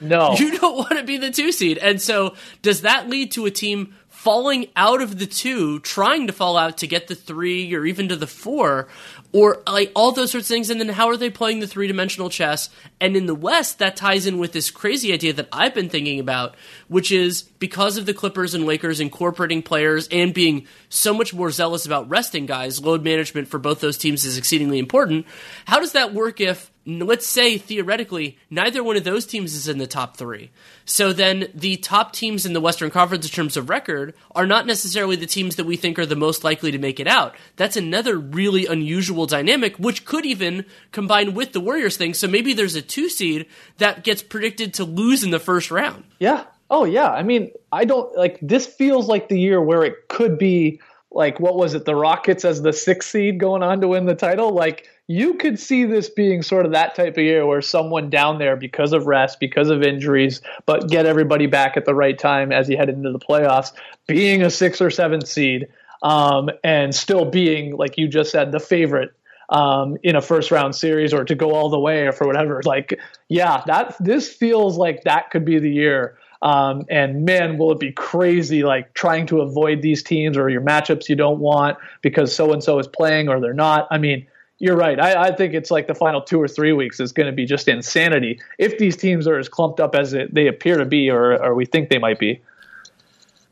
No. 0.00 0.34
You 0.38 0.58
don't 0.58 0.76
want 0.76 0.98
to 0.98 1.04
be 1.04 1.16
the 1.18 1.30
two 1.30 1.52
seed. 1.52 1.78
And 1.78 2.02
so, 2.02 2.34
does 2.60 2.80
that 2.80 3.08
lead 3.08 3.30
to 3.32 3.46
a 3.46 3.52
team 3.52 3.94
falling 4.22 4.68
out 4.76 5.02
of 5.02 5.18
the 5.18 5.26
two, 5.26 5.80
trying 5.80 6.28
to 6.28 6.32
fall 6.32 6.56
out 6.56 6.78
to 6.78 6.86
get 6.86 7.08
the 7.08 7.14
three 7.16 7.74
or 7.74 7.84
even 7.84 8.08
to 8.08 8.14
the 8.14 8.26
four? 8.26 8.86
Or 9.32 9.62
like 9.66 9.90
all 9.96 10.12
those 10.12 10.30
sorts 10.30 10.48
of 10.48 10.54
things, 10.54 10.70
and 10.70 10.78
then 10.80 10.90
how 10.90 11.08
are 11.08 11.16
they 11.16 11.28
playing 11.28 11.58
the 11.58 11.66
three 11.66 11.88
dimensional 11.88 12.30
chess? 12.30 12.70
And 13.00 13.16
in 13.16 13.26
the 13.26 13.34
West, 13.34 13.80
that 13.80 13.96
ties 13.96 14.26
in 14.26 14.38
with 14.38 14.52
this 14.52 14.70
crazy 14.70 15.12
idea 15.12 15.32
that 15.32 15.48
I've 15.50 15.74
been 15.74 15.88
thinking 15.88 16.20
about, 16.20 16.54
which 16.86 17.10
is 17.10 17.42
because 17.42 17.98
of 17.98 18.06
the 18.06 18.14
Clippers 18.14 18.54
and 18.54 18.64
Lakers 18.64 19.00
incorporating 19.00 19.62
players 19.62 20.06
and 20.12 20.32
being 20.32 20.68
so 20.88 21.12
much 21.12 21.34
more 21.34 21.50
zealous 21.50 21.84
about 21.84 22.08
resting 22.08 22.46
guys, 22.46 22.80
load 22.80 23.02
management 23.02 23.48
for 23.48 23.58
both 23.58 23.80
those 23.80 23.98
teams 23.98 24.24
is 24.24 24.38
exceedingly 24.38 24.78
important. 24.78 25.26
How 25.64 25.80
does 25.80 25.92
that 25.92 26.14
work 26.14 26.40
if 26.40 26.71
let's 26.84 27.26
say 27.26 27.58
theoretically 27.58 28.36
neither 28.50 28.82
one 28.82 28.96
of 28.96 29.04
those 29.04 29.24
teams 29.24 29.54
is 29.54 29.68
in 29.68 29.78
the 29.78 29.86
top 29.86 30.16
three 30.16 30.50
so 30.84 31.12
then 31.12 31.48
the 31.54 31.76
top 31.76 32.12
teams 32.12 32.44
in 32.44 32.52
the 32.52 32.60
western 32.60 32.90
conference 32.90 33.24
in 33.24 33.30
terms 33.30 33.56
of 33.56 33.68
record 33.68 34.14
are 34.34 34.46
not 34.46 34.66
necessarily 34.66 35.14
the 35.16 35.26
teams 35.26 35.56
that 35.56 35.64
we 35.64 35.76
think 35.76 35.98
are 35.98 36.06
the 36.06 36.16
most 36.16 36.42
likely 36.42 36.70
to 36.72 36.78
make 36.78 36.98
it 36.98 37.06
out 37.06 37.34
that's 37.56 37.76
another 37.76 38.18
really 38.18 38.66
unusual 38.66 39.26
dynamic 39.26 39.76
which 39.76 40.04
could 40.04 40.26
even 40.26 40.64
combine 40.90 41.34
with 41.34 41.52
the 41.52 41.60
warriors 41.60 41.96
thing 41.96 42.14
so 42.14 42.26
maybe 42.26 42.52
there's 42.52 42.74
a 42.74 42.82
two 42.82 43.08
seed 43.08 43.46
that 43.78 44.02
gets 44.02 44.22
predicted 44.22 44.74
to 44.74 44.84
lose 44.84 45.22
in 45.22 45.30
the 45.30 45.38
first 45.38 45.70
round 45.70 46.04
Yeah. 46.18 46.44
Oh 46.70 46.84
yeah. 46.86 47.10
I 47.10 47.22
mean, 47.22 47.50
I 47.70 47.84
don't 47.84 48.16
like 48.16 48.38
this 48.40 48.66
feels 48.66 49.06
like 49.06 49.28
the 49.28 49.38
year 49.38 49.60
where 49.60 49.84
it 49.84 50.08
could 50.08 50.38
be 50.38 50.80
like 51.14 51.38
what 51.40 51.56
was 51.56 51.74
it, 51.74 51.84
the 51.84 51.94
Rockets 51.94 52.44
as 52.44 52.62
the 52.62 52.72
sixth 52.72 53.10
seed 53.10 53.38
going 53.38 53.62
on 53.62 53.80
to 53.80 53.88
win 53.88 54.06
the 54.06 54.14
title? 54.14 54.50
Like 54.50 54.88
you 55.06 55.34
could 55.34 55.58
see 55.58 55.84
this 55.84 56.08
being 56.08 56.42
sort 56.42 56.64
of 56.64 56.72
that 56.72 56.94
type 56.94 57.16
of 57.16 57.22
year 57.22 57.46
where 57.46 57.60
someone 57.60 58.08
down 58.08 58.38
there 58.38 58.56
because 58.56 58.92
of 58.92 59.06
rest, 59.06 59.40
because 59.40 59.68
of 59.68 59.82
injuries, 59.82 60.40
but 60.66 60.88
get 60.88 61.06
everybody 61.06 61.46
back 61.46 61.76
at 61.76 61.84
the 61.84 61.94
right 61.94 62.18
time 62.18 62.52
as 62.52 62.68
you 62.68 62.76
head 62.76 62.88
into 62.88 63.12
the 63.12 63.18
playoffs, 63.18 63.72
being 64.06 64.42
a 64.42 64.50
six 64.50 64.80
or 64.80 64.90
seven 64.90 65.24
seed, 65.24 65.68
um, 66.02 66.50
and 66.64 66.94
still 66.94 67.24
being, 67.24 67.76
like 67.76 67.98
you 67.98 68.08
just 68.08 68.30
said, 68.30 68.52
the 68.52 68.60
favorite 68.60 69.12
um, 69.50 69.98
in 70.02 70.16
a 70.16 70.22
first 70.22 70.50
round 70.50 70.74
series 70.74 71.12
or 71.12 71.24
to 71.24 71.34
go 71.34 71.52
all 71.52 71.68
the 71.68 71.78
way 71.78 72.06
or 72.06 72.12
for 72.12 72.26
whatever. 72.26 72.62
Like, 72.64 72.98
yeah, 73.28 73.62
that 73.66 73.96
this 74.00 74.32
feels 74.32 74.78
like 74.78 75.04
that 75.04 75.30
could 75.30 75.44
be 75.44 75.58
the 75.58 75.70
year. 75.70 76.16
Um, 76.42 76.84
and 76.90 77.24
man, 77.24 77.56
will 77.56 77.70
it 77.72 77.78
be 77.78 77.92
crazy 77.92 78.64
like 78.64 78.94
trying 78.94 79.26
to 79.26 79.40
avoid 79.40 79.80
these 79.80 80.02
teams 80.02 80.36
or 80.36 80.48
your 80.48 80.60
matchups 80.60 81.08
you 81.08 81.14
don't 81.14 81.38
want 81.38 81.78
because 82.02 82.34
so 82.34 82.52
and 82.52 82.62
so 82.62 82.78
is 82.80 82.88
playing 82.88 83.28
or 83.28 83.40
they're 83.40 83.54
not. 83.54 83.86
I 83.92 83.98
mean, 83.98 84.26
you're 84.58 84.76
right. 84.76 84.98
I, 84.98 85.28
I 85.28 85.34
think 85.34 85.54
it's 85.54 85.70
like 85.70 85.86
the 85.86 85.94
final 85.94 86.20
two 86.20 86.40
or 86.40 86.48
three 86.48 86.72
weeks 86.72 87.00
is 87.00 87.12
going 87.12 87.26
to 87.26 87.32
be 87.32 87.46
just 87.46 87.68
insanity 87.68 88.40
if 88.58 88.78
these 88.78 88.96
teams 88.96 89.26
are 89.26 89.38
as 89.38 89.48
clumped 89.48 89.80
up 89.80 89.94
as 89.94 90.14
they 90.30 90.48
appear 90.48 90.78
to 90.78 90.84
be 90.84 91.10
or, 91.10 91.40
or 91.42 91.54
we 91.54 91.64
think 91.64 91.90
they 91.90 91.98
might 91.98 92.18
be. 92.18 92.40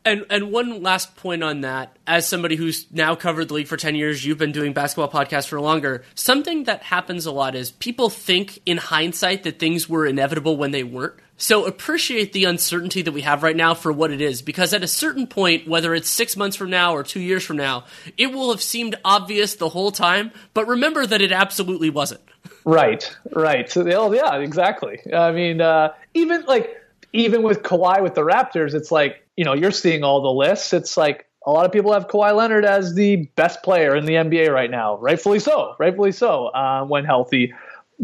And 0.05 0.25
and 0.31 0.51
one 0.51 0.83
last 0.83 1.15
point 1.17 1.45
on 1.45 1.61
that, 1.61 1.97
as 2.07 2.27
somebody 2.27 2.57
who's 2.57 2.87
now 2.91 3.15
covered 3.15 3.49
the 3.49 3.55
league 3.55 3.69
for 3.69 3.77
ten 3.77 3.95
years, 3.95 4.25
you've 4.25 4.39
been 4.39 4.53
doing 4.53 4.73
basketball 4.73 5.11
podcasts 5.11 5.49
for 5.49 5.61
longer. 5.61 6.05
Something 6.15 6.65
that 6.65 6.83
happens 6.83 7.27
a 7.27 7.33
lot 7.33 7.55
is 7.55 7.71
people 7.71 8.09
think 8.09 8.63
in 8.65 8.79
hindsight 8.79 9.43
that 9.43 9.59
things 9.59 9.89
were 9.89 10.07
inevitable 10.07 10.57
when 10.57 10.71
they 10.71 10.85
weren't. 10.85 11.15
So 11.37 11.67
appreciate 11.67 12.33
the 12.33 12.45
uncertainty 12.45 13.01
that 13.03 13.13
we 13.13 13.23
have 13.23 13.43
right 13.43 13.57
now 13.57 13.73
for 13.73 13.91
what 13.93 14.11
it 14.11 14.21
is, 14.21 14.43
because 14.43 14.75
at 14.75 14.83
a 14.83 14.89
certain 14.89 15.27
point, 15.27 15.67
whether 15.67 15.95
it's 15.95 16.09
six 16.09 16.37
months 16.37 16.57
from 16.57 16.71
now 16.71 16.95
or 16.95 17.03
two 17.03 17.21
years 17.21 17.45
from 17.45 17.57
now, 17.57 17.85
it 18.19 18.27
will 18.27 18.51
have 18.51 18.63
seemed 18.63 18.95
obvious 19.05 19.55
the 19.55 19.71
whole 19.71 19.91
time. 19.91 20.33
But 20.53 20.67
remember 20.67 21.07
that 21.07 21.23
it 21.23 21.33
absolutely 21.33 21.89
wasn't. 21.89 22.21
Right, 22.65 23.11
right. 23.33 23.71
So 23.71 23.87
yeah, 24.13 24.37
exactly. 24.37 24.99
I 25.13 25.33
mean, 25.33 25.61
uh, 25.61 25.93
even 26.15 26.45
like 26.45 26.77
even 27.13 27.43
with 27.43 27.63
Kawhi 27.63 28.03
with 28.03 28.15
the 28.15 28.23
Raptors, 28.23 28.75
it's 28.75 28.93
like 28.93 29.27
you 29.41 29.47
know 29.47 29.55
you're 29.55 29.71
seeing 29.71 30.05
all 30.05 30.21
the 30.21 30.31
lists. 30.31 30.75
It's 30.75 30.99
like 30.99 31.25
a 31.47 31.51
lot 31.51 31.65
of 31.65 31.73
people 31.73 31.95
have 31.95 32.09
Kawhi 32.09 32.37
Leonard 32.37 32.67
as 32.67 32.95
the 32.95 33.25
best 33.37 33.63
player 33.63 33.97
in 33.97 34.05
the 34.05 34.13
NBA 34.13 34.53
right 34.53 34.71
now, 34.71 34.99
rightfully 34.99 35.39
so, 35.39 35.77
rightfully 35.79 36.13
so 36.13 36.49
uh, 36.49 36.85
when 36.85 37.07
healthy. 37.07 37.55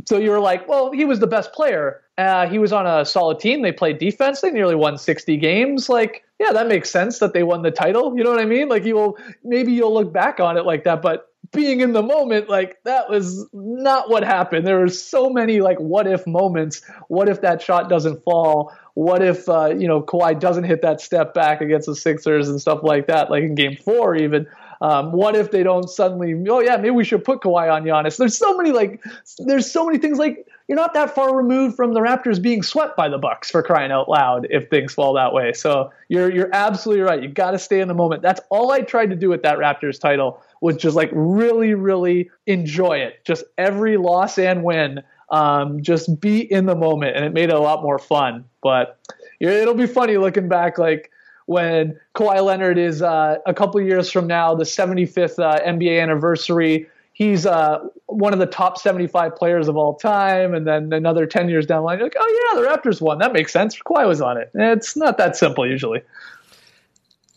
So 0.07 0.16
you're 0.16 0.41
like, 0.41 0.66
well, 0.66 0.93
he 0.93 1.05
was 1.05 1.20
the 1.20 1.26
best 1.26 1.53
player. 1.53 2.01
Uh, 2.16 2.47
he 2.49 2.59
was 2.59 2.72
on 2.72 2.87
a 2.87 3.05
solid 3.05 3.39
team. 3.39 3.61
They 3.61 3.72
played 3.72 3.99
defense. 3.99 4.41
They 4.41 4.51
nearly 4.51 4.74
won 4.74 4.97
60 4.97 5.37
games. 5.37 5.91
Like, 5.91 6.24
yeah, 6.41 6.53
that 6.53 6.68
makes 6.68 6.89
sense 6.89 7.18
that 7.18 7.34
they 7.34 7.43
won 7.43 7.61
the 7.61 7.70
title. 7.70 8.16
You 8.16 8.24
know 8.24 8.30
what 8.30 8.41
I 8.41 8.47
mean? 8.47 8.70
Like, 8.70 8.87
you 8.87 8.95
will 8.95 9.18
maybe 9.45 9.72
you'll 9.72 9.93
look 9.93 10.14
back 10.14 10.41
on 10.41 10.57
it 10.57 10.64
like 10.64 10.84
that, 10.84 11.03
but 11.03 11.28
being 11.53 11.80
in 11.80 11.93
the 11.93 12.03
moment, 12.03 12.49
like 12.49 12.78
that 12.84 13.11
was 13.11 13.47
not 13.53 14.09
what 14.09 14.24
happened. 14.24 14.66
There 14.66 14.78
were 14.78 14.89
so 14.89 15.28
many 15.28 15.61
like 15.61 15.78
what 15.78 16.07
if 16.07 16.26
moments. 16.26 16.82
What 17.09 17.28
if 17.28 17.43
that 17.43 17.62
shot 17.62 17.89
doesn't 17.89 18.24
fall? 18.24 18.72
What 18.97 19.22
if 19.22 19.47
uh, 19.47 19.74
you 19.76 19.86
know 19.86 20.01
Kawhi 20.01 20.40
doesn't 20.40 20.64
hit 20.64 20.80
that 20.80 21.03
step 21.03 21.34
back 21.34 21.61
against 21.61 21.86
the 21.86 21.94
Sixers 21.94 22.49
and 22.49 22.59
stuff 22.59 22.80
like 22.82 23.07
that? 23.09 23.30
Like 23.30 23.42
in 23.42 23.55
Game 23.55 23.76
Four, 23.76 24.16
even. 24.16 24.47
Um, 24.80 25.12
what 25.12 25.36
if 25.36 25.51
they 25.51 25.62
don't 25.62 25.88
suddenly? 25.88 26.34
Oh 26.49 26.61
yeah, 26.61 26.76
maybe 26.76 26.90
we 26.90 27.05
should 27.05 27.22
put 27.22 27.40
Kawhi 27.40 27.70
on 27.70 27.84
Giannis. 27.84 28.16
There's 28.16 28.38
so 28.38 28.57
many 28.57 28.72
like, 28.72 29.05
there's 29.38 29.70
so 29.70 29.84
many 29.84 29.99
things 29.99 30.18
like 30.18 30.47
you're 30.66 30.76
not 30.76 30.94
that 30.94 31.14
far 31.14 31.36
removed 31.36 31.76
from 31.76 31.92
the 31.92 32.01
Raptors 32.01 32.40
being 32.40 32.62
swept 32.62 32.97
by 32.97 33.11
the 33.11 33.18
Bucks 33.18 33.51
for 33.51 33.62
crying 33.62 33.92
out 33.92 34.09
loud 34.09 34.47
if 34.49 34.70
things 34.70 34.94
fall 34.94 35.12
that 35.12 35.34
way. 35.34 35.53
So 35.53 35.92
you're 36.09 36.32
you're 36.32 36.51
absolutely 36.55 37.03
right. 37.03 37.22
You 37.22 37.28
got 37.28 37.51
to 37.51 37.59
stay 37.59 37.80
in 37.80 37.88
the 37.88 37.94
moment. 37.94 38.22
That's 38.22 38.40
all 38.49 38.72
I 38.72 38.80
tried 38.80 39.11
to 39.11 39.16
do 39.16 39.28
with 39.28 39.42
that 39.42 39.59
Raptors 39.59 40.01
title 40.01 40.42
was 40.62 40.76
just 40.76 40.97
like 40.97 41.11
really 41.12 41.74
really 41.74 42.30
enjoy 42.47 42.97
it. 42.97 43.24
Just 43.26 43.44
every 43.59 43.99
loss 43.99 44.38
and 44.38 44.64
win. 44.64 45.03
Um, 45.29 45.83
just 45.83 46.20
be 46.20 46.41
in 46.41 46.66
the 46.66 46.77
moment, 46.77 47.16
and 47.16 47.24
it 47.24 47.33
made 47.33 47.49
it 47.49 47.55
a 47.55 47.61
lot 47.61 47.83
more 47.83 47.99
fun. 47.99 48.45
But 48.62 48.99
it'll 49.41 49.74
be 49.74 49.87
funny 49.87 50.16
looking 50.16 50.49
back, 50.49 50.79
like 50.79 51.11
when 51.47 51.99
Kawhi 52.14 52.45
Leonard 52.45 52.79
is 52.79 53.03
uh, 53.03 53.39
a 53.47 53.55
couple 53.55 53.81
years 53.81 54.11
from 54.11 54.27
now, 54.27 54.55
the 54.55 54.64
75th 54.64 55.39
uh, 55.39 55.61
NBA 55.64 56.01
anniversary. 56.03 56.89
He's 57.12 57.47
uh, 57.47 57.79
one 58.07 58.35
of 58.35 58.41
the 58.41 58.47
top 58.47 58.77
75 58.77 59.35
players 59.37 59.68
of 59.68 59.77
all 59.77 59.95
time, 59.95 60.55
and 60.55 60.66
then 60.66 60.93
another 60.93 61.24
10 61.24 61.49
years 61.49 61.64
down 61.64 61.79
the 61.79 61.87
line, 61.87 61.99
you're 61.99 62.07
like, 62.07 62.16
oh 62.18 62.53
yeah, 62.55 62.61
the 62.61 62.68
Raptors 62.68 63.01
won. 63.01 63.18
That 63.18 63.33
makes 63.33 63.53
sense. 63.53 63.77
Kawhi 63.79 64.07
was 64.07 64.20
on 64.20 64.37
it. 64.37 64.51
It's 64.55 64.97
not 64.97 65.16
that 65.16 65.35
simple 65.35 65.66
usually. 65.66 66.03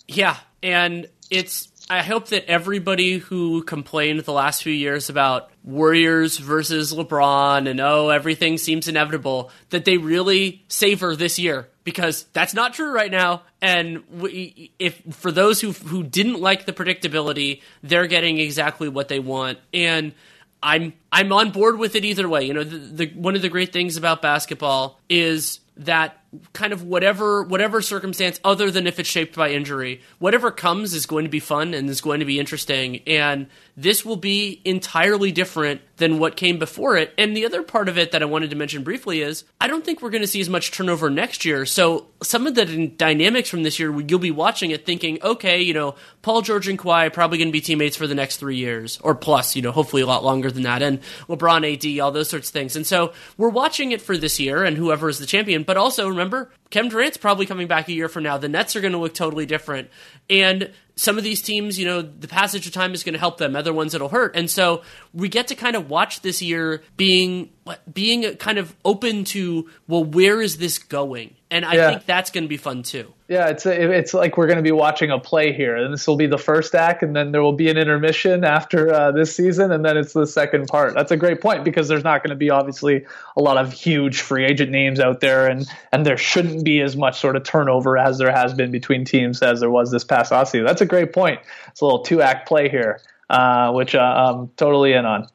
Yeah, 0.08 0.36
and 0.62 1.08
it's 1.30 1.70
I 1.90 2.04
hope 2.04 2.28
that 2.28 2.46
everybody 2.46 3.18
who 3.18 3.64
complained 3.64 4.20
the 4.20 4.32
last 4.32 4.62
few 4.62 4.74
years 4.74 5.10
about 5.10 5.50
Warriors 5.64 6.38
versus 6.38 6.94
LeBron 6.94 7.68
and 7.68 7.80
oh 7.80 8.10
everything 8.10 8.60
seems 8.60 8.88
inevitable 8.88 9.50
that 9.72 9.86
they 9.86 9.98
really 9.98 10.64
savor 10.68 11.16
this 11.16 11.40
year 11.40 11.68
because 11.84 12.26
that's 12.32 12.54
not 12.54 12.76
true 12.76 12.94
right 12.94 13.10
now. 13.10 13.42
And 13.60 14.04
we, 14.12 14.72
if 14.78 15.02
for 15.16 15.32
those 15.32 15.62
who 15.62 15.72
who 15.72 16.04
didn't 16.04 16.40
like 16.40 16.66
the 16.66 16.74
predictability, 16.74 17.62
they're 17.82 18.08
getting 18.08 18.38
exactly 18.38 18.90
what 18.90 19.08
they 19.08 19.20
want 19.20 19.58
and. 19.74 20.14
I'm 20.62 20.92
I'm 21.10 21.32
on 21.32 21.52
board 21.52 21.78
with 21.80 21.96
it 21.96 22.04
either 22.04 22.28
way. 22.28 22.44
You 22.44 22.54
know, 22.54 22.66
the, 22.66 23.06
the 23.06 23.08
one 23.14 23.38
of 23.38 23.42
the 23.42 23.48
great 23.48 23.72
things 23.72 23.96
about 23.96 24.22
basketball 24.22 25.00
is 25.08 25.62
that 25.78 26.19
kind 26.54 26.74
of 26.74 26.84
whatever 26.84 27.44
whatever 27.44 27.82
circumstance 27.82 28.40
other 28.44 28.70
than 28.70 28.86
if 28.86 29.00
it's 29.00 29.10
shaped 29.10 29.36
by 29.36 29.50
injury 29.50 30.02
whatever 30.20 30.52
comes 30.52 30.94
is 30.94 31.06
going 31.06 31.26
to 31.26 31.30
be 31.30 31.40
fun 31.40 31.74
and 31.74 31.90
is 31.90 32.02
going 32.02 32.20
to 32.20 32.26
be 32.26 32.40
interesting. 32.40 33.02
And 33.08 33.48
this 33.76 34.06
will 34.06 34.18
be 34.18 34.62
entirely 34.66 35.32
different 35.32 35.82
than 35.98 36.20
what 36.20 36.36
came 36.36 36.60
before 36.60 36.98
it. 36.98 37.14
And 37.18 37.36
the 37.36 37.46
other 37.46 37.64
part 37.64 37.90
of 37.90 37.98
it 37.98 38.12
that 38.12 38.22
i 38.22 38.26
wanted 38.26 38.50
to 38.50 38.56
mention 38.56 38.84
briefly 38.84 39.22
is 39.22 39.44
i 39.60 39.68
don't 39.68 39.84
think 39.84 40.02
we're 40.02 40.10
going 40.10 40.22
to 40.22 40.28
see 40.28 40.42
as 40.42 40.50
much 40.50 40.72
turnover 40.72 41.10
next 41.10 41.46
year. 41.46 41.66
So 41.66 42.08
some 42.22 42.46
of 42.48 42.56
the 42.56 42.88
dynamics 42.88 43.50
from 43.50 43.64
this 43.64 43.80
year 43.80 43.98
you'll 44.02 44.20
be 44.20 44.32
watching 44.32 44.72
it 44.72 44.86
thinking 44.86 45.20
okay 45.24 45.62
you 45.62 45.74
know 45.74 45.96
paul 46.22 46.42
george 46.42 46.68
and 46.68 46.78
Kawhi 46.78 47.12
probably 47.14 47.38
going 47.38 47.48
to 47.48 47.54
be 47.54 47.62
teammates 47.62 47.96
for 47.96 48.08
the 48.08 48.16
next 48.16 48.38
three 48.38 48.58
years 48.58 49.00
or 49.02 49.16
plus 49.16 49.56
you 49.56 49.62
know 49.62 49.72
hopefully 49.72 50.02
a 50.02 50.08
lot 50.08 50.24
longer 50.24 50.52
than 50.52 50.64
that. 50.64 50.82
And 50.82 51.00
lebron 51.28 51.66
ad 51.66 52.00
all 52.00 52.12
those 52.12 52.30
sorts 52.30 52.50
of 52.50 52.54
things. 52.54 52.76
And 52.76 52.86
so 52.86 53.14
we're 53.38 53.50
watching 53.50 53.92
it 53.92 54.02
for 54.02 54.18
this 54.18 54.40
year 54.40 54.64
and 54.64 54.78
whoever 54.78 55.10
is 55.10 55.20
the 55.20 55.26
champion 55.26 55.64
but 55.64 55.78
also 55.78 56.10
remember, 56.20 56.52
Kevin 56.70 56.92
Durant's 56.92 57.18
probably 57.18 57.46
coming 57.46 57.68
back 57.68 57.88
a 57.88 57.94
year 57.94 58.10
from 58.10 58.24
now. 58.24 58.38
The 58.38 58.50
Nets 58.50 58.76
are 58.76 58.82
going 58.82 58.92
to 58.92 58.98
look 58.98 59.14
totally 59.14 59.46
different. 59.46 59.90
And 60.30 60.72
some 60.96 61.18
of 61.18 61.24
these 61.24 61.42
teams, 61.42 61.80
you 61.80 61.86
know, 61.86 62.02
the 62.02 62.28
passage 62.28 62.68
of 62.68 62.74
time 62.74 62.94
is 62.94 63.04
going 63.04 63.14
to 63.14 63.20
help 63.20 63.38
them. 63.38 63.56
Other 63.56 63.72
ones 63.72 63.94
it'll 63.94 64.10
hurt. 64.10 64.36
And 64.36 64.50
so 64.50 64.82
we 65.14 65.30
get 65.30 65.48
to 65.48 65.56
kind 65.56 65.78
of 65.78 65.90
watch 65.90 66.22
this 66.22 66.42
year 66.42 66.84
being 66.98 67.50
being 67.92 68.36
kind 68.36 68.58
of 68.58 68.76
open 68.84 69.24
to 69.24 69.70
well, 69.88 70.04
where 70.04 70.42
is 70.42 70.58
this 70.58 70.78
going? 70.78 71.36
And 71.52 71.66
I 71.66 71.76
yeah. 71.76 71.90
think 71.90 72.06
that's 72.06 72.30
going 72.30 72.44
to 72.44 72.48
be 72.48 72.58
fun 72.58 72.84
too. 72.84 73.14
Yeah, 73.28 73.50
it's 73.50 73.66
it's 73.66 74.14
like 74.14 74.38
we're 74.38 74.48
going 74.48 74.58
to 74.58 74.64
be 74.64 74.72
watching 74.72 75.12
a 75.12 75.20
play 75.20 75.54
here, 75.54 75.76
and 75.76 75.94
this 75.94 76.08
will 76.08 76.16
be 76.16 76.26
the 76.26 76.38
first 76.38 76.74
act, 76.74 77.04
and 77.04 77.16
then 77.16 77.32
there 77.32 77.44
will 77.44 77.54
be 77.54 77.70
an 77.70 77.78
intermission 77.78 78.44
after 78.44 78.92
uh, 78.92 79.12
this 79.12 79.36
season, 79.36 79.72
and 79.72 79.86
then 79.86 79.98
it's 79.98 80.14
the 80.14 80.26
second 80.26 80.68
part. 80.68 80.96
That's 80.96 81.12
a 81.12 81.18
great 81.18 81.40
point 81.40 81.64
because 81.64 81.88
there's 81.88 82.04
not 82.04 82.24
going 82.24 82.32
to 82.32 82.36
be 82.36 82.50
obviously 82.50 83.06
a 83.38 83.42
lot 83.42 83.58
of 83.58 83.72
huge 83.72 84.22
free 84.22 84.46
agent 84.46 84.72
names 84.72 85.00
out 85.00 85.20
there, 85.20 85.48
and 85.48 85.68
and 85.92 86.06
there 86.06 86.18
shouldn't 86.18 86.64
be 86.64 86.82
as 86.82 86.98
much 86.98 87.20
sort 87.20 87.36
of 87.36 87.44
turnover 87.44 87.98
as 87.98 88.18
there 88.18 88.32
has 88.32 88.54
been 88.54 88.72
between 88.72 89.06
teams 89.06 89.44
as 89.44 89.60
there 89.60 89.72
was 89.72 89.92
this 89.92 90.04
past 90.04 90.19
offseason. 90.28 90.66
That's 90.66 90.82
a 90.82 90.86
great 90.86 91.14
point. 91.14 91.40
It's 91.70 91.82
a 91.82 91.86
little 91.86 92.04
two 92.04 92.22
act 92.22 92.48
play 92.48 92.70
here, 92.70 93.00
uh, 93.30 93.72
which 93.72 93.96
uh, 93.96 94.00
I'm 94.00 94.50
totally 94.50 94.94
in 94.94 95.06
on. 95.06 95.28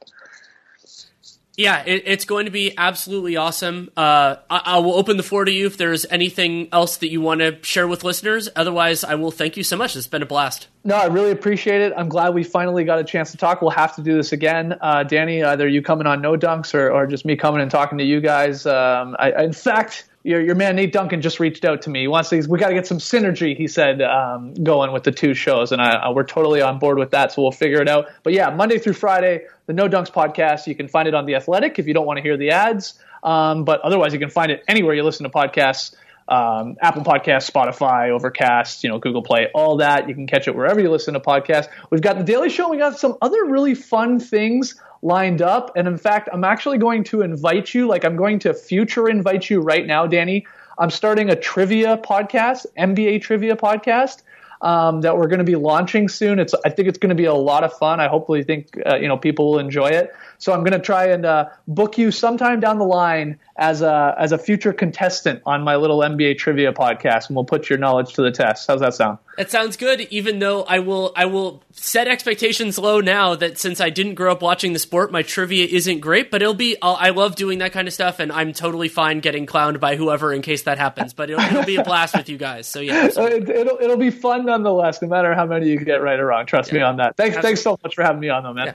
Yeah, 1.57 1.85
it, 1.87 2.03
it's 2.07 2.24
going 2.24 2.47
to 2.47 2.51
be 2.51 2.74
absolutely 2.76 3.37
awesome. 3.37 3.91
Uh, 3.97 4.37
I, 4.51 4.62
I, 4.64 4.78
will 4.78 4.95
open 4.95 5.16
the 5.16 5.22
floor 5.22 5.45
to 5.45 5.53
you 5.53 5.66
if 5.66 5.76
there's 5.76 6.05
anything 6.07 6.68
else 6.72 6.97
that 6.97 7.11
you 7.11 7.20
want 7.20 7.41
to 7.41 7.59
share 7.62 7.87
with 7.87 8.03
listeners. 8.03 8.49
Otherwise, 8.57 9.05
I 9.05 9.14
will 9.14 9.30
thank 9.30 9.57
you 9.57 9.62
so 9.62 9.76
much. 9.76 9.95
It's 9.95 10.09
been 10.09 10.22
a 10.22 10.26
blast. 10.26 10.66
No, 10.82 10.97
I 10.97 11.07
really 11.07 11.30
appreciate 11.30 11.80
it. 11.80 11.93
I'm 11.97 12.09
glad 12.09 12.35
we 12.35 12.43
finally 12.43 12.85
got 12.85 12.99
a 12.99 13.05
chance 13.05 13.30
to 13.30 13.37
talk. 13.37 13.62
We'll 13.62 13.70
have 13.70 13.95
to 13.97 14.03
do 14.03 14.16
this 14.16 14.32
again. 14.32 14.76
Uh, 14.80 15.05
Danny, 15.05 15.45
either 15.45 15.68
you 15.68 15.80
coming 15.80 16.09
on 16.09 16.20
No 16.20 16.37
Dunks 16.37 16.74
or, 16.74 16.91
or 16.91 17.07
just 17.07 17.24
me 17.24 17.37
coming 17.37 17.61
and 17.61 17.70
talking 17.70 17.99
to 17.99 18.05
you 18.05 18.20
guys. 18.20 18.66
Um, 18.66 19.14
I, 19.20 19.45
in 19.45 19.53
fact, 19.53 20.09
your, 20.24 20.40
your 20.40 20.54
man 20.54 20.74
Nate 20.74 20.92
Duncan 20.92 21.20
just 21.20 21.38
reached 21.38 21.64
out 21.66 21.82
to 21.82 21.90
me. 21.90 22.00
He 22.00 22.08
wants 22.08 22.30
to. 22.30 22.42
We 22.48 22.58
got 22.58 22.68
to 22.68 22.74
get 22.74 22.86
some 22.86 22.96
synergy. 22.96 23.54
He 23.54 23.68
said 23.68 24.00
um, 24.00 24.54
going 24.54 24.90
with 24.90 25.04
the 25.04 25.12
two 25.12 25.34
shows, 25.34 25.70
and 25.70 25.82
I, 25.82 26.10
we're 26.10 26.24
totally 26.24 26.62
on 26.62 26.78
board 26.78 26.98
with 26.98 27.10
that. 27.10 27.32
So 27.32 27.42
we'll 27.42 27.52
figure 27.52 27.80
it 27.82 27.88
out. 27.88 28.06
But 28.22 28.32
yeah, 28.32 28.48
Monday 28.48 28.78
through 28.78 28.94
Friday, 28.94 29.44
the 29.66 29.74
No 29.74 29.86
Dunks 29.86 30.10
podcast. 30.10 30.66
You 30.66 30.74
can 30.74 30.88
find 30.88 31.06
it 31.06 31.14
on 31.14 31.26
the 31.26 31.34
Athletic 31.34 31.78
if 31.78 31.86
you 31.86 31.92
don't 31.92 32.06
want 32.06 32.16
to 32.16 32.22
hear 32.22 32.38
the 32.38 32.50
ads. 32.50 32.98
Um, 33.22 33.64
but 33.64 33.82
otherwise, 33.82 34.14
you 34.14 34.18
can 34.18 34.30
find 34.30 34.50
it 34.50 34.64
anywhere 34.66 34.94
you 34.94 35.02
listen 35.02 35.24
to 35.24 35.30
podcasts. 35.30 35.94
Um, 36.26 36.76
Apple 36.80 37.02
Podcasts, 37.02 37.50
Spotify, 37.50 38.10
Overcast, 38.10 38.82
you 38.82 38.90
know, 38.90 38.98
Google 38.98 39.22
Play, 39.22 39.48
all 39.54 39.76
that. 39.78 40.08
You 40.08 40.14
can 40.14 40.26
catch 40.26 40.48
it 40.48 40.56
wherever 40.56 40.80
you 40.80 40.90
listen 40.90 41.14
to 41.14 41.20
podcasts. 41.20 41.68
We've 41.90 42.00
got 42.00 42.16
the 42.16 42.24
Daily 42.24 42.48
Show. 42.48 42.70
We 42.70 42.78
got 42.78 42.98
some 42.98 43.16
other 43.20 43.44
really 43.44 43.74
fun 43.74 44.18
things 44.20 44.80
lined 45.02 45.42
up. 45.42 45.72
And 45.76 45.86
in 45.86 45.98
fact, 45.98 46.30
I'm 46.32 46.44
actually 46.44 46.78
going 46.78 47.04
to 47.04 47.20
invite 47.20 47.74
you, 47.74 47.86
like 47.86 48.04
I'm 48.04 48.16
going 48.16 48.38
to 48.40 48.54
future 48.54 49.08
invite 49.08 49.48
you 49.50 49.60
right 49.60 49.86
now, 49.86 50.06
Danny. 50.06 50.46
I'm 50.78 50.90
starting 50.90 51.30
a 51.30 51.36
trivia 51.36 51.98
podcast, 51.98 52.66
NBA 52.76 53.22
trivia 53.22 53.54
podcast. 53.54 54.22
Um, 54.62 55.02
that 55.02 55.18
we're 55.18 55.26
going 55.26 55.40
to 55.40 55.44
be 55.44 55.56
launching 55.56 56.08
soon. 56.08 56.38
It's 56.38 56.54
I 56.64 56.70
think 56.70 56.88
it's 56.88 56.96
going 56.96 57.10
to 57.10 57.14
be 57.14 57.26
a 57.26 57.34
lot 57.34 57.64
of 57.64 57.74
fun. 57.74 58.00
I 58.00 58.08
hopefully 58.08 58.44
think 58.44 58.68
uh, 58.86 58.96
you 58.96 59.08
know 59.08 59.18
people 59.18 59.50
will 59.50 59.58
enjoy 59.58 59.88
it. 59.88 60.14
So 60.39 60.53
I'm 60.53 60.61
going 60.61 60.72
to 60.72 60.78
try 60.78 61.07
and 61.07 61.24
uh, 61.24 61.49
book 61.68 61.99
you 61.99 62.11
sometime 62.11 62.61
down 62.61 62.78
the 62.78 62.85
line 62.85 63.39
as 63.57 63.82
a 63.82 64.14
as 64.18 64.32
a 64.32 64.39
future 64.39 64.72
contestant 64.72 65.41
on 65.47 65.62
my 65.62 65.76
little 65.76 65.99
NBA 65.99 66.39
trivia 66.39 66.72
podcast, 66.72 67.28
and 67.28 67.37
we'll 67.37 67.45
put 67.45 67.70
your 67.70 67.78
knowledge 67.78 68.14
to 68.14 68.22
the 68.22 68.30
test. 68.30 68.66
How's 68.66 68.80
that 68.80 68.95
sound? 68.95 69.18
It 69.39 69.51
sounds 69.51 69.76
good. 69.76 70.03
Even 70.11 70.39
though 70.39 70.62
I 70.64 70.80
will 70.80 71.12
I 71.16 71.26
will 71.26 71.62
set 71.72 72.09
expectations 72.09 72.78
low 72.78 73.01
now 73.01 73.35
that 73.37 73.59
since 73.59 73.80
I 73.80 73.91
didn't 73.91 74.14
grow 74.14 74.32
up 74.32 74.43
watching 74.43 74.72
the 74.72 74.78
sport, 74.78 75.12
my 75.12 75.22
trivia 75.22 75.66
isn't 75.66 76.01
great. 76.01 76.30
But 76.30 76.43
it'll 76.43 76.55
be 76.55 76.76
I'll, 76.82 76.97
i 76.97 77.11
love 77.11 77.37
doing 77.37 77.59
that 77.59 77.72
kind 77.72 77.87
of 77.87 77.95
stuff, 77.95 78.18
and 78.18 78.32
I'm 78.32 78.53
totally 78.53 78.89
fine 78.89 79.20
getting 79.20 79.47
clowned 79.47 79.78
by 79.80 79.97
whoever 79.97 80.32
in 80.32 80.43
case 80.43 80.64
that 80.64 80.78
happens. 80.78 81.14
But 81.14 81.30
it'll, 81.30 81.43
it'll 81.45 81.64
be 81.64 81.76
a 81.76 81.85
blast 81.85 82.16
with 82.16 82.28
you 82.28 82.39
guys. 82.39 82.66
So 82.66 82.80
yeah, 82.80 83.07
it, 83.16 83.16
will 83.16 83.78
it'll 83.80 83.97
be 83.97 84.11
fun 84.11 84.47
nonetheless, 84.47 85.01
no 85.01 85.09
matter 85.09 85.35
how 85.35 85.47
many 85.47 85.68
you 85.68 85.78
get 85.78 86.03
right 86.03 86.18
or 86.18 86.26
wrong. 86.26 86.47
Trust 86.47 86.70
yeah. 86.70 86.78
me 86.78 86.82
on 86.82 86.97
that. 86.97 87.16
Thanks 87.16 87.37
Absolutely. 87.37 87.49
thanks 87.49 87.62
so 87.62 87.78
much 87.85 87.95
for 87.95 88.03
having 88.03 88.20
me 88.20 88.28
on, 88.30 88.43
though, 88.43 88.53
man. 88.53 88.66
Yeah. 88.66 88.72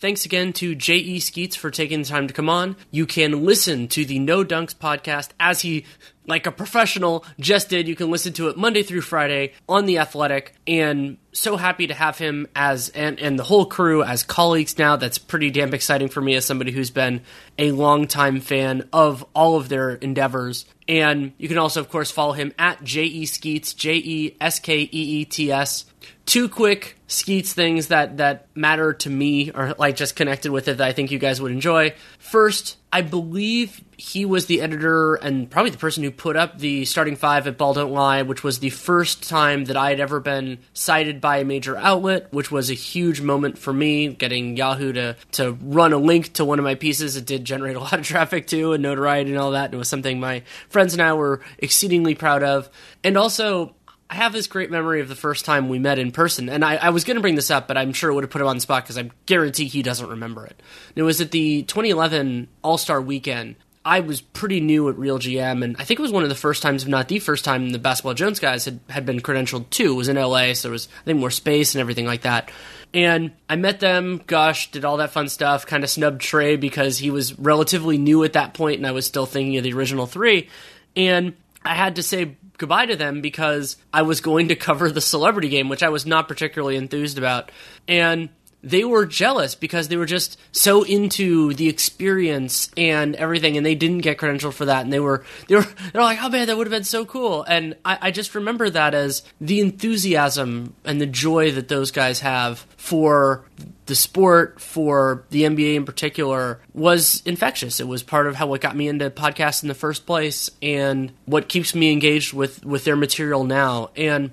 Thanks 0.00 0.24
again 0.24 0.54
to 0.54 0.74
J.E. 0.74 1.20
Skeets 1.20 1.56
for 1.56 1.70
taking 1.70 2.00
the 2.00 2.08
time 2.08 2.26
to 2.26 2.32
come 2.32 2.48
on. 2.48 2.76
You 2.90 3.04
can 3.04 3.44
listen 3.44 3.86
to 3.88 4.06
the 4.06 4.18
No 4.18 4.42
Dunks 4.42 4.74
podcast 4.74 5.28
as 5.38 5.60
he, 5.60 5.84
like 6.26 6.46
a 6.46 6.50
professional, 6.50 7.22
just 7.38 7.68
did. 7.68 7.86
You 7.86 7.94
can 7.94 8.10
listen 8.10 8.32
to 8.34 8.48
it 8.48 8.56
Monday 8.56 8.82
through 8.82 9.02
Friday 9.02 9.52
on 9.68 9.84
The 9.84 9.98
Athletic. 9.98 10.54
And 10.66 11.18
so 11.32 11.58
happy 11.58 11.86
to 11.86 11.92
have 11.92 12.16
him 12.16 12.48
as, 12.56 12.88
and, 12.88 13.20
and 13.20 13.38
the 13.38 13.44
whole 13.44 13.66
crew 13.66 14.02
as 14.02 14.22
colleagues 14.22 14.78
now. 14.78 14.96
That's 14.96 15.18
pretty 15.18 15.50
damn 15.50 15.74
exciting 15.74 16.08
for 16.08 16.22
me 16.22 16.34
as 16.34 16.46
somebody 16.46 16.72
who's 16.72 16.90
been 16.90 17.20
a 17.58 17.72
longtime 17.72 18.40
fan 18.40 18.88
of 18.94 19.22
all 19.34 19.56
of 19.56 19.68
their 19.68 19.90
endeavors. 19.90 20.64
And 20.90 21.32
you 21.38 21.46
can 21.46 21.56
also, 21.56 21.80
of 21.80 21.88
course, 21.88 22.10
follow 22.10 22.32
him 22.32 22.52
at 22.58 22.82
J.E. 22.82 23.26
Skeets, 23.26 23.74
J 23.74 23.94
E 23.94 24.36
S 24.40 24.58
K 24.58 24.80
E 24.80 24.88
E 24.90 25.24
T 25.24 25.52
S 25.52 25.84
two 26.26 26.48
quick 26.48 26.96
Skeets 27.08 27.52
things 27.52 27.88
that 27.88 28.18
that 28.18 28.46
matter 28.54 28.92
to 28.92 29.10
me 29.10 29.50
or 29.50 29.74
like 29.78 29.96
just 29.96 30.14
connected 30.14 30.52
with 30.52 30.68
it 30.68 30.78
that 30.78 30.86
I 30.86 30.92
think 30.92 31.10
you 31.10 31.18
guys 31.18 31.40
would 31.40 31.50
enjoy. 31.50 31.94
First, 32.18 32.76
I 32.92 33.02
believe 33.02 33.84
he 33.96 34.24
was 34.24 34.46
the 34.46 34.62
editor 34.62 35.14
and 35.14 35.48
probably 35.48 35.70
the 35.70 35.78
person 35.78 36.02
who 36.02 36.10
put 36.10 36.36
up 36.36 36.58
the 36.58 36.84
starting 36.86 37.14
five 37.14 37.46
at 37.46 37.56
Ball 37.56 37.74
Don't 37.74 37.92
Lie, 37.92 38.22
which 38.22 38.42
was 38.42 38.58
the 38.58 38.70
first 38.70 39.28
time 39.28 39.66
that 39.66 39.76
I 39.76 39.90
had 39.90 40.00
ever 40.00 40.18
been 40.18 40.58
cited 40.72 41.20
by 41.20 41.38
a 41.38 41.44
major 41.44 41.76
outlet, 41.76 42.32
which 42.32 42.50
was 42.50 42.70
a 42.70 42.74
huge 42.74 43.20
moment 43.20 43.58
for 43.58 43.72
me, 43.72 44.08
getting 44.08 44.56
Yahoo 44.56 44.92
to, 44.94 45.16
to 45.32 45.52
run 45.62 45.92
a 45.92 45.98
link 45.98 46.32
to 46.34 46.44
one 46.44 46.58
of 46.58 46.64
my 46.64 46.74
pieces. 46.74 47.16
It 47.16 47.26
did 47.26 47.44
generate 47.44 47.76
a 47.76 47.80
lot 47.80 47.92
of 47.92 48.02
traffic 48.06 48.48
too 48.48 48.72
and 48.72 48.82
notoriety 48.82 49.30
and 49.30 49.38
all 49.38 49.52
that. 49.52 49.66
And 49.66 49.74
it 49.74 49.78
was 49.78 49.88
something 49.88 50.18
my 50.18 50.42
friends 50.68 50.92
and 50.92 51.02
I 51.02 51.12
were 51.12 51.42
exceedingly 51.58 52.16
proud 52.16 52.42
of. 52.42 52.68
And 53.04 53.16
also, 53.16 53.74
I 54.10 54.16
have 54.16 54.32
this 54.32 54.48
great 54.48 54.72
memory 54.72 55.00
of 55.00 55.08
the 55.08 55.14
first 55.14 55.44
time 55.44 55.68
we 55.68 55.78
met 55.78 56.00
in 56.00 56.10
person, 56.10 56.48
and 56.48 56.64
I, 56.64 56.74
I 56.74 56.90
was 56.90 57.04
going 57.04 57.14
to 57.14 57.20
bring 57.20 57.36
this 57.36 57.48
up, 57.48 57.68
but 57.68 57.78
I'm 57.78 57.92
sure 57.92 58.10
it 58.10 58.14
would 58.14 58.24
have 58.24 58.30
put 58.30 58.40
him 58.40 58.48
on 58.48 58.56
the 58.56 58.60
spot 58.60 58.82
because 58.82 58.98
I 58.98 59.08
guarantee 59.24 59.66
he 59.66 59.84
doesn't 59.84 60.08
remember 60.08 60.44
it. 60.44 60.60
It 60.96 61.04
was 61.04 61.20
at 61.20 61.30
the 61.30 61.62
2011 61.62 62.48
All 62.62 62.76
Star 62.76 63.00
Weekend. 63.00 63.54
I 63.84 64.00
was 64.00 64.20
pretty 64.20 64.60
new 64.60 64.88
at 64.88 64.98
Real 64.98 65.20
GM, 65.20 65.62
and 65.62 65.76
I 65.78 65.84
think 65.84 66.00
it 66.00 66.02
was 66.02 66.10
one 66.10 66.24
of 66.24 66.28
the 66.28 66.34
first 66.34 66.60
times, 66.60 66.82
if 66.82 66.88
not 66.88 67.06
the 67.06 67.20
first 67.20 67.44
time, 67.44 67.70
the 67.70 67.78
Basketball 67.78 68.14
Jones 68.14 68.40
guys 68.40 68.64
had, 68.64 68.80
had 68.88 69.06
been 69.06 69.20
credentialed 69.20 69.70
too. 69.70 69.92
It 69.92 69.96
was 69.96 70.08
in 70.08 70.16
LA, 70.16 70.54
so 70.54 70.68
there 70.68 70.72
was 70.72 70.88
I 71.02 71.04
think 71.04 71.20
more 71.20 71.30
space 71.30 71.76
and 71.76 71.80
everything 71.80 72.04
like 72.04 72.22
that. 72.22 72.50
And 72.92 73.30
I 73.48 73.54
met 73.54 73.78
them, 73.78 74.22
gosh, 74.26 74.72
did 74.72 74.84
all 74.84 74.96
that 74.96 75.12
fun 75.12 75.28
stuff, 75.28 75.66
kind 75.66 75.84
of 75.84 75.88
snubbed 75.88 76.20
Trey 76.20 76.56
because 76.56 76.98
he 76.98 77.12
was 77.12 77.38
relatively 77.38 77.96
new 77.96 78.24
at 78.24 78.32
that 78.32 78.54
point, 78.54 78.78
and 78.78 78.88
I 78.88 78.90
was 78.90 79.06
still 79.06 79.24
thinking 79.24 79.56
of 79.56 79.62
the 79.62 79.72
original 79.72 80.06
three. 80.06 80.48
And 80.96 81.34
I 81.64 81.74
had 81.74 81.96
to 81.96 82.02
say 82.02 82.36
goodbye 82.60 82.84
to 82.84 82.94
them 82.94 83.22
because 83.22 83.78
I 83.92 84.02
was 84.02 84.20
going 84.20 84.48
to 84.48 84.54
cover 84.54 84.90
the 84.90 85.00
celebrity 85.00 85.48
game, 85.48 85.70
which 85.70 85.82
I 85.82 85.88
was 85.88 86.04
not 86.04 86.28
particularly 86.28 86.76
enthused 86.76 87.16
about. 87.16 87.50
And 87.88 88.28
they 88.62 88.84
were 88.84 89.06
jealous 89.06 89.54
because 89.54 89.88
they 89.88 89.96
were 89.96 90.06
just 90.06 90.38
so 90.52 90.82
into 90.82 91.54
the 91.54 91.68
experience 91.68 92.70
and 92.76 93.16
everything, 93.16 93.56
and 93.56 93.64
they 93.64 93.74
didn't 93.74 93.98
get 93.98 94.18
credentialed 94.18 94.52
for 94.52 94.66
that. 94.66 94.82
And 94.82 94.92
they 94.92 95.00
were 95.00 95.24
they 95.48 95.56
were 95.56 95.66
they're 95.92 96.02
like, 96.02 96.22
"Oh 96.22 96.28
man, 96.28 96.46
that 96.46 96.56
would 96.56 96.66
have 96.66 96.72
been 96.72 96.84
so 96.84 97.04
cool." 97.04 97.42
And 97.42 97.76
I, 97.84 97.98
I 98.02 98.10
just 98.10 98.34
remember 98.34 98.68
that 98.70 98.94
as 98.94 99.22
the 99.40 99.60
enthusiasm 99.60 100.74
and 100.84 101.00
the 101.00 101.06
joy 101.06 101.52
that 101.52 101.68
those 101.68 101.90
guys 101.90 102.20
have 102.20 102.66
for 102.76 103.44
the 103.86 103.94
sport 103.94 104.60
for 104.60 105.24
the 105.30 105.42
NBA 105.42 105.74
in 105.74 105.84
particular 105.84 106.60
was 106.74 107.22
infectious. 107.24 107.80
It 107.80 107.88
was 107.88 108.02
part 108.02 108.26
of 108.26 108.36
how 108.36 108.46
what 108.46 108.60
got 108.60 108.76
me 108.76 108.88
into 108.88 109.10
podcasts 109.10 109.62
in 109.62 109.68
the 109.68 109.74
first 109.74 110.06
place 110.06 110.48
and 110.62 111.12
what 111.26 111.48
keeps 111.48 111.74
me 111.74 111.92
engaged 111.92 112.32
with 112.32 112.64
with 112.64 112.84
their 112.84 112.96
material 112.96 113.44
now. 113.44 113.90
And 113.96 114.30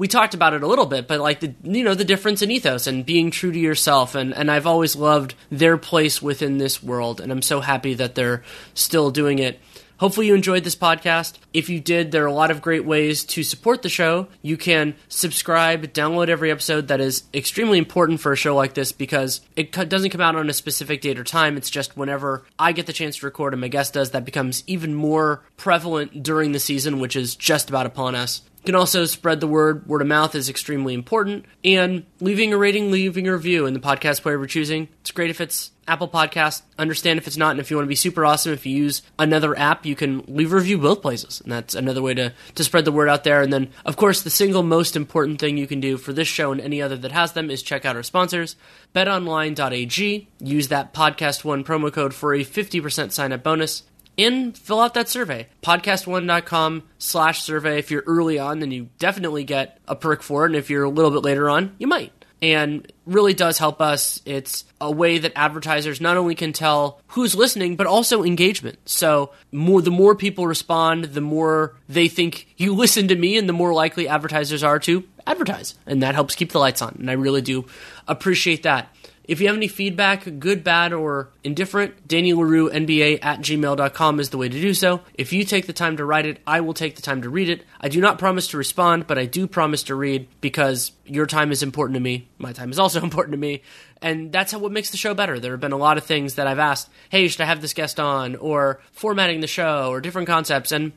we 0.00 0.08
talked 0.08 0.32
about 0.32 0.54
it 0.54 0.62
a 0.62 0.66
little 0.66 0.86
bit, 0.86 1.06
but 1.06 1.20
like 1.20 1.40
the 1.40 1.54
you 1.62 1.84
know 1.84 1.94
the 1.94 2.06
difference 2.06 2.40
in 2.40 2.50
ethos 2.50 2.86
and 2.86 3.04
being 3.04 3.30
true 3.30 3.52
to 3.52 3.58
yourself, 3.58 4.14
and 4.14 4.34
and 4.34 4.50
I've 4.50 4.66
always 4.66 4.96
loved 4.96 5.34
their 5.50 5.76
place 5.76 6.22
within 6.22 6.56
this 6.56 6.82
world, 6.82 7.20
and 7.20 7.30
I'm 7.30 7.42
so 7.42 7.60
happy 7.60 7.92
that 7.92 8.14
they're 8.14 8.42
still 8.72 9.10
doing 9.10 9.40
it. 9.40 9.60
Hopefully, 9.98 10.28
you 10.28 10.34
enjoyed 10.34 10.64
this 10.64 10.74
podcast. 10.74 11.34
If 11.52 11.68
you 11.68 11.80
did, 11.80 12.12
there 12.12 12.24
are 12.24 12.28
a 12.28 12.32
lot 12.32 12.50
of 12.50 12.62
great 12.62 12.86
ways 12.86 13.24
to 13.24 13.42
support 13.42 13.82
the 13.82 13.90
show. 13.90 14.28
You 14.40 14.56
can 14.56 14.94
subscribe, 15.08 15.92
download 15.92 16.30
every 16.30 16.50
episode. 16.50 16.88
That 16.88 17.02
is 17.02 17.24
extremely 17.34 17.76
important 17.76 18.20
for 18.20 18.32
a 18.32 18.36
show 18.36 18.56
like 18.56 18.72
this 18.72 18.92
because 18.92 19.42
it 19.54 19.72
doesn't 19.72 20.08
come 20.08 20.22
out 20.22 20.34
on 20.34 20.48
a 20.48 20.54
specific 20.54 21.02
date 21.02 21.18
or 21.18 21.24
time. 21.24 21.58
It's 21.58 21.68
just 21.68 21.98
whenever 21.98 22.46
I 22.58 22.72
get 22.72 22.86
the 22.86 22.94
chance 22.94 23.18
to 23.18 23.26
record 23.26 23.52
and 23.52 23.60
my 23.60 23.68
guest 23.68 23.92
does, 23.92 24.12
that 24.12 24.24
becomes 24.24 24.64
even 24.66 24.94
more 24.94 25.42
prevalent 25.58 26.22
during 26.22 26.52
the 26.52 26.58
season, 26.58 27.00
which 27.00 27.14
is 27.14 27.36
just 27.36 27.68
about 27.68 27.84
upon 27.84 28.14
us. 28.14 28.40
You 28.60 28.66
can 28.66 28.74
also 28.74 29.06
spread 29.06 29.40
the 29.40 29.46
word. 29.46 29.86
Word 29.86 30.02
of 30.02 30.08
mouth 30.08 30.34
is 30.34 30.50
extremely 30.50 30.92
important. 30.92 31.46
And 31.64 32.04
leaving 32.20 32.52
a 32.52 32.58
rating, 32.58 32.90
leaving 32.90 33.26
a 33.26 33.32
review 33.32 33.64
in 33.64 33.72
the 33.72 33.80
podcast 33.80 34.20
player 34.20 34.38
we're 34.38 34.46
choosing. 34.46 34.88
It's 35.00 35.12
great 35.12 35.30
if 35.30 35.40
it's 35.40 35.70
Apple 35.88 36.08
Podcast. 36.08 36.60
Understand 36.78 37.18
if 37.18 37.26
it's 37.26 37.38
not. 37.38 37.52
And 37.52 37.60
if 37.60 37.70
you 37.70 37.78
want 37.78 37.86
to 37.86 37.88
be 37.88 37.94
super 37.94 38.22
awesome, 38.26 38.52
if 38.52 38.66
you 38.66 38.76
use 38.76 39.00
another 39.18 39.58
app, 39.58 39.86
you 39.86 39.96
can 39.96 40.22
leave 40.28 40.52
a 40.52 40.56
review 40.56 40.76
both 40.76 41.00
places. 41.00 41.40
And 41.40 41.50
that's 41.50 41.74
another 41.74 42.02
way 42.02 42.12
to, 42.12 42.34
to 42.54 42.64
spread 42.64 42.84
the 42.84 42.92
word 42.92 43.08
out 43.08 43.24
there. 43.24 43.40
And 43.40 43.50
then, 43.50 43.70
of 43.86 43.96
course, 43.96 44.20
the 44.20 44.30
single 44.30 44.62
most 44.62 44.94
important 44.94 45.40
thing 45.40 45.56
you 45.56 45.66
can 45.66 45.80
do 45.80 45.96
for 45.96 46.12
this 46.12 46.28
show 46.28 46.52
and 46.52 46.60
any 46.60 46.82
other 46.82 46.98
that 46.98 47.12
has 47.12 47.32
them 47.32 47.50
is 47.50 47.62
check 47.62 47.86
out 47.86 47.96
our 47.96 48.02
sponsors. 48.02 48.56
BetOnline.ag. 48.94 50.28
Use 50.38 50.68
that 50.68 50.92
podcast 50.92 51.44
one 51.44 51.64
promo 51.64 51.90
code 51.90 52.12
for 52.12 52.34
a 52.34 52.44
50% 52.44 53.10
sign 53.10 53.32
up 53.32 53.42
bonus 53.42 53.84
and 54.26 54.56
fill 54.56 54.80
out 54.80 54.94
that 54.94 55.08
survey. 55.08 55.48
podcastone.com 55.62 56.82
slash 56.98 57.42
survey. 57.42 57.78
If 57.78 57.90
you're 57.90 58.04
early 58.06 58.38
on, 58.38 58.60
then 58.60 58.70
you 58.70 58.88
definitely 58.98 59.44
get 59.44 59.78
a 59.88 59.96
perk 59.96 60.22
for 60.22 60.44
it. 60.44 60.48
And 60.48 60.56
if 60.56 60.70
you're 60.70 60.84
a 60.84 60.90
little 60.90 61.10
bit 61.10 61.22
later 61.22 61.48
on, 61.48 61.74
you 61.78 61.86
might. 61.86 62.12
And 62.42 62.90
really 63.04 63.34
does 63.34 63.58
help 63.58 63.82
us. 63.82 64.22
It's 64.24 64.64
a 64.80 64.90
way 64.90 65.18
that 65.18 65.32
advertisers 65.36 66.00
not 66.00 66.16
only 66.16 66.34
can 66.34 66.54
tell 66.54 67.00
who's 67.08 67.34
listening, 67.34 67.76
but 67.76 67.86
also 67.86 68.22
engagement. 68.22 68.78
So 68.86 69.32
more 69.52 69.82
the 69.82 69.90
more 69.90 70.14
people 70.14 70.46
respond, 70.46 71.04
the 71.04 71.20
more 71.20 71.76
they 71.88 72.08
think 72.08 72.46
you 72.56 72.74
listen 72.76 73.08
to 73.08 73.16
me, 73.16 73.36
and 73.36 73.46
the 73.46 73.52
more 73.52 73.74
likely 73.74 74.08
advertisers 74.08 74.64
are 74.64 74.78
to 74.80 75.04
advertise. 75.26 75.74
And 75.86 76.02
that 76.02 76.14
helps 76.14 76.34
keep 76.34 76.52
the 76.52 76.58
lights 76.58 76.80
on. 76.80 76.96
And 76.98 77.10
I 77.10 77.14
really 77.14 77.42
do 77.42 77.66
appreciate 78.08 78.62
that. 78.62 78.94
If 79.30 79.40
you 79.40 79.46
have 79.46 79.56
any 79.56 79.68
feedback, 79.68 80.24
good, 80.40 80.64
bad, 80.64 80.92
or 80.92 81.28
indifferent, 81.44 82.08
Danny 82.08 82.32
Leroux, 82.32 82.68
NBA 82.68 83.20
at 83.22 83.38
gmail.com 83.38 84.18
is 84.18 84.30
the 84.30 84.38
way 84.38 84.48
to 84.48 84.60
do 84.60 84.74
so. 84.74 85.02
If 85.14 85.32
you 85.32 85.44
take 85.44 85.68
the 85.68 85.72
time 85.72 85.98
to 85.98 86.04
write 86.04 86.26
it, 86.26 86.40
I 86.48 86.62
will 86.62 86.74
take 86.74 86.96
the 86.96 87.02
time 87.02 87.22
to 87.22 87.30
read 87.30 87.48
it. 87.48 87.64
I 87.80 87.88
do 87.88 88.00
not 88.00 88.18
promise 88.18 88.48
to 88.48 88.56
respond, 88.56 89.06
but 89.06 89.18
I 89.18 89.26
do 89.26 89.46
promise 89.46 89.84
to 89.84 89.94
read 89.94 90.26
because 90.40 90.90
your 91.06 91.26
time 91.26 91.52
is 91.52 91.62
important 91.62 91.94
to 91.94 92.00
me. 92.00 92.26
My 92.38 92.52
time 92.52 92.72
is 92.72 92.80
also 92.80 93.00
important 93.04 93.34
to 93.34 93.38
me. 93.38 93.62
And 94.02 94.32
that's 94.32 94.50
how 94.50 94.58
what 94.58 94.72
makes 94.72 94.90
the 94.90 94.96
show 94.96 95.14
better. 95.14 95.38
There 95.38 95.52
have 95.52 95.60
been 95.60 95.70
a 95.70 95.76
lot 95.76 95.96
of 95.96 96.02
things 96.02 96.34
that 96.34 96.48
I've 96.48 96.58
asked, 96.58 96.90
hey, 97.08 97.28
should 97.28 97.42
I 97.42 97.44
have 97.44 97.60
this 97.60 97.72
guest 97.72 98.00
on? 98.00 98.34
Or 98.34 98.80
formatting 98.90 99.42
the 99.42 99.46
show, 99.46 99.90
or 99.90 100.00
different 100.00 100.26
concepts. 100.26 100.72
And 100.72 100.90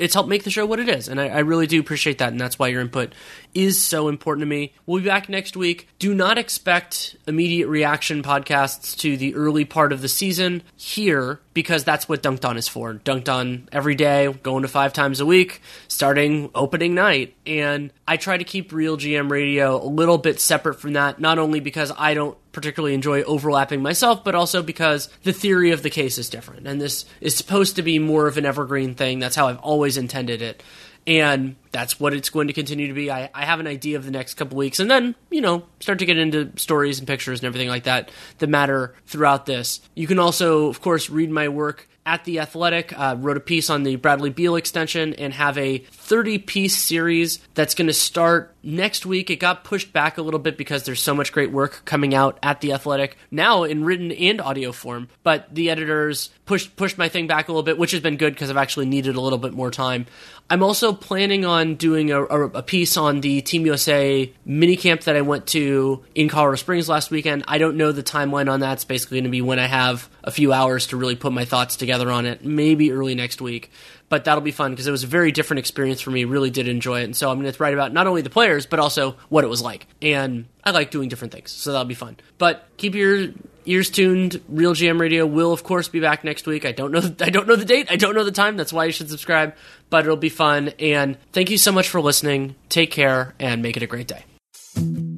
it's 0.00 0.14
helped 0.14 0.28
make 0.28 0.44
the 0.44 0.50
show 0.50 0.66
what 0.66 0.80
it 0.80 0.88
is. 0.88 1.08
And 1.08 1.20
I, 1.20 1.28
I, 1.28 1.38
really 1.40 1.66
do 1.66 1.78
appreciate 1.78 2.18
that. 2.18 2.32
And 2.32 2.40
that's 2.40 2.58
why 2.58 2.68
your 2.68 2.80
input 2.80 3.14
is 3.54 3.80
so 3.80 4.08
important 4.08 4.42
to 4.42 4.46
me. 4.46 4.72
We'll 4.86 5.02
be 5.02 5.08
back 5.08 5.28
next 5.28 5.56
week. 5.56 5.88
Do 5.98 6.14
not 6.14 6.38
expect 6.38 7.16
immediate 7.26 7.68
reaction 7.68 8.22
podcasts 8.22 8.96
to 8.98 9.16
the 9.16 9.34
early 9.34 9.64
part 9.64 9.92
of 9.92 10.02
the 10.02 10.08
season 10.08 10.62
here 10.76 11.40
because 11.54 11.84
that's 11.84 12.08
what 12.08 12.22
Dunked 12.22 12.44
On 12.44 12.56
is 12.56 12.68
for. 12.68 12.94
Dunked 12.94 13.28
On 13.28 13.68
every 13.72 13.94
day, 13.94 14.32
going 14.42 14.62
to 14.62 14.68
five 14.68 14.92
times 14.92 15.20
a 15.20 15.26
week, 15.26 15.60
starting 15.88 16.50
opening 16.54 16.94
night. 16.94 17.34
And 17.46 17.92
I 18.06 18.16
try 18.16 18.36
to 18.36 18.44
keep 18.44 18.72
Real 18.72 18.96
GM 18.96 19.30
Radio 19.30 19.82
a 19.82 19.86
little 19.86 20.18
bit 20.18 20.40
separate 20.40 20.80
from 20.80 20.94
that, 20.94 21.20
not 21.20 21.38
only 21.38 21.60
because 21.60 21.92
I 21.96 22.14
don't 22.14 22.36
particularly 22.52 22.94
enjoy 22.94 23.22
overlapping 23.22 23.82
myself, 23.82 24.24
but 24.24 24.34
also 24.34 24.62
because 24.62 25.08
the 25.22 25.32
theory 25.32 25.70
of 25.70 25.82
the 25.82 25.90
case 25.90 26.18
is 26.18 26.28
different. 26.30 26.66
And 26.66 26.80
this 26.80 27.04
is 27.20 27.36
supposed 27.36 27.76
to 27.76 27.82
be 27.82 27.98
more 27.98 28.26
of 28.26 28.38
an 28.38 28.46
evergreen 28.46 28.94
thing. 28.94 29.18
That's 29.18 29.36
how 29.36 29.48
I've 29.48 29.58
always 29.58 29.96
intended 29.96 30.42
it. 30.42 30.62
And 31.06 31.56
that's 31.72 31.98
what 31.98 32.14
it's 32.14 32.30
going 32.30 32.48
to 32.48 32.52
continue 32.52 32.88
to 32.88 32.92
be. 32.92 33.10
I, 33.10 33.30
I 33.34 33.44
have 33.44 33.60
an 33.60 33.66
idea 33.66 33.96
of 33.96 34.04
the 34.04 34.10
next 34.10 34.34
couple 34.34 34.56
weeks, 34.56 34.80
and 34.80 34.90
then, 34.90 35.14
you 35.30 35.40
know, 35.40 35.64
start 35.80 35.98
to 36.00 36.06
get 36.06 36.18
into 36.18 36.52
stories 36.56 36.98
and 36.98 37.08
pictures 37.08 37.40
and 37.40 37.46
everything 37.46 37.68
like 37.68 37.84
that 37.84 38.10
that 38.38 38.48
matter 38.48 38.94
throughout 39.06 39.46
this. 39.46 39.80
You 39.94 40.06
can 40.06 40.18
also, 40.18 40.66
of 40.68 40.80
course, 40.80 41.10
read 41.10 41.30
my 41.30 41.48
work 41.48 41.88
at 42.06 42.24
The 42.24 42.40
Athletic, 42.40 42.98
uh, 42.98 43.16
wrote 43.18 43.36
a 43.36 43.40
piece 43.40 43.70
on 43.70 43.82
the 43.82 43.96
Bradley 43.96 44.30
Beal 44.30 44.56
extension, 44.56 45.14
and 45.14 45.32
have 45.34 45.56
a 45.58 45.78
30 45.78 46.38
piece 46.38 46.76
series 46.76 47.38
that's 47.54 47.74
going 47.74 47.86
to 47.88 47.92
start 47.92 48.54
next 48.62 49.06
week. 49.06 49.30
It 49.30 49.36
got 49.36 49.64
pushed 49.64 49.92
back 49.92 50.18
a 50.18 50.22
little 50.22 50.40
bit 50.40 50.56
because 50.56 50.84
there's 50.84 51.02
so 51.02 51.14
much 51.14 51.32
great 51.32 51.50
work 51.50 51.82
coming 51.84 52.14
out 52.14 52.38
at 52.42 52.60
The 52.60 52.72
Athletic 52.72 53.16
now 53.30 53.64
in 53.64 53.84
written 53.84 54.12
and 54.12 54.40
audio 54.40 54.72
form. 54.72 55.08
But 55.22 55.54
the 55.54 55.70
editors 55.70 56.30
pushed 56.46 56.76
pushed 56.76 56.98
my 56.98 57.08
thing 57.08 57.26
back 57.26 57.48
a 57.48 57.52
little 57.52 57.62
bit, 57.62 57.78
which 57.78 57.92
has 57.92 58.00
been 58.00 58.16
good 58.16 58.34
because 58.34 58.50
I've 58.50 58.56
actually 58.56 58.86
needed 58.86 59.16
a 59.16 59.20
little 59.20 59.38
bit 59.38 59.52
more 59.52 59.70
time. 59.70 60.06
I'm 60.52 60.64
also 60.64 60.92
planning 60.92 61.44
on 61.44 61.76
doing 61.76 62.10
a, 62.10 62.24
a, 62.24 62.62
piece 62.64 62.96
on 62.96 63.20
the 63.20 63.40
Team 63.40 63.66
USA 63.66 64.32
minicamp 64.44 65.04
that 65.04 65.14
I 65.14 65.20
went 65.20 65.46
to 65.48 66.04
in 66.16 66.28
Colorado 66.28 66.56
Springs 66.56 66.88
last 66.88 67.12
weekend. 67.12 67.44
I 67.46 67.58
don't 67.58 67.76
know 67.76 67.92
the 67.92 68.02
timeline 68.02 68.50
on 68.50 68.58
that. 68.58 68.72
It's 68.72 68.84
basically 68.84 69.18
going 69.18 69.24
to 69.24 69.30
be 69.30 69.42
when 69.42 69.60
I 69.60 69.68
have 69.68 70.08
a 70.24 70.32
few 70.32 70.52
hours 70.52 70.88
to 70.88 70.96
really 70.96 71.14
put 71.14 71.32
my 71.32 71.44
thoughts 71.44 71.76
together 71.76 72.10
on 72.10 72.26
it, 72.26 72.44
maybe 72.44 72.90
early 72.90 73.14
next 73.14 73.40
week 73.40 73.70
but 74.10 74.24
that'll 74.24 74.42
be 74.42 74.50
fun 74.50 74.72
because 74.72 74.86
it 74.86 74.90
was 74.90 75.04
a 75.04 75.06
very 75.06 75.32
different 75.32 75.60
experience 75.60 76.02
for 76.02 76.10
me. 76.10 76.24
Really 76.24 76.50
did 76.50 76.68
enjoy 76.68 77.00
it, 77.00 77.04
and 77.04 77.16
so 77.16 77.30
I'm 77.30 77.40
going 77.40 77.50
to 77.50 77.62
write 77.62 77.72
about 77.72 77.94
not 77.94 78.06
only 78.06 78.20
the 78.20 78.28
players 78.28 78.66
but 78.66 78.78
also 78.78 79.16
what 79.30 79.44
it 79.44 79.46
was 79.46 79.62
like. 79.62 79.86
And 80.02 80.44
I 80.62 80.72
like 80.72 80.90
doing 80.90 81.08
different 81.08 81.32
things, 81.32 81.50
so 81.50 81.72
that'll 81.72 81.86
be 81.86 81.94
fun. 81.94 82.18
But 82.36 82.66
keep 82.76 82.94
your 82.94 83.28
ears 83.64 83.88
tuned. 83.88 84.42
Real 84.48 84.74
GM 84.74 85.00
Radio 85.00 85.24
will, 85.24 85.52
of 85.52 85.62
course, 85.62 85.88
be 85.88 86.00
back 86.00 86.24
next 86.24 86.46
week. 86.46 86.66
I 86.66 86.72
don't 86.72 86.92
know. 86.92 86.98
I 87.20 87.30
don't 87.30 87.46
know 87.46 87.56
the 87.56 87.64
date. 87.64 87.90
I 87.90 87.96
don't 87.96 88.14
know 88.14 88.24
the 88.24 88.32
time. 88.32 88.58
That's 88.58 88.72
why 88.72 88.84
you 88.84 88.92
should 88.92 89.08
subscribe. 89.08 89.54
But 89.88 90.04
it'll 90.04 90.16
be 90.16 90.28
fun. 90.28 90.72
And 90.78 91.16
thank 91.32 91.50
you 91.50 91.58
so 91.58 91.72
much 91.72 91.88
for 91.88 92.00
listening. 92.00 92.56
Take 92.68 92.90
care 92.90 93.34
and 93.38 93.62
make 93.62 93.76
it 93.76 93.82
a 93.82 93.86
great 93.86 94.08
day. 94.08 95.09